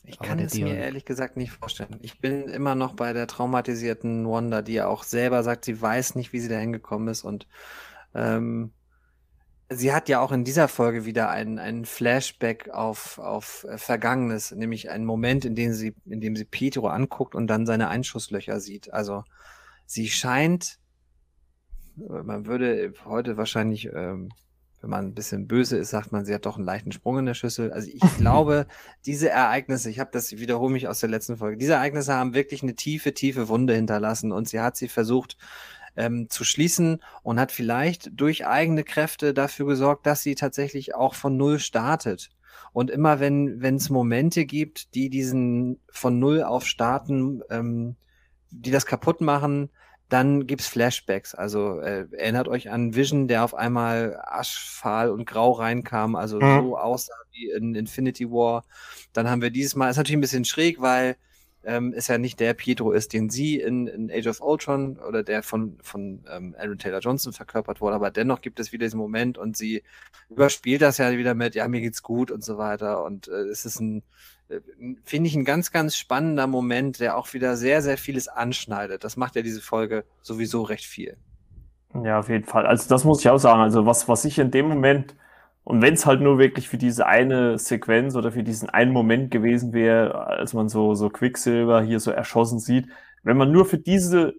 Ich 0.04 0.18
kann 0.18 0.40
es 0.40 0.56
mir 0.56 0.76
ehrlich 0.76 1.06
gesagt 1.06 1.38
nicht 1.38 1.52
vorstellen. 1.52 2.00
Ich 2.02 2.20
bin 2.20 2.48
immer 2.48 2.74
noch 2.74 2.96
bei 2.96 3.14
der 3.14 3.28
traumatisierten 3.28 4.28
Wanda, 4.28 4.62
die 4.62 4.74
ja 4.74 4.88
auch 4.88 5.04
selber 5.04 5.44
sagt, 5.44 5.66
sie 5.66 5.80
weiß 5.80 6.16
nicht, 6.16 6.34
wie 6.34 6.40
sie 6.40 6.50
da 6.50 6.58
hingekommen 6.58 7.08
ist. 7.08 7.24
Und 7.24 7.48
ähm, 8.16 8.72
sie 9.72 9.94
hat 9.94 10.10
ja 10.10 10.20
auch 10.20 10.32
in 10.32 10.44
dieser 10.44 10.68
Folge 10.68 11.06
wieder 11.06 11.30
einen, 11.30 11.58
einen 11.58 11.86
Flashback 11.86 12.70
auf, 12.70 13.20
auf 13.20 13.66
äh, 13.70 13.78
Vergangenes, 13.78 14.52
nämlich 14.52 14.90
einen 14.90 15.06
Moment, 15.06 15.46
in 15.46 15.56
dem 15.56 15.74
sie, 15.74 15.96
in 16.06 16.22
dem 16.22 16.36
sie 16.36 16.46
Petro 16.46 16.88
anguckt 16.88 17.36
und 17.36 17.48
dann 17.48 17.66
seine 17.66 17.88
Einschusslöcher 17.88 18.60
sieht. 18.60 18.94
Also 18.94 19.24
sie 19.86 20.10
scheint, 20.10 20.78
man 21.96 22.46
würde 22.46 22.94
heute 23.06 23.38
wahrscheinlich 23.38 23.88
ähm, 23.94 24.30
wenn 24.82 24.90
man 24.90 25.06
ein 25.06 25.14
bisschen 25.14 25.48
böse 25.48 25.78
ist, 25.78 25.92
sagt 25.92 26.12
man, 26.12 26.26
sie 26.26 26.34
hat 26.34 26.46
doch 26.46 26.58
einen 26.58 26.66
leichten 26.66 26.92
Sprung 26.92 27.20
in 27.20 27.26
der 27.28 27.36
Schüssel. 27.36 27.72
Also 27.72 27.90
ich 27.90 28.02
glaube, 28.18 28.66
diese 29.06 29.30
Ereignisse, 29.30 29.90
ich 29.90 30.00
habe 30.00 30.10
das, 30.12 30.32
ich 30.32 30.40
wiederhole 30.40 30.74
mich 30.74 30.88
aus 30.88 31.00
der 31.00 31.10
letzten 31.10 31.38
Folge, 31.38 31.58
diese 31.58 31.74
Ereignisse 31.74 32.14
haben 32.14 32.34
wirklich 32.34 32.64
eine 32.64 32.76
tiefe, 32.76 33.14
tiefe 33.14 33.48
Wunde 33.48 33.76
hinterlassen 33.76 34.32
und 34.32 34.50
sie 34.50 34.60
hat 34.60 34.76
sie 34.76 34.88
versucht 34.88 35.38
ähm, 35.96 36.30
zu 36.30 36.44
schließen 36.44 37.02
und 37.24 37.40
hat 37.40 37.52
vielleicht 37.52 38.12
durch 38.14 38.46
eigene 38.46 38.84
Kräfte 38.84 39.34
dafür 39.34 39.66
gesorgt, 39.68 40.06
dass 40.06 40.24
sie 40.24 40.36
tatsächlich 40.36 40.96
auch 40.96 41.16
von 41.16 41.38
Null 41.38 41.60
startet. 41.60 42.30
Und 42.74 42.90
immer 42.90 43.20
wenn 43.20 43.62
wenn 43.62 43.76
es 43.76 43.90
Momente 43.90 44.46
gibt, 44.46 44.96
die 44.96 45.10
diesen 45.10 45.80
von 45.90 46.20
Null 46.20 46.44
auf 46.44 46.66
starten, 46.66 47.42
ähm, 47.50 47.96
die 48.50 48.72
das 48.72 48.86
kaputt 48.86 49.22
machen, 49.22 49.70
dann 50.12 50.46
gibt's 50.46 50.68
Flashbacks. 50.68 51.34
Also 51.34 51.80
äh, 51.80 52.06
erinnert 52.12 52.50
euch 52.50 52.70
an 52.70 52.96
Vision, 52.96 53.30
der 53.30 53.44
auf 53.46 53.56
einmal 53.56 54.22
aschfahl 54.26 55.10
und 55.10 55.26
grau 55.26 55.54
reinkam, 55.54 56.16
also 56.16 56.38
mhm. 56.38 56.64
so 56.64 56.78
aussah 56.78 57.14
wie 57.32 57.50
in 57.50 57.76
Infinity 57.76 58.30
War. 58.30 58.66
Dann 59.14 59.30
haben 59.30 59.42
wir 59.42 59.52
dieses 59.52 59.76
Mal, 59.76 59.90
ist 59.90 59.96
natürlich 59.98 60.18
ein 60.18 60.22
bisschen 60.22 60.46
schräg, 60.46 60.82
weil 60.82 61.16
ähm, 61.64 61.94
es 61.96 62.08
ja 62.08 62.18
nicht 62.18 62.40
der 62.40 62.54
Pietro 62.54 62.92
ist, 62.92 63.14
den 63.14 63.30
sie 63.30 63.60
in, 63.60 63.88
in 63.88 64.12
Age 64.12 64.28
of 64.28 64.42
Ultron 64.42 64.98
oder 64.98 65.24
der 65.24 65.44
von, 65.44 65.78
von 65.82 66.24
ähm, 66.30 66.56
Aaron 66.58 66.78
Taylor 66.78 67.00
Johnson 67.00 67.34
verkörpert 67.34 67.82
wurde, 67.82 67.96
aber 67.96 68.12
dennoch 68.12 68.42
gibt 68.42 68.60
es 68.60 68.72
wieder 68.72 68.86
diesen 68.86 69.00
Moment 69.00 69.38
und 69.38 69.56
sie 69.56 69.84
überspielt 70.30 70.82
das 70.82 70.98
ja 70.98 71.12
wieder 71.12 71.34
mit, 71.34 71.56
ja, 71.56 71.68
mir 71.68 71.82
geht's 71.82 72.04
gut 72.04 72.32
und 72.32 72.44
so 72.44 72.58
weiter. 72.58 73.04
Und 73.04 73.28
äh, 73.28 73.44
es 73.50 73.66
ist 73.66 73.80
ein 73.80 74.04
finde 75.04 75.30
ich 75.30 75.36
ein 75.36 75.46
ganz, 75.46 75.72
ganz 75.72 75.96
spannender 75.96 76.48
Moment, 76.48 77.00
der 77.00 77.18
auch 77.18 77.34
wieder 77.34 77.56
sehr, 77.56 77.82
sehr 77.82 77.98
vieles 77.98 78.28
anschneidet. 78.28 79.04
Das 79.04 79.18
macht 79.18 79.36
ja 79.36 79.42
diese 79.42 79.62
Folge 79.62 80.04
sowieso 80.22 80.64
recht 80.64 80.86
viel. 80.86 81.18
Ja, 82.04 82.20
auf 82.20 82.30
jeden 82.30 82.46
Fall. 82.46 82.66
Also 82.66 82.88
das 82.90 83.04
muss 83.04 83.20
ich 83.20 83.30
auch 83.30 83.38
sagen. 83.38 83.62
Also 83.62 83.86
was, 83.86 84.08
was 84.08 84.26
ich 84.26 84.40
in 84.40 84.52
dem 84.52 84.68
Moment, 84.68 85.16
und 85.64 85.82
wenn 85.82 85.94
es 85.94 86.06
halt 86.06 86.22
nur 86.22 86.40
wirklich 86.40 86.68
für 86.68 86.78
diese 86.78 87.06
eine 87.06 87.58
Sequenz 87.58 88.16
oder 88.16 88.32
für 88.32 88.44
diesen 88.44 88.70
einen 88.70 88.92
Moment 88.92 89.30
gewesen 89.30 89.74
wäre, 89.74 90.28
als 90.28 90.54
man 90.54 90.70
so, 90.70 90.96
so 90.96 91.10
Quicksilver 91.10 91.82
hier 91.82 92.00
so 92.00 92.12
erschossen 92.12 92.60
sieht, 92.60 92.88
wenn 93.24 93.38
man 93.38 93.52
nur 93.52 93.66
für 93.66 93.78
diese, 93.78 94.34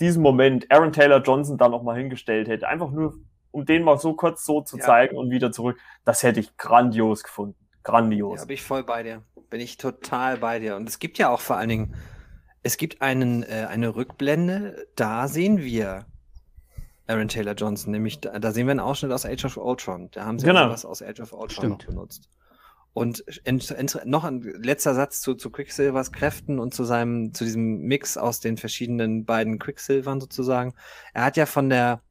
diesen 0.00 0.22
Moment 0.22 0.70
Aaron 0.70 0.92
Taylor 0.92 1.22
Johnson 1.22 1.58
da 1.58 1.68
nochmal 1.68 1.98
hingestellt 1.98 2.48
hätte, 2.48 2.66
einfach 2.66 2.90
nur, 2.90 3.14
um 3.50 3.66
den 3.66 3.82
mal 3.82 3.98
so 3.98 4.14
kurz 4.14 4.44
so 4.44 4.62
zu 4.62 4.78
ja. 4.78 4.84
zeigen 4.84 5.16
und 5.16 5.30
wieder 5.30 5.52
zurück, 5.52 5.78
das 6.04 6.22
hätte 6.22 6.40
ich 6.40 6.56
grandios 6.56 7.22
gefunden. 7.22 7.56
Grandios. 7.82 8.40
Ja, 8.40 8.46
bin 8.46 8.54
ich 8.54 8.62
voll 8.62 8.82
bei 8.82 9.02
dir. 9.02 9.22
Bin 9.50 9.60
ich 9.60 9.76
total 9.76 10.38
bei 10.38 10.58
dir. 10.58 10.76
Und 10.76 10.88
es 10.88 10.98
gibt 10.98 11.18
ja 11.18 11.28
auch 11.28 11.40
vor 11.40 11.56
allen 11.56 11.68
Dingen, 11.68 11.94
es 12.62 12.78
gibt 12.78 13.02
einen, 13.02 13.42
äh, 13.42 13.66
eine 13.68 13.94
Rückblende, 13.94 14.86
da 14.96 15.28
sehen 15.28 15.58
wir 15.58 16.06
Aaron 17.06 17.28
Taylor 17.28 17.54
Johnson, 17.54 17.92
nämlich 17.92 18.20
da, 18.20 18.38
da, 18.38 18.52
sehen 18.52 18.66
wir 18.66 18.72
einen 18.72 18.80
Ausschnitt 18.80 19.12
aus 19.12 19.26
Age 19.26 19.44
of 19.44 19.56
Ultron. 19.56 20.08
Da 20.12 20.24
haben 20.24 20.38
sie 20.38 20.46
genau. 20.46 20.70
was 20.70 20.84
aus 20.84 21.02
Age 21.02 21.20
of 21.20 21.32
Ultron 21.32 21.70
noch 21.70 21.84
benutzt. 21.84 22.28
Und 22.94 23.20
in, 23.44 23.58
in, 23.58 23.88
noch 24.04 24.24
ein 24.24 24.40
letzter 24.40 24.94
Satz 24.94 25.20
zu, 25.20 25.34
zu 25.34 25.50
Quicksilvers 25.50 26.12
Kräften 26.12 26.60
und 26.60 26.72
zu 26.72 26.84
seinem, 26.84 27.34
zu 27.34 27.44
diesem 27.44 27.80
Mix 27.80 28.16
aus 28.16 28.38
den 28.40 28.56
verschiedenen 28.56 29.24
beiden 29.24 29.58
Quicksilvern 29.58 30.20
sozusagen. 30.20 30.74
Er 31.12 31.24
hat 31.24 31.36
ja 31.36 31.44
von 31.44 31.68
der, 31.68 32.02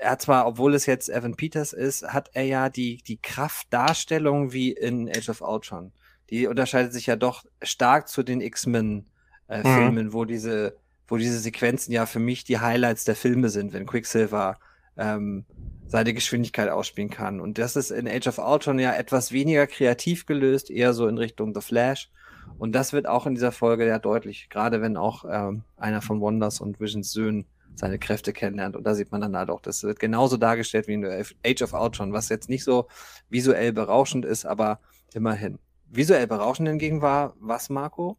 er 0.00 0.12
hat 0.12 0.22
zwar, 0.22 0.46
obwohl 0.46 0.74
es 0.74 0.86
jetzt 0.86 1.08
Evan 1.08 1.34
Peters 1.34 1.72
ist, 1.72 2.04
hat 2.04 2.30
er 2.34 2.44
ja 2.44 2.68
die, 2.68 3.02
die 3.02 3.16
Kraftdarstellung 3.16 4.52
wie 4.52 4.70
in 4.70 5.08
Age 5.08 5.28
of 5.28 5.40
Ultron. 5.40 5.92
Die 6.30 6.46
unterscheidet 6.46 6.92
sich 6.92 7.06
ja 7.06 7.16
doch 7.16 7.44
stark 7.60 8.08
zu 8.08 8.22
den 8.22 8.40
X-Men-Filmen, 8.40 9.98
äh, 9.98 10.02
mhm. 10.04 10.12
wo 10.12 10.24
diese, 10.24 10.76
wo 11.10 11.16
diese 11.16 11.38
Sequenzen 11.38 11.92
ja 11.92 12.06
für 12.06 12.20
mich 12.20 12.44
die 12.44 12.60
Highlights 12.60 13.04
der 13.04 13.16
Filme 13.16 13.50
sind, 13.50 13.72
wenn 13.72 13.84
Quicksilver 13.84 14.58
ähm, 14.96 15.44
seine 15.86 16.14
Geschwindigkeit 16.14 16.68
ausspielen 16.68 17.10
kann. 17.10 17.40
Und 17.40 17.58
das 17.58 17.76
ist 17.76 17.90
in 17.90 18.08
Age 18.08 18.28
of 18.28 18.38
Ultron 18.38 18.78
ja 18.78 18.94
etwas 18.94 19.32
weniger 19.32 19.66
kreativ 19.66 20.24
gelöst, 20.24 20.70
eher 20.70 20.94
so 20.94 21.08
in 21.08 21.18
Richtung 21.18 21.52
The 21.52 21.60
Flash. 21.60 22.10
Und 22.58 22.72
das 22.72 22.92
wird 22.92 23.06
auch 23.06 23.26
in 23.26 23.34
dieser 23.34 23.52
Folge 23.52 23.86
ja 23.86 23.98
deutlich, 23.98 24.48
gerade 24.50 24.80
wenn 24.80 24.96
auch 24.96 25.24
ähm, 25.28 25.64
einer 25.76 26.00
von 26.00 26.20
Wonders 26.20 26.60
und 26.60 26.80
Visions 26.80 27.10
Söhnen 27.12 27.46
seine 27.74 27.98
Kräfte 27.98 28.32
kennenlernt. 28.32 28.76
Und 28.76 28.84
da 28.84 28.94
sieht 28.94 29.10
man 29.10 29.20
dann 29.20 29.36
halt 29.36 29.50
auch, 29.50 29.60
das 29.60 29.82
wird 29.82 29.98
genauso 29.98 30.36
dargestellt 30.36 30.86
wie 30.86 30.94
in 30.94 31.04
Age 31.04 31.62
of 31.62 31.72
Ultron, 31.72 32.12
was 32.12 32.28
jetzt 32.28 32.48
nicht 32.48 32.64
so 32.64 32.86
visuell 33.28 33.72
berauschend 33.72 34.24
ist, 34.24 34.44
aber 34.44 34.80
immerhin. 35.12 35.58
Visuell 35.88 36.26
berauschend 36.28 36.68
hingegen 36.68 37.02
war 37.02 37.34
was, 37.40 37.68
Marco? 37.68 38.16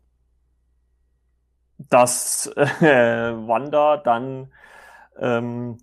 Dass 1.89 2.47
äh, 2.55 3.33
Wanda 3.47 3.97
dann, 3.97 4.51
ähm, 5.19 5.77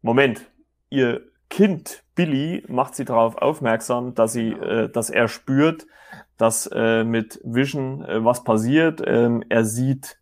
Moment, 0.00 0.50
ihr 0.90 1.22
Kind 1.48 2.04
Billy 2.14 2.64
macht 2.68 2.94
sie 2.94 3.04
darauf 3.04 3.36
aufmerksam, 3.36 4.14
dass 4.14 4.32
sie, 4.32 4.50
genau. 4.50 4.66
äh, 4.66 4.88
dass 4.88 5.10
er 5.10 5.28
spürt, 5.28 5.86
dass 6.36 6.66
äh, 6.66 7.04
mit 7.04 7.40
Vision 7.44 8.04
äh, 8.04 8.24
was 8.24 8.44
passiert. 8.44 9.02
Ähm, 9.06 9.44
er 9.48 9.64
sieht 9.64 10.18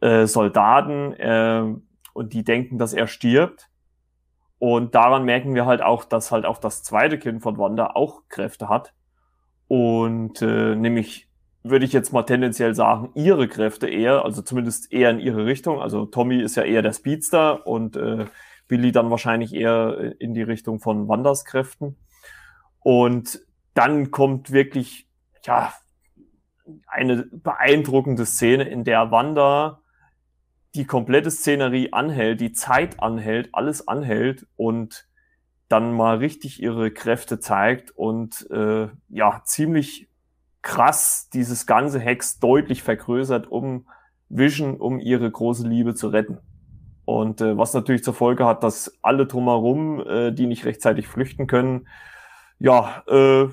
äh, 0.00 0.26
Soldaten, 0.26 1.12
äh, 1.14 1.74
und 2.16 2.32
die 2.32 2.44
denken, 2.44 2.78
dass 2.78 2.94
er 2.94 3.06
stirbt. 3.06 3.68
Und 4.58 4.94
daran 4.94 5.24
merken 5.24 5.54
wir 5.54 5.66
halt 5.66 5.82
auch, 5.82 6.04
dass 6.04 6.32
halt 6.32 6.46
auch 6.46 6.56
das 6.58 6.82
zweite 6.82 7.18
Kind 7.18 7.42
von 7.42 7.58
Wanda 7.58 7.90
auch 7.94 8.22
Kräfte 8.30 8.70
hat. 8.70 8.94
Und 9.68 10.40
äh, 10.40 10.74
nämlich 10.74 11.25
würde 11.68 11.84
ich 11.84 11.92
jetzt 11.92 12.12
mal 12.12 12.22
tendenziell 12.22 12.74
sagen, 12.74 13.10
ihre 13.14 13.48
Kräfte 13.48 13.88
eher, 13.88 14.24
also 14.24 14.42
zumindest 14.42 14.92
eher 14.92 15.10
in 15.10 15.20
ihre 15.20 15.46
Richtung. 15.46 15.80
Also 15.80 16.06
Tommy 16.06 16.40
ist 16.40 16.56
ja 16.56 16.62
eher 16.62 16.82
der 16.82 16.92
Speedster 16.92 17.66
und 17.66 17.96
äh, 17.96 18.26
Billy 18.68 18.92
dann 18.92 19.10
wahrscheinlich 19.10 19.54
eher 19.54 20.14
in 20.18 20.34
die 20.34 20.42
Richtung 20.42 20.80
von 20.80 21.08
Wanders 21.08 21.44
Kräften. 21.44 21.96
Und 22.80 23.40
dann 23.74 24.10
kommt 24.10 24.50
wirklich, 24.50 25.08
ja, 25.44 25.72
eine 26.86 27.24
beeindruckende 27.30 28.26
Szene, 28.26 28.64
in 28.64 28.84
der 28.84 29.10
Wanda 29.10 29.82
die 30.74 30.84
komplette 30.84 31.30
Szenerie 31.30 31.92
anhält, 31.92 32.40
die 32.40 32.52
Zeit 32.52 33.00
anhält, 33.00 33.50
alles 33.52 33.88
anhält 33.88 34.46
und 34.56 35.08
dann 35.68 35.92
mal 35.92 36.18
richtig 36.18 36.62
ihre 36.62 36.90
Kräfte 36.90 37.40
zeigt 37.40 37.90
und 37.90 38.48
äh, 38.50 38.88
ja, 39.08 39.42
ziemlich 39.44 40.05
krass 40.66 41.30
dieses 41.32 41.64
ganze 41.64 42.00
Hex 42.00 42.40
deutlich 42.40 42.82
vergrößert, 42.82 43.46
um 43.46 43.86
Vision, 44.28 44.80
um 44.80 44.98
ihre 44.98 45.30
große 45.30 45.66
Liebe 45.66 45.94
zu 45.94 46.08
retten. 46.08 46.38
Und 47.04 47.40
äh, 47.40 47.56
was 47.56 47.72
natürlich 47.72 48.02
zur 48.02 48.14
Folge 48.14 48.44
hat, 48.44 48.64
dass 48.64 48.92
alle 49.00 49.26
drumherum, 49.26 50.04
äh, 50.04 50.32
die 50.32 50.48
nicht 50.48 50.64
rechtzeitig 50.64 51.06
flüchten 51.06 51.46
können, 51.46 51.86
ja, 52.58 53.04
äh, 53.06 53.46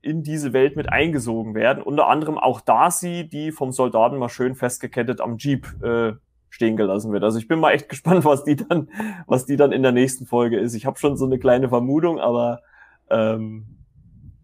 in 0.00 0.22
diese 0.22 0.54
Welt 0.54 0.76
mit 0.76 0.90
eingesogen 0.90 1.54
werden. 1.54 1.82
Unter 1.82 2.06
anderem 2.06 2.38
auch 2.38 2.62
Darcy, 2.62 3.28
die 3.28 3.52
vom 3.52 3.70
Soldaten 3.70 4.16
mal 4.16 4.30
schön 4.30 4.54
festgekettet 4.54 5.20
am 5.20 5.36
Jeep 5.36 5.66
äh, 5.82 6.14
stehen 6.48 6.78
gelassen 6.78 7.12
wird. 7.12 7.22
Also 7.22 7.38
ich 7.38 7.48
bin 7.48 7.60
mal 7.60 7.72
echt 7.72 7.88
gespannt, 7.90 8.24
was 8.24 8.44
die 8.44 8.56
dann, 8.56 8.88
was 9.26 9.44
die 9.44 9.56
dann 9.56 9.72
in 9.72 9.82
der 9.82 9.92
nächsten 9.92 10.24
Folge 10.24 10.58
ist. 10.58 10.72
Ich 10.72 10.86
habe 10.86 10.98
schon 10.98 11.18
so 11.18 11.26
eine 11.26 11.38
kleine 11.38 11.68
Vermutung, 11.68 12.18
aber 12.18 12.62
ähm, 13.10 13.75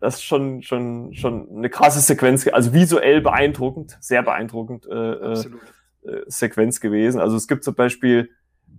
das 0.02 0.16
ist 0.16 0.24
schon, 0.24 0.62
schon, 0.62 1.14
schon 1.14 1.48
eine 1.56 1.70
krasse 1.70 2.00
Sequenz, 2.00 2.48
also 2.48 2.74
visuell 2.74 3.20
beeindruckend, 3.20 3.96
sehr 4.00 4.24
beeindruckend 4.24 4.84
äh, 4.86 4.94
äh, 4.94 5.44
äh, 6.02 6.24
Sequenz 6.26 6.80
gewesen. 6.80 7.20
Also 7.20 7.36
es 7.36 7.46
gibt 7.46 7.62
zum 7.62 7.76
Beispiel 7.76 8.30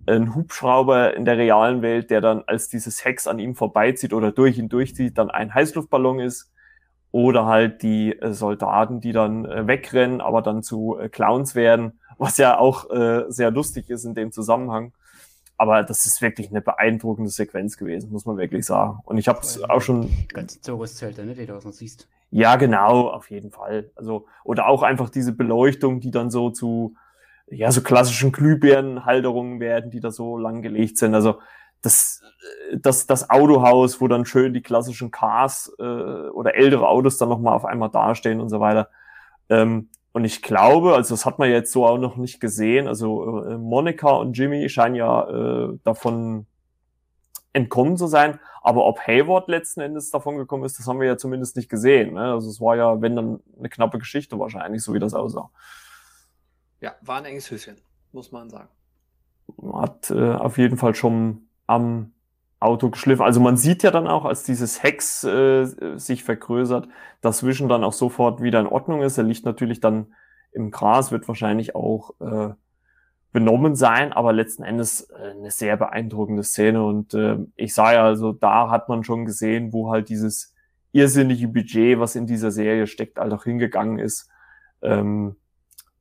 einen 0.06 0.34
Hubschrauber 0.34 1.16
in 1.16 1.24
der 1.24 1.38
realen 1.38 1.80
Welt, 1.80 2.10
der 2.10 2.20
dann, 2.20 2.42
als 2.46 2.68
dieses 2.68 3.06
Hex 3.06 3.26
an 3.26 3.38
ihm 3.38 3.54
vorbeizieht 3.54 4.12
oder 4.12 4.32
durch 4.32 4.58
ihn 4.58 4.68
durchzieht, 4.68 5.16
dann 5.16 5.30
ein 5.30 5.54
Heißluftballon 5.54 6.20
ist. 6.20 6.52
Oder 7.10 7.46
halt 7.46 7.82
die 7.82 8.12
äh, 8.20 8.34
Soldaten, 8.34 9.00
die 9.00 9.12
dann 9.12 9.46
äh, 9.46 9.66
wegrennen, 9.66 10.20
aber 10.20 10.42
dann 10.42 10.62
zu 10.62 10.98
äh, 10.98 11.08
Clowns 11.08 11.54
werden, 11.54 12.00
was 12.18 12.36
ja 12.36 12.58
auch 12.58 12.90
äh, 12.90 13.24
sehr 13.28 13.50
lustig 13.50 13.88
ist 13.88 14.04
in 14.04 14.14
dem 14.14 14.30
Zusammenhang. 14.30 14.92
Aber 15.56 15.82
das 15.84 16.04
ist 16.06 16.20
wirklich 16.20 16.50
eine 16.50 16.60
beeindruckende 16.60 17.30
Sequenz 17.30 17.76
gewesen, 17.76 18.10
muss 18.10 18.26
man 18.26 18.36
wirklich 18.36 18.66
sagen. 18.66 18.98
Und 19.04 19.18
ich 19.18 19.28
habe 19.28 19.40
es 19.40 19.62
auch 19.62 19.80
schon. 19.80 20.08
Die 20.08 20.28
ganzen 20.28 20.62
Zirkuszelte, 20.62 21.24
ne, 21.24 21.34
die 21.34 21.46
du 21.46 21.54
noch 21.54 21.72
siehst. 21.72 22.08
Ja, 22.30 22.56
genau, 22.56 23.08
auf 23.08 23.30
jeden 23.30 23.52
Fall. 23.52 23.90
Also, 23.94 24.26
oder 24.42 24.66
auch 24.66 24.82
einfach 24.82 25.10
diese 25.10 25.32
Beleuchtung, 25.32 26.00
die 26.00 26.10
dann 26.10 26.30
so 26.30 26.50
zu, 26.50 26.96
ja, 27.46 27.70
so 27.70 27.82
klassischen 27.82 28.32
Glühbirnenhalterungen 28.32 29.60
werden, 29.60 29.90
die 29.92 30.00
da 30.00 30.10
so 30.10 30.36
lang 30.36 30.60
gelegt 30.60 30.98
sind. 30.98 31.14
Also, 31.14 31.38
das, 31.80 32.22
das, 32.74 33.06
das 33.06 33.30
Autohaus, 33.30 34.00
wo 34.00 34.08
dann 34.08 34.24
schön 34.24 34.54
die 34.54 34.62
klassischen 34.62 35.12
Cars 35.12 35.72
äh, 35.78 35.82
oder 35.82 36.56
ältere 36.56 36.88
Autos 36.88 37.18
dann 37.18 37.28
nochmal 37.28 37.54
auf 37.54 37.64
einmal 37.64 37.90
dastehen 37.90 38.40
und 38.40 38.48
so 38.48 38.58
weiter. 38.58 38.88
Ähm, 39.48 39.88
und 40.14 40.24
ich 40.24 40.42
glaube, 40.42 40.94
also 40.94 41.12
das 41.12 41.26
hat 41.26 41.40
man 41.40 41.50
jetzt 41.50 41.72
so 41.72 41.84
auch 41.84 41.98
noch 41.98 42.14
nicht 42.14 42.38
gesehen, 42.38 42.86
also 42.86 43.44
äh, 43.44 43.58
Monika 43.58 44.10
und 44.10 44.38
Jimmy 44.38 44.68
scheinen 44.68 44.94
ja 44.94 45.28
äh, 45.28 45.76
davon 45.82 46.46
entkommen 47.52 47.96
zu 47.96 48.06
sein, 48.06 48.38
aber 48.62 48.86
ob 48.86 49.00
Hayward 49.00 49.48
letzten 49.48 49.80
Endes 49.80 50.12
davon 50.12 50.36
gekommen 50.36 50.62
ist, 50.62 50.78
das 50.78 50.86
haben 50.86 51.00
wir 51.00 51.08
ja 51.08 51.16
zumindest 51.16 51.56
nicht 51.56 51.68
gesehen. 51.68 52.14
Ne? 52.14 52.32
Also 52.32 52.48
es 52.48 52.60
war 52.60 52.76
ja, 52.76 53.02
wenn 53.02 53.16
dann 53.16 53.40
eine 53.58 53.68
knappe 53.68 53.98
Geschichte 53.98 54.38
wahrscheinlich, 54.38 54.84
so 54.84 54.94
wie 54.94 55.00
das 55.00 55.14
aussah. 55.14 55.50
Ja, 56.80 56.94
war 57.00 57.18
ein 57.18 57.24
enges 57.24 57.50
Höschen, 57.50 57.76
muss 58.12 58.30
man 58.30 58.50
sagen. 58.50 58.68
Hat 59.72 60.12
äh, 60.12 60.34
auf 60.34 60.58
jeden 60.58 60.76
Fall 60.76 60.94
schon 60.94 61.48
am 61.66 62.13
Auto 62.64 62.90
geschliffen. 62.90 63.24
Also 63.24 63.40
man 63.40 63.56
sieht 63.56 63.82
ja 63.82 63.90
dann 63.90 64.08
auch, 64.08 64.24
als 64.24 64.42
dieses 64.42 64.82
Hex 64.82 65.22
äh, 65.24 65.66
sich 65.96 66.24
vergrößert, 66.24 66.88
dass 67.20 67.46
Vision 67.46 67.68
dann 67.68 67.84
auch 67.84 67.92
sofort 67.92 68.42
wieder 68.42 68.60
in 68.60 68.66
Ordnung 68.66 69.02
ist. 69.02 69.18
Er 69.18 69.24
liegt 69.24 69.44
natürlich 69.44 69.80
dann 69.80 70.14
im 70.52 70.70
Gras, 70.70 71.12
wird 71.12 71.28
wahrscheinlich 71.28 71.74
auch 71.74 72.14
äh, 72.20 72.54
benommen 73.32 73.74
sein, 73.74 74.12
aber 74.12 74.32
letzten 74.32 74.62
Endes 74.62 75.10
äh, 75.10 75.32
eine 75.32 75.50
sehr 75.50 75.76
beeindruckende 75.76 76.44
Szene. 76.44 76.84
Und 76.84 77.14
äh, 77.14 77.38
ich 77.56 77.74
sah 77.74 77.92
ja, 77.92 78.04
also 78.04 78.32
da 78.32 78.70
hat 78.70 78.88
man 78.88 79.04
schon 79.04 79.26
gesehen, 79.26 79.72
wo 79.72 79.90
halt 79.90 80.08
dieses 80.08 80.54
irrsinnige 80.92 81.48
Budget, 81.48 81.98
was 81.98 82.14
in 82.14 82.26
dieser 82.26 82.52
Serie 82.52 82.86
steckt, 82.86 83.18
halt 83.18 83.32
auch 83.32 83.44
hingegangen 83.44 83.98
ist. 83.98 84.30
Ähm, 84.82 85.36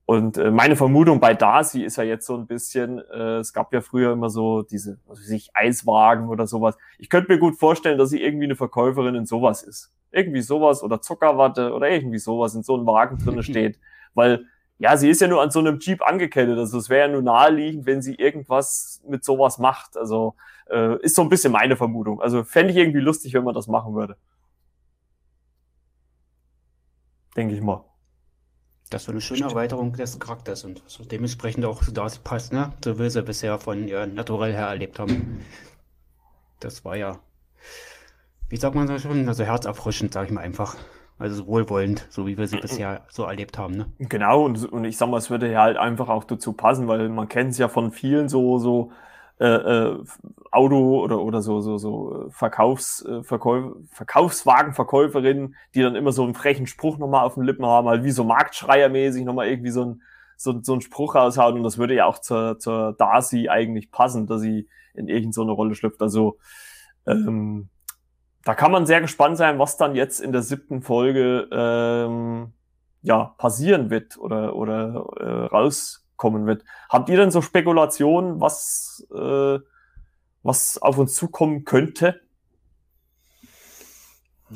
und 0.06 0.38
äh, 0.38 0.52
meine 0.52 0.76
Vermutung 0.76 1.22
bei 1.22 1.34
Darcy 1.34 1.84
ist 1.84 1.96
ja 1.96 2.04
jetzt 2.04 2.26
so 2.26 2.36
ein 2.36 2.46
bisschen, 2.46 3.00
äh, 3.00 3.38
es 3.38 3.54
gab 3.54 3.74
ja 3.74 3.80
früher 3.80 4.12
immer 4.12 4.30
so 4.30 4.62
diese, 4.62 5.00
was 5.08 5.20
weiß 5.20 5.30
ich, 5.30 5.56
Eiswagen 5.56 6.28
oder 6.28 6.46
sowas. 6.46 6.78
Ich 6.98 7.10
könnte 7.10 7.32
mir 7.32 7.40
gut 7.40 7.58
vorstellen, 7.58 7.98
dass 7.98 8.10
sie 8.10 8.22
irgendwie 8.22 8.46
eine 8.46 8.58
Verkäuferin 8.58 9.16
in 9.16 9.26
sowas 9.26 9.64
ist. 9.64 9.94
Irgendwie 10.12 10.42
sowas 10.42 10.84
oder 10.84 11.02
Zuckerwatte 11.02 11.74
oder 11.74 11.90
irgendwie 11.90 12.20
sowas 12.20 12.54
in 12.54 12.64
so 12.64 12.76
einem 12.76 12.86
Wagen 12.86 13.18
drinne 13.18 13.44
steht. 13.44 13.80
Weil, 14.14 14.46
ja, 14.78 14.98
sie 14.98 15.10
ist 15.10 15.22
ja 15.22 15.28
nur 15.30 15.42
an 15.42 15.52
so 15.52 15.60
einem 15.60 15.80
Jeep 15.80 16.02
angekettet. 16.06 16.58
Also 16.58 16.78
es 16.80 16.90
wäre 16.90 17.08
ja 17.08 17.14
nur 17.14 17.22
naheliegend, 17.22 17.86
wenn 17.86 18.02
sie 18.02 18.16
irgendwas 18.16 19.02
mit 19.08 19.24
sowas 19.24 19.58
macht. 19.58 19.96
Also 19.96 20.36
äh, 20.70 21.00
ist 21.02 21.16
so 21.16 21.22
ein 21.22 21.30
bisschen 21.30 21.54
meine 21.54 21.78
Vermutung. 21.78 22.22
Also 22.22 22.44
fände 22.44 22.72
ich 22.72 22.78
irgendwie 22.78 23.00
lustig, 23.00 23.34
wenn 23.34 23.46
man 23.46 23.56
das 23.56 23.68
machen 23.68 23.96
würde. 23.96 24.18
Denke 27.38 27.56
ich 27.56 27.62
mal. 27.62 27.86
Das 28.90 29.08
war 29.08 29.14
eine 29.14 29.22
schöne 29.22 29.46
Erweiterung 29.46 29.94
des 29.94 30.20
Charakters 30.20 30.66
und 30.66 30.84
so 30.86 31.04
dementsprechend 31.04 31.66
auch 31.66 31.84
das 31.92 32.20
passt, 32.20 32.54
ne? 32.54 32.74
So 32.84 33.00
wie 33.00 33.10
sie 33.10 33.24
bisher 33.24 33.58
von 33.58 33.88
ihr 33.88 34.06
naturell 34.06 34.54
her 34.54 34.68
erlebt 34.68 35.00
haben. 35.00 35.42
Das 36.60 36.86
war 36.86 36.96
ja, 36.96 37.20
wie 38.50 38.58
sagt 38.58 38.76
man 38.76 38.88
so 38.88 39.00
schon, 39.00 39.28
also 39.28 39.44
herzerfrischend, 39.44 40.14
sag 40.14 40.28
ich 40.28 40.32
mal 40.32 40.42
einfach. 40.42 40.76
Also 41.20 41.46
wohlwollend, 41.48 42.08
so 42.10 42.26
wie 42.26 42.38
wir 42.38 42.48
sie 42.48 42.58
bisher 42.58 43.06
so 43.10 43.24
erlebt 43.24 43.58
haben, 43.58 43.76
ne? 43.76 43.86
Genau, 44.00 44.46
und, 44.46 44.66
und 44.72 44.84
ich 44.84 44.98
sag 44.98 45.10
mal, 45.10 45.18
es 45.18 45.30
würde 45.30 45.52
ja 45.52 45.62
halt 45.62 45.78
einfach 45.78 46.10
auch 46.10 46.24
dazu 46.24 46.54
passen, 46.54 46.88
weil 46.88 47.08
man 47.10 47.30
kennt 47.30 47.52
es 47.52 47.58
ja 47.60 47.68
von 47.70 47.92
vielen 47.92 48.30
so, 48.30 48.58
so 48.58 48.92
äh, 49.44 49.48
äh, 49.48 50.04
Auto 50.52 51.02
oder 51.04 51.20
oder 51.20 51.42
so 51.42 51.60
so 51.60 51.78
so 51.78 52.28
Verkaufs 52.30 53.04
äh, 53.06 53.24
Verkäuf, 53.24 53.76
Verkaufswagenverkäuferinnen, 53.92 55.56
die 55.76 55.82
dann 55.82 55.96
immer 55.96 56.14
so 56.14 56.24
einen 56.24 56.34
frechen 56.34 56.66
Spruch 56.66 56.98
nochmal 56.98 57.26
auf 57.26 57.34
den 57.34 57.44
Lippen 57.44 57.66
haben, 57.66 57.90
halt 57.90 58.06
wie 58.06 58.12
so 58.12 58.24
Marktschreiermäßig 58.24 59.26
nochmal 59.26 59.48
irgendwie 59.48 59.72
so 59.72 59.84
ein 59.84 60.02
so, 60.38 60.62
so 60.62 60.74
ein 60.74 60.80
Spruch 60.80 61.16
raushauen 61.16 61.58
und 61.58 61.64
das 61.64 61.78
würde 61.78 61.94
ja 61.94 62.06
auch 62.06 62.20
zur, 62.20 62.58
zur 62.58 62.94
Darcy 62.94 63.50
eigentlich 63.50 63.92
passen, 63.92 64.28
dass 64.28 64.40
sie 64.42 64.70
in 64.94 65.10
irgendeine 65.10 65.48
so 65.48 65.54
Rolle 65.54 65.76
schlüpft. 65.76 66.02
Also 66.02 66.38
ähm, 67.06 67.68
da 68.46 68.56
kann 68.56 68.72
man 68.72 68.86
sehr 68.86 69.02
gespannt 69.02 69.36
sein, 69.36 69.60
was 69.60 69.76
dann 69.76 69.94
jetzt 69.94 70.22
in 70.22 70.32
der 70.32 70.42
siebten 70.42 70.82
Folge 70.82 71.50
ähm, 71.52 72.54
ja 73.02 73.36
passieren 73.38 73.90
wird 73.90 74.18
oder 74.18 74.56
oder 74.56 75.06
äh, 75.20 75.46
raus 75.48 76.03
kommen 76.16 76.46
wird. 76.46 76.64
Habt 76.90 77.10
ihr 77.10 77.18
denn 77.18 77.32
so 77.32 77.42
Spekulationen, 77.42 78.40
was, 78.40 79.06
äh, 79.14 79.60
was 80.44 80.78
auf 80.78 80.98
uns 80.98 81.16
zukommen 81.16 81.66
könnte? 81.66 82.22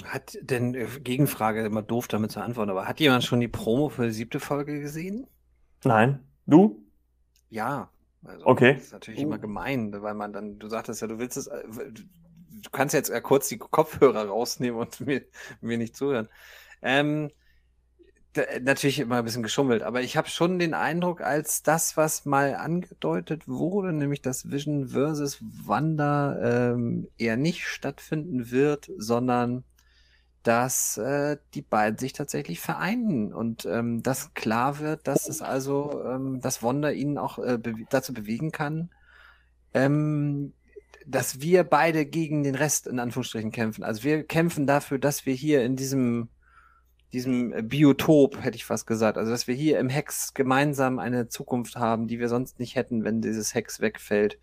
Hat 0.05 0.37
denn, 0.41 0.75
äh, 0.75 0.87
Gegenfrage, 0.99 1.65
immer 1.65 1.81
doof 1.81 2.07
damit 2.07 2.31
zu 2.31 2.41
antworten, 2.41 2.69
aber 2.69 2.87
hat 2.87 2.99
jemand 2.99 3.23
schon 3.23 3.39
die 3.39 3.47
Promo 3.47 3.89
für 3.89 4.05
die 4.05 4.13
siebte 4.13 4.39
Folge 4.39 4.79
gesehen? 4.79 5.27
Nein. 5.83 6.19
Du? 6.45 6.83
Ja. 7.49 7.89
Also, 8.23 8.45
okay. 8.45 8.73
Das 8.75 8.83
ist 8.83 8.93
natürlich 8.93 9.19
uh. 9.19 9.23
immer 9.23 9.39
gemein, 9.39 9.93
weil 10.01 10.13
man 10.13 10.33
dann, 10.33 10.59
du 10.59 10.67
sagtest 10.67 11.01
ja, 11.01 11.07
du 11.07 11.19
willst 11.19 11.37
es, 11.37 11.47
äh, 11.47 11.63
du 11.67 12.69
kannst 12.71 12.93
jetzt 12.93 13.11
kurz 13.23 13.47
die 13.47 13.57
Kopfhörer 13.57 14.27
rausnehmen 14.27 14.79
und 14.79 14.99
mir, 15.05 15.23
mir 15.61 15.77
nicht 15.77 15.95
zuhören. 15.95 16.29
Ähm, 16.81 17.31
natürlich 18.61 18.99
immer 18.99 19.17
ein 19.17 19.23
bisschen 19.23 19.43
geschummelt, 19.43 19.83
aber 19.83 20.01
ich 20.01 20.17
habe 20.17 20.29
schon 20.29 20.59
den 20.59 20.73
Eindruck, 20.73 21.21
als 21.21 21.63
das, 21.63 21.97
was 21.97 22.25
mal 22.25 22.55
angedeutet 22.55 23.47
wurde, 23.47 23.93
nämlich 23.93 24.21
dass 24.21 24.51
Vision 24.51 24.89
versus 24.89 25.39
Wanda 25.41 26.71
ähm, 26.71 27.07
eher 27.17 27.37
nicht 27.37 27.65
stattfinden 27.65 28.51
wird, 28.51 28.89
sondern 28.97 29.63
dass 30.43 30.97
äh, 30.97 31.37
die 31.53 31.61
beiden 31.61 31.97
sich 31.97 32.13
tatsächlich 32.13 32.61
vereinen 32.61 33.33
und 33.33 33.65
ähm, 33.65 34.01
dass 34.01 34.33
klar 34.33 34.79
wird, 34.79 35.05
dass 35.07 35.27
es 35.27 35.41
also, 35.41 36.03
ähm, 36.05 36.39
dass 36.39 36.63
Wanda 36.63 36.91
ihnen 36.91 37.17
auch 37.17 37.37
äh, 37.39 37.57
be 37.57 37.73
dazu 37.89 38.13
bewegen 38.13 38.51
kann, 38.51 38.89
ähm, 39.73 40.53
dass 41.05 41.41
wir 41.41 41.63
beide 41.63 42.05
gegen 42.05 42.43
den 42.43 42.55
Rest 42.55 42.87
in 42.87 42.99
Anführungsstrichen 42.99 43.51
kämpfen. 43.51 43.83
Also 43.83 44.03
wir 44.03 44.23
kämpfen 44.23 44.67
dafür, 44.67 44.99
dass 44.99 45.25
wir 45.25 45.33
hier 45.33 45.63
in 45.63 45.75
diesem 45.75 46.29
diesem 47.13 47.67
Biotop, 47.67 48.43
hätte 48.43 48.57
ich 48.57 48.65
fast 48.65 48.85
gesagt. 48.87 49.17
Also, 49.17 49.31
dass 49.31 49.47
wir 49.47 49.55
hier 49.55 49.79
im 49.79 49.89
Hex 49.89 50.33
gemeinsam 50.33 50.99
eine 50.99 51.29
Zukunft 51.29 51.75
haben, 51.75 52.07
die 52.07 52.19
wir 52.19 52.29
sonst 52.29 52.59
nicht 52.59 52.75
hätten, 52.75 53.03
wenn 53.03 53.21
dieses 53.21 53.53
Hex 53.53 53.79
wegfällt. 53.79 54.39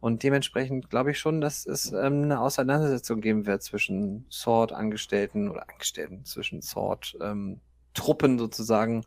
Und 0.00 0.24
dementsprechend 0.24 0.90
glaube 0.90 1.12
ich 1.12 1.18
schon, 1.20 1.40
dass 1.40 1.64
es 1.64 1.92
ähm, 1.92 2.24
eine 2.24 2.40
Auseinandersetzung 2.40 3.20
geben 3.20 3.46
wird 3.46 3.62
zwischen 3.62 4.26
Sword-Angestellten 4.30 5.48
oder 5.48 5.68
Angestellten, 5.68 6.24
zwischen 6.24 6.60
Sword-Truppen 6.60 8.32
ähm, 8.32 8.38
sozusagen 8.38 9.04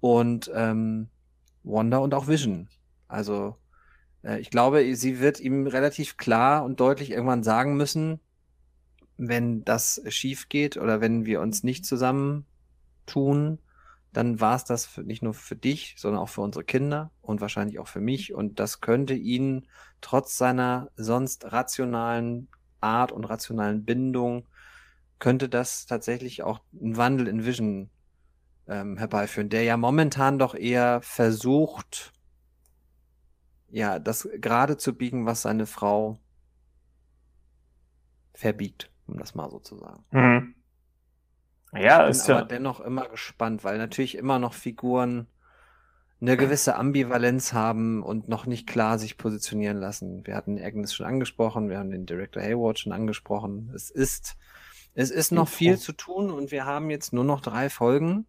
und 0.00 0.50
ähm, 0.52 1.08
Wanda 1.62 1.98
und 1.98 2.14
auch 2.14 2.26
Vision. 2.26 2.68
Also 3.06 3.56
äh, 4.24 4.40
ich 4.40 4.50
glaube, 4.50 4.96
sie 4.96 5.20
wird 5.20 5.38
ihm 5.38 5.68
relativ 5.68 6.16
klar 6.16 6.64
und 6.64 6.80
deutlich 6.80 7.12
irgendwann 7.12 7.44
sagen 7.44 7.76
müssen, 7.76 8.18
wenn 9.16 9.64
das 9.64 10.02
schief 10.08 10.48
geht 10.48 10.76
oder 10.76 11.00
wenn 11.00 11.26
wir 11.26 11.40
uns 11.40 11.62
nicht 11.62 11.86
zusammen 11.86 12.46
tun, 13.06 13.58
dann 14.12 14.40
war 14.40 14.56
es 14.56 14.64
das 14.64 14.86
für, 14.86 15.02
nicht 15.02 15.22
nur 15.22 15.34
für 15.34 15.56
dich, 15.56 15.94
sondern 15.98 16.22
auch 16.22 16.28
für 16.28 16.40
unsere 16.40 16.64
Kinder 16.64 17.10
und 17.20 17.40
wahrscheinlich 17.40 17.78
auch 17.78 17.88
für 17.88 18.00
mich. 18.00 18.32
Und 18.32 18.60
das 18.60 18.80
könnte 18.80 19.14
ihn 19.14 19.66
trotz 20.00 20.36
seiner 20.36 20.90
sonst 20.96 21.52
rationalen 21.52 22.48
Art 22.80 23.12
und 23.12 23.24
rationalen 23.24 23.84
Bindung, 23.84 24.46
könnte 25.18 25.48
das 25.48 25.86
tatsächlich 25.86 26.42
auch 26.42 26.60
einen 26.80 26.96
Wandel 26.96 27.28
in 27.28 27.44
Vision 27.44 27.90
ähm, 28.68 28.98
herbeiführen, 28.98 29.48
der 29.48 29.62
ja 29.62 29.76
momentan 29.76 30.38
doch 30.38 30.54
eher 30.54 31.00
versucht, 31.02 32.12
ja, 33.68 33.98
das 33.98 34.28
gerade 34.38 34.76
zu 34.76 34.94
biegen, 34.94 35.26
was 35.26 35.42
seine 35.42 35.66
Frau 35.66 36.18
verbiegt, 38.32 38.90
um 39.06 39.18
das 39.18 39.34
mal 39.34 39.50
so 39.50 39.58
zu 39.58 39.76
sagen. 39.76 40.04
Mhm. 40.10 40.54
Ja, 41.76 42.08
ich 42.08 42.18
bin 42.22 42.30
aber 42.30 42.40
ja... 42.40 42.44
dennoch 42.44 42.80
immer 42.80 43.08
gespannt, 43.08 43.64
weil 43.64 43.78
natürlich 43.78 44.16
immer 44.16 44.38
noch 44.38 44.54
Figuren 44.54 45.26
eine 46.20 46.36
gewisse 46.36 46.76
Ambivalenz 46.76 47.52
haben 47.52 48.02
und 48.02 48.28
noch 48.28 48.46
nicht 48.46 48.66
klar 48.66 48.98
sich 48.98 49.18
positionieren 49.18 49.78
lassen. 49.78 50.26
Wir 50.26 50.36
hatten 50.36 50.58
Agnes 50.58 50.94
schon 50.94 51.06
angesprochen, 51.06 51.68
wir 51.68 51.78
haben 51.78 51.90
den 51.90 52.06
Director 52.06 52.42
Hayward 52.42 52.78
schon 52.78 52.92
angesprochen. 52.92 53.70
Es 53.74 53.90
ist, 53.90 54.36
es 54.94 55.10
ist 55.10 55.32
noch 55.32 55.48
viel 55.48 55.76
zu 55.78 55.92
tun 55.92 56.30
und 56.30 56.50
wir 56.50 56.64
haben 56.64 56.88
jetzt 56.88 57.12
nur 57.12 57.24
noch 57.24 57.40
drei 57.40 57.68
Folgen, 57.68 58.26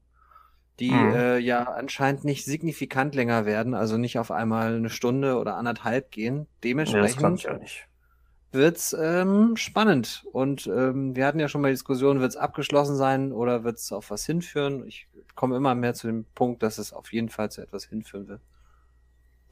die 0.80 0.92
mhm. 0.92 1.14
äh, 1.14 1.38
ja 1.38 1.64
anscheinend 1.64 2.26
nicht 2.26 2.44
signifikant 2.44 3.16
länger 3.16 3.46
werden, 3.46 3.74
also 3.74 3.98
nicht 3.98 4.20
auf 4.20 4.32
einmal 4.32 4.76
eine 4.76 4.90
Stunde 4.90 5.38
oder 5.38 5.56
anderthalb 5.56 6.12
gehen. 6.12 6.48
Dementsprechend. 6.64 7.44
Ja, 7.44 7.60
wird's 8.52 8.96
ähm, 9.00 9.58
spannend. 9.58 10.26
Und 10.32 10.68
ähm, 10.68 11.16
wir 11.16 11.26
hatten 11.26 11.40
ja 11.40 11.48
schon 11.48 11.62
mal 11.62 11.70
die 11.70 11.74
Diskussion, 11.74 12.20
wird's 12.20 12.38
abgeschlossen 12.38 12.96
sein 12.96 13.32
oder 13.32 13.64
wird's 13.64 13.92
auf 13.92 14.12
was 14.12 14.26
hinführen? 14.26 14.86
Ich 14.88 15.08
komme 15.36 15.56
immer 15.56 15.76
mehr 15.76 15.94
zu 15.94 16.08
dem 16.08 16.26
Punkt, 16.36 16.64
dass 16.64 16.78
es 16.78 16.94
auf 16.94 17.12
jeden 17.12 17.30
Fall 17.30 17.52
zu 17.52 17.62
etwas 17.62 17.86
hinführen 17.86 18.28
wird. 18.28 18.42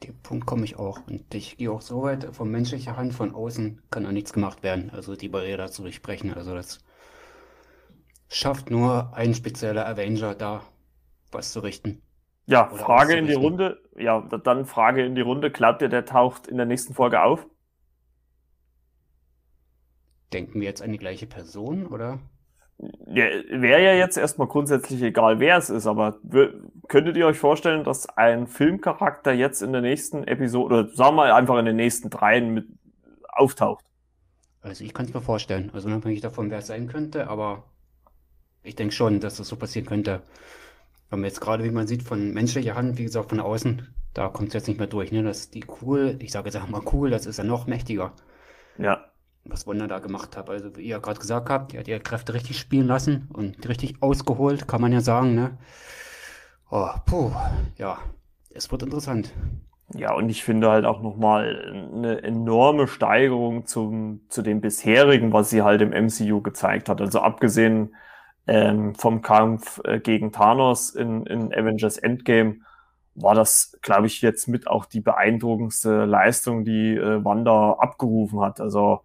Den 0.02 0.20
Punkt 0.22 0.46
komme 0.46 0.64
ich 0.64 0.78
auch. 0.78 1.06
Und 1.06 1.34
ich 1.34 1.56
gehe 1.56 1.70
auch 1.70 1.80
so 1.80 2.02
weit, 2.02 2.34
von 2.34 2.50
menschlicher 2.50 2.96
Hand 2.96 3.14
von 3.14 3.34
außen 3.34 3.82
kann 3.90 4.04
da 4.04 4.12
nichts 4.12 4.32
gemacht 4.32 4.62
werden. 4.62 4.90
Also 4.90 5.16
die 5.16 5.28
Barriere 5.28 5.70
zu 5.70 5.82
durchbrechen. 5.82 6.34
Also 6.34 6.54
das 6.54 6.80
schafft 8.28 8.70
nur 8.70 9.14
ein 9.14 9.34
spezieller 9.34 9.86
Avenger 9.86 10.34
da, 10.34 10.62
was 11.30 11.52
zu 11.52 11.60
richten. 11.60 12.02
Ja, 12.46 12.70
Oder 12.70 12.82
Frage 12.82 13.16
in 13.16 13.26
die 13.26 13.34
Runde. 13.34 13.80
Ja, 13.96 14.20
dann 14.20 14.66
Frage 14.66 15.04
in 15.04 15.14
die 15.14 15.22
Runde. 15.22 15.50
Glaubt 15.50 15.80
ihr, 15.80 15.88
der 15.88 16.04
taucht 16.04 16.46
in 16.46 16.58
der 16.58 16.66
nächsten 16.66 16.92
Folge 16.92 17.22
auf? 17.22 17.46
Denken 20.32 20.60
wir 20.60 20.66
jetzt 20.66 20.82
an 20.82 20.92
die 20.92 20.98
gleiche 20.98 21.26
Person, 21.26 21.86
oder? 21.86 22.18
Ja, 22.78 23.24
Wäre 23.50 23.82
ja 23.82 23.94
jetzt 23.94 24.16
erstmal 24.16 24.48
grundsätzlich 24.48 25.00
egal, 25.02 25.38
wer 25.38 25.58
es 25.58 25.70
ist, 25.70 25.86
aber 25.86 26.18
könntet 26.88 27.16
ihr 27.16 27.26
euch 27.26 27.38
vorstellen, 27.38 27.84
dass 27.84 28.08
ein 28.08 28.46
Filmcharakter 28.46 29.32
jetzt 29.32 29.62
in 29.62 29.72
der 29.72 29.80
nächsten 29.80 30.24
Episode, 30.24 30.74
oder 30.74 30.88
sagen 30.88 31.16
wir 31.16 31.34
einfach 31.34 31.58
in 31.58 31.66
den 31.66 31.76
nächsten 31.76 32.10
dreien 32.10 32.52
mit 32.52 32.66
auftaucht? 33.28 33.84
Also 34.60 34.82
ich 34.82 34.92
kann 34.92 35.06
es 35.06 35.14
mir 35.14 35.20
vorstellen, 35.20 35.70
also 35.72 35.88
unabhängig 35.88 36.20
davon, 36.20 36.50
wer 36.50 36.58
es 36.58 36.66
sein 36.66 36.88
könnte, 36.88 37.28
aber 37.28 37.64
ich 38.62 38.74
denke 38.74 38.94
schon, 38.94 39.20
dass 39.20 39.36
das 39.36 39.48
so 39.48 39.56
passieren 39.56 39.86
könnte. 39.86 40.22
Wenn 41.10 41.20
man 41.20 41.28
jetzt 41.28 41.40
gerade, 41.40 41.64
wie 41.64 41.70
man 41.70 41.86
sieht, 41.86 42.02
von 42.02 42.32
menschlicher 42.32 42.74
Hand, 42.74 42.98
wie 42.98 43.04
gesagt, 43.04 43.28
von 43.28 43.40
außen, 43.40 43.94
da 44.14 44.28
kommt 44.28 44.48
es 44.48 44.54
jetzt 44.54 44.68
nicht 44.68 44.78
mehr 44.78 44.88
durch. 44.88 45.12
Ne? 45.12 45.22
Das 45.22 45.40
ist 45.40 45.54
die 45.54 45.64
cool, 45.80 46.16
ich 46.18 46.32
sage 46.32 46.46
jetzt 46.46 46.56
einfach 46.56 46.68
mal 46.68 46.82
cool, 46.92 47.10
das 47.10 47.26
ist 47.26 47.36
ja 47.36 47.44
noch 47.44 47.66
mächtiger. 47.66 48.12
Ja 48.78 49.04
was 49.44 49.66
Wanda 49.66 49.86
da 49.86 49.98
gemacht 49.98 50.36
hat. 50.36 50.48
Also 50.48 50.76
wie 50.76 50.82
ihr 50.82 51.00
gerade 51.00 51.20
gesagt 51.20 51.50
habt, 51.50 51.72
die 51.72 51.78
hat 51.78 51.88
ihre 51.88 52.00
Kräfte 52.00 52.34
richtig 52.34 52.58
spielen 52.58 52.86
lassen 52.86 53.28
und 53.32 53.68
richtig 53.68 54.02
ausgeholt, 54.02 54.66
kann 54.66 54.80
man 54.80 54.92
ja 54.92 55.00
sagen, 55.00 55.34
ne? 55.34 55.58
Oh, 56.70 56.88
puh, 57.06 57.30
ja, 57.76 57.98
es 58.50 58.70
wird 58.72 58.82
interessant. 58.82 59.32
Ja, 59.94 60.14
und 60.14 60.28
ich 60.28 60.42
finde 60.42 60.70
halt 60.70 60.86
auch 60.86 61.02
nochmal 61.02 61.90
eine 61.94 62.22
enorme 62.22 62.88
Steigerung 62.88 63.66
zum, 63.66 64.22
zu 64.28 64.42
dem 64.42 64.60
bisherigen, 64.60 65.32
was 65.32 65.50
sie 65.50 65.62
halt 65.62 65.82
im 65.82 65.90
MCU 65.90 66.40
gezeigt 66.40 66.88
hat. 66.88 67.00
Also 67.00 67.20
abgesehen 67.20 67.94
ähm, 68.46 68.94
vom 68.94 69.22
Kampf 69.22 69.80
äh, 69.84 70.00
gegen 70.00 70.32
Thanos 70.32 70.90
in, 70.90 71.26
in 71.26 71.52
Avengers 71.54 71.98
Endgame 71.98 72.60
war 73.14 73.34
das, 73.34 73.78
glaube 73.82 74.06
ich, 74.06 74.22
jetzt 74.22 74.48
mit 74.48 74.66
auch 74.66 74.86
die 74.86 75.00
beeindruckendste 75.00 76.04
Leistung, 76.04 76.64
die 76.64 76.96
äh, 76.96 77.24
Wanda 77.24 77.74
abgerufen 77.74 78.40
hat. 78.40 78.60
Also 78.60 79.02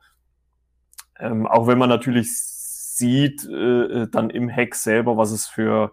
ähm, 1.19 1.47
auch 1.47 1.67
wenn 1.67 1.77
man 1.77 1.89
natürlich 1.89 2.29
sieht, 2.35 3.47
äh, 3.47 4.07
dann 4.07 4.29
im 4.29 4.49
Hack 4.49 4.75
selber, 4.75 5.17
was 5.17 5.31
es 5.31 5.47
für 5.47 5.91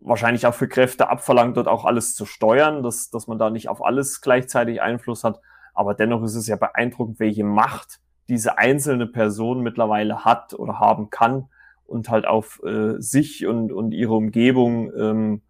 wahrscheinlich 0.00 0.46
auch 0.46 0.54
für 0.54 0.68
Kräfte 0.68 1.08
abverlangt, 1.08 1.56
dort 1.56 1.68
auch 1.68 1.84
alles 1.84 2.14
zu 2.14 2.26
steuern, 2.26 2.82
dass, 2.82 3.10
dass 3.10 3.26
man 3.26 3.38
da 3.38 3.50
nicht 3.50 3.68
auf 3.68 3.84
alles 3.84 4.20
gleichzeitig 4.20 4.82
Einfluss 4.82 5.24
hat. 5.24 5.40
Aber 5.72 5.94
dennoch 5.94 6.22
ist 6.22 6.34
es 6.34 6.46
ja 6.46 6.56
beeindruckend, 6.56 7.18
welche 7.20 7.44
Macht 7.44 8.00
diese 8.28 8.58
einzelne 8.58 9.06
Person 9.06 9.62
mittlerweile 9.62 10.24
hat 10.24 10.54
oder 10.54 10.78
haben 10.78 11.10
kann 11.10 11.48
und 11.86 12.08
halt 12.08 12.26
auf 12.26 12.62
äh, 12.64 13.00
sich 13.00 13.46
und, 13.46 13.72
und 13.72 13.92
ihre 13.92 14.14
Umgebung 14.14 14.92
ähm, 14.94 15.42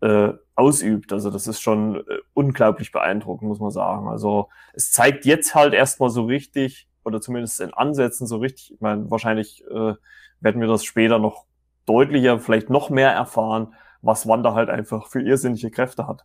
äh, 0.00 0.32
ausübt. 0.54 1.12
Also 1.12 1.30
das 1.30 1.46
ist 1.46 1.60
schon 1.60 1.96
äh, 1.96 2.02
unglaublich 2.34 2.92
beeindruckend, 2.92 3.48
muss 3.48 3.60
man 3.60 3.70
sagen. 3.70 4.08
Also 4.08 4.48
es 4.72 4.92
zeigt 4.92 5.24
jetzt 5.24 5.54
halt 5.54 5.74
erstmal 5.74 6.10
so 6.10 6.24
richtig, 6.24 6.88
oder 7.06 7.20
zumindest 7.20 7.60
in 7.60 7.72
Ansätzen 7.72 8.26
so 8.26 8.36
richtig. 8.38 8.74
Ich 8.74 8.80
meine, 8.80 9.10
wahrscheinlich 9.10 9.64
äh, 9.70 9.94
werden 10.40 10.60
wir 10.60 10.68
das 10.68 10.84
später 10.84 11.18
noch 11.18 11.46
deutlicher, 11.86 12.38
vielleicht 12.38 12.68
noch 12.68 12.90
mehr 12.90 13.12
erfahren, 13.12 13.74
was 14.02 14.26
Wanda 14.26 14.54
halt 14.54 14.68
einfach 14.68 15.06
für 15.06 15.22
irrsinnige 15.22 15.70
Kräfte 15.70 16.06
hat. 16.06 16.24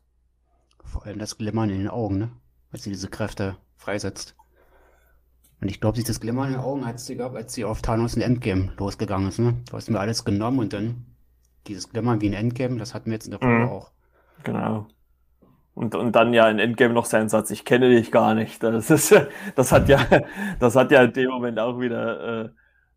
Vor 0.84 1.06
allem 1.06 1.20
das 1.20 1.38
Glimmern 1.38 1.70
in 1.70 1.80
den 1.80 1.88
Augen, 1.88 2.18
ne? 2.18 2.32
Weil 2.72 2.82
sie 2.82 2.90
diese 2.90 3.10
Kräfte 3.10 3.58
freisetzt. 3.78 4.36
Und 5.62 5.70
ich 5.70 5.80
glaube, 5.80 5.96
dieses 5.96 6.20
Glimmern 6.20 6.48
in 6.48 6.54
den 6.54 6.62
Augen 6.62 6.86
hat 6.86 7.00
sie 7.00 7.16
gehabt, 7.16 7.36
als 7.36 7.54
sie 7.54 7.66
auf 7.66 7.82
Thanos 7.82 8.16
in 8.16 8.22
Endgame 8.22 8.74
losgegangen 8.78 9.28
ist, 9.28 9.40
ne? 9.40 9.62
Du 9.70 9.74
hast 9.74 9.90
mir 9.90 10.00
alles 10.00 10.26
genommen 10.26 10.60
und 10.60 10.74
dann 10.74 11.06
dieses 11.68 11.90
Glimmern 11.90 12.20
wie 12.22 12.30
ein 12.30 12.34
Endgame, 12.34 12.78
das 12.78 12.94
hatten 12.94 13.06
wir 13.06 13.14
jetzt 13.14 13.26
in 13.26 13.32
der 13.32 13.40
Folge 13.40 13.66
mhm. 13.66 13.70
auch. 13.70 13.92
Genau. 14.44 14.88
Und, 15.74 15.96
und 15.96 16.12
dann 16.14 16.34
ja 16.34 16.50
in 16.50 16.60
Endgame 16.60 16.94
noch 16.94 17.06
sein 17.06 17.30
Satz, 17.30 17.50
ich 17.50 17.64
kenne 17.64 17.90
dich 17.90 18.12
gar 18.12 18.36
nicht. 18.36 18.62
Das 18.62 18.90
ist, 18.90 19.16
das 19.56 19.72
hat 19.72 19.90
ja, 19.90 20.00
das 20.60 20.76
hat 20.76 20.92
ja 20.92 21.04
in 21.04 21.14
dem 21.14 21.30
Moment 21.30 21.60
auch 21.60 21.80
wieder 21.80 22.44
äh, 22.46 22.50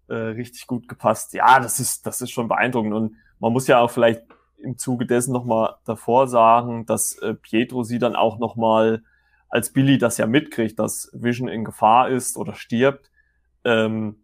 äh, 0.08 0.14
richtig 0.14 0.66
gut 0.66 0.88
gepasst. 0.88 1.34
Ja, 1.34 1.60
das 1.60 1.80
ist, 1.80 2.06
das 2.06 2.20
ist 2.20 2.30
schon 2.30 2.48
beeindruckend. 2.48 2.94
Und 2.94 3.16
man 3.38 3.52
muss 3.52 3.66
ja 3.66 3.78
auch 3.80 3.90
vielleicht 3.90 4.22
im 4.58 4.78
Zuge 4.78 5.06
dessen 5.06 5.32
nochmal 5.32 5.76
davor 5.84 6.26
sagen, 6.26 6.86
dass 6.86 7.16
äh, 7.18 7.34
Pietro 7.34 7.82
sie 7.84 7.98
dann 7.98 8.16
auch 8.16 8.38
nochmal, 8.38 9.02
als 9.48 9.72
Billy 9.72 9.98
das 9.98 10.18
ja 10.18 10.26
mitkriegt, 10.26 10.78
dass 10.78 11.10
Vision 11.12 11.48
in 11.48 11.64
Gefahr 11.64 12.08
ist 12.08 12.36
oder 12.36 12.54
stirbt, 12.54 13.10
ähm, 13.64 14.16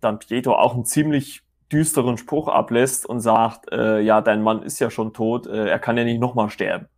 dann 0.00 0.18
Pietro 0.18 0.54
auch 0.54 0.74
einen 0.74 0.84
ziemlich 0.84 1.42
düsteren 1.70 2.16
Spruch 2.16 2.48
ablässt 2.48 3.06
und 3.06 3.20
sagt, 3.20 3.70
äh, 3.72 4.00
ja, 4.00 4.20
dein 4.20 4.42
Mann 4.42 4.62
ist 4.62 4.78
ja 4.78 4.90
schon 4.90 5.12
tot, 5.12 5.46
äh, 5.46 5.68
er 5.68 5.78
kann 5.78 5.98
ja 5.98 6.04
nicht 6.04 6.20
nochmal 6.20 6.48
sterben. 6.48 6.88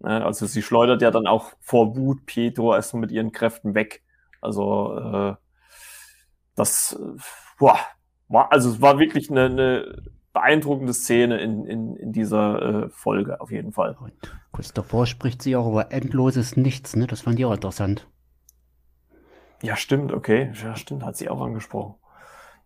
Ne? 0.00 0.24
Also 0.24 0.46
sie 0.46 0.62
schleudert 0.62 1.02
ja 1.02 1.10
dann 1.10 1.26
auch 1.26 1.52
vor 1.60 1.96
Wut 1.96 2.26
Pietro 2.26 2.74
erstmal 2.74 3.02
mit 3.02 3.10
ihren 3.10 3.32
Kräften 3.32 3.74
weg. 3.74 4.02
Also 4.40 4.98
äh, 4.98 5.34
das 6.54 6.98
boah, 7.58 7.78
war, 8.28 8.52
also 8.52 8.70
es 8.70 8.80
war 8.80 8.98
wirklich 8.98 9.30
eine, 9.30 9.44
eine 9.46 10.02
beeindruckende 10.32 10.92
Szene 10.92 11.38
in, 11.38 11.64
in, 11.64 11.96
in 11.96 12.12
dieser 12.12 12.84
äh, 12.84 12.88
Folge 12.90 13.40
auf 13.40 13.50
jeden 13.50 13.72
Fall. 13.72 13.96
Und 13.98 14.12
kurz 14.52 14.72
davor 14.72 15.06
spricht 15.06 15.42
sie 15.42 15.56
auch 15.56 15.68
über 15.68 15.92
endloses 15.92 16.56
Nichts, 16.56 16.96
ne? 16.96 17.06
Das 17.06 17.22
fand 17.22 17.38
ich 17.38 17.44
auch 17.44 17.54
interessant. 17.54 18.08
Ja, 19.62 19.76
stimmt, 19.76 20.12
okay. 20.12 20.52
Ja, 20.62 20.76
stimmt, 20.76 21.04
hat 21.04 21.16
sie 21.16 21.30
auch 21.30 21.40
angesprochen. 21.40 21.94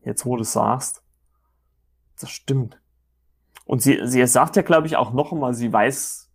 Jetzt, 0.03 0.25
wo 0.27 0.37
du 0.37 0.43
es 0.43 0.53
sagst. 0.53 1.05
Das 2.19 2.31
stimmt. 2.31 2.81
Und 3.67 3.83
sie, 3.83 4.01
sie 4.05 4.27
sagt 4.27 4.57
ja, 4.57 4.63
glaube 4.63 4.87
ich, 4.87 4.97
auch 4.97 5.13
noch 5.13 5.31
einmal, 5.31 5.55
sie 5.55 5.73
weiß 5.73 6.28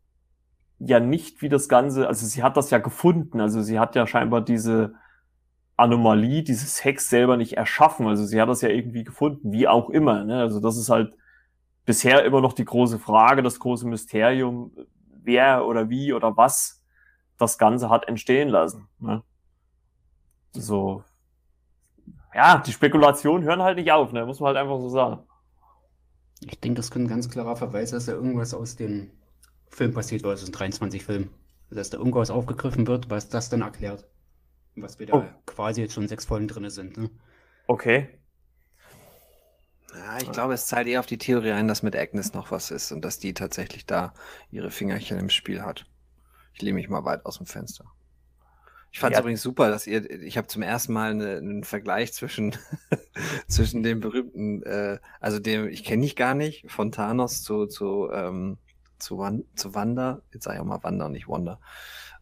ja 0.86 0.99
nicht, 0.99 1.41
wie 1.41 1.49
das 1.49 1.69
Ganze, 1.69 2.07
also 2.07 2.25
sie 2.25 2.43
hat 2.43 2.57
das 2.57 2.69
ja 2.69 2.79
gefunden, 2.79 3.39
also 3.39 3.61
sie 3.61 3.79
hat 3.79 3.95
ja 3.95 4.05
scheinbar 4.07 4.41
diese 4.41 4.95
Anomalie, 5.77 6.43
dieses 6.43 6.84
Hex 6.84 7.09
selber 7.09 7.38
nicht 7.38 7.53
erschaffen, 7.53 8.07
also 8.07 8.25
sie 8.25 8.41
hat 8.41 8.49
das 8.49 8.61
ja 8.61 8.69
irgendwie 8.69 9.03
gefunden, 9.03 9.51
wie 9.51 9.67
auch 9.67 9.89
immer, 9.89 10.23
ne? 10.23 10.39
also 10.39 10.59
das 10.59 10.77
ist 10.77 10.89
halt 10.89 11.15
bisher 11.86 12.25
immer 12.25 12.41
noch 12.41 12.53
die 12.53 12.65
große 12.65 12.99
Frage, 12.99 13.43
das 13.43 13.59
große 13.59 13.88
Mysterium, 13.88 14.71
wer 15.23 15.65
oder 15.65 15.89
wie 15.89 16.13
oder 16.13 16.38
was 16.38 16.81
das 17.38 17.57
Ganze 17.57 17.89
hat 17.89 18.07
entstehen 18.07 18.49
lassen. 18.49 18.88
Ne? 18.99 19.23
so, 20.53 21.03
ja, 22.34 22.59
die 22.59 22.71
Spekulationen 22.71 23.43
hören 23.43 23.61
halt 23.61 23.77
nicht 23.77 23.91
auf, 23.91 24.11
ne? 24.11 24.25
Muss 24.25 24.39
man 24.39 24.47
halt 24.47 24.57
einfach 24.57 24.79
so 24.79 24.89
sagen. 24.89 25.23
Ich 26.41 26.59
denke, 26.59 26.77
das 26.77 26.91
könnte 26.91 27.07
ein 27.07 27.15
ganz 27.15 27.29
klarer 27.29 27.55
Verweis, 27.55 27.91
dass 27.91 28.05
da 28.05 28.13
irgendwas 28.13 28.53
aus 28.53 28.75
dem 28.75 29.11
Film 29.74 29.93
passiert, 29.93 30.24
oder 30.24 30.34
aus 30.34 30.43
den 30.45 30.51
23 30.51 31.03
Filmen. 31.03 31.30
Dass 31.69 31.89
da 31.89 31.97
irgendwas 31.97 32.30
aufgegriffen 32.30 32.86
wird, 32.88 33.09
was 33.09 33.30
das 33.30 33.49
dann 33.49 33.61
erklärt. 33.61 34.07
Was 34.76 34.99
wir 34.99 35.07
da 35.07 35.13
Oh. 35.17 35.24
quasi 35.45 35.82
jetzt 35.82 35.93
schon 35.93 36.07
sechs 36.07 36.26
Folgen 36.26 36.47
drin 36.47 36.69
sind. 36.69 36.97
Ne? 36.97 37.09
Okay. 37.67 38.09
Ja, 39.93 40.17
ich 40.19 40.32
glaube, 40.32 40.53
es 40.55 40.65
zahlt 40.65 40.88
eher 40.88 40.99
auf 40.99 41.05
die 41.05 41.19
Theorie 41.19 41.51
ein, 41.51 41.67
dass 41.67 41.84
mit 41.84 41.95
Agnes 41.95 42.34
noch 42.34 42.49
was 42.51 42.71
ist 42.71 42.91
und 42.91 43.05
dass 43.05 43.19
die 43.19 43.34
tatsächlich 43.34 43.86
da 43.86 44.13
ihre 44.49 44.71
Fingerchen 44.71 45.19
im 45.19 45.30
Spiel 45.30 45.61
hat. 45.61 45.86
Ich 46.53 46.61
lehne 46.61 46.76
mich 46.76 46.89
mal 46.89 47.05
weit 47.05 47.26
aus 47.26 47.38
dem 47.38 47.45
Fenster. 47.45 47.86
Ich 48.91 48.99
fand 48.99 49.13
es 49.13 49.17
Ja. 49.17 49.21
übrigens 49.21 49.41
super, 49.41 49.69
dass 49.69 49.86
ihr, 49.88 50.09
ich 50.21 50.38
habe 50.38 50.47
zum 50.47 50.61
ersten 50.61 50.93
Mal 50.93 51.11
eine, 51.11 51.38
einen 51.38 51.63
Vergleich 51.63 52.13
zwischen, 52.13 52.55
zwischen 53.47 53.84
dem 53.84 53.99
berühmten, 53.99 54.63
äh, 54.63 54.99
also 55.19 55.39
dem, 55.39 55.67
ich 55.67 55.84
kenne 55.84 56.05
ich 56.05 56.15
gar 56.15 56.34
nicht, 56.36 56.69
von 56.71 56.91
Thanos 56.91 57.41
zu, 57.43 57.65
zu, 57.67 58.09
ähm, 58.11 58.57
zu, 59.04 59.18
Wan 59.18 59.43
zu 59.56 59.76
Wanda, 59.76 60.22
jetzt 60.34 60.45
sage 60.45 60.58
ich 60.58 60.62
auch 60.62 60.66
mal 60.66 60.84
Wanda 60.84 61.06
und 61.06 61.12
nicht 61.12 61.28
Wanda. 61.28 61.60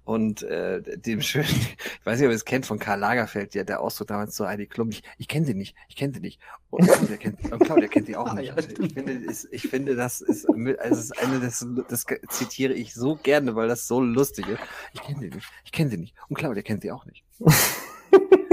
Und 0.04 0.42
äh, 0.42 0.82
dem 0.98 1.22
schönen, 1.22 1.46
ich 2.00 2.06
weiß 2.06 2.18
nicht, 2.20 2.26
ob 2.28 2.32
ihr 2.32 2.36
es 2.36 2.44
kennt, 2.44 2.66
von 2.66 2.80
Karl 2.80 3.00
Lagerfeld, 3.00 3.54
der, 3.54 3.64
der 3.66 3.82
Ausdruck 3.82 4.08
damals 4.08 4.34
zu 4.34 4.48
Heidi 4.48 4.66
Klum, 4.66 4.90
ich, 4.90 5.04
ich 5.20 5.28
kenne 5.28 5.46
sie 5.46 5.54
nicht, 5.54 5.76
ich 5.90 5.96
kenne 5.96 6.12
sie 6.14 6.20
nicht. 6.20 6.42
Und 6.72 6.88
Claudia 6.88 7.18
kennt, 7.18 7.40
und 7.52 7.60
Claudia 7.60 7.88
kennt 7.88 8.08
sie 8.08 8.16
auch 8.18 8.26
Ah, 8.28 8.34
nicht. 8.34 8.48
ja, 8.48 8.56
Also 8.56 8.70
ich, 8.82 8.94
finde, 8.94 9.12
ist, 9.14 9.48
ich 9.52 9.68
finde, 9.68 9.96
das 9.96 10.22
ist, 10.22 10.48
also 10.50 11.00
ist 11.00 11.18
eine, 11.22 11.40
das, 11.40 11.66
das 11.88 12.06
zitiere 12.30 12.74
ich 12.74 12.96
so 12.96 13.16
gerne, 13.16 13.56
weil 13.56 13.68
das 13.68 13.88
so 13.88 14.02
lustig 14.02 14.48
ist. 14.48 14.60
Ich 14.94 15.02
kenne 15.04 15.20
sie 15.20 15.30
nicht, 15.30 15.48
ich 15.66 15.72
kenne 15.72 15.92
sie 15.92 15.98
nicht. 15.98 16.16
Und 16.30 16.36
Claudia 16.36 16.64
kennt 16.64 16.82
sie 16.82 16.92
auch 16.92 17.06
nicht. 17.06 17.24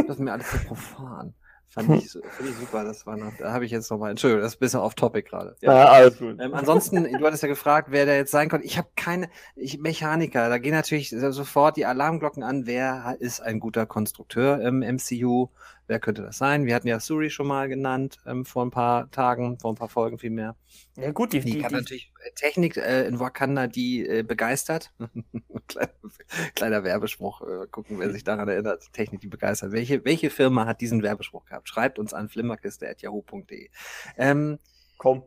Das 0.06 0.16
ist 0.16 0.22
mir 0.22 0.32
alles 0.32 0.50
so 0.50 0.56
profan. 0.66 1.34
Fand 1.68 1.90
ich, 1.96 2.10
so- 2.10 2.20
fand 2.22 2.48
ich 2.48 2.56
super, 2.56 2.84
das 2.84 3.06
war 3.06 3.16
noch, 3.16 3.32
da 3.38 3.52
habe 3.52 3.64
ich 3.64 3.70
jetzt 3.70 3.90
nochmal, 3.90 4.10
Entschuldigung, 4.10 4.42
das 4.42 4.52
ist 4.52 4.56
ein 4.56 4.60
bisschen 4.60 4.80
off 4.80 4.94
topic 4.94 5.28
gerade. 5.28 5.54
Ja, 5.60 5.72
alles 5.88 6.18
gut. 6.18 6.36
Ähm, 6.40 6.54
ansonsten, 6.54 7.04
du 7.04 7.26
hattest 7.26 7.42
ja 7.42 7.48
gefragt, 7.48 7.88
wer 7.90 8.06
da 8.06 8.12
jetzt 8.14 8.30
sein 8.30 8.48
konnte. 8.48 8.66
Ich 8.66 8.78
habe 8.78 8.88
keine, 8.96 9.28
ich 9.54 9.78
Mechaniker, 9.78 10.48
da 10.48 10.58
gehen 10.58 10.72
natürlich 10.74 11.10
sofort 11.10 11.76
die 11.76 11.86
Alarmglocken 11.86 12.42
an, 12.42 12.66
wer 12.66 13.16
ist 13.20 13.40
ein 13.40 13.60
guter 13.60 13.86
Konstrukteur 13.86 14.60
im 14.62 14.80
MCU, 14.82 15.48
wer 15.88 15.98
könnte 15.98 16.22
das 16.22 16.38
sein? 16.38 16.66
Wir 16.66 16.74
hatten 16.74 16.86
ja 16.86 17.00
Suri 17.00 17.30
schon 17.30 17.48
mal 17.48 17.68
genannt, 17.68 18.18
ähm, 18.26 18.44
vor 18.44 18.64
ein 18.64 18.70
paar 18.70 19.10
Tagen, 19.10 19.58
vor 19.58 19.72
ein 19.72 19.76
paar 19.76 19.88
Folgen 19.88 20.18
vielmehr. 20.18 20.54
Ja, 20.96 21.10
gut, 21.10 21.32
die, 21.32 21.40
Die, 21.40 21.52
die, 21.52 21.64
hat 21.64 21.72
natürlich 21.72 22.12
äh, 22.24 22.30
Technik 22.34 22.76
äh, 22.76 23.06
in 23.06 23.18
Wakanda, 23.18 23.66
die 23.66 24.06
äh, 24.06 24.22
begeistert. 24.22 24.92
kleiner, 25.66 25.92
kleiner 26.54 26.84
Werbespruch, 26.84 27.40
äh, 27.42 27.66
gucken, 27.70 27.98
wer 27.98 28.12
sich 28.12 28.22
daran 28.22 28.48
erinnert. 28.48 28.92
Technik, 28.92 29.20
die 29.20 29.28
begeistert. 29.28 29.72
Welche, 29.72 30.04
welche 30.04 30.30
Firma 30.30 30.66
hat 30.66 30.80
diesen 30.80 31.02
Werbespruch 31.02 31.46
gehabt? 31.46 31.68
Schreibt 31.68 31.98
uns 31.98 32.12
an 32.12 32.28
flimmerkiste.yahoo.de. 32.28 33.70
Ähm, 34.18 34.58
komm. 34.98 35.24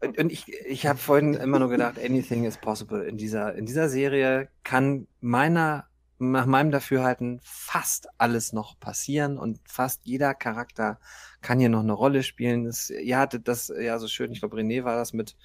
und, 0.00 0.18
und 0.18 0.32
ich, 0.32 0.52
ich 0.66 0.86
habe 0.86 0.98
vorhin 0.98 1.34
immer 1.34 1.60
nur 1.60 1.70
gedacht, 1.70 1.98
anything 2.04 2.44
is 2.44 2.58
possible. 2.58 3.04
In 3.04 3.16
dieser, 3.16 3.54
in 3.54 3.66
dieser 3.66 3.88
Serie 3.88 4.48
kann 4.64 5.06
meiner, 5.20 5.86
nach 6.30 6.46
meinem 6.46 6.70
Dafürhalten 6.70 7.40
fast 7.42 8.08
alles 8.18 8.52
noch 8.52 8.78
passieren 8.78 9.38
und 9.38 9.60
fast 9.64 10.02
jeder 10.04 10.34
Charakter 10.34 11.00
kann 11.40 11.58
hier 11.58 11.68
noch 11.68 11.80
eine 11.80 11.92
Rolle 11.92 12.22
spielen. 12.22 12.64
Das, 12.64 12.90
ihr 12.90 13.18
hattet 13.18 13.48
das 13.48 13.72
ja 13.76 13.98
so 13.98 14.08
schön, 14.08 14.32
ich 14.32 14.40
glaube, 14.40 14.56
René 14.56 14.84
war 14.84 14.96
das 14.96 15.12
mit, 15.12 15.36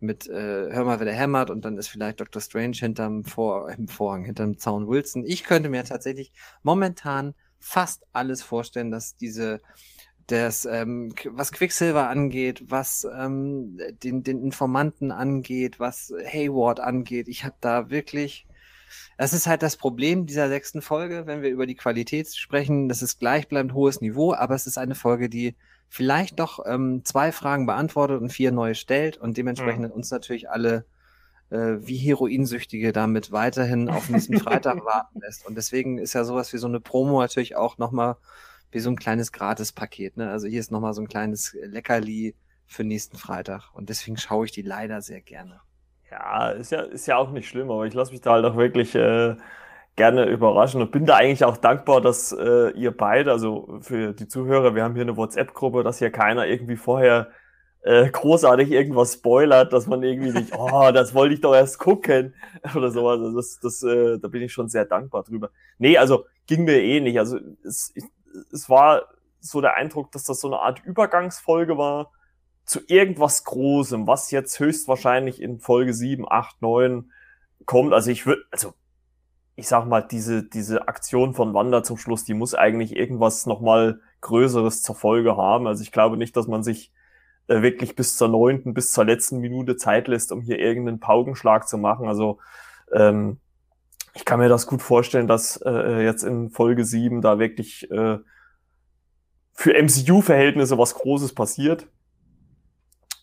mit 0.00 0.28
äh, 0.28 0.70
Hör 0.70 0.84
mal, 0.84 1.00
wer 1.00 1.06
der 1.06 1.14
hämmert 1.14 1.50
und 1.50 1.64
dann 1.64 1.76
ist 1.78 1.88
vielleicht 1.88 2.20
Dr. 2.20 2.40
Strange 2.40 2.76
hinterm 2.76 3.24
Vor 3.24 3.70
im 3.70 3.88
Vorhang, 3.88 4.24
hinterm 4.24 4.58
Zaun 4.58 4.88
Wilson. 4.88 5.24
Ich 5.26 5.44
könnte 5.44 5.68
mir 5.68 5.84
tatsächlich 5.84 6.32
momentan 6.62 7.34
fast 7.58 8.06
alles 8.12 8.42
vorstellen, 8.42 8.90
dass 8.90 9.16
diese 9.16 9.60
das, 10.26 10.64
ähm, 10.64 11.14
was 11.26 11.52
Quicksilver 11.52 12.08
angeht, 12.08 12.64
was 12.68 13.06
ähm, 13.14 13.78
den, 14.02 14.22
den 14.22 14.42
Informanten 14.42 15.10
angeht, 15.10 15.80
was 15.80 16.12
Hayward 16.24 16.80
angeht. 16.80 17.28
Ich 17.28 17.44
habe 17.44 17.56
da 17.60 17.90
wirklich. 17.90 18.46
Das 19.16 19.32
ist 19.32 19.46
halt 19.46 19.62
das 19.62 19.76
Problem 19.76 20.26
dieser 20.26 20.48
sechsten 20.48 20.82
Folge, 20.82 21.26
wenn 21.26 21.42
wir 21.42 21.50
über 21.50 21.66
die 21.66 21.74
Qualität 21.74 22.34
sprechen. 22.34 22.88
Das 22.88 23.02
ist 23.02 23.18
gleichbleibend 23.18 23.74
hohes 23.74 24.00
Niveau, 24.00 24.34
aber 24.34 24.54
es 24.54 24.66
ist 24.66 24.78
eine 24.78 24.94
Folge, 24.94 25.28
die 25.28 25.54
vielleicht 25.88 26.40
doch 26.40 26.64
ähm, 26.66 27.04
zwei 27.04 27.30
Fragen 27.30 27.66
beantwortet 27.66 28.20
und 28.20 28.32
vier 28.32 28.50
neue 28.50 28.74
stellt 28.74 29.16
und 29.16 29.36
dementsprechend 29.36 29.92
uns 29.92 30.10
natürlich 30.10 30.50
alle 30.50 30.84
äh, 31.50 31.76
wie 31.86 31.96
Heroinsüchtige 31.96 32.92
damit 32.92 33.30
weiterhin 33.32 33.88
auf 33.88 34.08
nächsten 34.08 34.38
Freitag 34.38 34.76
warten 34.84 35.20
lässt. 35.20 35.46
Und 35.46 35.56
deswegen 35.56 35.98
ist 35.98 36.14
ja 36.14 36.24
sowas 36.24 36.52
wie 36.52 36.58
so 36.58 36.66
eine 36.66 36.80
Promo 36.80 37.20
natürlich 37.20 37.56
auch 37.56 37.78
nochmal 37.78 38.16
wie 38.72 38.80
so 38.80 38.90
ein 38.90 38.96
kleines 38.96 39.30
Gratispaket. 39.30 40.16
Ne? 40.16 40.30
Also 40.30 40.48
hier 40.48 40.60
ist 40.60 40.72
nochmal 40.72 40.94
so 40.94 41.02
ein 41.02 41.08
kleines 41.08 41.56
Leckerli 41.62 42.34
für 42.66 42.82
nächsten 42.82 43.16
Freitag. 43.16 43.72
Und 43.72 43.88
deswegen 43.88 44.16
schaue 44.16 44.46
ich 44.46 44.52
die 44.52 44.62
leider 44.62 45.00
sehr 45.00 45.20
gerne. 45.20 45.60
Ja, 46.14 46.50
ist 46.50 46.70
ja, 46.70 46.80
ist 46.82 47.06
ja 47.06 47.16
auch 47.16 47.32
nicht 47.32 47.48
schlimm, 47.48 47.70
aber 47.72 47.86
ich 47.86 47.94
lasse 47.94 48.12
mich 48.12 48.20
da 48.20 48.32
halt 48.32 48.44
auch 48.44 48.56
wirklich 48.56 48.94
äh, 48.94 49.34
gerne 49.96 50.26
überraschen 50.26 50.80
und 50.80 50.92
bin 50.92 51.06
da 51.06 51.16
eigentlich 51.16 51.44
auch 51.44 51.56
dankbar, 51.56 52.00
dass 52.00 52.30
äh, 52.30 52.70
ihr 52.70 52.96
beide, 52.96 53.32
also 53.32 53.78
für 53.80 54.12
die 54.12 54.28
Zuhörer, 54.28 54.76
wir 54.76 54.84
haben 54.84 54.94
hier 54.94 55.02
eine 55.02 55.16
WhatsApp-Gruppe, 55.16 55.82
dass 55.82 55.98
hier 55.98 56.10
keiner 56.10 56.46
irgendwie 56.46 56.76
vorher 56.76 57.30
äh, 57.82 58.08
großartig 58.08 58.70
irgendwas 58.70 59.14
spoilert, 59.14 59.72
dass 59.72 59.88
man 59.88 60.04
irgendwie 60.04 60.30
nicht, 60.30 60.52
oh, 60.56 60.92
das 60.92 61.14
wollte 61.14 61.34
ich 61.34 61.40
doch 61.40 61.54
erst 61.54 61.80
gucken 61.80 62.34
oder 62.76 62.92
sowas. 62.92 63.18
Also 63.20 63.36
das, 63.36 63.58
das, 63.60 63.82
äh, 63.82 64.18
da 64.20 64.28
bin 64.28 64.42
ich 64.42 64.52
schon 64.52 64.68
sehr 64.68 64.84
dankbar 64.84 65.24
drüber. 65.24 65.50
Nee, 65.78 65.98
also 65.98 66.26
ging 66.46 66.62
mir 66.62 66.80
eh 66.80 67.00
nicht. 67.00 67.18
Also 67.18 67.40
es, 67.64 67.90
ich, 67.96 68.04
es 68.52 68.70
war 68.70 69.02
so 69.40 69.60
der 69.60 69.74
Eindruck, 69.74 70.12
dass 70.12 70.22
das 70.24 70.40
so 70.40 70.46
eine 70.46 70.60
Art 70.60 70.80
Übergangsfolge 70.84 71.76
war 71.76 72.12
zu 72.64 72.80
irgendwas 72.86 73.44
Großem, 73.44 74.06
was 74.06 74.30
jetzt 74.30 74.58
höchstwahrscheinlich 74.58 75.40
in 75.40 75.60
Folge 75.60 75.92
7, 75.92 76.24
8, 76.28 76.62
9 76.62 77.10
kommt. 77.66 77.92
Also 77.92 78.10
ich 78.10 78.26
würde, 78.26 78.42
also 78.50 78.74
ich 79.56 79.68
sag 79.68 79.86
mal, 79.86 80.00
diese, 80.00 80.42
diese 80.42 80.88
Aktion 80.88 81.34
von 81.34 81.54
Wanda 81.54 81.82
zum 81.82 81.96
Schluss, 81.96 82.24
die 82.24 82.34
muss 82.34 82.54
eigentlich 82.54 82.96
irgendwas 82.96 83.46
nochmal 83.46 84.00
Größeres 84.22 84.82
zur 84.82 84.94
Folge 84.96 85.36
haben. 85.36 85.66
Also 85.66 85.82
ich 85.82 85.92
glaube 85.92 86.16
nicht, 86.16 86.36
dass 86.36 86.48
man 86.48 86.62
sich 86.62 86.92
äh, 87.46 87.62
wirklich 87.62 87.94
bis 87.94 88.16
zur 88.16 88.28
neunten, 88.28 88.74
bis 88.74 88.92
zur 88.92 89.04
letzten 89.04 89.38
Minute 89.38 89.76
Zeit 89.76 90.08
lässt, 90.08 90.32
um 90.32 90.40
hier 90.40 90.58
irgendeinen 90.58 91.00
Paukenschlag 91.00 91.68
zu 91.68 91.78
machen. 91.78 92.08
Also 92.08 92.38
ähm, 92.92 93.38
ich 94.14 94.24
kann 94.24 94.40
mir 94.40 94.48
das 94.48 94.66
gut 94.66 94.80
vorstellen, 94.80 95.26
dass 95.26 95.60
äh, 95.64 96.02
jetzt 96.02 96.22
in 96.22 96.50
Folge 96.50 96.84
7 96.84 97.20
da 97.20 97.38
wirklich 97.38 97.90
äh, 97.90 98.18
für 99.52 99.82
MCU-Verhältnisse 99.82 100.78
was 100.78 100.94
Großes 100.94 101.34
passiert. 101.34 101.86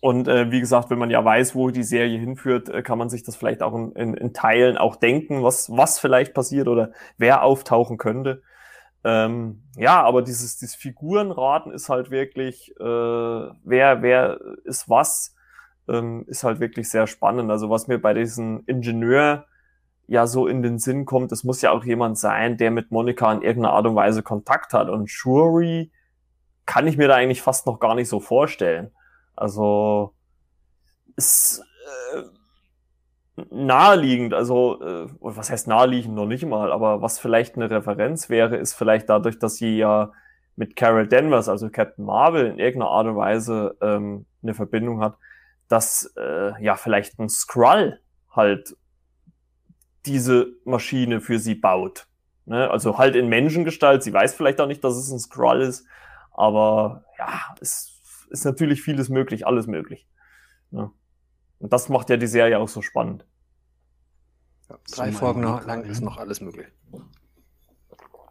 Und 0.02 0.28
äh, 0.28 0.52
wie 0.52 0.60
gesagt, 0.60 0.90
wenn 0.90 0.98
man 0.98 1.12
ja 1.12 1.24
weiß, 1.24 1.54
wo 1.54 1.70
die 1.70 1.84
Serie 1.84 2.18
hinführt, 2.18 2.70
äh, 2.70 2.82
kann 2.82 2.98
man 2.98 3.10
sich 3.10 3.22
das 3.22 3.36
vielleicht 3.36 3.62
auch 3.62 3.76
in, 3.76 3.92
in, 3.92 4.14
in 4.16 4.34
Teilen 4.34 4.78
auch 4.78 4.96
denken, 4.96 5.44
was, 5.44 5.70
was 5.70 6.00
vielleicht 6.00 6.34
passiert 6.34 6.68
oder 6.68 6.92
wer 7.18 7.44
auftauchen 7.44 8.00
könnte. 8.00 8.42
Ähm, 9.04 9.62
ja, 9.76 10.02
aber 10.02 10.24
dieses, 10.24 10.58
dieses 10.58 10.76
Figurenraten 10.76 11.72
ist 11.72 11.88
halt 11.88 12.10
wirklich, 12.10 12.72
äh, 12.80 12.84
wer, 12.84 14.02
wer 14.02 14.40
ist 14.64 14.90
was, 14.90 15.36
ähm, 15.88 16.26
ist 16.28 16.44
halt 16.44 16.60
wirklich 16.60 16.90
sehr 16.90 17.06
spannend. 17.06 17.52
Also 17.52 17.70
was 17.70 17.88
mir 17.88 18.00
bei 18.00 18.16
diesem 18.16 18.64
Ingenieur 18.66 19.46
ja 20.08 20.26
so 20.26 20.48
in 20.48 20.64
den 20.64 20.80
Sinn 20.80 21.06
kommt, 21.06 21.32
es 21.32 21.44
muss 21.44 21.62
ja 21.62 21.72
auch 21.72 21.84
jemand 21.84 22.18
sein, 22.18 22.58
der 22.58 22.72
mit 22.72 22.90
Monika 22.90 23.32
in 23.32 23.44
irgendeiner 23.44 23.76
Art 23.76 23.86
und 23.86 23.96
Weise 23.96 24.24
Kontakt 24.24 24.74
hat. 24.74 24.90
Und 24.90 25.12
Shuri 25.12 25.92
kann 26.66 26.88
ich 26.88 26.98
mir 26.98 27.08
da 27.08 27.16
eigentlich 27.16 27.44
fast 27.44 27.68
noch 27.68 27.80
gar 27.80 27.94
nicht 27.94 28.10
so 28.10 28.20
vorstellen. 28.20 28.92
Also 29.42 30.14
ist 31.16 31.64
äh, 32.16 32.22
naheliegend, 33.50 34.34
also 34.34 34.82
äh, 34.82 35.08
was 35.20 35.50
heißt 35.50 35.68
naheliegend 35.68 36.14
noch 36.14 36.28
nicht 36.28 36.46
mal, 36.46 36.72
aber 36.72 37.02
was 37.02 37.20
vielleicht 37.20 37.56
eine 37.56 37.70
Referenz 37.70 38.30
wäre, 38.30 38.58
ist 38.58 38.74
vielleicht 38.74 39.10
dadurch, 39.10 39.40
dass 39.40 39.56
sie 39.56 39.78
ja 39.78 40.12
mit 40.56 40.76
Carol 40.76 41.08
Danvers, 41.08 41.50
also 41.50 41.70
Captain 41.70 42.06
Marvel, 42.06 42.46
in 42.46 42.60
irgendeiner 42.60 42.92
Art 42.92 43.08
und 43.08 43.16
Weise 43.16 43.76
ähm, 43.82 44.26
eine 44.44 44.54
Verbindung 44.54 45.02
hat, 45.02 45.18
dass 45.68 46.14
äh, 46.18 46.64
ja 46.64 46.76
vielleicht 46.76 47.18
ein 47.20 47.30
Skrull 47.30 48.00
halt 48.30 48.76
diese 50.06 50.54
Maschine 50.66 51.20
für 51.20 51.40
sie 51.40 51.56
baut. 51.56 52.06
Ne? 52.46 52.70
Also 52.70 52.98
halt 52.98 53.16
in 53.16 53.28
Menschengestalt. 53.28 54.04
Sie 54.04 54.14
weiß 54.14 54.36
vielleicht 54.36 54.62
auch 54.62 54.68
nicht, 54.68 54.84
dass 54.84 54.96
es 54.96 55.12
ein 55.12 55.20
Skrull 55.20 55.62
ist, 55.62 55.86
aber 56.32 57.06
ja, 57.18 57.40
es 57.60 58.01
ist 58.32 58.46
natürlich 58.46 58.82
vieles 58.82 59.10
möglich, 59.10 59.46
alles 59.46 59.68
möglich. 59.68 60.08
Ne? 60.72 60.92
Und 61.60 61.72
das 61.74 61.90
macht 61.90 62.10
ja 62.10 62.18
die 62.18 62.28
Serie 62.28 62.58
auch 62.60 62.70
so 62.70 62.82
spannend. 62.82 63.26
Ja, 64.70 64.80
drei 64.96 65.12
Folgen 65.12 65.42
noch 65.42 65.52
Monika, 65.52 65.68
lang 65.68 65.84
ist 65.84 66.02
noch 66.02 66.18
alles 66.18 66.42
möglich. 66.42 66.68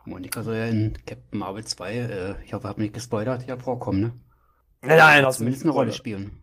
Monika 0.07 0.43
soll 0.43 0.57
ja 0.57 0.67
in 0.67 0.95
Captain 1.07 1.39
Marvel 1.39 1.65
2, 1.65 1.95
äh, 1.95 2.45
ich 2.45 2.53
hoffe, 2.53 2.65
ich 2.65 2.69
habe 2.71 2.81
nicht 2.81 2.95
gespoilert, 2.95 3.47
ja 3.47 3.57
vorkommen, 3.57 4.01
ne? 4.01 4.13
Nein, 4.83 4.97
nein, 4.97 5.25
du 5.25 5.31
Zumindest 5.31 5.65
nicht 5.65 5.71
eine 5.71 5.79
Rolle 5.79 5.93
spielen. 5.93 6.43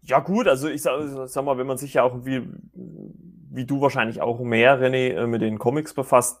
Ja, 0.00 0.20
gut, 0.20 0.48
also 0.48 0.68
ich 0.68 0.80
sag, 0.82 1.28
sag 1.28 1.44
mal, 1.44 1.58
wenn 1.58 1.66
man 1.66 1.76
sich 1.76 1.94
ja 1.94 2.02
auch 2.02 2.24
wie, 2.24 2.48
wie 2.72 3.66
du 3.66 3.80
wahrscheinlich 3.82 4.22
auch 4.22 4.40
mehr, 4.40 4.80
René, 4.80 5.12
äh, 5.12 5.26
mit 5.26 5.42
den 5.42 5.58
Comics 5.58 5.92
befasst, 5.92 6.40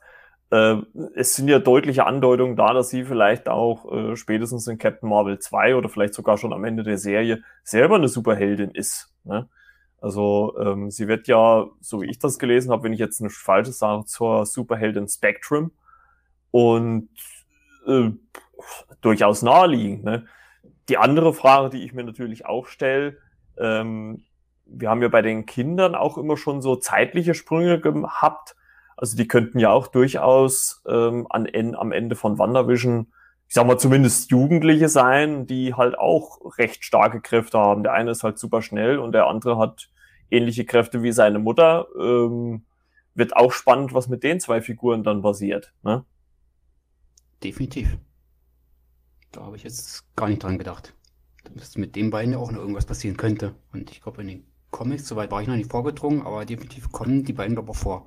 äh, 0.50 0.76
es 1.14 1.34
sind 1.34 1.48
ja 1.48 1.58
deutliche 1.58 2.06
Andeutungen 2.06 2.56
da, 2.56 2.72
dass 2.72 2.90
sie 2.90 3.04
vielleicht 3.04 3.48
auch 3.48 3.90
äh, 3.92 4.16
spätestens 4.16 4.66
in 4.66 4.78
Captain 4.78 5.08
Marvel 5.08 5.38
2 5.38 5.76
oder 5.76 5.88
vielleicht 5.88 6.14
sogar 6.14 6.38
schon 6.38 6.52
am 6.52 6.64
Ende 6.64 6.82
der 6.82 6.98
Serie 6.98 7.42
selber 7.64 7.96
eine 7.96 8.08
Superheldin 8.08 8.70
ist. 8.70 9.12
Ne? 9.24 9.48
Also 10.00 10.56
ähm, 10.60 10.90
sie 10.90 11.08
wird 11.08 11.26
ja, 11.26 11.66
so 11.80 12.02
wie 12.02 12.06
ich 12.06 12.18
das 12.18 12.38
gelesen 12.38 12.70
habe, 12.70 12.84
wenn 12.84 12.92
ich 12.92 13.00
jetzt 13.00 13.20
nichts 13.20 13.38
Falsches 13.38 13.78
sage, 13.78 14.04
zur 14.04 14.46
Superheldin 14.46 15.08
Spectrum 15.08 15.72
und 16.50 17.08
äh, 17.86 18.10
durchaus 19.00 19.42
naheliegend. 19.42 20.04
Ne? 20.04 20.26
Die 20.88 20.98
andere 20.98 21.32
Frage, 21.34 21.70
die 21.70 21.84
ich 21.84 21.92
mir 21.92 22.04
natürlich 22.04 22.46
auch 22.46 22.66
stelle, 22.66 23.16
ähm, 23.58 24.22
wir 24.66 24.90
haben 24.90 25.02
ja 25.02 25.08
bei 25.08 25.22
den 25.22 25.46
Kindern 25.46 25.94
auch 25.94 26.18
immer 26.18 26.36
schon 26.36 26.60
so 26.60 26.76
zeitliche 26.76 27.34
Sprünge 27.34 27.80
gehabt. 27.80 28.56
Also 28.96 29.16
die 29.16 29.28
könnten 29.28 29.58
ja 29.58 29.70
auch 29.70 29.88
durchaus 29.88 30.82
ähm, 30.88 31.26
an, 31.30 31.46
am 31.74 31.92
Ende 31.92 32.16
von 32.16 32.38
WandaVision, 32.38 33.12
ich 33.48 33.54
sag 33.54 33.66
mal 33.66 33.78
zumindest 33.78 34.30
Jugendliche 34.30 34.88
sein, 34.88 35.46
die 35.46 35.74
halt 35.74 35.98
auch 35.98 36.58
recht 36.58 36.84
starke 36.84 37.20
Kräfte 37.20 37.58
haben. 37.58 37.82
Der 37.82 37.92
eine 37.92 38.10
ist 38.10 38.24
halt 38.24 38.38
super 38.38 38.62
schnell 38.62 38.98
und 38.98 39.12
der 39.12 39.26
andere 39.26 39.58
hat 39.58 39.88
ähnliche 40.30 40.64
Kräfte 40.64 41.02
wie 41.02 41.12
seine 41.12 41.38
Mutter. 41.38 41.86
Ähm, 41.98 42.64
wird 43.14 43.36
auch 43.36 43.52
spannend, 43.52 43.94
was 43.94 44.08
mit 44.08 44.22
den 44.22 44.40
zwei 44.40 44.60
Figuren 44.60 45.02
dann 45.04 45.22
passiert. 45.22 45.72
Ne? 45.82 46.04
Definitiv. 47.42 47.96
Da 49.32 49.42
habe 49.42 49.56
ich 49.56 49.62
jetzt 49.62 50.04
gar 50.16 50.28
nicht 50.28 50.42
dran 50.42 50.58
gedacht. 50.58 50.94
Dass 51.54 51.76
mit 51.76 51.94
den 51.94 52.10
beiden 52.10 52.34
auch 52.34 52.50
noch 52.50 52.58
irgendwas 52.58 52.86
passieren 52.86 53.16
könnte. 53.16 53.54
Und 53.72 53.90
ich 53.90 54.02
glaube, 54.02 54.22
in 54.22 54.28
den 54.28 54.44
Comics, 54.70 55.06
soweit 55.06 55.30
war 55.30 55.40
ich 55.40 55.48
noch 55.48 55.56
nicht 55.56 55.70
vorgedrungen, 55.70 56.22
aber 56.22 56.44
definitiv 56.44 56.90
kommen 56.90 57.24
die 57.24 57.32
beiden 57.32 57.56
aber 57.56 57.72
vor. 57.72 58.06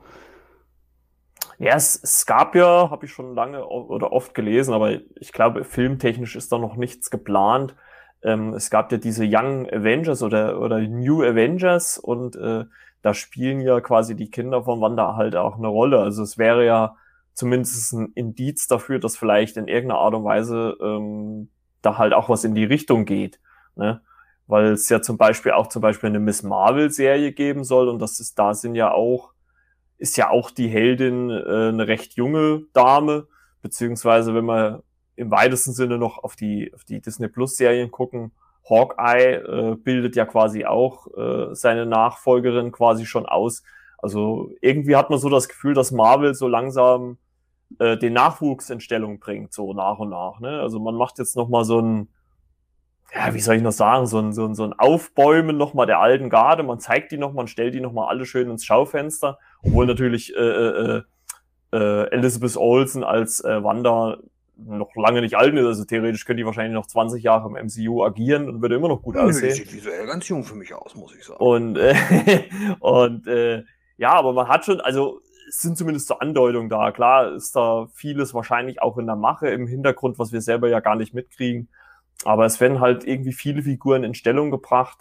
Ja, 1.60 1.76
es, 1.76 2.02
es 2.02 2.26
gab 2.26 2.56
ja, 2.56 2.90
habe 2.90 3.06
ich 3.06 3.12
schon 3.12 3.36
lange 3.36 3.68
oder 3.68 4.14
oft 4.14 4.34
gelesen, 4.34 4.74
aber 4.74 4.92
ich 5.20 5.34
glaube, 5.34 5.66
filmtechnisch 5.66 6.38
ist 6.38 6.52
da 6.54 6.58
noch 6.58 6.78
nichts 6.78 7.10
geplant. 7.10 7.76
Ähm, 8.24 8.54
es 8.54 8.70
gab 8.70 8.92
ja 8.94 8.98
diese 8.98 9.26
Young 9.26 9.70
Avengers 9.70 10.24
oder, 10.24 10.62
oder 10.62 10.80
New 10.80 11.22
Avengers 11.22 11.98
und 11.98 12.38
äh, 12.38 12.64
da 13.02 13.14
spielen 13.14 13.60
ja 13.60 13.82
quasi 13.82 14.16
die 14.16 14.30
Kinder 14.30 14.64
von 14.64 14.80
Wanda 14.80 15.18
halt 15.18 15.36
auch 15.36 15.58
eine 15.58 15.68
Rolle. 15.68 16.00
Also 16.00 16.24
es 16.24 16.38
wäre 16.38 16.66
ja 16.66 16.96
zumindest 17.34 17.92
ein 17.94 18.12
Indiz 18.16 18.68
dafür, 18.68 19.00
dass 19.00 19.18
vielleicht 19.18 19.58
in 19.58 19.68
irgendeiner 19.68 20.00
Art 20.00 20.14
und 20.14 20.24
Weise 20.24 20.78
ähm, 20.82 21.50
da 21.82 21.98
halt 21.98 22.14
auch 22.14 22.30
was 22.30 22.46
in 22.46 22.56
die 22.56 22.66
Richtung 22.66 23.04
geht. 23.04 23.40
Ne? 23.76 24.02
Weil 24.48 24.72
es 24.72 24.88
ja 24.88 25.02
zum 25.02 25.18
Beispiel 25.18 25.52
auch 25.52 25.68
zum 25.68 25.82
Beispiel 25.82 26.10
eine 26.10 26.20
Miss 26.20 26.42
Marvel-Serie 26.42 27.34
geben 27.34 27.66
soll 27.66 27.90
und 27.90 28.00
das 28.00 28.20
ist, 28.22 28.40
da 28.40 28.54
sind 28.54 28.76
ja 28.76 28.92
auch, 28.92 29.34
ist 30.00 30.18
ja 30.18 30.30
auch 30.30 30.50
die 30.50 30.68
Heldin 30.68 31.30
äh, 31.30 31.70
eine 31.70 31.88
recht 31.88 32.16
junge 32.16 32.64
Dame, 32.74 33.28
beziehungsweise 33.62 34.34
wenn 34.34 34.46
man 34.46 34.82
im 35.16 35.30
weitesten 35.30 35.74
Sinne 35.74 35.98
noch 35.98 36.24
auf 36.24 36.36
die, 36.36 36.74
auf 36.74 36.86
die 36.86 37.02
Disney 37.02 37.28
Plus 37.28 37.58
Serien 37.58 37.92
gucken, 37.92 38.32
Hawkeye 38.68 39.36
äh, 39.36 39.76
bildet 39.76 40.16
ja 40.16 40.26
quasi 40.26 40.66
auch 40.66 41.08
äh, 41.18 41.54
seine 41.54 41.86
Nachfolgerin 41.86 42.72
quasi 42.72 43.06
schon 43.06 43.26
aus. 43.26 43.64
Also 43.98 44.52
irgendwie 44.62 44.96
hat 44.96 45.10
man 45.10 45.20
so 45.20 45.30
das 45.30 45.50
Gefühl, 45.50 45.74
dass 45.74 45.92
Marvel 45.92 46.34
so 46.34 46.48
langsam 46.48 47.18
äh, 47.80 47.98
den 47.98 48.14
Nachwuchs 48.14 48.70
in 48.70 48.80
Stellung 48.80 49.20
bringt, 49.20 49.54
so 49.54 49.74
nach 49.74 50.00
und 50.00 50.10
nach. 50.10 50.40
Ne? 50.40 50.62
Also 50.62 50.80
man 50.80 50.96
macht 50.96 51.20
jetzt 51.20 51.36
noch 51.36 51.50
mal 51.50 51.66
so 51.66 51.82
ein, 51.82 52.10
ja, 53.14 53.34
wie 53.34 53.40
soll 53.40 53.56
ich 53.56 53.62
noch 53.62 53.72
sagen, 53.72 54.06
so 54.06 54.20
ein, 54.20 54.34
so 54.34 54.46
ein, 54.46 54.56
so 54.56 54.64
ein 54.64 54.74
Aufbäumen 54.74 55.58
noch 55.58 55.74
mal 55.74 55.86
der 55.86 56.00
alten 56.00 56.30
Garde. 56.30 56.64
Man 56.64 56.80
zeigt 56.80 57.12
die 57.12 57.18
noch 57.18 57.34
mal 57.34 57.42
und 57.42 57.50
stellt 57.50 57.74
die 57.74 57.82
noch 57.82 57.92
mal 57.92 58.08
alle 58.08 58.26
schön 58.26 58.50
ins 58.50 58.66
Schaufenster, 58.66 59.40
obwohl 59.64 59.88
natürlich 59.88 60.36
äh, 60.36 60.40
äh, 60.40 61.02
äh, 61.74 62.12
Elizabeth 62.12 62.58
Olsen 62.58 63.04
als 63.04 63.44
äh, 63.44 63.64
Wanda 63.64 64.18
noch 64.58 64.96
lange 64.96 65.22
nicht 65.22 65.36
alt 65.36 65.56
ist. 65.56 65.66
Also 65.66 65.86
theoretisch 65.86 66.26
könnte 66.26 66.42
die 66.42 66.46
wahrscheinlich 66.46 66.74
noch 66.74 66.86
20 66.86 67.24
Jahre 67.24 67.48
im 67.48 67.66
MCU 67.66 68.04
agieren 68.04 68.50
und 68.50 68.62
würde 68.62 68.76
immer 68.76 68.90
noch 68.90 69.02
gut 69.02 69.16
Nö, 69.16 69.22
aussehen. 69.22 69.54
Sieht 69.54 69.74
visuell 69.74 70.06
ganz 70.06 70.28
jung 70.28 70.44
für 70.44 70.56
mich 70.56 70.74
aus, 70.74 70.96
muss 70.96 71.16
ich 71.16 71.24
sagen. 71.24 71.40
Und, 71.40 71.78
äh, 71.78 71.96
und 72.80 73.28
äh, 73.28 73.64
ja, 73.98 74.14
aber 74.14 74.34
man 74.34 74.48
hat 74.48 74.66
schon, 74.66 74.82
also 74.82 75.22
es 75.48 75.62
sind 75.62 75.78
zumindest 75.78 76.08
so 76.08 76.20
Andeutungen 76.20 76.70
da. 76.70 76.92
Klar 76.92 77.34
ist 77.34 77.56
da 77.56 77.88
vieles 77.94 78.34
wahrscheinlich 78.34 78.82
auch 78.82 78.98
in 78.98 79.08
der 79.08 79.16
Mache 79.16 79.50
im 79.50 79.66
Hintergrund, 79.66 80.20
was 80.20 80.32
wir 80.32 80.42
selber 80.42 80.70
ja 80.70 80.80
gar 80.80 80.96
nicht 80.96 81.14
mitkriegen. 81.14 81.70
Aber 82.26 82.46
es 82.46 82.60
werden 82.60 82.80
halt 82.80 83.06
irgendwie 83.06 83.34
viele 83.34 83.64
Figuren 83.64 84.04
in 84.04 84.14
Stellung 84.14 84.52
gebracht, 84.52 84.98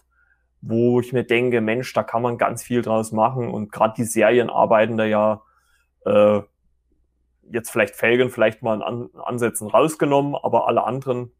wo 0.60 1.00
ich 1.00 1.12
mir 1.12 1.24
denke, 1.24 1.60
Mensch, 1.60 1.92
da 1.92 2.02
kann 2.02 2.22
man 2.22 2.38
ganz 2.38 2.62
viel 2.62 2.82
draus 2.82 3.12
machen. 3.12 3.48
Und 3.48 3.72
gerade 3.72 3.94
die 3.96 4.04
Serien 4.04 4.50
arbeiten 4.50 4.96
da 4.96 5.04
ja 5.04 5.42
äh, 6.04 6.40
jetzt 7.50 7.70
vielleicht 7.70 7.96
Felgen 7.96 8.30
vielleicht 8.30 8.62
mal 8.62 8.80
in 8.80 9.20
Ansätzen 9.20 9.68
rausgenommen, 9.68 10.34
aber 10.34 10.68
alle 10.68 10.84
anderen, 10.84 11.32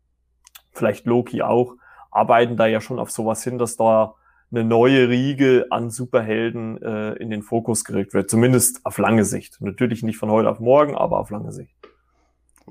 vielleicht 0.72 1.06
Loki 1.06 1.42
auch, 1.42 1.74
arbeiten 2.10 2.56
da 2.56 2.66
ja 2.66 2.80
schon 2.80 2.98
auf 2.98 3.10
sowas 3.10 3.42
hin, 3.44 3.58
dass 3.58 3.76
da 3.76 4.14
eine 4.50 4.64
neue 4.64 5.08
Riege 5.08 5.66
an 5.70 5.90
Superhelden 5.90 6.80
äh, 6.80 7.12
in 7.14 7.30
den 7.30 7.42
Fokus 7.42 7.84
gerückt 7.84 8.14
wird. 8.14 8.30
Zumindest 8.30 8.84
auf 8.86 8.96
lange 8.96 9.24
Sicht. 9.24 9.60
Natürlich 9.60 10.02
nicht 10.02 10.16
von 10.16 10.30
heute 10.30 10.48
auf 10.48 10.58
morgen, 10.58 10.96
aber 10.96 11.18
auf 11.18 11.30
lange 11.30 11.52
Sicht. 11.52 11.76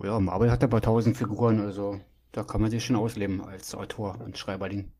Ja, 0.03 0.19
Marvel 0.19 0.51
hat 0.51 0.63
aber 0.63 0.81
tausend 0.81 1.17
Figuren, 1.17 1.59
also 1.59 1.99
da 2.31 2.43
kann 2.43 2.61
man 2.61 2.69
sich 2.71 2.85
schon 2.85 2.95
ausleben 2.95 3.43
als 3.43 3.73
Autor 3.75 4.17
und 4.23 4.37
Schreiberling. 4.37 4.91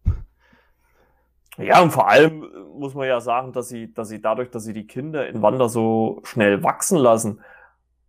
Ja, 1.58 1.82
und 1.82 1.92
vor 1.92 2.08
allem 2.08 2.46
muss 2.78 2.94
man 2.94 3.08
ja 3.08 3.20
sagen, 3.20 3.52
dass 3.52 3.70
sie, 3.70 3.94
dass 3.94 4.10
sie 4.10 4.22
dadurch, 4.22 4.52
dass 4.52 4.64
sie 4.64 4.74
die 4.74 4.86
Kinder 4.86 5.28
in 5.28 5.42
Wanda 5.42 5.70
so 5.70 6.22
schnell 6.24 6.62
wachsen 6.64 7.00
lassen, 7.00 7.42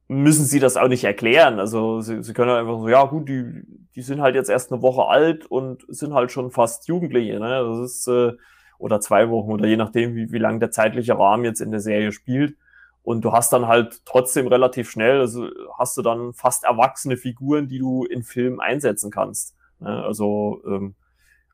müssen 0.07 0.45
sie 0.45 0.61
das 0.61 0.77
auch 0.77 0.89
nicht 0.89 1.05
erklären. 1.05 1.59
Also 1.59 2.01
sie, 2.01 2.23
sie 2.23 2.35
können 2.35 2.51
halt 2.51 2.61
einfach 2.61 2.79
so, 2.81 2.89
ja 2.89 3.05
gut, 3.05 3.29
die, 3.29 3.62
die 3.95 4.03
sind 4.03 4.21
halt 4.21 4.35
jetzt 4.35 4.51
erst 4.51 4.71
eine 4.73 4.83
Woche 4.83 5.07
alt 5.07 5.47
und 5.47 5.85
sind 5.89 6.12
halt 6.14 6.31
schon 6.31 6.51
fast 6.51 6.89
Jugendliche. 6.89 7.39
Ne? 7.41 7.64
Das 7.64 7.79
ist 7.79 8.09
äh, 8.09 8.33
oder 8.79 9.01
zwei 9.01 9.29
Wochen 9.31 9.51
oder 9.51 9.66
je 9.66 9.77
nachdem, 9.77 10.14
wie, 10.14 10.31
wie 10.31 10.39
lang 10.39 10.61
der 10.61 10.71
zeitliche 10.71 11.19
Rahmen 11.19 11.45
jetzt 11.45 11.61
in 11.61 11.71
der 11.71 11.81
Serie 11.81 12.12
spielt. 12.12 12.57
Und 13.03 13.22
du 13.22 13.32
hast 13.32 13.53
dann 13.53 13.66
halt 13.66 14.05
trotzdem 14.05 14.49
relativ 14.49 14.90
schnell, 14.90 15.20
also 15.20 15.49
hast 15.78 15.96
du 15.96 16.03
dann 16.03 16.34
fast 16.34 16.64
erwachsene 16.64 17.16
Figuren, 17.16 17.68
die 17.68 17.78
du 17.78 18.05
in 18.05 18.22
Filmen 18.22 18.61
einsetzen 18.61 19.11
kannst. 19.11 19.57
Ne? 19.78 20.05
Also 20.05 20.62
ähm, 20.66 20.94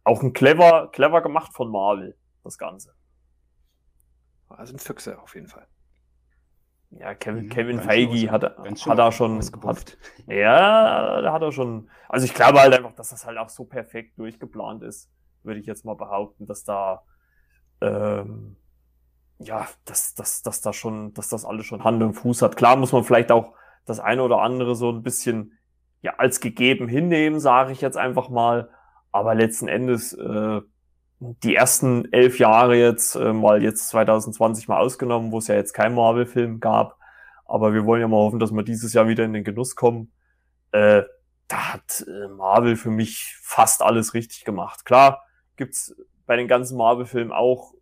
auch 0.03 0.23
ein 0.23 0.33
clever, 0.33 0.91
clever 0.93 1.23
gemacht 1.23 1.53
von 1.55 1.71
Marvel, 1.71 2.17
das 2.43 2.59
Ganze. 2.59 2.95
Also 4.49 4.75
ein 4.75 4.79
Füchse 4.79 5.21
auf 5.21 5.35
jeden 5.35 5.49
Fall. 5.49 5.67
Ja, 6.99 7.15
Kevin, 7.15 7.47
mhm, 7.47 7.49
Kevin 7.49 7.81
Feige 7.81 8.31
hat, 8.31 8.43
hat 8.45 8.99
er 8.99 9.13
schon. 9.13 9.41
Hat, 9.65 9.99
ja, 10.27 11.21
da 11.23 11.33
hat 11.33 11.43
er 11.43 11.51
schon. 11.53 11.91
Also 12.09 12.25
ich 12.25 12.35
glaube 12.35 12.61
halt 12.61 12.73
einfach, 12.73 12.95
dass 12.95 13.11
das 13.11 13.27
halt 13.27 13.39
auch 13.39 13.49
so 13.49 13.65
perfekt 13.65 14.19
durchgeplant 14.19 14.83
ist, 14.83 15.11
würde 15.43 15.59
ich 15.59 15.67
jetzt 15.67 15.85
mal 15.85 15.97
behaupten, 15.97 16.47
dass 16.47 16.63
da 16.63 17.03
ähm, 17.81 18.57
ja, 19.45 19.67
dass, 19.85 20.15
dass, 20.15 20.43
dass 20.43 20.61
da 20.61 20.73
schon, 20.73 21.15
dass 21.15 21.29
das 21.29 21.45
alles 21.45 21.67
schon 21.67 21.85
Hand 21.85 22.03
und 22.03 22.15
Fuß 22.15 22.43
hat. 22.43 22.57
Klar 22.57 22.77
muss 22.77 22.93
man 22.93 23.05
vielleicht 23.05 23.31
auch 23.31 23.55
das 23.85 24.01
eine 24.01 24.23
oder 24.23 24.41
andere 24.41 24.75
so 24.75 24.91
ein 24.91 25.03
bisschen 25.03 25.59
ja 26.03 26.15
als 26.19 26.41
gegeben 26.41 26.89
hinnehmen, 26.89 27.41
sage 27.41 27.73
ich 27.73 27.81
jetzt 27.81 27.97
einfach 27.97 28.29
mal. 28.29 28.71
Aber 29.13 29.35
letzten 29.35 29.69
Endes 29.69 30.13
äh, 30.13 30.61
die 31.21 31.55
ersten 31.55 32.13
elf 32.13 32.39
Jahre 32.39 32.77
jetzt, 32.77 33.15
äh, 33.15 33.33
mal 33.33 33.63
jetzt 33.63 33.89
2020 33.89 34.69
mal 34.69 34.79
ausgenommen, 34.79 35.33
wo 35.33 35.39
es 35.39 35.47
ja 35.47 35.55
jetzt 35.55 35.73
kein 35.73 35.95
Marvel-Film 35.95 36.61
gab. 36.61 36.99
Aber 37.47 37.73
wir 37.73 37.85
wollen 37.85 38.01
ja 38.01 38.09
mal 38.09 38.17
hoffen, 38.17 38.41
dass 38.41 38.53
wir 38.53 38.63
dieses 38.63 38.93
Jahr 38.93 39.09
wieder 39.09 39.25
in 39.25 39.33
den 39.33 39.45
Genuss 39.45 39.77
kommen. 39.77 40.13
Äh, 40.73 41.03
da 41.49 41.75
hat 41.75 42.05
äh, 42.09 42.29
Marvel 42.29 42.77
für 42.77 42.91
mich 42.91 43.37
fast 43.43 43.83
alles 43.83 44.15
richtig 44.15 44.45
gemacht. 44.45 44.85
Klar 44.85 45.23
gibt's 45.57 45.95
bei 46.27 46.37
den 46.37 46.49
ganzen 46.49 46.77
Marvel-Filmen 46.77 47.33
auch 47.33 47.74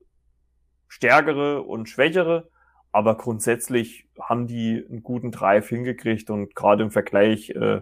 stärkere 0.92 1.62
und 1.62 1.88
schwächere, 1.88 2.50
aber 2.92 3.16
grundsätzlich 3.16 4.06
haben 4.20 4.46
die 4.46 4.84
einen 4.86 5.02
guten 5.02 5.30
Drive 5.30 5.70
hingekriegt 5.70 6.28
und 6.28 6.54
gerade 6.54 6.82
im 6.82 6.90
Vergleich, 6.90 7.48
äh, 7.48 7.80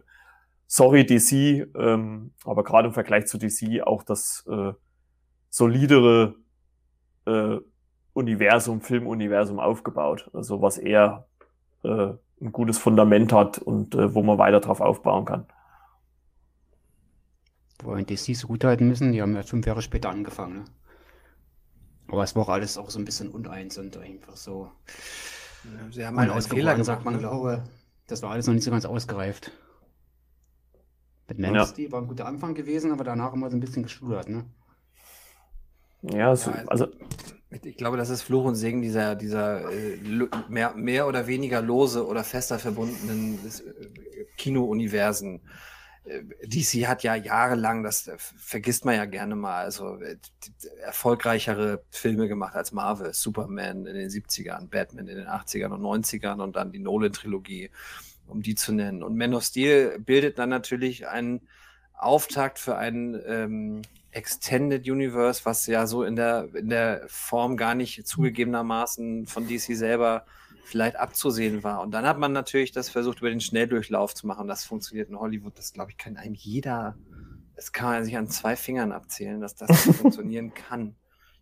sorry 0.68 1.04
DC, 1.04 1.66
ähm, 1.74 2.32
aber 2.44 2.62
gerade 2.62 2.86
im 2.86 2.94
Vergleich 2.94 3.26
zu 3.26 3.36
DC 3.36 3.82
auch 3.82 4.04
das 4.04 4.46
äh, 4.48 4.72
solidere 5.48 6.36
äh, 7.26 7.56
Universum, 8.12 8.80
Filmuniversum 8.80 9.58
aufgebaut. 9.58 10.30
Also 10.32 10.62
was 10.62 10.78
eher 10.78 11.26
äh, 11.82 12.12
ein 12.40 12.52
gutes 12.52 12.78
Fundament 12.78 13.32
hat 13.32 13.58
und 13.58 13.96
äh, 13.96 14.14
wo 14.14 14.22
man 14.22 14.38
weiter 14.38 14.60
drauf 14.60 14.80
aufbauen 14.80 15.24
kann. 15.24 15.46
Wollen 17.82 18.06
DC 18.06 18.36
so 18.36 18.46
gut 18.46 18.62
halten 18.62 18.86
müssen, 18.86 19.10
die 19.10 19.20
haben 19.20 19.34
ja 19.34 19.42
fünf 19.42 19.66
Jahre 19.66 19.82
später 19.82 20.10
angefangen. 20.10 20.58
Ne? 20.58 20.64
Aber 22.10 22.24
es 22.24 22.34
war 22.34 22.42
auch 22.42 22.48
alles 22.48 22.76
auch 22.76 22.90
so 22.90 22.98
ein 22.98 23.04
bisschen 23.04 23.30
uneins 23.30 23.78
und 23.78 23.96
einfach 23.96 24.36
so. 24.36 24.70
Sie 25.90 26.04
haben 26.04 26.18
halt 26.18 26.30
einen 26.30 26.42
Fehler 26.42 26.72
gemacht, 26.72 26.86
sagt 26.86 27.04
man, 27.04 27.14
ne? 27.14 27.20
glaube, 27.20 27.62
das 28.06 28.22
war 28.22 28.30
alles 28.30 28.46
noch 28.46 28.54
nicht 28.54 28.64
so 28.64 28.70
ganz 28.70 28.84
ausgereift. 28.84 29.52
Mit 31.28 31.38
Man 31.38 31.54
ja. 31.54 31.92
war 31.92 32.02
ein 32.02 32.08
guter 32.08 32.26
Anfang 32.26 32.54
gewesen, 32.54 32.90
aber 32.90 33.04
danach 33.04 33.32
immer 33.32 33.50
so 33.50 33.56
ein 33.56 33.60
bisschen 33.60 33.84
geschludert, 33.84 34.28
ne? 34.28 34.44
Ja, 36.02 36.34
so, 36.34 36.50
also. 36.66 36.88
Ich 37.62 37.76
glaube, 37.76 37.96
das 37.96 38.10
ist 38.10 38.22
Fluch 38.22 38.44
und 38.44 38.54
Segen 38.54 38.80
dieser, 38.80 39.16
dieser 39.16 39.70
äh, 39.72 39.98
mehr, 40.48 40.72
mehr 40.74 41.08
oder 41.08 41.26
weniger 41.26 41.60
lose 41.60 42.06
oder 42.06 42.22
fester 42.22 42.60
verbundenen 42.60 43.38
äh, 43.44 44.24
Kino-Universen. 44.36 45.40
Äh, 46.10 46.24
DC 46.46 46.86
hat 46.86 47.02
ja 47.02 47.14
jahrelang, 47.14 47.82
das 47.82 48.08
äh, 48.08 48.16
vergisst 48.18 48.84
man 48.84 48.96
ja 48.96 49.04
gerne 49.04 49.36
mal, 49.36 49.62
also 49.64 49.96
äh, 50.00 50.16
erfolgreichere 50.82 51.82
Filme 51.90 52.28
gemacht 52.28 52.54
als 52.54 52.72
Marvel, 52.72 53.12
Superman 53.12 53.86
in 53.86 53.94
den 53.94 54.08
70ern, 54.08 54.68
Batman 54.68 55.06
in 55.06 55.16
den 55.16 55.26
80ern 55.26 55.72
und 55.72 55.82
90ern 55.82 56.42
und 56.42 56.56
dann 56.56 56.72
die 56.72 56.78
Nolan-Trilogie, 56.78 57.70
um 58.26 58.42
die 58.42 58.54
zu 58.54 58.72
nennen. 58.72 59.02
Und 59.02 59.16
Man 59.16 59.34
of 59.34 59.44
Steel 59.44 59.98
bildet 59.98 60.38
dann 60.38 60.48
natürlich 60.48 61.06
einen 61.08 61.48
Auftakt 61.94 62.58
für 62.58 62.76
einen 62.76 63.20
ähm, 63.26 63.82
Extended 64.10 64.88
Universe, 64.88 65.42
was 65.44 65.66
ja 65.66 65.86
so 65.86 66.02
in 66.02 66.16
der, 66.16 66.48
in 66.54 66.68
der 66.68 67.04
Form 67.06 67.56
gar 67.56 67.74
nicht 67.74 68.06
zugegebenermaßen 68.06 69.26
von 69.26 69.46
DC 69.46 69.76
selber 69.76 70.24
vielleicht 70.64 70.96
abzusehen 70.96 71.62
war. 71.62 71.80
Und 71.80 71.92
dann 71.92 72.06
hat 72.06 72.18
man 72.18 72.32
natürlich 72.32 72.72
das 72.72 72.88
versucht, 72.88 73.18
über 73.20 73.30
den 73.30 73.40
Schnelldurchlauf 73.40 74.14
zu 74.14 74.26
machen. 74.26 74.48
Das 74.48 74.64
funktioniert 74.64 75.08
in 75.08 75.18
Hollywood. 75.18 75.58
Das, 75.58 75.72
glaube 75.72 75.90
ich, 75.90 75.96
kann 75.96 76.16
einem 76.16 76.34
jeder, 76.34 76.96
das 77.54 77.72
kann 77.72 77.90
man 77.90 78.04
sich 78.04 78.16
an 78.16 78.28
zwei 78.28 78.56
Fingern 78.56 78.92
abzählen, 78.92 79.40
dass 79.40 79.54
das 79.54 79.70
funktionieren 79.96 80.54
kann. 80.54 80.96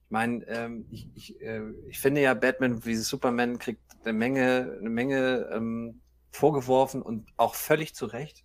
Ich 0.04 0.10
meine, 0.10 0.44
ähm, 0.46 0.86
ich, 0.90 1.08
ich, 1.14 1.40
äh, 1.42 1.62
ich 1.88 1.98
finde 1.98 2.22
ja, 2.22 2.34
Batman 2.34 2.84
wie 2.84 2.94
Superman 2.94 3.58
kriegt 3.58 3.82
eine 4.04 4.12
Menge, 4.12 4.76
eine 4.80 4.90
Menge 4.90 5.50
ähm, 5.52 6.00
vorgeworfen 6.30 7.02
und 7.02 7.28
auch 7.36 7.54
völlig 7.54 7.94
zu 7.94 8.06
Recht 8.06 8.44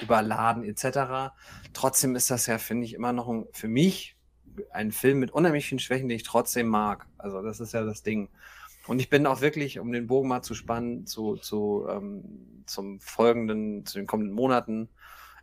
überladen 0.00 0.64
etc. 0.64 1.34
Trotzdem 1.72 2.16
ist 2.16 2.30
das 2.30 2.46
ja, 2.46 2.58
finde 2.58 2.86
ich, 2.86 2.94
immer 2.94 3.12
noch 3.12 3.28
ein, 3.28 3.46
für 3.52 3.68
mich 3.68 4.16
ein 4.70 4.92
Film 4.92 5.18
mit 5.18 5.30
unheimlich 5.30 5.66
vielen 5.66 5.78
Schwächen, 5.78 6.08
die 6.08 6.14
ich 6.14 6.22
trotzdem 6.22 6.68
mag. 6.68 7.06
Also 7.18 7.42
das 7.42 7.60
ist 7.60 7.72
ja 7.72 7.84
das 7.84 8.02
Ding. 8.02 8.30
Und 8.86 9.00
ich 9.00 9.08
bin 9.08 9.26
auch 9.26 9.40
wirklich, 9.40 9.78
um 9.78 9.92
den 9.92 10.06
Bogen 10.06 10.28
mal 10.28 10.42
zu 10.42 10.54
spannen, 10.54 11.06
zu, 11.06 11.36
zu, 11.36 11.86
ähm, 11.88 12.64
zum 12.66 13.00
folgenden, 13.00 13.86
zu 13.86 13.98
den 13.98 14.06
kommenden 14.06 14.34
Monaten. 14.34 14.88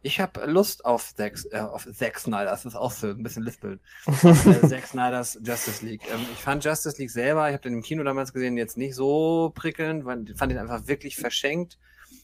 Ich 0.02 0.22
habe 0.22 0.46
Lust 0.46 0.86
auf 0.86 1.14
Zack, 1.14 1.38
äh, 1.52 1.60
auf 1.60 1.88
Zack 1.94 2.20
Snyder, 2.20 2.46
das 2.46 2.66
ist 2.66 2.76
auch 2.76 2.92
so 2.92 3.08
ein 3.08 3.24
bisschen 3.24 3.44
Lispeln. 3.44 3.80
äh, 4.08 4.68
Zack 4.68 4.88
Snyders 4.88 5.40
Justice 5.44 5.86
League. 5.86 6.04
Ähm, 6.12 6.26
ich 6.34 6.40
fand 6.40 6.64
Justice 6.64 6.98
League 6.98 7.12
selber, 7.12 7.50
ich 7.50 7.54
habe 7.54 7.64
den 7.64 7.74
im 7.74 7.82
Kino 7.82 8.04
damals 8.04 8.32
gesehen, 8.32 8.58
jetzt 8.58 8.78
nicht 8.78 8.96
so 8.96 9.52
prickelnd, 9.56 10.06
weil 10.06 10.30
ich 10.30 10.38
fand 10.38 10.52
ihn 10.52 10.58
einfach 10.58 10.88
wirklich 10.88 11.18
verschenkt 11.18 11.78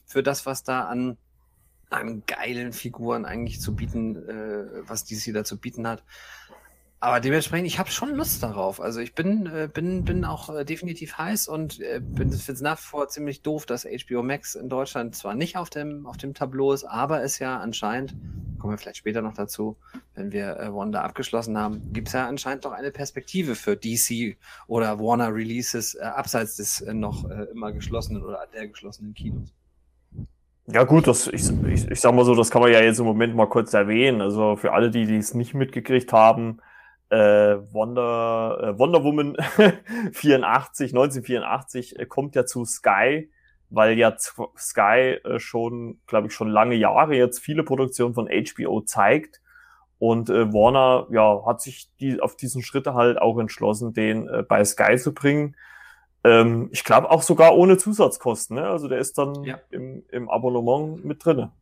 für 0.06 0.22
das, 0.22 0.46
was 0.46 0.64
da 0.64 0.84
an, 0.84 1.18
an 1.90 2.22
geilen 2.26 2.72
Figuren 2.72 3.26
eigentlich 3.26 3.60
zu 3.60 3.74
bieten, 3.74 4.16
äh, 4.26 4.88
was 4.88 5.04
DC 5.04 5.34
da 5.34 5.44
zu 5.44 5.58
bieten 5.58 5.86
hat. 5.86 6.02
Aber 6.98 7.20
dementsprechend, 7.20 7.66
ich 7.66 7.78
habe 7.78 7.90
schon 7.90 8.14
Lust 8.14 8.42
darauf. 8.42 8.80
Also 8.80 9.00
ich 9.00 9.14
bin, 9.14 9.46
äh, 9.46 9.68
bin, 9.72 10.04
bin 10.04 10.24
auch 10.24 10.48
äh, 10.48 10.64
definitiv 10.64 11.18
heiß 11.18 11.46
und 11.46 11.78
äh, 11.80 12.00
finde 12.16 12.34
es 12.34 12.60
nach 12.62 12.78
wie 12.78 12.82
vor 12.82 13.08
ziemlich 13.08 13.42
doof, 13.42 13.66
dass 13.66 13.84
HBO 13.84 14.22
Max 14.22 14.54
in 14.54 14.70
Deutschland 14.70 15.14
zwar 15.14 15.34
nicht 15.34 15.58
auf 15.58 15.68
dem, 15.68 16.06
auf 16.06 16.16
dem 16.16 16.32
Tableau 16.32 16.72
ist, 16.72 16.84
aber 16.84 17.22
es 17.22 17.38
ja 17.38 17.58
anscheinend, 17.58 18.16
kommen 18.58 18.72
wir 18.72 18.78
vielleicht 18.78 18.96
später 18.96 19.20
noch 19.20 19.34
dazu, 19.34 19.76
wenn 20.14 20.32
wir 20.32 20.58
äh, 20.58 20.74
Wanda 20.74 21.02
abgeschlossen 21.02 21.58
haben, 21.58 21.92
gibt 21.92 22.08
es 22.08 22.14
ja 22.14 22.26
anscheinend 22.26 22.64
doch 22.64 22.72
eine 22.72 22.90
Perspektive 22.90 23.56
für 23.56 23.76
DC 23.76 24.38
oder 24.66 24.98
Warner 24.98 25.34
Releases 25.34 25.96
äh, 25.96 26.02
abseits 26.02 26.56
des 26.56 26.80
äh, 26.80 26.94
noch 26.94 27.28
äh, 27.28 27.44
immer 27.52 27.72
geschlossenen 27.72 28.24
oder 28.24 28.46
der 28.54 28.68
geschlossenen 28.68 29.12
Kinos. 29.12 29.52
Ja 30.68 30.84
gut, 30.84 31.06
das, 31.06 31.28
ich, 31.28 31.48
ich, 31.68 31.90
ich 31.90 32.00
sag 32.00 32.14
mal 32.14 32.24
so, 32.24 32.34
das 32.34 32.50
kann 32.50 32.62
man 32.62 32.72
ja 32.72 32.80
jetzt 32.80 32.98
im 32.98 33.04
Moment 33.04 33.36
mal 33.36 33.48
kurz 33.48 33.72
erwähnen. 33.74 34.22
Also 34.22 34.56
für 34.56 34.72
alle, 34.72 34.90
die 34.90 35.14
es 35.14 35.34
nicht 35.34 35.54
mitgekriegt 35.54 36.12
haben, 36.12 36.58
äh, 37.10 37.56
Wonder, 37.72 38.58
äh, 38.62 38.78
Wonder 38.78 39.04
Woman 39.04 39.36
84, 40.12 40.92
1984 40.92 41.98
äh, 41.98 42.06
kommt 42.06 42.34
ja 42.34 42.46
zu 42.46 42.64
Sky, 42.64 43.30
weil 43.70 43.98
ja 43.98 44.16
Sky 44.18 45.18
äh, 45.24 45.38
schon, 45.38 46.00
glaube 46.06 46.28
ich, 46.28 46.34
schon 46.34 46.48
lange 46.48 46.74
Jahre 46.74 47.14
jetzt 47.14 47.38
viele 47.38 47.62
Produktionen 47.62 48.14
von 48.14 48.28
HBO 48.28 48.80
zeigt. 48.80 49.40
Und 49.98 50.28
äh, 50.28 50.52
Warner 50.52 51.06
ja, 51.10 51.46
hat 51.46 51.62
sich 51.62 51.90
die, 52.00 52.20
auf 52.20 52.36
diesen 52.36 52.62
Schritte 52.62 52.94
halt 52.94 53.18
auch 53.18 53.38
entschlossen, 53.38 53.92
den 53.92 54.28
äh, 54.28 54.42
bei 54.42 54.64
Sky 54.64 54.96
zu 54.98 55.14
bringen. 55.14 55.56
Ähm, 56.22 56.68
ich 56.70 56.84
glaube 56.84 57.10
auch 57.10 57.22
sogar 57.22 57.56
ohne 57.56 57.78
Zusatzkosten. 57.78 58.56
Ne? 58.56 58.66
Also 58.66 58.88
der 58.88 58.98
ist 58.98 59.16
dann 59.16 59.44
ja. 59.44 59.58
im, 59.70 60.04
im 60.10 60.28
Abonnement 60.28 61.02
mit 61.04 61.24
drinne. 61.24 61.52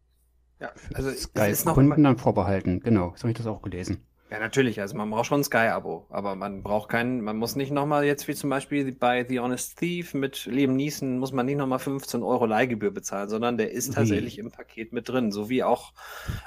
Ja, 0.58 0.70
also 0.94 1.10
Sky 1.10 1.50
ist 1.50 1.66
noch 1.66 1.74
Kunden 1.74 2.02
dann 2.02 2.16
vorbehalten. 2.16 2.80
Genau, 2.80 3.12
so 3.14 3.22
habe 3.22 3.30
ich 3.30 3.36
das 3.36 3.46
auch 3.46 3.62
gelesen. 3.62 4.04
Ja, 4.30 4.38
natürlich. 4.40 4.80
Also 4.80 4.96
man 4.96 5.10
braucht 5.10 5.26
schon 5.26 5.40
ein 5.40 5.44
Sky-Abo, 5.44 6.06
aber 6.08 6.34
man 6.34 6.62
braucht 6.62 6.88
keinen, 6.88 7.20
man 7.20 7.36
muss 7.36 7.56
nicht 7.56 7.70
nochmal 7.70 8.04
jetzt 8.04 8.26
wie 8.26 8.34
zum 8.34 8.50
Beispiel 8.50 8.90
bei 8.92 9.24
The 9.28 9.40
Honest 9.40 9.78
Thief 9.78 10.14
mit 10.14 10.46
Liam 10.46 10.74
Neeson 10.74 11.18
muss 11.18 11.32
man 11.32 11.46
nicht 11.46 11.58
nochmal 11.58 11.78
15 11.78 12.22
Euro 12.22 12.46
Leihgebühr 12.46 12.90
bezahlen, 12.90 13.28
sondern 13.28 13.58
der 13.58 13.70
ist 13.70 13.94
tatsächlich 13.94 14.38
im 14.38 14.50
Paket 14.50 14.92
mit 14.92 15.08
drin, 15.08 15.30
so 15.30 15.50
wie 15.50 15.62
auch 15.62 15.92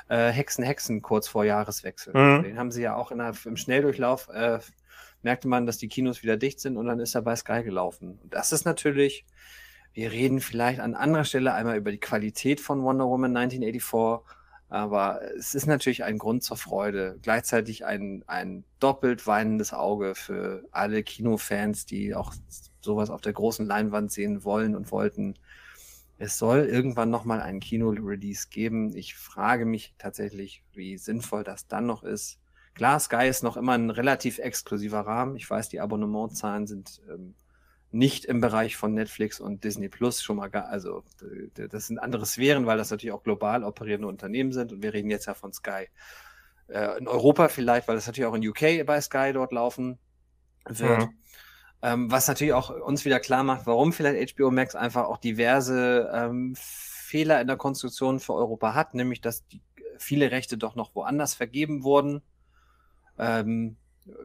äh, 0.10 0.30
Hexen 0.30 0.64
Hexen 0.64 1.02
kurz 1.02 1.28
vor 1.28 1.46
Jahreswechsel. 1.46 2.14
Mhm. 2.14 2.44
Den 2.44 2.58
haben 2.58 2.72
sie 2.72 2.82
ja 2.82 2.96
auch 2.96 3.12
in 3.12 3.20
der, 3.20 3.34
im 3.46 3.58
Schnelldurchlauf 3.58 4.28
äh, 4.30 4.60
merkte 5.22 5.48
man, 5.48 5.66
dass 5.66 5.78
die 5.78 5.88
Kinos 5.88 6.24
wieder 6.24 6.38
dicht 6.38 6.60
sind 6.60 6.78
und 6.78 6.88
dann 6.88 7.00
ist 7.00 7.16
er 7.16 7.22
bei 7.22 7.36
Sky 7.36 7.64
gelaufen. 7.64 8.20
Und 8.24 8.34
das 8.34 8.52
ist 8.52 8.66
natürlich, 8.66 9.26
wir 9.94 10.12
reden 10.12 10.42
vielleicht 10.42 10.80
an 10.80 10.96
anderer 10.96 11.26
Stelle 11.26 11.54
einmal 11.54 11.78
über 11.78 11.92
die 11.92 12.00
Qualität 12.00 12.60
von 12.60 12.84
Wonder 12.84 13.06
Woman 13.06 13.36
1984 13.36 14.37
aber 14.70 15.22
es 15.38 15.56
ist 15.56 15.66
natürlich 15.66 16.04
ein 16.04 16.18
Grund 16.18 16.44
zur 16.44 16.58
Freude. 16.58 17.18
Gleichzeitig 17.22 17.86
ein, 17.86 18.24
ein 18.28 18.66
doppelt 18.80 19.26
weinendes 19.26 19.74
Auge 19.74 20.14
für 20.14 20.66
alle 20.72 21.04
Kinofans, 21.04 21.86
die 21.86 22.14
auch 22.16 22.34
sowas 22.82 23.10
auf 23.10 23.22
der 23.22 23.34
großen 23.34 23.66
Leinwand 23.66 24.12
sehen 24.12 24.44
wollen 24.44 24.76
und 24.76 24.92
wollten. 24.92 25.36
Es 26.18 26.38
soll 26.38 26.66
irgendwann 26.66 27.10
nochmal 27.10 27.42
einen 27.42 27.60
Kino-Release 27.60 28.48
geben. 28.50 28.96
Ich 28.96 29.16
frage 29.16 29.66
mich 29.66 29.94
tatsächlich, 29.98 30.64
wie 30.74 30.98
sinnvoll 30.98 31.44
das 31.44 31.68
dann 31.68 31.86
noch 31.86 32.04
ist. 32.04 32.40
Klar, 32.74 33.00
Sky 33.00 33.28
ist 33.28 33.44
noch 33.44 33.58
immer 33.58 33.74
ein 33.74 33.90
relativ 33.90 34.38
exklusiver 34.38 35.02
Rahmen. 35.02 35.36
Ich 35.36 35.50
weiß, 35.50 35.70
die 35.70 35.80
Abonnementzahlen 35.80 36.68
sind 36.68 37.02
ähm, 37.10 37.36
nicht 37.98 38.26
im 38.26 38.42
Bereich 38.42 38.78
von 38.78 38.94
Netflix 38.94 39.40
und 39.40 39.64
Disney 39.64 39.90
Plus 39.90 40.22
schon 40.22 40.38
mal 40.38 40.50
gar, 40.50 40.68
also 40.68 41.04
das 41.56 41.88
sind 41.88 41.98
andere 41.98 42.26
Sphären, 42.26 42.68
weil 42.68 42.78
das 42.78 42.92
natürlich 42.92 43.14
auch 43.14 43.24
global 43.24 43.64
operierende 43.64 44.08
Unternehmen 44.08 44.52
sind 44.52 44.72
und 44.72 44.84
wir 44.84 44.94
reden 44.94 45.10
jetzt 45.10 45.26
ja 45.26 45.34
von 45.34 45.52
Sky. 45.52 45.88
Äh, 46.68 47.00
in 47.00 47.08
Europa 47.08 47.50
vielleicht, 47.50 47.88
weil 47.88 47.96
das 47.96 48.06
natürlich 48.06 48.28
auch 48.28 48.36
in 48.36 48.48
UK 48.48 48.86
bei 48.86 49.02
Sky 49.02 49.32
dort 49.34 49.52
laufen 49.52 49.98
wird. 50.68 51.00
Mhm. 51.00 51.18
Ähm, 51.82 52.12
was 52.12 52.28
natürlich 52.28 52.54
auch 52.54 52.70
uns 52.70 53.04
wieder 53.04 53.20
klar 53.20 53.44
macht, 53.44 53.66
warum 53.66 53.94
vielleicht 53.94 54.38
HBO 54.38 54.52
Max 54.52 54.76
einfach 54.76 55.06
auch 55.06 55.18
diverse 55.18 56.10
ähm, 56.14 56.56
Fehler 56.56 57.42
in 57.42 57.48
der 57.48 57.58
Konstruktion 57.58 58.20
für 58.20 58.34
Europa 58.34 58.76
hat, 58.76 58.94
nämlich 58.94 59.22
dass 59.22 59.48
die, 59.48 59.62
viele 59.98 60.30
Rechte 60.30 60.58
doch 60.58 60.76
noch 60.76 60.94
woanders 60.94 61.34
vergeben 61.34 61.84
wurden. 61.84 62.22
Ähm, 63.18 63.78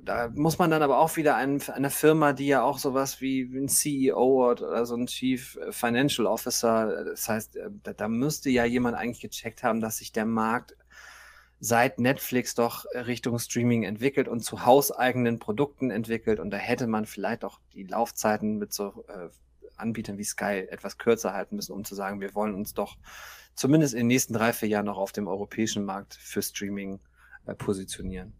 da 0.03 0.29
muss 0.35 0.59
man 0.59 0.71
dann 0.71 0.83
aber 0.83 0.99
auch 0.99 1.17
wieder 1.17 1.37
einen, 1.37 1.61
eine 1.63 1.91
Firma, 1.91 2.33
die 2.33 2.47
ja 2.47 2.63
auch 2.63 2.79
sowas 2.79 3.21
wie 3.21 3.43
ein 3.43 3.69
CEO 3.69 4.51
oder 4.51 4.87
so 4.87 4.97
ein 4.97 5.07
Chief 5.07 5.59
Financial 5.71 6.27
Officer, 6.27 7.05
das 7.05 7.29
heißt, 7.29 7.57
äh, 7.57 7.71
da, 7.83 7.93
da 7.93 8.09
müsste 8.09 8.51
ja 8.51 8.65
jemand 8.65 8.97
eigentlich 8.97 9.21
gecheckt 9.21 9.63
haben, 9.63 9.81
dass 9.81 9.99
sich 9.99 10.13
der 10.13 10.27
Markt 10.27 10.77
seit 11.61 12.01
Netflix 12.01 12.57
doch 12.57 12.85
Richtung 12.93 13.39
Streaming 13.39 13.85
entwickelt 13.85 14.27
und 14.27 14.41
zu 14.41 14.67
hauseigenen 14.67 15.39
Produkten 15.39 15.93
entwickelt. 15.93 16.41
Und 16.41 16.51
da 16.51 16.57
hätte 16.57 16.89
man 16.89 17.07
vielleicht 17.07 17.45
auch 17.45 17.61
die 17.73 17.85
Laufzeiten 17.85 18.59
mit 18.59 18.73
so 18.73 19.05
äh, 19.07 19.29
Anbietern 19.77 20.19
wie 20.19 20.25
Sky 20.25 20.67
etwas 20.69 20.99
kürzer 20.99 21.33
halten 21.33 21.55
müssen, 21.57 21.73
um 21.73 21.85
zu 21.85 21.95
sagen, 21.95 22.21
wir 22.21 22.35
wollen 22.35 22.55
uns 22.55 22.75
doch 22.75 22.97
zumindest 23.55 23.95
in 23.95 24.01
den 24.01 24.07
nächsten 24.09 24.33
drei, 24.35 24.53
vier 24.53 24.71
Jahren 24.71 24.87
noch 24.87 24.99
auf 24.99 25.13
dem 25.13 25.29
europäischen 25.29 25.85
Markt 25.85 26.15
für 26.15 26.43
Streaming 26.43 26.99
äh, 27.47 27.55
positionieren. 27.55 28.35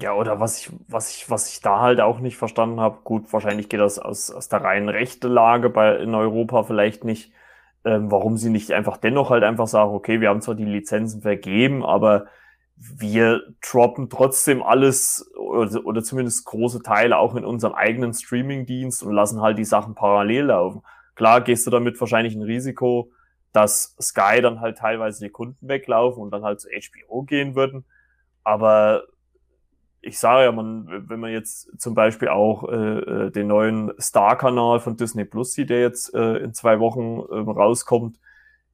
Ja, 0.00 0.14
oder 0.14 0.40
was 0.40 0.58
ich, 0.58 0.70
was 0.88 1.14
ich, 1.14 1.28
was 1.28 1.50
ich 1.52 1.60
da 1.60 1.80
halt 1.80 2.00
auch 2.00 2.18
nicht 2.18 2.38
verstanden 2.38 2.80
habe, 2.80 3.00
gut, 3.04 3.30
wahrscheinlich 3.32 3.68
geht 3.68 3.80
das 3.80 3.98
aus, 3.98 4.30
aus 4.30 4.48
der 4.48 4.62
reinen 4.62 4.88
rechte 4.88 5.28
Lage 5.28 5.68
bei, 5.68 5.96
in 5.96 6.14
Europa 6.14 6.62
vielleicht 6.62 7.04
nicht, 7.04 7.30
ähm, 7.84 8.10
warum 8.10 8.38
sie 8.38 8.48
nicht 8.48 8.72
einfach 8.72 8.96
dennoch 8.96 9.28
halt 9.28 9.44
einfach 9.44 9.66
sagen, 9.66 9.92
okay, 9.92 10.20
wir 10.22 10.30
haben 10.30 10.40
zwar 10.40 10.54
die 10.54 10.64
Lizenzen 10.64 11.20
vergeben, 11.20 11.84
aber 11.84 12.26
wir 12.76 13.42
droppen 13.60 14.08
trotzdem 14.08 14.62
alles 14.62 15.30
oder, 15.36 15.84
oder 15.84 16.02
zumindest 16.02 16.46
große 16.46 16.82
Teile 16.82 17.18
auch 17.18 17.34
in 17.36 17.44
unserem 17.44 17.74
eigenen 17.74 18.14
Streaming-Dienst 18.14 19.02
und 19.02 19.12
lassen 19.12 19.42
halt 19.42 19.58
die 19.58 19.64
Sachen 19.64 19.94
parallel 19.94 20.46
laufen. 20.46 20.82
Klar 21.16 21.42
gehst 21.42 21.66
du 21.66 21.70
damit 21.70 22.00
wahrscheinlich 22.00 22.34
ein 22.34 22.42
Risiko, 22.42 23.10
dass 23.52 23.94
Sky 24.00 24.40
dann 24.40 24.60
halt 24.60 24.78
teilweise 24.78 25.22
die 25.24 25.30
Kunden 25.30 25.68
weglaufen 25.68 26.22
und 26.22 26.30
dann 26.30 26.44
halt 26.44 26.60
zu 26.62 26.68
HBO 26.70 27.22
gehen 27.24 27.54
würden. 27.54 27.84
Aber 28.44 29.04
ich 30.02 30.18
sage 30.18 30.44
ja, 30.44 30.52
man, 30.52 31.08
wenn 31.08 31.20
man 31.20 31.30
jetzt 31.30 31.80
zum 31.80 31.94
Beispiel 31.94 32.28
auch 32.28 32.68
äh, 32.68 32.98
äh, 32.98 33.30
den 33.30 33.46
neuen 33.46 33.92
Star-Kanal 34.00 34.80
von 34.80 34.96
Disney 34.96 35.24
Plus 35.24 35.52
sieht, 35.52 35.70
der 35.70 35.80
jetzt 35.80 36.12
äh, 36.12 36.38
in 36.38 36.54
zwei 36.54 36.80
Wochen 36.80 37.22
ähm, 37.32 37.48
rauskommt, 37.48 38.18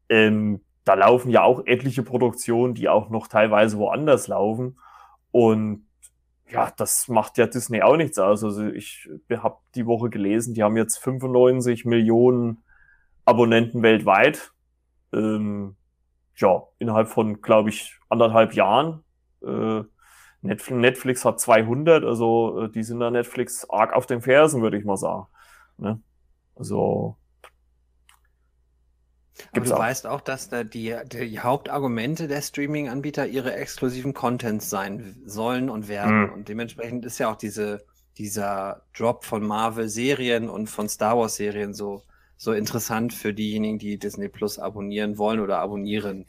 ähm, 0.08 0.62
da 0.84 0.94
laufen 0.94 1.30
ja 1.30 1.42
auch 1.42 1.66
etliche 1.66 2.02
Produktionen, 2.02 2.74
die 2.74 2.88
auch 2.88 3.10
noch 3.10 3.26
teilweise 3.26 3.76
woanders 3.76 4.26
laufen. 4.26 4.78
Und 5.30 5.86
ja, 6.50 6.72
das 6.74 7.08
macht 7.08 7.36
ja 7.36 7.46
Disney 7.46 7.82
auch 7.82 7.96
nichts 7.96 8.18
aus. 8.18 8.42
Also 8.42 8.66
ich 8.66 9.06
habe 9.30 9.58
die 9.74 9.84
Woche 9.84 10.08
gelesen, 10.08 10.54
die 10.54 10.62
haben 10.62 10.78
jetzt 10.78 10.96
95 10.96 11.84
Millionen 11.84 12.62
Abonnenten 13.26 13.82
weltweit. 13.82 14.52
Ähm, 15.12 15.76
ja, 16.36 16.62
innerhalb 16.78 17.08
von, 17.08 17.42
glaube 17.42 17.68
ich, 17.68 17.98
anderthalb 18.08 18.54
Jahren. 18.54 19.04
Äh, 19.42 19.82
Netflix 20.42 21.24
hat 21.24 21.40
200, 21.40 22.04
also 22.04 22.64
äh, 22.64 22.70
die 22.70 22.82
sind 22.82 23.00
da 23.00 23.10
Netflix 23.10 23.68
arg 23.68 23.92
auf 23.92 24.06
den 24.06 24.22
Fersen, 24.22 24.62
würde 24.62 24.78
ich 24.78 24.84
mal 24.84 24.96
sagen. 24.96 25.26
Ne? 25.78 26.00
Also 26.54 27.16
aber 29.52 29.64
du 29.64 29.74
auch. 29.74 29.78
weißt 29.78 30.06
auch, 30.06 30.20
dass 30.20 30.48
da 30.48 30.64
die, 30.64 30.96
die 31.06 31.40
Hauptargumente 31.40 32.28
der 32.28 32.42
Streaming-Anbieter 32.42 33.26
ihre 33.26 33.54
exklusiven 33.54 34.14
Contents 34.14 34.70
sein 34.70 35.20
sollen 35.24 35.70
und 35.70 35.88
werden. 35.88 36.24
Mhm. 36.24 36.32
Und 36.32 36.48
dementsprechend 36.48 37.04
ist 37.04 37.18
ja 37.18 37.30
auch 37.30 37.36
diese, 37.36 37.84
dieser 38.18 38.82
Drop 38.96 39.24
von 39.24 39.46
Marvel-Serien 39.46 40.48
und 40.48 40.68
von 40.68 40.88
Star 40.88 41.16
Wars-Serien 41.16 41.74
so, 41.74 42.02
so 42.36 42.52
interessant 42.52 43.12
für 43.12 43.32
diejenigen, 43.32 43.78
die 43.78 43.98
Disney 43.98 44.28
Plus 44.28 44.58
abonnieren 44.58 45.18
wollen 45.18 45.40
oder 45.40 45.58
abonnieren. 45.58 46.26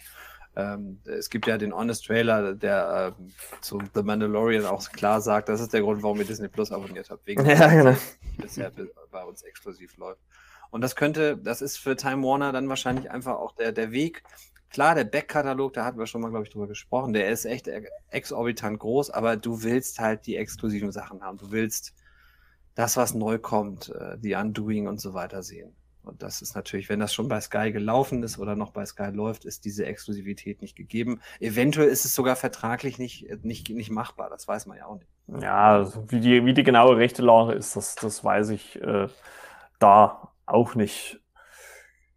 Ähm, 0.56 1.00
es 1.06 1.30
gibt 1.30 1.48
ja 1.48 1.58
den 1.58 1.74
Honest 1.74 2.06
Trailer, 2.06 2.56
der 2.56 3.16
äh, 3.18 3.62
zu 3.62 3.82
The 3.94 4.04
Mandalorian 4.04 4.66
auch 4.66 4.90
klar 4.92 5.22
sagt, 5.22 5.50
das 5.50 5.62
ist 5.62 5.74
der 5.74 5.82
Grund, 5.82 6.04
warum 6.04 6.20
ihr 6.20 6.26
Disney 6.26 6.48
Plus 6.48 6.72
abonniert 6.72 7.10
habt, 7.10 7.26
wegen 7.28 7.46
ja, 7.50 7.68
genau. 7.68 7.96
bisher 8.38 8.72
bei 9.12 9.24
uns 9.24 9.44
exklusiv 9.44 9.96
läuft. 9.98 10.22
Und 10.72 10.82
das 10.82 10.96
könnte, 10.96 11.38
das 11.38 11.62
ist 11.62 11.78
für 11.78 11.96
Time 11.96 12.24
Warner 12.24 12.52
dann 12.52 12.70
wahrscheinlich 12.70 13.10
einfach 13.10 13.38
auch 13.38 13.54
der, 13.56 13.72
der 13.72 13.92
Weg. 13.92 14.24
Klar, 14.70 14.94
der 14.94 15.04
Back-Katalog, 15.04 15.74
da 15.74 15.84
hatten 15.84 15.98
wir 15.98 16.06
schon 16.06 16.22
mal, 16.22 16.30
glaube 16.30 16.46
ich, 16.46 16.52
drüber 16.52 16.68
gesprochen, 16.68 17.14
der 17.14 17.30
ist 17.30 17.46
echt 17.46 17.68
exorbitant 18.10 18.80
groß, 18.80 19.10
aber 19.10 19.36
du 19.36 19.64
willst 19.64 20.00
halt 20.00 20.28
die 20.28 20.36
exklusiven 20.36 20.92
Sachen 20.92 21.24
haben. 21.24 21.40
Du 21.40 21.52
willst 21.52 21.96
das, 22.76 22.96
was 22.96 23.16
neu 23.16 23.40
kommt, 23.40 23.90
äh, 23.90 24.18
die 24.20 24.36
Undoing 24.36 24.88
und 24.88 25.02
so 25.02 25.14
weiter 25.14 25.42
sehen. 25.42 25.76
Und 26.10 26.24
das 26.24 26.42
ist 26.42 26.56
natürlich, 26.56 26.90
wenn 26.90 27.00
das 27.00 27.14
schon 27.14 27.28
bei 27.28 27.40
Sky 27.40 27.72
gelaufen 27.72 28.24
ist 28.24 28.40
oder 28.40 28.56
noch 28.56 28.72
bei 28.72 28.86
Sky 28.86 29.12
läuft, 29.12 29.46
ist 29.46 29.64
diese 29.64 29.86
Exklusivität 29.86 30.62
nicht 30.62 30.76
gegeben. 30.76 31.22
Eventuell 31.40 31.88
ist 31.88 32.04
es 32.04 32.16
sogar 32.16 32.36
vertraglich 32.36 32.98
nicht, 32.98 33.44
nicht, 33.46 33.70
nicht 33.70 33.92
machbar. 33.92 34.30
Das 34.30 34.48
weiß 34.48 34.66
man 34.66 34.78
ja 34.78 34.88
auch 34.88 34.96
nicht. 34.96 35.44
Ja, 35.44 35.74
also 35.76 36.04
wie 36.10 36.20
die, 36.20 36.46
wie 36.46 36.54
die 36.54 36.64
genaue 36.64 36.98
rechte 36.98 37.22
Lage 37.22 37.54
ist, 37.54 37.76
das, 37.76 37.94
das 37.96 38.24
weiß 38.24 38.50
ich 38.50 38.82
äh, 38.82 39.08
da 39.78 40.30
auch 40.48 40.74
nicht. 40.74 41.20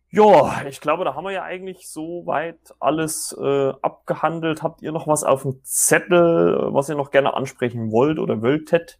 Ja, 0.08 0.64
ich 0.66 0.80
glaube, 0.80 1.04
da 1.04 1.14
haben 1.14 1.24
wir 1.24 1.32
ja 1.32 1.42
eigentlich 1.42 1.88
soweit 1.88 2.74
alles 2.80 3.36
äh, 3.38 3.72
abgehandelt. 3.82 4.62
Habt 4.62 4.82
ihr 4.82 4.92
noch 4.92 5.06
was 5.06 5.22
auf 5.22 5.42
dem 5.42 5.60
Zettel, 5.64 6.68
was 6.72 6.88
ihr 6.88 6.96
noch 6.96 7.10
gerne 7.10 7.34
ansprechen 7.34 7.90
wollt 7.90 8.18
oder 8.18 8.40
wolltet? 8.42 8.98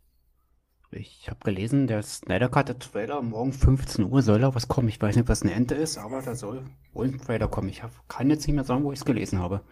Ich 0.94 1.26
habe 1.30 1.38
gelesen, 1.42 1.86
der 1.86 2.02
Snyder 2.02 2.50
Cut 2.50 2.68
der 2.68 2.78
Trailer 2.78 3.22
morgen 3.22 3.54
15 3.54 4.04
Uhr 4.04 4.20
soll 4.20 4.40
da 4.40 4.54
was 4.54 4.68
kommen. 4.68 4.88
Ich 4.88 5.00
weiß 5.00 5.16
nicht, 5.16 5.26
was 5.26 5.40
eine 5.40 5.54
Ente 5.54 5.74
ist, 5.74 5.96
aber 5.96 6.20
da 6.20 6.34
soll 6.34 6.64
wohl 6.92 7.06
ein 7.06 7.18
Trailer 7.18 7.48
kommen. 7.48 7.70
Ich 7.70 7.82
hab, 7.82 7.90
kann 8.10 8.28
jetzt 8.28 8.46
nicht 8.46 8.54
mehr 8.54 8.64
sagen, 8.64 8.84
wo 8.84 8.92
ich 8.92 8.98
es 8.98 9.06
gelesen 9.06 9.38
habe. 9.38 9.62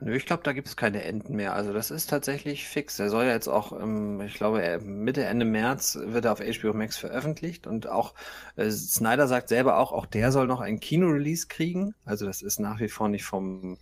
Nö, 0.00 0.14
ich 0.14 0.26
glaube, 0.26 0.42
da 0.42 0.52
gibt 0.52 0.68
es 0.68 0.76
keine 0.76 1.02
Enden 1.02 1.34
mehr. 1.34 1.54
Also 1.54 1.72
das 1.72 1.90
ist 1.90 2.10
tatsächlich 2.10 2.68
fix. 2.68 2.98
Der 2.98 3.08
soll 3.08 3.24
ja 3.24 3.30
jetzt 3.30 3.48
auch, 3.48 3.72
ähm, 3.72 4.20
ich 4.20 4.34
glaube, 4.34 4.78
Mitte, 4.82 5.24
Ende 5.24 5.46
März 5.46 5.98
wird 5.98 6.26
er 6.26 6.32
auf 6.32 6.40
HBO 6.40 6.74
Max 6.74 6.98
veröffentlicht 6.98 7.66
und 7.66 7.88
auch 7.88 8.12
äh, 8.56 8.70
Snyder 8.70 9.28
sagt 9.28 9.48
selber 9.48 9.78
auch, 9.78 9.92
auch 9.92 10.04
der 10.04 10.30
soll 10.30 10.46
noch 10.46 10.60
ein 10.60 10.78
Kino-Release 10.78 11.46
kriegen. 11.48 11.94
Also 12.04 12.26
das 12.26 12.42
ist 12.42 12.60
nach 12.60 12.80
wie 12.80 12.90
vor 12.90 13.08
nicht 13.08 13.24
vom, 13.24 13.78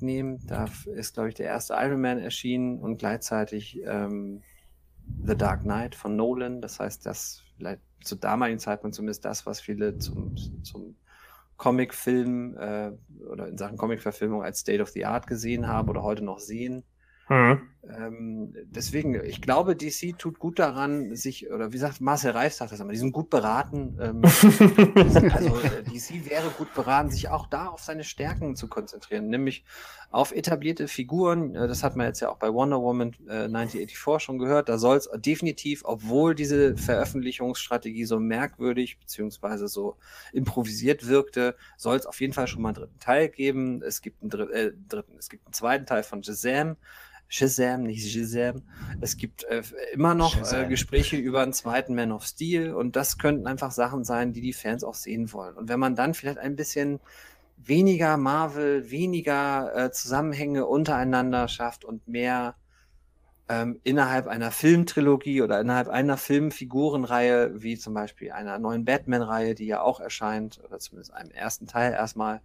nehmen, 0.00 0.46
da 0.46 0.66
ist, 0.94 1.14
glaube 1.14 1.30
ich, 1.30 1.34
der 1.34 1.46
erste 1.46 1.74
Iron 1.74 2.00
Man 2.00 2.18
erschienen 2.18 2.78
und 2.78 2.98
gleichzeitig 2.98 3.80
ähm, 3.84 4.42
The 5.24 5.36
Dark 5.36 5.62
Knight 5.62 5.94
von 5.94 6.16
Nolan. 6.16 6.60
Das 6.60 6.80
heißt, 6.80 7.04
das 7.06 7.42
vielleicht 7.56 7.82
zu 8.02 8.16
damaligen 8.16 8.58
Zeitpunkt 8.58 8.94
zumindest 8.94 9.24
das, 9.24 9.46
was 9.46 9.60
viele 9.60 9.98
zum, 9.98 10.34
zum 10.62 10.96
Comic-Film 11.56 12.56
äh, 12.56 12.92
oder 13.26 13.48
in 13.48 13.58
Sachen 13.58 13.76
Comic-Verfilmung 13.76 14.42
als 14.42 14.60
State 14.60 14.82
of 14.82 14.88
the 14.90 15.04
Art 15.04 15.26
gesehen 15.26 15.66
haben 15.66 15.88
oder 15.88 16.02
heute 16.02 16.24
noch 16.24 16.38
sehen. 16.38 16.84
Mhm. 17.28 17.69
Ähm, 17.88 18.54
deswegen, 18.66 19.14
ich 19.24 19.40
glaube, 19.40 19.74
DC 19.74 20.18
tut 20.18 20.38
gut 20.38 20.58
daran, 20.58 21.16
sich, 21.16 21.50
oder 21.50 21.72
wie 21.72 21.78
sagt 21.78 22.00
Marcel 22.00 22.32
Reif 22.32 22.52
sagt 22.52 22.72
das 22.72 22.80
immer, 22.80 22.92
die 22.92 22.98
sind 22.98 23.12
gut 23.12 23.30
beraten. 23.30 23.96
Ähm, 24.00 24.22
also 25.32 25.58
äh, 25.60 25.82
DC 25.84 26.28
wäre 26.28 26.50
gut 26.58 26.74
beraten, 26.74 27.10
sich 27.10 27.30
auch 27.30 27.46
da 27.46 27.68
auf 27.68 27.80
seine 27.80 28.04
Stärken 28.04 28.54
zu 28.54 28.68
konzentrieren, 28.68 29.28
nämlich 29.28 29.64
auf 30.10 30.32
etablierte 30.32 30.88
Figuren. 30.88 31.54
Äh, 31.54 31.68
das 31.68 31.82
hat 31.82 31.96
man 31.96 32.06
jetzt 32.06 32.20
ja 32.20 32.28
auch 32.28 32.36
bei 32.36 32.52
Wonder 32.52 32.82
Woman 32.82 33.16
äh, 33.26 33.44
1984 33.44 34.22
schon 34.22 34.38
gehört. 34.38 34.68
Da 34.68 34.76
soll 34.76 34.98
es 34.98 35.08
definitiv, 35.16 35.82
obwohl 35.84 36.34
diese 36.34 36.76
Veröffentlichungsstrategie 36.76 38.04
so 38.04 38.20
merkwürdig 38.20 38.98
beziehungsweise 38.98 39.68
so 39.68 39.96
improvisiert 40.34 41.06
wirkte, 41.06 41.56
soll 41.78 41.96
es 41.96 42.04
auf 42.04 42.20
jeden 42.20 42.34
Fall 42.34 42.46
schon 42.46 42.60
mal 42.60 42.70
einen 42.70 42.76
dritten 42.76 42.98
Teil 42.98 43.30
geben. 43.30 43.82
Es 43.82 44.02
gibt 44.02 44.20
einen, 44.20 44.30
Dr 44.30 44.50
äh, 44.50 44.72
dritten, 44.86 45.16
es 45.18 45.30
gibt 45.30 45.46
einen 45.46 45.54
zweiten 45.54 45.86
Teil 45.86 46.02
von 46.02 46.22
Shazam. 46.22 46.76
Shazam, 47.32 47.84
nicht 47.84 48.10
Shazam. 48.12 48.62
Es 49.00 49.16
gibt 49.16 49.44
äh, 49.44 49.62
immer 49.92 50.14
noch 50.14 50.52
äh, 50.52 50.66
Gespräche 50.66 51.16
über 51.16 51.42
einen 51.42 51.52
zweiten 51.52 51.94
Man 51.94 52.10
of 52.10 52.24
Steel 52.24 52.74
und 52.74 52.96
das 52.96 53.18
könnten 53.18 53.46
einfach 53.46 53.70
Sachen 53.70 54.02
sein, 54.04 54.32
die 54.32 54.40
die 54.40 54.52
Fans 54.52 54.82
auch 54.82 54.94
sehen 54.94 55.32
wollen. 55.32 55.54
Und 55.56 55.68
wenn 55.68 55.78
man 55.78 55.94
dann 55.94 56.12
vielleicht 56.12 56.38
ein 56.38 56.56
bisschen 56.56 56.98
weniger 57.56 58.16
Marvel, 58.16 58.90
weniger 58.90 59.72
äh, 59.76 59.90
Zusammenhänge 59.92 60.66
untereinander 60.66 61.46
schafft 61.46 61.84
und 61.84 62.08
mehr 62.08 62.56
ähm, 63.48 63.78
innerhalb 63.84 64.26
einer 64.26 64.50
Filmtrilogie 64.50 65.42
oder 65.42 65.60
innerhalb 65.60 65.86
einer 65.88 66.16
Filmfigurenreihe, 66.16 67.62
wie 67.62 67.78
zum 67.78 67.94
Beispiel 67.94 68.32
einer 68.32 68.58
neuen 68.58 68.84
Batman-Reihe, 68.84 69.54
die 69.54 69.66
ja 69.66 69.82
auch 69.82 70.00
erscheint, 70.00 70.60
oder 70.64 70.80
zumindest 70.80 71.14
einem 71.14 71.30
ersten 71.30 71.68
Teil 71.68 71.92
erstmal, 71.92 72.40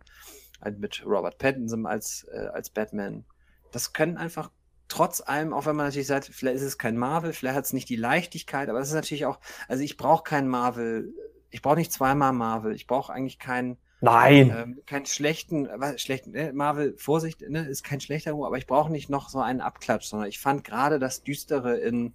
halt 0.62 0.78
mit 0.78 1.03
Robert 1.03 1.40
Pattinson 1.40 1.88
als, 1.88 2.28
äh, 2.32 2.48
als 2.53 2.70
Batman. 2.70 3.26
Das 3.72 3.94
können 3.94 4.18
einfach 4.18 4.52
trotz 4.88 5.22
allem, 5.22 5.53
auch 5.53 5.66
wenn 5.66 5.76
man 5.76 5.88
natürlich 5.88 6.07
sagt, 6.07 6.30
vielleicht 6.32 6.57
ist 6.57 6.64
es 6.64 6.78
kein 6.78 6.98
Marvel, 6.98 7.34
vielleicht 7.34 7.56
hat 7.56 7.66
es 7.66 7.74
nicht 7.74 7.90
die 7.90 7.95
Leichtigkeit, 7.95 8.70
aber 8.70 8.80
es 8.80 8.90
ist 8.90 8.94
natürlich 8.94 9.26
auch, 9.26 9.40
also 9.68 9.84
ich 9.84 9.98
brauche 9.98 10.24
kein 10.24 10.48
Marvel, 10.48 11.14
ich 11.49 11.62
brauche 11.62 11.78
nicht 11.78 11.91
zweimal 11.91 12.34
Marvel, 12.34 12.74
ich 12.74 12.88
brauche 12.88 13.12
eigentlich 13.14 13.40
keinen 13.40 13.78
Nein. 14.02 14.53
Ähm, 14.56 14.82
keinen 14.86 15.06
schlechten, 15.06 15.68
was, 15.78 16.02
schlechten, 16.02 16.32
ne? 16.32 16.52
Marvel, 16.53 16.95
Vorsicht, 16.98 17.41
ne, 17.41 17.66
ist 17.68 17.84
kein 17.84 18.02
schlechter 18.02 18.34
Humor, 18.34 18.48
aber 18.48 18.57
ich 18.57 18.68
brauche 18.68 18.91
nicht 18.91 19.10
noch 19.10 19.30
so 19.30 19.40
einen 19.40 19.62
Abklatsch, 19.62 20.06
sondern 20.06 20.30
ich 20.30 20.40
fand 20.40 20.64
gerade 20.64 20.99
das 20.99 21.24
Düstere 21.24 21.78
in, 21.78 22.14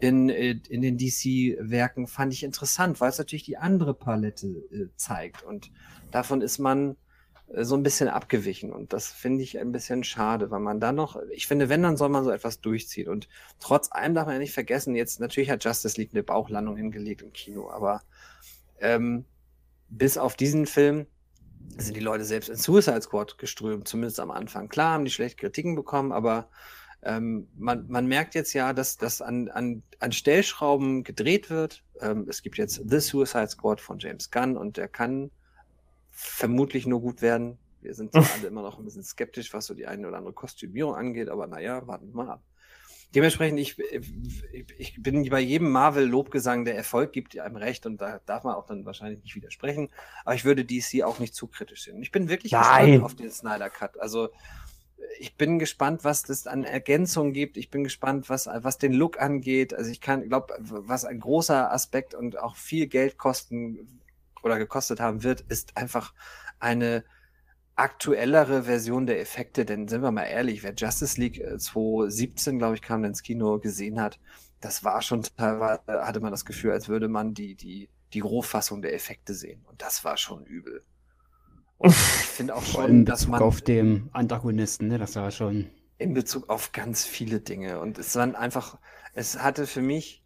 in, 0.00 0.28
in 0.28 0.82
den 0.82 0.98
DC-Werken 0.98 2.08
fand 2.08 2.32
ich 2.32 2.42
interessant, 2.42 3.00
weil 3.00 3.10
es 3.10 3.18
natürlich 3.18 3.44
die 3.44 3.56
andere 3.56 3.94
Palette 3.94 4.48
äh, 4.48 4.88
zeigt 4.96 5.42
und 5.42 5.70
davon 6.10 6.42
ist 6.42 6.58
man 6.58 6.90
äh, 6.90 6.94
so 7.52 7.76
ein 7.76 7.82
bisschen 7.82 8.08
abgewichen. 8.08 8.72
Und 8.72 8.92
das 8.92 9.08
finde 9.08 9.42
ich 9.42 9.58
ein 9.58 9.72
bisschen 9.72 10.04
schade, 10.04 10.50
weil 10.50 10.60
man 10.60 10.80
dann 10.80 10.94
noch, 10.94 11.20
ich 11.30 11.46
finde, 11.46 11.68
wenn, 11.68 11.82
dann 11.82 11.96
soll 11.96 12.08
man 12.08 12.24
so 12.24 12.30
etwas 12.30 12.60
durchziehen. 12.60 13.08
Und 13.08 13.28
trotz 13.58 13.90
allem 13.90 14.14
darf 14.14 14.26
man 14.26 14.34
ja 14.34 14.40
nicht 14.40 14.54
vergessen, 14.54 14.94
jetzt 14.94 15.20
natürlich 15.20 15.50
hat 15.50 15.64
Justice 15.64 16.00
League 16.00 16.10
eine 16.12 16.22
Bauchlandung 16.22 16.76
hingelegt 16.76 17.22
im 17.22 17.32
Kino, 17.32 17.70
aber 17.70 18.02
ähm, 18.80 19.24
bis 19.88 20.16
auf 20.16 20.36
diesen 20.36 20.66
Film 20.66 21.06
sind 21.76 21.96
die 21.96 22.00
Leute 22.00 22.24
selbst 22.24 22.48
in 22.48 22.56
Suicide 22.56 23.02
Squad 23.02 23.38
geströmt, 23.38 23.88
zumindest 23.88 24.20
am 24.20 24.30
Anfang. 24.30 24.68
Klar 24.68 24.94
haben 24.94 25.04
die 25.04 25.10
schlechte 25.10 25.36
Kritiken 25.36 25.74
bekommen, 25.74 26.12
aber 26.12 26.48
ähm, 27.02 27.48
man, 27.56 27.86
man 27.88 28.06
merkt 28.06 28.34
jetzt 28.34 28.52
ja, 28.52 28.72
dass 28.72 28.96
das 28.96 29.22
an, 29.22 29.48
an, 29.48 29.82
an 29.98 30.12
Stellschrauben 30.12 31.02
gedreht 31.02 31.50
wird. 31.50 31.82
Ähm, 32.00 32.26
es 32.28 32.42
gibt 32.42 32.58
jetzt 32.58 32.82
The 32.88 33.00
Suicide 33.00 33.48
Squad 33.48 33.80
von 33.80 33.98
James 33.98 34.30
Gunn 34.30 34.56
und 34.56 34.76
der 34.76 34.88
kann 34.88 35.30
vermutlich 36.10 36.86
nur 36.86 37.00
gut 37.00 37.22
werden. 37.22 37.58
Wir 37.80 37.94
sind 37.94 38.12
zwar 38.12 38.24
alle 38.38 38.48
immer 38.48 38.62
noch 38.62 38.78
ein 38.78 38.84
bisschen 38.84 39.02
skeptisch, 39.02 39.52
was 39.52 39.66
so 39.66 39.74
die 39.74 39.86
eine 39.86 40.06
oder 40.06 40.18
andere 40.18 40.34
Kostümierung 40.34 40.94
angeht, 40.94 41.28
aber 41.28 41.46
naja, 41.46 41.86
warten 41.86 42.08
wir 42.08 42.24
mal 42.24 42.32
ab. 42.32 42.42
Dementsprechend, 43.14 43.58
ich, 43.58 43.76
ich 44.78 45.02
bin 45.02 45.28
bei 45.28 45.40
jedem 45.40 45.70
Marvel-Lobgesang, 45.72 46.64
der 46.64 46.76
Erfolg 46.76 47.12
gibt, 47.12 47.36
einem 47.36 47.56
recht 47.56 47.84
und 47.84 48.00
da 48.00 48.20
darf 48.24 48.44
man 48.44 48.54
auch 48.54 48.66
dann 48.66 48.84
wahrscheinlich 48.84 49.20
nicht 49.24 49.34
widersprechen. 49.34 49.88
Aber 50.24 50.36
ich 50.36 50.44
würde 50.44 50.64
DC 50.64 51.02
auch 51.02 51.18
nicht 51.18 51.34
zu 51.34 51.48
kritisch 51.48 51.84
sehen. 51.84 52.00
Ich 52.02 52.12
bin 52.12 52.28
wirklich 52.28 52.52
Nein. 52.52 52.86
gespannt 52.86 53.04
auf 53.04 53.14
den 53.16 53.30
Snyder 53.32 53.68
Cut. 53.68 53.98
Also 53.98 54.28
ich 55.18 55.36
bin 55.36 55.58
gespannt, 55.58 56.04
was 56.04 56.22
das 56.22 56.46
an 56.46 56.62
Ergänzungen 56.62 57.32
gibt. 57.32 57.56
Ich 57.56 57.70
bin 57.70 57.82
gespannt, 57.82 58.28
was, 58.28 58.46
was 58.46 58.78
den 58.78 58.92
Look 58.92 59.20
angeht. 59.20 59.74
Also 59.74 59.90
ich 59.90 60.00
kann, 60.00 60.28
glaube, 60.28 60.54
was 60.60 61.04
ein 61.04 61.18
großer 61.18 61.72
Aspekt 61.72 62.14
und 62.14 62.38
auch 62.38 62.54
viel 62.54 62.86
Geld 62.86 63.18
kosten 63.18 64.00
oder 64.42 64.58
gekostet 64.58 65.00
haben 65.00 65.22
wird, 65.22 65.42
ist 65.42 65.76
einfach 65.76 66.14
eine 66.58 67.04
aktuellere 67.76 68.64
Version 68.64 69.06
der 69.06 69.20
Effekte, 69.20 69.64
denn 69.64 69.88
sind 69.88 70.02
wir 70.02 70.10
mal 70.10 70.24
ehrlich, 70.24 70.62
wer 70.62 70.74
Justice 70.74 71.18
League 71.18 71.42
2017, 71.58 72.54
äh, 72.54 72.58
glaube 72.58 72.74
ich, 72.74 72.82
kam 72.82 73.04
ins 73.04 73.22
Kino 73.22 73.58
gesehen 73.58 74.00
hat, 74.00 74.18
das 74.60 74.84
war 74.84 75.00
schon 75.00 75.22
teilweise, 75.22 75.80
hatte 75.86 76.20
man 76.20 76.30
das 76.30 76.44
Gefühl, 76.44 76.72
als 76.72 76.88
würde 76.88 77.08
man 77.08 77.32
die, 77.32 77.54
die, 77.54 77.88
die 78.12 78.20
Rohfassung 78.20 78.82
der 78.82 78.94
Effekte 78.94 79.32
sehen. 79.32 79.64
Und 79.64 79.80
das 79.80 80.04
war 80.04 80.18
schon 80.18 80.44
übel. 80.44 80.84
Und 81.78 81.90
ich 81.90 81.96
finde 81.96 82.54
auch 82.54 82.62
schon, 82.62 83.06
dass 83.06 83.26
man. 83.26 83.40
Auf 83.40 83.62
dem 83.62 84.10
Antagonisten, 84.12 84.88
ne, 84.88 84.98
das 84.98 85.16
war 85.16 85.30
schon. 85.30 85.70
In 85.96 86.12
Bezug 86.12 86.50
auf 86.50 86.72
ganz 86.72 87.06
viele 87.06 87.40
Dinge. 87.40 87.80
Und 87.80 87.98
es 87.98 88.14
waren 88.16 88.34
einfach, 88.34 88.78
es 89.14 89.42
hatte 89.42 89.66
für 89.66 89.80
mich, 89.80 90.22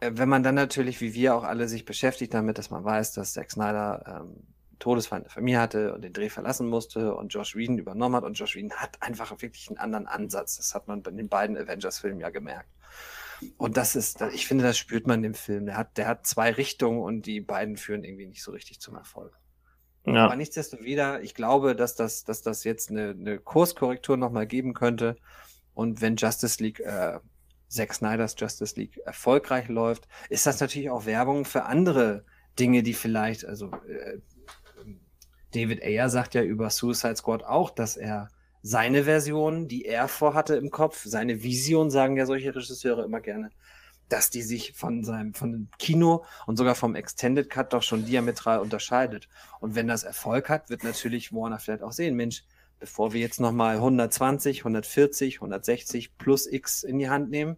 wenn 0.00 0.28
man 0.28 0.42
dann 0.42 0.54
natürlich, 0.54 1.00
wie 1.00 1.14
wir 1.14 1.34
auch 1.34 1.44
alle, 1.44 1.68
sich 1.68 1.84
beschäftigt 1.84 2.34
damit, 2.34 2.58
dass 2.58 2.70
man 2.70 2.84
weiß, 2.84 3.12
dass 3.12 3.32
Zack 3.32 3.50
Snyder 3.50 4.22
ähm, 4.22 4.44
Todesfeind 4.78 5.24
der 5.24 5.32
Familie 5.32 5.60
hatte 5.60 5.94
und 5.94 6.02
den 6.02 6.12
Dreh 6.12 6.28
verlassen 6.28 6.68
musste 6.68 7.14
und 7.14 7.34
Josh 7.34 7.56
Whedon 7.56 7.78
übernommen 7.78 8.14
hat. 8.14 8.24
Und 8.24 8.34
Josh 8.34 8.54
Whedon 8.54 8.72
hat 8.72 9.02
einfach 9.02 9.30
wirklich 9.42 9.68
einen 9.68 9.78
anderen 9.78 10.06
Ansatz. 10.06 10.56
Das 10.56 10.74
hat 10.74 10.86
man 10.86 11.02
bei 11.02 11.10
den 11.10 11.28
beiden 11.28 11.56
Avengers-Filmen 11.56 12.20
ja 12.20 12.30
gemerkt. 12.30 12.68
Und 13.56 13.76
das 13.76 13.96
ist, 13.96 14.20
ich 14.32 14.46
finde, 14.46 14.64
das 14.64 14.78
spürt 14.78 15.06
man 15.06 15.22
im 15.24 15.34
Film. 15.34 15.66
Der 15.66 15.76
hat, 15.76 15.96
der 15.96 16.06
hat 16.06 16.26
zwei 16.26 16.50
Richtungen 16.50 17.00
und 17.00 17.26
die 17.26 17.40
beiden 17.40 17.76
führen 17.76 18.04
irgendwie 18.04 18.26
nicht 18.26 18.42
so 18.42 18.52
richtig 18.52 18.80
zum 18.80 18.96
Erfolg. 18.96 19.32
Ja. 20.06 20.24
Aber 20.24 20.36
nichtsdestotrotz, 20.36 21.22
ich 21.22 21.34
glaube, 21.34 21.76
dass 21.76 21.94
das, 21.94 22.24
dass 22.24 22.42
das 22.42 22.64
jetzt 22.64 22.90
eine, 22.90 23.10
eine 23.10 23.38
Kurskorrektur 23.38 24.16
nochmal 24.16 24.46
geben 24.46 24.74
könnte. 24.74 25.16
Und 25.74 26.00
wenn 26.00 26.16
Justice 26.16 26.62
League, 26.62 26.80
äh, 26.80 27.20
Zack 27.68 27.94
Snyders 27.94 28.34
Justice 28.38 28.76
League 28.76 28.98
erfolgreich 29.04 29.68
läuft, 29.68 30.08
ist 30.28 30.46
das 30.46 30.60
natürlich 30.60 30.90
auch 30.90 31.06
Werbung 31.06 31.44
für 31.44 31.64
andere 31.64 32.24
Dinge, 32.58 32.82
die 32.82 32.94
vielleicht, 32.94 33.44
also 33.44 33.70
äh, 33.88 34.18
David 35.54 35.82
Ayer 35.82 36.10
sagt 36.10 36.34
ja 36.34 36.42
über 36.42 36.70
Suicide 36.70 37.16
Squad 37.16 37.44
auch, 37.44 37.70
dass 37.70 37.96
er 37.96 38.28
seine 38.62 39.04
Version, 39.04 39.68
die 39.68 39.84
er 39.84 40.08
vorhatte 40.08 40.56
im 40.56 40.70
Kopf, 40.70 41.04
seine 41.04 41.42
Vision, 41.42 41.90
sagen 41.90 42.16
ja 42.16 42.26
solche 42.26 42.54
Regisseure 42.54 43.04
immer 43.04 43.20
gerne, 43.20 43.50
dass 44.08 44.30
die 44.30 44.42
sich 44.42 44.72
von 44.72 45.04
seinem, 45.04 45.34
von 45.34 45.52
dem 45.52 45.68
Kino 45.78 46.24
und 46.46 46.56
sogar 46.56 46.74
vom 46.74 46.94
Extended 46.94 47.48
Cut 47.48 47.72
doch 47.72 47.82
schon 47.82 48.04
diametral 48.04 48.58
unterscheidet. 48.58 49.28
Und 49.60 49.74
wenn 49.74 49.86
das 49.86 50.02
Erfolg 50.02 50.48
hat, 50.48 50.70
wird 50.70 50.84
natürlich 50.84 51.32
Warner 51.32 51.58
vielleicht 51.58 51.82
auch 51.82 51.92
sehen, 51.92 52.16
Mensch, 52.16 52.44
bevor 52.80 53.12
wir 53.12 53.20
jetzt 53.20 53.40
nochmal 53.40 53.76
120, 53.76 54.60
140, 54.60 55.36
160 55.36 56.16
plus 56.18 56.46
X 56.46 56.82
in 56.82 56.98
die 56.98 57.08
Hand 57.08 57.30
nehmen, 57.30 57.56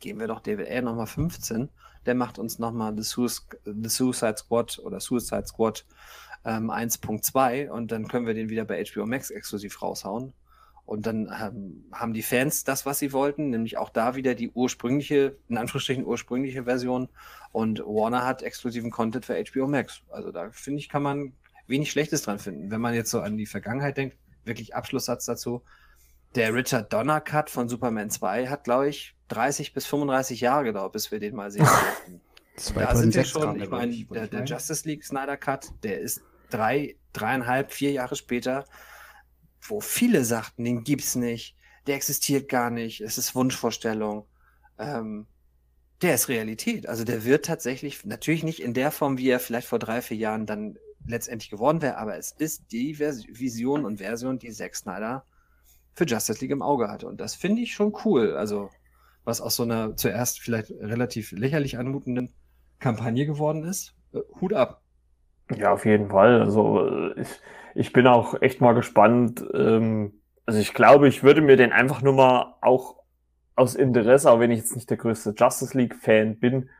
geben 0.00 0.20
wir 0.20 0.26
doch 0.26 0.42
Ayer 0.46 0.82
nochmal 0.82 1.06
15. 1.06 1.68
Der 2.06 2.14
macht 2.14 2.38
uns 2.38 2.58
nochmal 2.58 2.94
The, 2.96 3.28
The 3.64 3.88
Suicide 3.88 4.36
Squad 4.38 4.78
oder 4.80 5.00
Suicide 5.00 5.46
Squad 5.46 5.86
ähm, 6.44 6.70
1.2 6.70 7.68
und 7.68 7.92
dann 7.92 8.08
können 8.08 8.26
wir 8.26 8.34
den 8.34 8.48
wieder 8.48 8.64
bei 8.64 8.84
HBO 8.84 9.06
Max 9.06 9.30
exklusiv 9.30 9.80
raushauen. 9.80 10.32
Und 10.84 11.06
dann 11.06 11.32
ähm, 11.40 11.84
haben 11.92 12.12
die 12.12 12.22
Fans 12.22 12.64
das, 12.64 12.84
was 12.84 12.98
sie 12.98 13.12
wollten, 13.12 13.50
nämlich 13.50 13.78
auch 13.78 13.88
da 13.88 14.16
wieder 14.16 14.34
die 14.34 14.50
ursprüngliche, 14.50 15.36
in 15.48 15.56
Anführungsstrichen 15.56 16.04
ursprüngliche 16.04 16.64
Version. 16.64 17.08
Und 17.52 17.78
Warner 17.80 18.26
hat 18.26 18.42
exklusiven 18.42 18.90
Content 18.90 19.24
für 19.24 19.42
HBO 19.42 19.68
Max. 19.68 20.02
Also 20.10 20.32
da 20.32 20.50
finde 20.50 20.80
ich, 20.80 20.88
kann 20.88 21.02
man 21.02 21.32
wenig 21.68 21.90
Schlechtes 21.90 22.22
dran 22.22 22.40
finden. 22.40 22.70
Wenn 22.70 22.80
man 22.80 22.94
jetzt 22.94 23.10
so 23.10 23.20
an 23.20 23.36
die 23.36 23.46
Vergangenheit 23.46 23.96
denkt, 23.96 24.16
wirklich 24.44 24.74
Abschlusssatz 24.74 25.24
dazu. 25.24 25.62
Der 26.34 26.54
Richard 26.54 26.92
Donner 26.92 27.20
Cut 27.20 27.50
von 27.50 27.68
Superman 27.68 28.10
2 28.10 28.48
hat, 28.48 28.64
glaube 28.64 28.88
ich, 28.88 29.14
30 29.28 29.74
bis 29.74 29.86
35 29.86 30.40
Jahre 30.40 30.64
gedauert, 30.64 30.92
bis 30.92 31.10
wir 31.10 31.20
den 31.20 31.34
mal 31.34 31.50
sehen 31.50 31.66
durften. 32.56 32.74
da 32.74 32.94
sind 32.96 33.14
wir 33.14 33.24
schon, 33.24 33.60
ich 33.60 33.68
meine, 33.68 33.94
der, 34.06 34.28
der 34.28 34.44
Justice 34.44 34.88
League 34.88 35.04
Snyder 35.04 35.36
Cut, 35.36 35.72
der 35.82 36.00
ist 36.00 36.22
drei, 36.50 36.96
dreieinhalb, 37.12 37.72
vier 37.72 37.92
Jahre 37.92 38.16
später, 38.16 38.64
wo 39.60 39.80
viele 39.80 40.24
sagten, 40.24 40.64
den 40.64 40.84
gibt's 40.84 41.14
nicht, 41.14 41.56
der 41.86 41.96
existiert 41.96 42.48
gar 42.48 42.70
nicht, 42.70 43.00
es 43.00 43.18
ist 43.18 43.34
Wunschvorstellung. 43.34 44.26
Ähm, 44.78 45.26
der 46.02 46.14
ist 46.14 46.28
Realität. 46.28 46.88
Also 46.88 47.04
der 47.04 47.24
wird 47.24 47.44
tatsächlich, 47.44 48.04
natürlich 48.04 48.42
nicht 48.42 48.60
in 48.60 48.74
der 48.74 48.90
Form, 48.90 49.18
wie 49.18 49.28
er 49.28 49.38
vielleicht 49.38 49.68
vor 49.68 49.78
drei, 49.78 50.02
vier 50.02 50.16
Jahren 50.16 50.46
dann 50.46 50.76
letztendlich 51.06 51.50
geworden 51.50 51.82
wäre, 51.82 51.98
aber 51.98 52.16
es 52.16 52.32
ist 52.32 52.72
die 52.72 52.94
Vers 52.94 53.26
Vision 53.28 53.84
und 53.84 53.98
Version, 53.98 54.38
die 54.38 54.50
Zack 54.50 54.76
Snyder 54.76 55.24
für 55.94 56.04
Justice 56.04 56.40
League 56.40 56.50
im 56.50 56.62
Auge 56.62 56.88
hatte. 56.88 57.06
Und 57.06 57.20
das 57.20 57.34
finde 57.34 57.62
ich 57.62 57.74
schon 57.74 57.92
cool. 58.04 58.34
Also, 58.36 58.70
was 59.24 59.40
aus 59.40 59.56
so 59.56 59.62
einer 59.62 59.96
zuerst 59.96 60.40
vielleicht 60.40 60.70
relativ 60.70 61.32
lächerlich 61.32 61.78
anmutenden 61.78 62.32
Kampagne 62.78 63.26
geworden 63.26 63.64
ist. 63.64 63.94
Äh, 64.12 64.20
Hut 64.40 64.52
ab. 64.52 64.82
Ja, 65.56 65.72
auf 65.72 65.84
jeden 65.84 66.08
Fall. 66.08 66.40
Also 66.40 67.14
ich, 67.16 67.28
ich 67.74 67.92
bin 67.92 68.06
auch 68.06 68.40
echt 68.42 68.60
mal 68.60 68.72
gespannt. 68.72 69.44
Ähm, 69.54 70.20
also 70.46 70.60
ich 70.60 70.74
glaube, 70.74 71.08
ich 71.08 71.22
würde 71.22 71.40
mir 71.40 71.56
den 71.56 71.72
einfach 71.72 72.02
nur 72.02 72.14
mal 72.14 72.56
auch 72.60 72.96
aus 73.54 73.74
Interesse, 73.74 74.30
auch 74.30 74.40
wenn 74.40 74.50
ich 74.50 74.58
jetzt 74.58 74.74
nicht 74.74 74.90
der 74.90 74.96
größte 74.96 75.34
Justice 75.36 75.76
League-Fan 75.76 76.38
bin, 76.38 76.70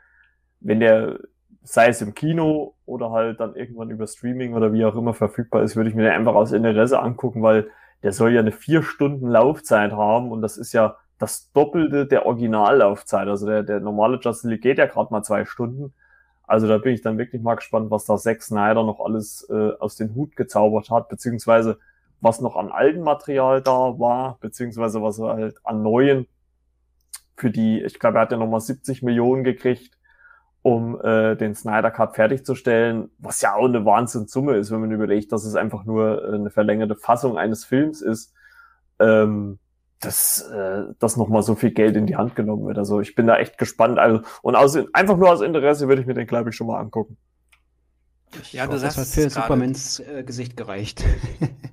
wenn 0.61 0.81
der, 0.81 1.21
sei 1.65 1.89
es 1.89 2.03
im 2.03 2.15
Kino 2.15 2.75
oder 2.87 3.11
halt 3.11 3.41
dann 3.41 3.55
irgendwann 3.55 3.91
über 3.91 4.07
Streaming 4.07 4.55
oder 4.55 4.73
wie 4.73 4.85
auch 4.85 4.97
immer 4.97 5.15
verfügbar 5.15 5.63
ist, 5.63 5.77
würde 5.77 5.91
ich 5.91 5.97
mir 5.97 6.03
den 6.03 6.13
einfach 6.13 6.35
aus 6.35 6.53
Interesse 6.53 7.01
angucken, 7.01 7.43
weil 7.43 7.69
der 8.03 8.13
soll 8.13 8.33
ja 8.33 8.41
eine 8.41 8.53
vier 8.53 8.83
Stunden 8.83 9.29
Laufzeit 9.29 9.93
haben 9.93 10.33
und 10.33 10.43
das 10.43 10.57
ist 10.57 10.73
ja 10.73 10.97
das 11.19 11.53
Doppelte 11.53 12.07
der 12.07 12.27
Originallaufzeit. 12.27 13.29
Also 13.29 13.47
der, 13.47 13.63
der 13.63 13.79
normale 13.79 14.19
Justice 14.21 14.49
League 14.49 14.63
geht 14.63 14.79
ja 14.79 14.87
gerade 14.87 15.13
mal 15.13 15.23
zwei 15.23 15.45
Stunden. 15.45 15.95
Also 16.45 16.67
da 16.67 16.79
bin 16.79 16.95
ich 16.95 17.03
dann 17.03 17.17
wirklich 17.17 17.43
mal 17.43 17.55
gespannt, 17.55 17.93
was 17.93 18.05
da 18.07 18.17
Zack 18.17 18.43
Snyder 18.43 18.83
noch 18.83 19.01
alles 19.01 19.49
äh, 19.49 19.71
aus 19.79 19.95
den 19.95 20.17
Hut 20.17 20.35
gezaubert 20.35 20.91
hat, 20.91 21.09
beziehungsweise 21.09 21.79
was 22.21 22.41
noch 22.41 22.57
an 22.57 22.71
altem 22.71 23.03
Material 23.03 23.63
da 23.63 23.99
war, 23.99 24.39
beziehungsweise 24.41 25.01
was 25.01 25.19
er 25.21 25.29
halt 25.29 25.57
an 25.65 25.83
neuen 25.83 26.27
für 27.37 27.51
die, 27.51 27.83
ich 27.83 27.99
glaube, 27.99 28.19
er 28.19 28.23
hat 28.23 28.33
ja 28.33 28.37
nochmal 28.37 28.61
70 28.61 29.03
Millionen 29.03 29.45
gekriegt, 29.45 29.97
um 30.63 31.01
äh, 31.01 31.37
den 31.37 31.55
Snyder 31.55 31.91
Cut 31.91 32.15
fertigzustellen, 32.15 33.11
was 33.19 33.41
ja 33.41 33.55
auch 33.55 33.65
eine 33.65 33.85
Wahnsinnssumme 33.85 34.57
ist, 34.57 34.71
wenn 34.71 34.81
man 34.81 34.93
überlegt, 34.93 35.33
dass 35.33 35.45
es 35.45 35.57
einfach 35.57 35.85
nur 35.85 36.25
äh, 36.25 36.35
eine 36.35 36.51
verlängerte 36.51 36.95
Fassung 36.95 37.37
eines 37.37 37.65
Films 37.65 38.01
ist. 38.01 38.33
Ähm, 39.01 39.59
dass, 40.05 40.43
äh, 40.43 40.85
dass 40.99 41.17
nochmal 41.17 41.43
so 41.43 41.55
viel 41.55 41.71
Geld 41.71 41.97
in 41.97 42.07
die 42.07 42.17
Hand 42.17 42.35
genommen 42.35 42.67
wird. 42.67 42.79
Also 42.79 43.01
ich 43.01 43.15
bin 43.15 43.27
da 43.27 43.39
echt 43.39 43.57
gespannt. 43.57 43.99
Also, 43.99 44.23
und 44.43 44.57
aus, 44.57 44.77
einfach 44.93 45.17
nur 45.17 45.31
aus 45.31 45.41
Interesse 45.41 45.89
würde 45.89 46.03
ich 46.03 46.07
mir 46.07 46.15
den, 46.15 46.27
glaube 46.27 46.51
ich, 46.51 46.57
schon 46.57 46.67
mal 46.67 46.81
angucken. 46.81 47.17
Ich 48.41 48.53
ja, 48.53 48.67
du 48.67 48.79
sagst, 48.79 48.99
das 48.99 49.17
hat 49.17 49.25
für 49.25 49.31
Supermans 49.31 50.01
äh, 50.01 50.25
Gesicht 50.25 50.57
gereicht. 50.57 51.05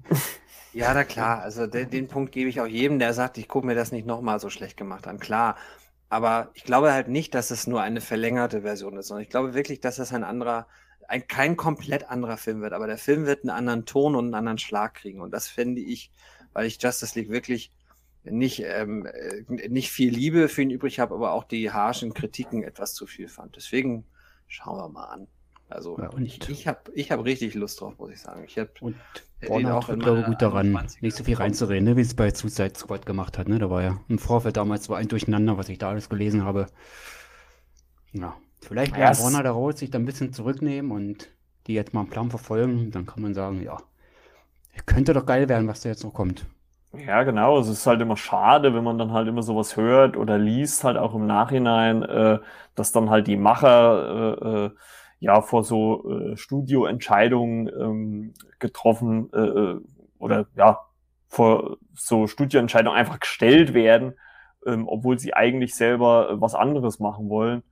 ja, 0.74 0.94
na 0.94 1.04
klar. 1.04 1.42
Also 1.42 1.68
den, 1.68 1.90
den 1.90 2.08
Punkt 2.08 2.32
gebe 2.32 2.50
ich 2.50 2.62
auch 2.62 2.68
jedem, 2.68 3.00
der 3.00 3.14
sagt, 3.14 3.38
ich 3.38 3.48
gucke 3.48 3.66
mir 3.66 3.76
das 3.76 3.92
nicht 3.92 4.06
nochmal 4.06 4.40
so 4.40 4.50
schlecht 4.50 4.78
gemacht 4.78 5.08
an. 5.08 5.20
Klar. 5.20 5.56
Aber 6.10 6.50
ich 6.56 6.64
glaube 6.64 6.92
halt 6.92 7.08
nicht, 7.08 7.36
dass 7.36 7.52
es 7.52 7.68
nur 7.68 7.82
eine 7.82 8.02
verlängerte 8.02 8.64
Version 8.64 8.98
ist, 8.98 9.08
sondern 9.08 9.24
ich 9.24 9.30
glaube 9.30 9.54
wirklich, 9.54 9.80
dass 9.80 10.00
es 10.00 10.12
ein 10.12 10.24
anderer, 10.24 10.68
ein, 11.08 11.28
kein 11.28 11.56
komplett 11.56 12.10
anderer 12.10 12.38
Film 12.38 12.62
wird. 12.62 12.74
Aber 12.74 12.88
der 12.88 12.98
Film 12.98 13.26
wird 13.26 13.44
einen 13.44 13.52
anderen 13.52 13.86
Ton 13.86 14.16
und 14.16 14.26
einen 14.26 14.34
anderen 14.34 14.58
Schlag 14.58 14.96
kriegen. 14.96 15.22
Und 15.22 15.32
das 15.32 15.48
finde 15.48 15.82
ich, 15.82 16.12
weil 16.54 16.66
ich 16.66 16.82
Justice 16.82 17.18
League 17.18 17.30
wirklich 17.30 17.72
nicht, 18.24 18.64
ähm, 18.66 19.06
äh, 19.06 19.70
nicht 19.70 19.92
viel 19.92 20.14
Liebe 20.14 20.50
für 20.50 20.64
ihn 20.64 20.72
übrig 20.72 21.00
habe, 21.00 21.14
aber 21.14 21.32
auch 21.32 21.44
die 21.44 21.72
harschen 21.72 22.14
Kritiken 22.14 22.64
etwas 22.64 22.94
zu 22.94 23.06
viel 23.06 23.28
fand. 23.28 23.56
Deswegen 23.56 24.06
schauen 24.48 24.78
wir 24.78 24.90
mal 24.90 25.06
an. 25.06 25.28
Also 25.70 25.98
ja, 26.00 26.10
ich, 26.18 26.50
ich 26.50 26.68
habe 26.68 26.92
ich 26.96 27.12
hab 27.12 27.24
richtig 27.24 27.54
Lust 27.54 27.80
drauf, 27.80 27.98
muss 28.00 28.12
ich 28.12 28.20
sagen. 28.20 28.44
Ich 28.46 28.58
hab, 28.58 28.82
und 28.82 28.96
Auch 29.48 29.86
tut, 29.86 30.00
glaube 30.02 30.24
gut 30.24 30.42
daran, 30.42 30.78
nicht 31.00 31.16
so 31.16 31.24
viel 31.24 31.36
reinzureden, 31.36 31.86
ne, 31.86 31.96
wie 31.96 32.02
es 32.02 32.14
bei 32.14 32.30
Suicide 32.30 32.74
Squad 32.76 33.06
gemacht 33.06 33.38
hat. 33.38 33.48
Ne? 33.48 33.58
Da 33.58 33.70
war 33.70 33.82
ja 33.82 33.98
im 34.10 34.20
Vorfeld 34.20 34.58
damals 34.58 34.90
war 34.90 34.98
ein 34.98 35.08
Durcheinander, 35.08 35.58
was 35.58 35.70
ich 35.70 35.78
da 35.78 35.90
alles 35.90 36.10
gelesen 36.10 36.44
habe. 36.44 36.68
Ja, 38.12 38.36
vielleicht 38.60 38.94
kann 38.94 39.02
yes. 39.02 39.24
Warner 39.24 39.44
daraus 39.44 39.80
sich 39.80 39.92
da 39.92 39.98
ein 39.98 40.06
bisschen 40.06 40.34
zurücknehmen 40.34 40.92
und 40.92 41.30
die 41.68 41.74
jetzt 41.74 41.94
mal 41.94 42.02
einen 42.02 42.10
Plan 42.10 42.30
verfolgen. 42.30 42.92
Dann 42.92 43.06
kann 43.06 43.22
man 43.22 43.34
sagen, 43.34 43.62
ja, 43.64 43.78
könnte 44.86 45.14
doch 45.14 45.26
geil 45.26 45.48
werden, 45.48 45.68
was 45.68 45.82
da 45.82 45.90
jetzt 45.90 46.04
noch 46.04 46.14
kommt. 46.14 46.46
Ja, 46.94 47.24
genau. 47.24 47.60
Es 47.60 47.68
ist 47.68 47.86
halt 47.86 48.02
immer 48.02 48.18
schade, 48.18 48.74
wenn 48.74 48.84
man 48.84 48.98
dann 48.98 49.14
halt 49.14 49.28
immer 49.28 49.44
sowas 49.44 49.78
hört 49.78 50.18
oder 50.18 50.38
liest, 50.38 50.84
halt 50.84 50.98
auch 50.98 51.14
im 51.14 51.28
Nachhinein, 51.28 52.02
äh, 52.04 52.40
dass 52.76 52.92
dann 52.92 53.10
halt 53.10 53.28
die 53.28 53.38
Macher 53.38 54.38
äh, 54.42 54.66
äh, 54.66 54.72
ja 55.20 55.42
vor 55.42 55.64
so 55.64 56.10
äh, 56.10 56.38
Studioentscheidungen 56.38 57.68
ähm, 57.68 58.34
getroffen 58.60 59.32
äh, 59.34 59.40
äh, 59.40 59.82
oder 60.18 60.48
ja 60.56 60.80
vor 61.28 61.78
so 61.94 62.28
Studioentscheidungen 62.28 62.98
einfach 62.98 63.20
gestellt 63.20 63.74
werden, 63.74 64.14
ähm, 64.66 64.88
obwohl 64.88 65.20
sie 65.20 65.34
eigentlich 65.34 65.76
selber 65.76 66.30
äh, 66.32 66.42
was 66.42 66.56
anderes 66.56 67.00
machen 67.00 67.30
wollen. 67.30 67.64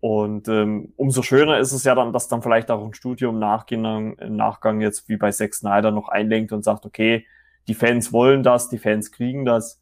Und 0.00 0.48
ähm, 0.48 0.92
umso 0.96 1.22
schöner 1.22 1.58
ist 1.58 1.72
es 1.72 1.84
ja 1.84 1.94
dann, 1.94 2.12
dass 2.12 2.28
dann 2.28 2.42
vielleicht 2.42 2.70
auch 2.70 2.84
ein 2.84 2.94
Studio 2.94 3.30
im 3.30 3.38
Nachgang, 3.38 4.14
im 4.18 4.36
Nachgang 4.36 4.80
jetzt 4.80 5.08
wie 5.08 5.16
bei 5.16 5.30
Zack 5.30 5.54
Snyder 5.54 5.92
noch 5.92 6.08
einlenkt 6.08 6.52
und 6.52 6.64
sagt, 6.64 6.84
okay, 6.84 7.26
die 7.68 7.74
Fans 7.74 8.12
wollen 8.12 8.42
das, 8.42 8.68
die 8.68 8.78
Fans 8.78 9.12
kriegen 9.12 9.44
das 9.44 9.81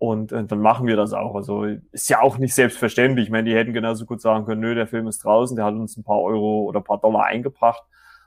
und 0.00 0.32
äh, 0.32 0.44
dann 0.44 0.60
machen 0.60 0.86
wir 0.86 0.96
das 0.96 1.12
auch. 1.12 1.34
Also 1.34 1.64
ist 1.92 2.08
ja 2.08 2.22
auch 2.22 2.38
nicht 2.38 2.54
selbstverständlich. 2.54 3.26
Ich 3.26 3.30
meine, 3.30 3.50
die 3.50 3.54
hätten 3.54 3.74
genauso 3.74 4.06
gut 4.06 4.22
sagen 4.22 4.46
können, 4.46 4.62
nö, 4.62 4.74
der 4.74 4.86
Film 4.86 5.06
ist 5.06 5.22
draußen, 5.22 5.54
der 5.56 5.66
hat 5.66 5.74
uns 5.74 5.98
ein 5.98 6.04
paar 6.04 6.22
Euro 6.22 6.62
oder 6.62 6.80
ein 6.80 6.84
paar 6.84 6.98
Dollar 7.00 7.26
eingebracht 7.26 7.82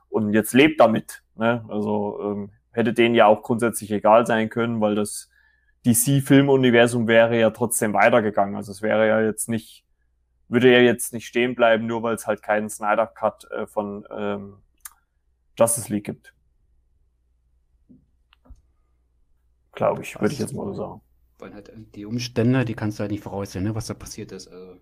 und 0.09 0.33
jetzt 0.33 0.53
lebt 0.53 0.79
damit. 0.79 1.23
Ne? 1.35 1.65
Also 1.67 2.19
ähm, 2.21 2.51
hätte 2.73 2.93
denen 2.93 3.15
ja 3.15 3.25
auch 3.25 3.41
grundsätzlich 3.41 3.91
egal 3.91 4.27
sein 4.27 4.49
können, 4.49 4.81
weil 4.81 4.93
das 4.93 5.31
DC-Filmuniversum 5.87 7.07
wäre 7.07 7.39
ja 7.39 7.49
trotzdem 7.49 7.93
weitergegangen. 7.93 8.55
Also 8.55 8.71
es 8.71 8.83
wäre 8.83 9.07
ja 9.07 9.21
jetzt 9.21 9.49
nicht 9.49 9.83
würde 10.49 10.71
er 10.71 10.83
jetzt 10.83 11.13
nicht 11.13 11.25
stehen 11.25 11.55
bleiben, 11.55 11.87
nur 11.87 12.03
weil 12.03 12.13
es 12.13 12.27
halt 12.27 12.43
keinen 12.43 12.69
Snyder 12.69 13.07
Cut 13.07 13.49
äh, 13.49 13.65
von 13.65 14.05
ähm, 14.15 14.57
Justice 15.57 15.91
League 15.91 16.05
gibt. 16.05 16.35
Glaube 19.71 20.03
ich, 20.03 20.21
würde 20.21 20.33
ich 20.33 20.39
jetzt 20.39 20.53
mal 20.53 20.67
so 20.67 20.73
sagen. 20.73 21.01
Weil 21.43 21.53
halt 21.53 21.71
die 21.93 22.05
Umstände, 22.05 22.63
die 22.63 22.73
kannst 22.73 22.99
du 22.99 23.01
halt 23.01 23.11
nicht 23.11 23.21
voraussehen, 23.23 23.65
ne, 23.65 23.75
was 23.75 23.87
da 23.87 23.93
passiert 23.93 24.31
ist. 24.31 24.47
Also, 24.47 24.77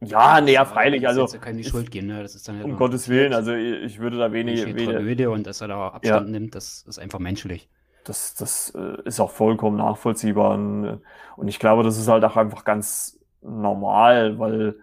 ja, 0.00 0.40
nee, 0.40 0.54
ja, 0.54 0.64
freilich. 0.64 1.06
Also, 1.06 1.26
ja 1.26 1.38
keine 1.38 1.62
Schuld 1.62 1.90
geben, 1.90 2.06
ne? 2.06 2.22
Das 2.22 2.34
ist 2.34 2.48
dann 2.48 2.56
halt 2.56 2.64
um 2.64 2.76
Gottes 2.76 3.10
Willen, 3.10 3.34
also 3.34 3.52
ich 3.52 3.98
würde 3.98 4.16
da 4.16 4.32
wenig. 4.32 4.62
Tragödie 4.62 5.26
und 5.26 5.46
dass 5.46 5.60
er 5.60 5.68
da 5.68 5.88
Abstand 5.88 6.26
ja. 6.26 6.32
nimmt, 6.32 6.54
das 6.54 6.84
ist 6.88 6.98
einfach 6.98 7.18
menschlich. 7.18 7.68
Das, 8.04 8.34
das 8.34 8.70
äh, 8.74 8.96
ist 9.04 9.20
auch 9.20 9.30
vollkommen 9.30 9.76
nachvollziehbar. 9.76 10.54
Und, 10.54 11.02
und 11.36 11.48
ich 11.48 11.58
glaube, 11.58 11.82
das 11.82 11.98
ist 11.98 12.08
halt 12.08 12.24
auch 12.24 12.36
einfach 12.36 12.64
ganz 12.64 13.18
normal, 13.42 14.38
weil 14.38 14.76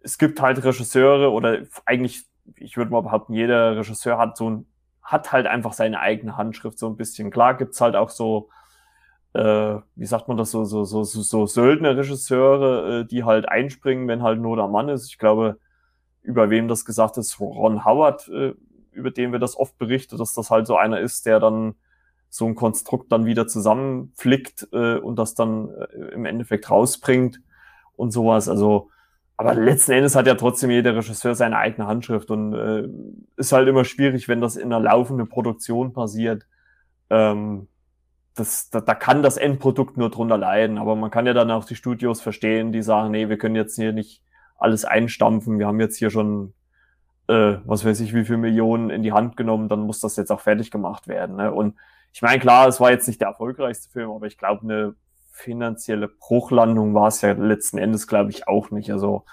es 0.00 0.18
gibt 0.18 0.42
halt 0.42 0.64
Regisseure 0.64 1.30
oder 1.30 1.58
eigentlich, 1.84 2.26
ich 2.56 2.76
würde 2.76 2.90
mal 2.90 3.02
behaupten, 3.02 3.34
jeder 3.34 3.76
Regisseur 3.76 4.18
hat 4.18 4.36
so 4.36 4.50
ein, 4.50 4.66
hat 5.00 5.30
halt 5.30 5.46
einfach 5.46 5.74
seine 5.74 6.00
eigene 6.00 6.36
Handschrift 6.36 6.76
so 6.76 6.88
ein 6.88 6.96
bisschen. 6.96 7.30
Klar 7.30 7.56
gibt's 7.56 7.80
halt 7.80 7.94
auch 7.94 8.10
so, 8.10 8.48
äh, 9.34 9.80
wie 9.96 10.06
sagt 10.06 10.28
man 10.28 10.36
das, 10.36 10.52
so, 10.52 10.64
so, 10.64 10.84
so, 10.84 11.02
so, 11.02 11.22
so 11.22 11.46
Söldner-Regisseure, 11.46 13.00
äh, 13.00 13.04
die 13.04 13.24
halt 13.24 13.48
einspringen, 13.48 14.08
wenn 14.08 14.22
halt 14.22 14.40
nur 14.40 14.56
der 14.56 14.68
Mann 14.68 14.88
ist. 14.88 15.08
Ich 15.08 15.18
glaube, 15.18 15.58
über 16.22 16.50
wem 16.50 16.68
das 16.68 16.84
gesagt 16.84 17.18
ist, 17.18 17.40
Ron 17.40 17.84
Howard, 17.84 18.28
äh, 18.28 18.54
über 18.92 19.10
den 19.10 19.32
wir 19.32 19.40
das 19.40 19.56
oft 19.56 19.76
berichtet, 19.76 20.20
dass 20.20 20.34
das 20.34 20.50
halt 20.50 20.68
so 20.68 20.76
einer 20.76 21.00
ist, 21.00 21.26
der 21.26 21.40
dann 21.40 21.74
so 22.30 22.46
ein 22.46 22.54
Konstrukt 22.54 23.10
dann 23.10 23.26
wieder 23.26 23.46
zusammenflickt 23.48 24.68
äh, 24.72 24.98
und 24.98 25.16
das 25.16 25.34
dann 25.34 25.68
äh, 25.68 26.14
im 26.14 26.24
Endeffekt 26.26 26.70
rausbringt 26.70 27.40
und 27.96 28.12
sowas. 28.12 28.48
Also, 28.48 28.90
aber 29.36 29.54
letzten 29.54 29.92
Endes 29.92 30.14
hat 30.14 30.28
ja 30.28 30.34
trotzdem 30.36 30.70
jeder 30.70 30.94
Regisseur 30.94 31.34
seine 31.34 31.58
eigene 31.58 31.88
Handschrift 31.88 32.30
und 32.30 32.54
äh, 32.54 32.88
ist 33.36 33.52
halt 33.52 33.66
immer 33.66 33.84
schwierig, 33.84 34.28
wenn 34.28 34.40
das 34.40 34.54
in 34.54 34.72
einer 34.72 34.80
laufenden 34.80 35.28
Produktion 35.28 35.92
passiert. 35.92 36.46
Ähm, 37.10 37.66
das, 38.34 38.70
da, 38.70 38.80
da 38.80 38.94
kann 38.94 39.22
das 39.22 39.36
Endprodukt 39.36 39.96
nur 39.96 40.10
drunter 40.10 40.38
leiden, 40.38 40.78
aber 40.78 40.96
man 40.96 41.10
kann 41.10 41.26
ja 41.26 41.32
dann 41.32 41.50
auch 41.50 41.64
die 41.64 41.76
Studios 41.76 42.20
verstehen, 42.20 42.72
die 42.72 42.82
sagen, 42.82 43.10
nee, 43.10 43.28
wir 43.28 43.38
können 43.38 43.56
jetzt 43.56 43.76
hier 43.76 43.92
nicht 43.92 44.22
alles 44.56 44.84
einstampfen, 44.84 45.58
wir 45.58 45.66
haben 45.66 45.80
jetzt 45.80 45.98
hier 45.98 46.10
schon 46.10 46.54
äh, 47.28 47.56
was 47.64 47.84
weiß 47.84 48.00
ich, 48.00 48.14
wie 48.14 48.24
viel 48.24 48.36
Millionen 48.36 48.90
in 48.90 49.02
die 49.02 49.12
Hand 49.12 49.36
genommen, 49.36 49.68
dann 49.68 49.80
muss 49.80 50.00
das 50.00 50.16
jetzt 50.16 50.30
auch 50.30 50.40
fertig 50.40 50.70
gemacht 50.70 51.08
werden. 51.08 51.36
Ne? 51.36 51.52
Und 51.52 51.74
ich 52.12 52.22
meine, 52.22 52.38
klar, 52.38 52.68
es 52.68 52.80
war 52.80 52.90
jetzt 52.90 53.08
nicht 53.08 53.20
der 53.20 53.28
erfolgreichste 53.28 53.90
Film, 53.90 54.10
aber 54.10 54.26
ich 54.26 54.38
glaube, 54.38 54.62
eine 54.62 54.94
finanzielle 55.32 56.08
Bruchlandung 56.08 56.94
war 56.94 57.08
es 57.08 57.20
ja 57.22 57.32
letzten 57.32 57.78
Endes, 57.78 58.06
glaube 58.06 58.30
ich, 58.30 58.46
auch 58.46 58.70
nicht. 58.70 58.90
Also 58.92 59.24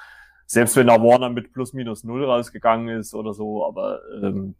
selbst 0.45 0.76
wenn 0.76 0.88
da 0.88 1.02
Warner 1.02 1.30
mit 1.30 1.53
plus 1.53 1.73
minus 1.73 2.03
null 2.03 2.26
rausgegangen 2.26 2.99
ist 2.99 3.14
oder 3.14 3.34
so, 3.34 3.65
aber 3.65 4.02
ähm, 4.22 4.56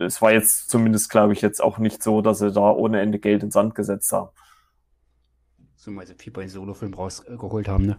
es 0.00 0.20
war 0.20 0.32
jetzt 0.32 0.68
zumindest, 0.70 1.10
glaube 1.10 1.32
ich, 1.32 1.40
jetzt 1.42 1.62
auch 1.62 1.78
nicht 1.78 2.02
so, 2.02 2.22
dass 2.22 2.38
sie 2.38 2.50
da 2.50 2.70
ohne 2.70 3.00
Ende 3.00 3.18
Geld 3.18 3.42
ins 3.42 3.54
Sand 3.54 3.74
gesetzt 3.74 4.12
haben. 4.12 4.30
So 5.76 5.90
mal 5.90 6.06
so 6.06 6.14
viel 6.14 6.32
bei 6.32 6.46
Solo-Film 6.46 6.94
rausgeholt 6.94 7.68
haben, 7.68 7.86
ne? 7.86 7.98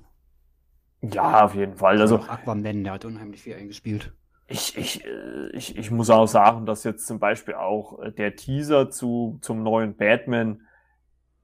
Ja, 1.02 1.46
auf 1.46 1.56
jeden 1.56 1.78
Fall. 1.78 2.00
Also, 2.00 2.18
Aquaman, 2.18 2.84
der 2.84 2.94
hat 2.94 3.06
unheimlich 3.06 3.42
viel 3.42 3.56
eingespielt 3.56 4.14
ich, 4.52 4.78
ich, 4.78 5.06
äh, 5.06 5.50
ich, 5.54 5.78
ich 5.78 5.92
muss 5.92 6.10
auch 6.10 6.28
sagen, 6.28 6.66
dass 6.66 6.84
jetzt 6.84 7.08
zum 7.08 7.20
Beispiel 7.20 7.56
auch 7.56 8.00
äh, 8.00 8.12
der 8.12 8.36
Teaser 8.36 8.90
zu, 8.90 9.40
zum 9.42 9.64
neuen 9.64 9.96
Batman, 9.96 10.62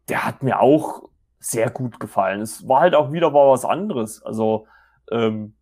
der 0.10 0.26
hat 0.26 0.44
mir 0.44 0.60
auch 0.60 1.10
sehr 1.40 1.70
gut 1.70 2.00
gefallen. 2.00 2.42
Es 2.42 2.68
war 2.68 2.82
halt 2.82 2.96
auch 2.96 3.12
wieder 3.12 3.32
mal 3.32 3.50
was 3.50 3.66
anderes. 3.66 4.22
Also 4.24 4.68
ähm, 5.12 5.56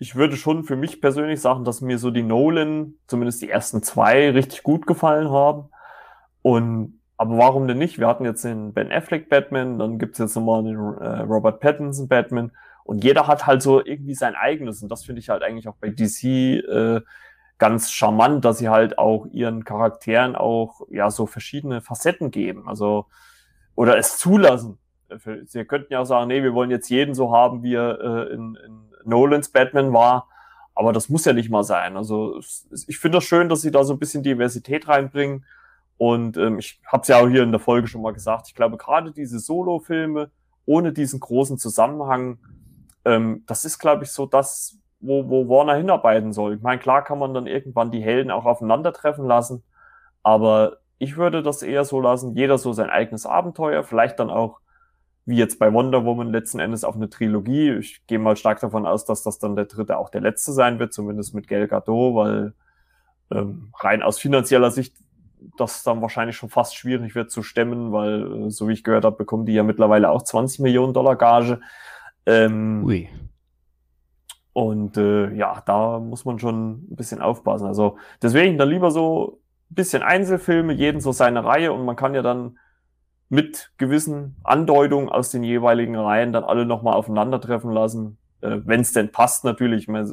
ich 0.00 0.16
würde 0.16 0.36
schon 0.38 0.64
für 0.64 0.76
mich 0.76 1.02
persönlich 1.02 1.42
sagen, 1.42 1.64
dass 1.64 1.82
mir 1.82 1.98
so 1.98 2.10
die 2.10 2.22
Nolan, 2.22 2.94
zumindest 3.06 3.42
die 3.42 3.50
ersten 3.50 3.82
zwei, 3.82 4.30
richtig 4.30 4.62
gut 4.62 4.86
gefallen 4.86 5.30
haben. 5.30 5.68
Und 6.40 6.98
aber 7.18 7.36
warum 7.36 7.68
denn 7.68 7.76
nicht? 7.76 7.98
Wir 7.98 8.08
hatten 8.08 8.24
jetzt 8.24 8.42
den 8.42 8.72
Ben 8.72 8.90
Affleck 8.90 9.28
Batman, 9.28 9.78
dann 9.78 9.98
gibt's 9.98 10.18
jetzt 10.18 10.34
nochmal 10.36 10.64
den 10.64 10.74
äh, 10.74 11.20
Robert 11.20 11.60
Pattinson 11.60 12.08
Batman. 12.08 12.50
Und 12.82 13.04
jeder 13.04 13.26
hat 13.26 13.46
halt 13.46 13.60
so 13.60 13.84
irgendwie 13.84 14.14
sein 14.14 14.34
eigenes. 14.34 14.82
Und 14.82 14.90
das 14.90 15.04
finde 15.04 15.20
ich 15.20 15.28
halt 15.28 15.42
eigentlich 15.42 15.68
auch 15.68 15.76
bei 15.78 15.90
DC 15.90 16.24
äh, 16.24 17.02
ganz 17.58 17.90
charmant, 17.90 18.46
dass 18.46 18.56
sie 18.56 18.70
halt 18.70 18.96
auch 18.98 19.26
ihren 19.26 19.64
Charakteren 19.64 20.34
auch 20.34 20.80
ja 20.88 21.10
so 21.10 21.26
verschiedene 21.26 21.82
Facetten 21.82 22.30
geben. 22.30 22.66
Also 22.66 23.04
oder 23.74 23.98
es 23.98 24.16
zulassen. 24.16 24.78
Sie 25.44 25.64
könnten 25.66 25.92
ja 25.92 26.00
auch 26.00 26.06
sagen, 26.06 26.28
nee, 26.28 26.42
wir 26.42 26.54
wollen 26.54 26.70
jetzt 26.70 26.88
jeden 26.88 27.14
so 27.14 27.32
haben, 27.32 27.62
wie 27.62 27.74
er 27.74 28.00
äh, 28.00 28.32
in, 28.32 28.56
in 28.64 28.89
Nolans 29.04 29.50
Batman 29.50 29.92
war. 29.92 30.28
Aber 30.74 30.92
das 30.92 31.08
muss 31.08 31.24
ja 31.24 31.32
nicht 31.32 31.50
mal 31.50 31.64
sein. 31.64 31.96
Also 31.96 32.40
ich 32.86 32.98
finde 32.98 33.18
das 33.18 33.24
schön, 33.24 33.48
dass 33.48 33.60
sie 33.60 33.70
da 33.70 33.84
so 33.84 33.92
ein 33.92 33.98
bisschen 33.98 34.22
Diversität 34.22 34.88
reinbringen. 34.88 35.44
Und 35.98 36.36
ähm, 36.36 36.58
ich 36.58 36.80
habe 36.86 37.02
es 37.02 37.08
ja 37.08 37.18
auch 37.18 37.28
hier 37.28 37.42
in 37.42 37.52
der 37.52 37.60
Folge 37.60 37.86
schon 37.86 38.02
mal 38.02 38.12
gesagt. 38.12 38.46
Ich 38.48 38.54
glaube, 38.54 38.78
gerade 38.78 39.12
diese 39.12 39.38
Solo-Filme 39.38 40.30
ohne 40.64 40.92
diesen 40.92 41.20
großen 41.20 41.58
Zusammenhang 41.58 42.38
ähm, 43.04 43.44
das 43.46 43.64
ist, 43.64 43.78
glaube 43.78 44.04
ich, 44.04 44.10
so 44.10 44.26
das, 44.26 44.78
wo, 45.00 45.28
wo 45.28 45.48
Warner 45.48 45.74
hinarbeiten 45.74 46.32
soll. 46.32 46.54
Ich 46.56 46.62
meine, 46.62 46.80
klar 46.80 47.02
kann 47.04 47.18
man 47.18 47.34
dann 47.34 47.46
irgendwann 47.46 47.90
die 47.90 48.02
Helden 48.02 48.30
auch 48.30 48.44
aufeinandertreffen 48.44 49.26
lassen, 49.26 49.62
aber 50.22 50.78
ich 50.98 51.16
würde 51.16 51.42
das 51.42 51.62
eher 51.62 51.84
so 51.84 52.00
lassen, 52.00 52.36
jeder 52.36 52.58
so 52.58 52.72
sein 52.72 52.90
eigenes 52.90 53.24
Abenteuer, 53.24 53.82
vielleicht 53.84 54.18
dann 54.20 54.30
auch, 54.30 54.60
wie 55.30 55.36
jetzt 55.36 55.58
bei 55.58 55.72
Wonder 55.72 56.04
Woman, 56.04 56.28
letzten 56.28 56.58
Endes 56.58 56.84
auf 56.84 56.96
eine 56.96 57.08
Trilogie. 57.08 57.70
Ich 57.78 58.06
gehe 58.06 58.18
mal 58.18 58.36
stark 58.36 58.60
davon 58.60 58.84
aus, 58.84 59.06
dass 59.06 59.22
das 59.22 59.38
dann 59.38 59.56
der 59.56 59.64
dritte 59.64 59.96
auch 59.96 60.10
der 60.10 60.20
letzte 60.20 60.52
sein 60.52 60.78
wird, 60.78 60.92
zumindest 60.92 61.34
mit 61.34 61.48
Gal 61.48 61.68
Gadot, 61.68 62.14
weil 62.16 62.52
ähm, 63.30 63.72
rein 63.78 64.02
aus 64.02 64.18
finanzieller 64.18 64.70
Sicht 64.70 64.94
das 65.56 65.82
dann 65.84 66.02
wahrscheinlich 66.02 66.36
schon 66.36 66.50
fast 66.50 66.76
schwierig 66.76 67.14
wird 67.14 67.30
zu 67.30 67.42
stemmen, 67.42 67.92
weil, 67.92 68.46
äh, 68.46 68.50
so 68.50 68.68
wie 68.68 68.72
ich 68.72 68.84
gehört 68.84 69.04
habe, 69.04 69.16
bekommen 69.16 69.46
die 69.46 69.54
ja 69.54 69.62
mittlerweile 69.62 70.10
auch 70.10 70.22
20 70.22 70.60
Millionen 70.60 70.92
Dollar 70.92 71.16
Gage. 71.16 71.60
Ähm, 72.26 72.84
Ui. 72.84 73.08
Und 74.52 74.96
äh, 74.96 75.32
ja, 75.32 75.62
da 75.64 76.00
muss 76.00 76.24
man 76.24 76.38
schon 76.40 76.72
ein 76.90 76.96
bisschen 76.96 77.22
aufpassen. 77.22 77.66
Also 77.66 77.96
deswegen 78.20 78.58
dann 78.58 78.68
lieber 78.68 78.90
so 78.90 79.40
ein 79.70 79.74
bisschen 79.76 80.02
Einzelfilme, 80.02 80.72
jeden 80.72 81.00
so 81.00 81.12
seine 81.12 81.44
Reihe 81.44 81.72
und 81.72 81.84
man 81.84 81.96
kann 81.96 82.14
ja 82.14 82.22
dann 82.22 82.58
mit 83.30 83.70
gewissen 83.78 84.36
Andeutungen 84.42 85.08
aus 85.08 85.30
den 85.30 85.44
jeweiligen 85.44 85.96
Reihen 85.96 86.32
dann 86.32 86.44
alle 86.44 86.66
nochmal 86.66 86.94
aufeinandertreffen 86.94 87.70
lassen, 87.70 88.18
äh, 88.42 88.58
wenn 88.64 88.80
es 88.80 88.92
denn 88.92 89.12
passt 89.12 89.44
natürlich. 89.44 89.88
Man, 89.88 90.04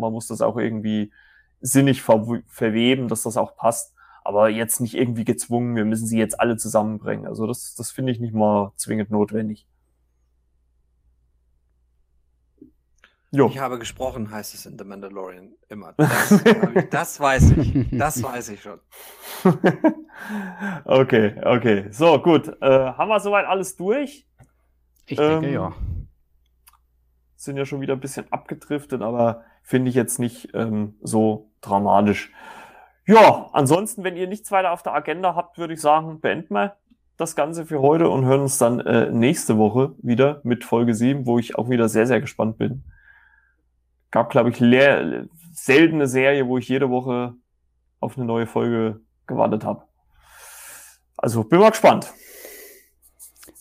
man 0.00 0.12
muss 0.12 0.28
das 0.28 0.40
auch 0.40 0.56
irgendwie 0.56 1.12
sinnig 1.60 2.02
ver 2.02 2.24
verweben, 2.46 3.08
dass 3.08 3.24
das 3.24 3.36
auch 3.36 3.56
passt. 3.56 3.94
Aber 4.24 4.48
jetzt 4.48 4.80
nicht 4.80 4.94
irgendwie 4.94 5.24
gezwungen, 5.24 5.74
wir 5.74 5.84
müssen 5.84 6.06
sie 6.06 6.18
jetzt 6.18 6.38
alle 6.40 6.56
zusammenbringen. 6.56 7.26
Also 7.26 7.48
das, 7.48 7.74
das 7.74 7.90
finde 7.90 8.12
ich 8.12 8.20
nicht 8.20 8.32
mal 8.32 8.72
zwingend 8.76 9.10
notwendig. 9.10 9.66
Jo. 13.34 13.46
Ich 13.46 13.58
habe 13.58 13.78
gesprochen, 13.78 14.30
heißt 14.30 14.52
es 14.52 14.66
in 14.66 14.76
The 14.78 14.84
Mandalorian 14.84 15.54
immer. 15.70 15.94
Das, 15.96 16.32
ich, 16.32 16.90
das 16.90 17.18
weiß 17.18 17.52
ich. 17.52 17.88
Das 17.90 18.22
weiß 18.22 18.50
ich 18.50 18.60
schon. 18.60 18.78
okay, 20.84 21.34
okay. 21.42 21.86
So, 21.90 22.20
gut. 22.20 22.48
Äh, 22.60 22.68
haben 22.68 23.08
wir 23.08 23.20
soweit 23.20 23.46
alles 23.46 23.74
durch? 23.76 24.28
Ich 25.06 25.16
denke, 25.16 25.46
ähm, 25.46 25.52
ja. 25.54 25.72
Sind 27.34 27.56
ja 27.56 27.64
schon 27.64 27.80
wieder 27.80 27.94
ein 27.94 28.00
bisschen 28.00 28.30
abgedriftet, 28.30 29.00
aber 29.00 29.44
finde 29.62 29.88
ich 29.88 29.94
jetzt 29.94 30.18
nicht 30.18 30.50
ähm, 30.52 30.96
so 31.00 31.50
dramatisch. 31.62 32.30
Ja, 33.06 33.48
ansonsten, 33.54 34.04
wenn 34.04 34.14
ihr 34.14 34.26
nichts 34.26 34.52
weiter 34.52 34.72
auf 34.72 34.82
der 34.82 34.92
Agenda 34.92 35.34
habt, 35.34 35.56
würde 35.56 35.72
ich 35.72 35.80
sagen, 35.80 36.20
beenden 36.20 36.52
wir 36.52 36.76
das 37.16 37.34
Ganze 37.34 37.64
für 37.64 37.80
heute 37.80 38.10
und 38.10 38.26
hören 38.26 38.42
uns 38.42 38.58
dann 38.58 38.80
äh, 38.80 39.10
nächste 39.10 39.56
Woche 39.56 39.94
wieder 40.02 40.42
mit 40.44 40.64
Folge 40.64 40.94
7, 40.94 41.24
wo 41.24 41.38
ich 41.38 41.56
auch 41.56 41.70
wieder 41.70 41.88
sehr, 41.88 42.06
sehr 42.06 42.20
gespannt 42.20 42.58
bin 42.58 42.84
gab, 44.12 44.30
glaube 44.30 44.50
ich, 44.50 44.60
leer, 44.60 45.26
seltene 45.52 46.06
Serie, 46.06 46.46
wo 46.46 46.58
ich 46.58 46.68
jede 46.68 46.88
Woche 46.88 47.34
auf 47.98 48.16
eine 48.16 48.26
neue 48.26 48.46
Folge 48.46 49.00
gewartet 49.26 49.64
habe. 49.64 49.82
Also 51.16 51.42
bin 51.42 51.58
mal 51.58 51.70
gespannt. 51.70 52.12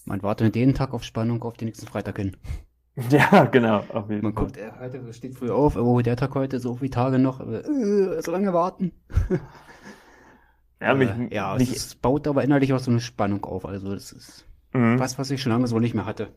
Man 0.05 0.21
wartet 0.21 0.55
jeden 0.55 0.75
Tag 0.75 0.93
auf 0.93 1.03
Spannung 1.03 1.41
auf 1.43 1.57
den 1.57 1.65
nächsten 1.65 1.87
Freitag 1.87 2.17
hin. 2.17 2.37
Ja, 3.09 3.45
genau. 3.45 3.83
Man 3.93 4.21
Fall. 4.21 4.31
guckt, 4.33 4.57
er 4.57 4.77
heute 4.77 5.13
steht 5.13 5.35
früh 5.35 5.49
auf, 5.49 5.77
oh, 5.77 6.01
der 6.01 6.17
Tag 6.17 6.35
heute, 6.35 6.59
so 6.59 6.75
viele 6.75 6.91
Tage 6.91 7.19
noch, 7.19 7.39
äh, 7.39 8.21
so 8.21 8.31
lange 8.31 8.53
warten. 8.53 8.91
Ja, 10.81 10.95
mich, 10.95 11.09
äh, 11.09 11.33
ja 11.33 11.55
mich, 11.55 11.71
es 11.71 11.95
baut 11.95 12.27
aber 12.27 12.43
innerlich 12.43 12.73
auch 12.73 12.79
so 12.79 12.89
eine 12.89 12.99
Spannung 12.99 13.45
auf. 13.45 13.65
Also 13.65 13.93
das 13.93 14.11
ist 14.11 14.47
mhm. 14.73 14.99
was, 14.99 15.19
was 15.19 15.29
ich 15.29 15.41
schon 15.41 15.51
lange 15.51 15.67
so 15.67 15.79
nicht 15.79 15.93
mehr 15.93 16.05
hatte. 16.05 16.33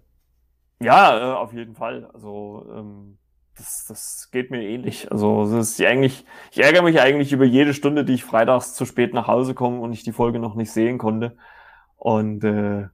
Ja, 0.81 1.19
äh, 1.19 1.35
auf 1.35 1.55
jeden 1.55 1.75
Fall. 1.75 2.11
Also 2.13 2.67
ähm, 2.71 3.19
das, 3.57 3.87
das 3.87 4.29
geht 4.33 4.51
mir 4.51 4.63
ähnlich. 4.63 5.11
Also 5.11 5.45
das 5.45 5.71
ist 5.71 5.81
eigentlich, 5.83 6.25
ich 6.51 6.63
ärgere 6.63 6.83
mich 6.83 7.01
eigentlich 7.01 7.33
über 7.33 7.45
jede 7.45 7.75
Stunde, 7.75 8.05
die 8.05 8.15
ich 8.15 8.25
freitags 8.25 8.75
zu 8.75 8.85
spät 8.85 9.15
nach 9.15 9.29
Hause 9.29 9.55
komme 9.55 9.81
und 9.81 9.93
ich 9.93 10.03
die 10.03 10.13
Folge 10.13 10.39
noch 10.39 10.55
nicht 10.55 10.73
sehen 10.73 10.99
konnte. 10.99 11.37
Und 11.97 12.45
äh, 12.45 12.89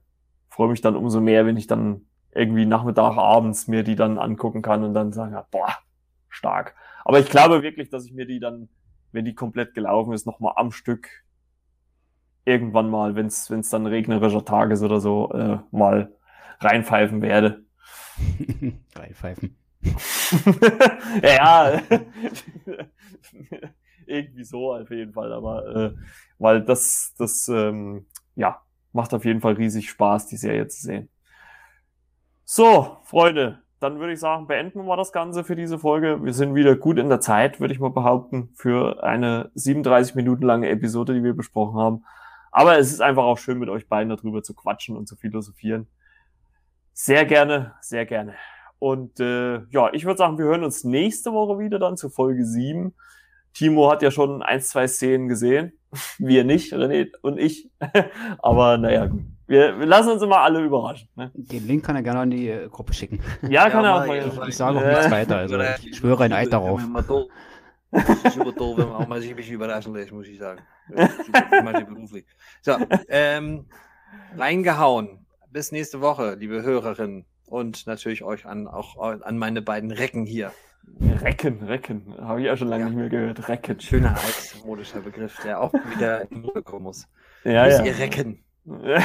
freue 0.49 0.69
mich 0.69 0.81
dann 0.81 0.95
umso 0.95 1.19
mehr, 1.19 1.45
wenn 1.45 1.57
ich 1.57 1.67
dann 1.67 2.05
irgendwie 2.33 2.65
Nachmittag, 2.65 3.17
abends 3.17 3.67
mir 3.67 3.83
die 3.83 3.95
dann 3.95 4.17
angucken 4.17 4.61
kann 4.61 4.83
und 4.83 4.93
dann 4.93 5.11
sagen, 5.11 5.37
boah, 5.51 5.75
stark. 6.29 6.75
Aber 7.03 7.19
ich 7.19 7.29
glaube 7.29 7.63
wirklich, 7.63 7.89
dass 7.89 8.05
ich 8.05 8.13
mir 8.13 8.25
die 8.25 8.39
dann, 8.39 8.69
wenn 9.11 9.25
die 9.25 9.35
komplett 9.35 9.73
gelaufen 9.73 10.13
ist, 10.13 10.25
nochmal 10.25 10.53
am 10.55 10.71
Stück 10.71 11.09
irgendwann 12.45 12.89
mal, 12.89 13.15
wenn 13.15 13.27
es 13.27 13.69
dann 13.69 13.85
regnerischer 13.85 14.45
Tag 14.45 14.71
ist 14.71 14.81
oder 14.81 14.99
so, 14.99 15.31
äh, 15.33 15.59
mal 15.71 16.13
reinpfeifen 16.59 17.21
werde. 17.21 17.65
reinpfeifen. 18.95 19.60
ja, 21.23 21.81
irgendwie 24.05 24.43
so 24.43 24.73
auf 24.73 24.91
jeden 24.91 25.13
Fall, 25.13 25.33
aber 25.33 25.75
äh, 25.75 25.95
weil 26.37 26.63
das, 26.63 27.13
das 27.17 27.47
ähm, 27.47 28.05
ja, 28.35 28.61
macht 28.93 29.13
auf 29.13 29.25
jeden 29.25 29.41
Fall 29.41 29.53
riesig 29.53 29.89
Spaß, 29.89 30.27
die 30.27 30.37
Serie 30.37 30.67
zu 30.67 30.81
sehen. 30.81 31.09
So, 32.43 32.97
Freunde, 33.03 33.61
dann 33.79 33.99
würde 33.99 34.13
ich 34.13 34.19
sagen, 34.19 34.47
beenden 34.47 34.79
wir 34.79 34.83
mal 34.83 34.97
das 34.97 35.11
Ganze 35.11 35.43
für 35.43 35.55
diese 35.55 35.79
Folge. 35.79 36.23
Wir 36.23 36.33
sind 36.33 36.53
wieder 36.53 36.75
gut 36.75 36.99
in 36.99 37.09
der 37.09 37.21
Zeit, 37.21 37.59
würde 37.59 37.73
ich 37.73 37.79
mal 37.79 37.89
behaupten, 37.89 38.49
für 38.55 39.03
eine 39.03 39.51
37 39.55 40.15
Minuten 40.15 40.43
lange 40.43 40.69
Episode, 40.69 41.13
die 41.13 41.23
wir 41.23 41.33
besprochen 41.33 41.79
haben. 41.79 42.05
Aber 42.51 42.77
es 42.77 42.91
ist 42.91 43.01
einfach 43.01 43.23
auch 43.23 43.37
schön, 43.37 43.57
mit 43.57 43.69
euch 43.69 43.87
beiden 43.87 44.09
darüber 44.09 44.43
zu 44.43 44.53
quatschen 44.53 44.97
und 44.97 45.07
zu 45.07 45.15
philosophieren. 45.15 45.87
Sehr 46.93 47.25
gerne, 47.25 47.73
sehr 47.79 48.05
gerne. 48.05 48.35
Und 48.81 49.19
äh, 49.19 49.61
ja, 49.69 49.93
ich 49.93 50.05
würde 50.05 50.17
sagen, 50.17 50.39
wir 50.39 50.45
hören 50.45 50.63
uns 50.63 50.83
nächste 50.83 51.33
Woche 51.33 51.59
wieder 51.59 51.77
dann 51.77 51.97
zu 51.97 52.09
Folge 52.09 52.43
7. 52.43 52.95
Timo 53.53 53.91
hat 53.91 54.01
ja 54.01 54.09
schon 54.09 54.41
ein, 54.41 54.59
zwei 54.59 54.87
Szenen 54.87 55.27
gesehen. 55.27 55.73
Wir 56.17 56.43
nicht, 56.43 56.73
René 56.73 57.11
und 57.21 57.37
ich. 57.37 57.69
Aber 58.39 58.79
naja, 58.79 59.05
gut. 59.05 59.21
Wir, 59.45 59.77
wir 59.77 59.85
lassen 59.85 60.09
uns 60.13 60.23
immer 60.23 60.39
alle 60.39 60.63
überraschen. 60.63 61.09
Ne? 61.15 61.29
Den 61.35 61.67
Link 61.67 61.85
kann 61.85 61.95
er 61.95 62.01
gerne 62.01 62.23
in 62.23 62.31
die 62.31 62.49
äh, 62.49 62.69
Gruppe 62.69 62.93
schicken. 62.93 63.19
Ja, 63.47 63.69
kann 63.69 63.83
ja, 63.83 64.03
er 64.03 64.25
auch. 64.27 64.41
Ich, 64.41 64.47
ich 64.47 64.57
sage 64.57 64.79
auch 64.79 64.83
nichts 64.83 65.11
weiter. 65.11 65.37
Also 65.37 65.59
ich 65.59 65.97
schwöre 65.97 66.23
ein 66.23 66.33
Eid 66.33 66.51
darauf. 66.51 66.81
Super 66.81 68.55
toll, 68.55 68.77
wenn 68.77 68.89
man 68.89 68.95
auch 68.95 69.07
mal 69.07 69.21
sich 69.21 69.29
ein 69.29 69.35
bisschen 69.35 69.55
überraschen 69.55 69.93
lässt, 69.93 70.11
muss 70.11 70.25
ich 70.25 70.39
sagen. 70.39 70.61
Super, 70.87 71.83
beruflich. 71.83 72.25
So, 72.61 72.77
ähm, 73.09 73.67
reingehauen. 74.35 75.23
Bis 75.51 75.71
nächste 75.71 76.01
Woche, 76.01 76.33
liebe 76.33 76.63
Hörerinnen. 76.63 77.25
Und 77.51 77.85
natürlich 77.85 78.23
euch 78.23 78.45
an, 78.45 78.65
auch 78.67 78.97
an 78.97 79.37
meine 79.37 79.61
beiden 79.61 79.91
Recken 79.91 80.25
hier. 80.25 80.53
Recken, 81.21 81.61
Recken. 81.63 82.15
Habe 82.17 82.39
ich 82.39 82.47
ja 82.47 82.55
schon 82.55 82.69
lange 82.69 82.83
ja. 82.83 82.89
nicht 82.89 82.97
mehr 82.97 83.09
gehört. 83.09 83.49
Recken. 83.49 83.77
Schöner 83.81 84.15
altmodischer 84.17 85.01
Begriff, 85.01 85.37
der 85.43 85.59
auch 85.59 85.73
wieder 85.95 86.31
in 86.31 86.43
die 86.43 86.61
kommen 86.61 86.83
muss. 86.83 87.09
Ja, 87.43 87.65
Bis 87.65 87.79
ja. 87.79 87.85
ihr 87.85 87.97
Recken. 87.99 88.41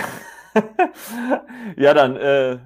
ja, 1.77 1.93
dann 1.93 2.16
äh, 2.16 2.59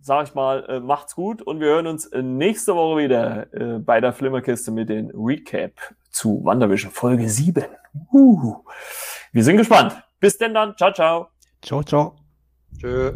sag 0.00 0.28
ich 0.28 0.34
mal, 0.34 0.64
äh, 0.66 0.80
macht's 0.80 1.14
gut 1.14 1.42
und 1.42 1.60
wir 1.60 1.66
hören 1.66 1.88
uns 1.88 2.06
äh, 2.06 2.22
nächste 2.22 2.74
Woche 2.74 3.02
wieder 3.02 3.52
äh, 3.52 3.78
bei 3.78 4.00
der 4.00 4.14
Flimmerkiste 4.14 4.70
mit 4.70 4.88
den 4.88 5.10
Recap 5.14 5.72
zu 6.10 6.42
Wanderwische 6.42 6.88
Folge 6.88 7.28
7. 7.28 7.64
Uh, 8.10 8.64
wir 9.32 9.44
sind 9.44 9.58
gespannt. 9.58 10.02
Bis 10.20 10.38
denn 10.38 10.54
dann. 10.54 10.74
Ciao, 10.78 10.90
ciao. 10.90 11.28
Ciao, 11.60 11.82
ciao. 11.82 12.16
Tschö. 12.78 13.12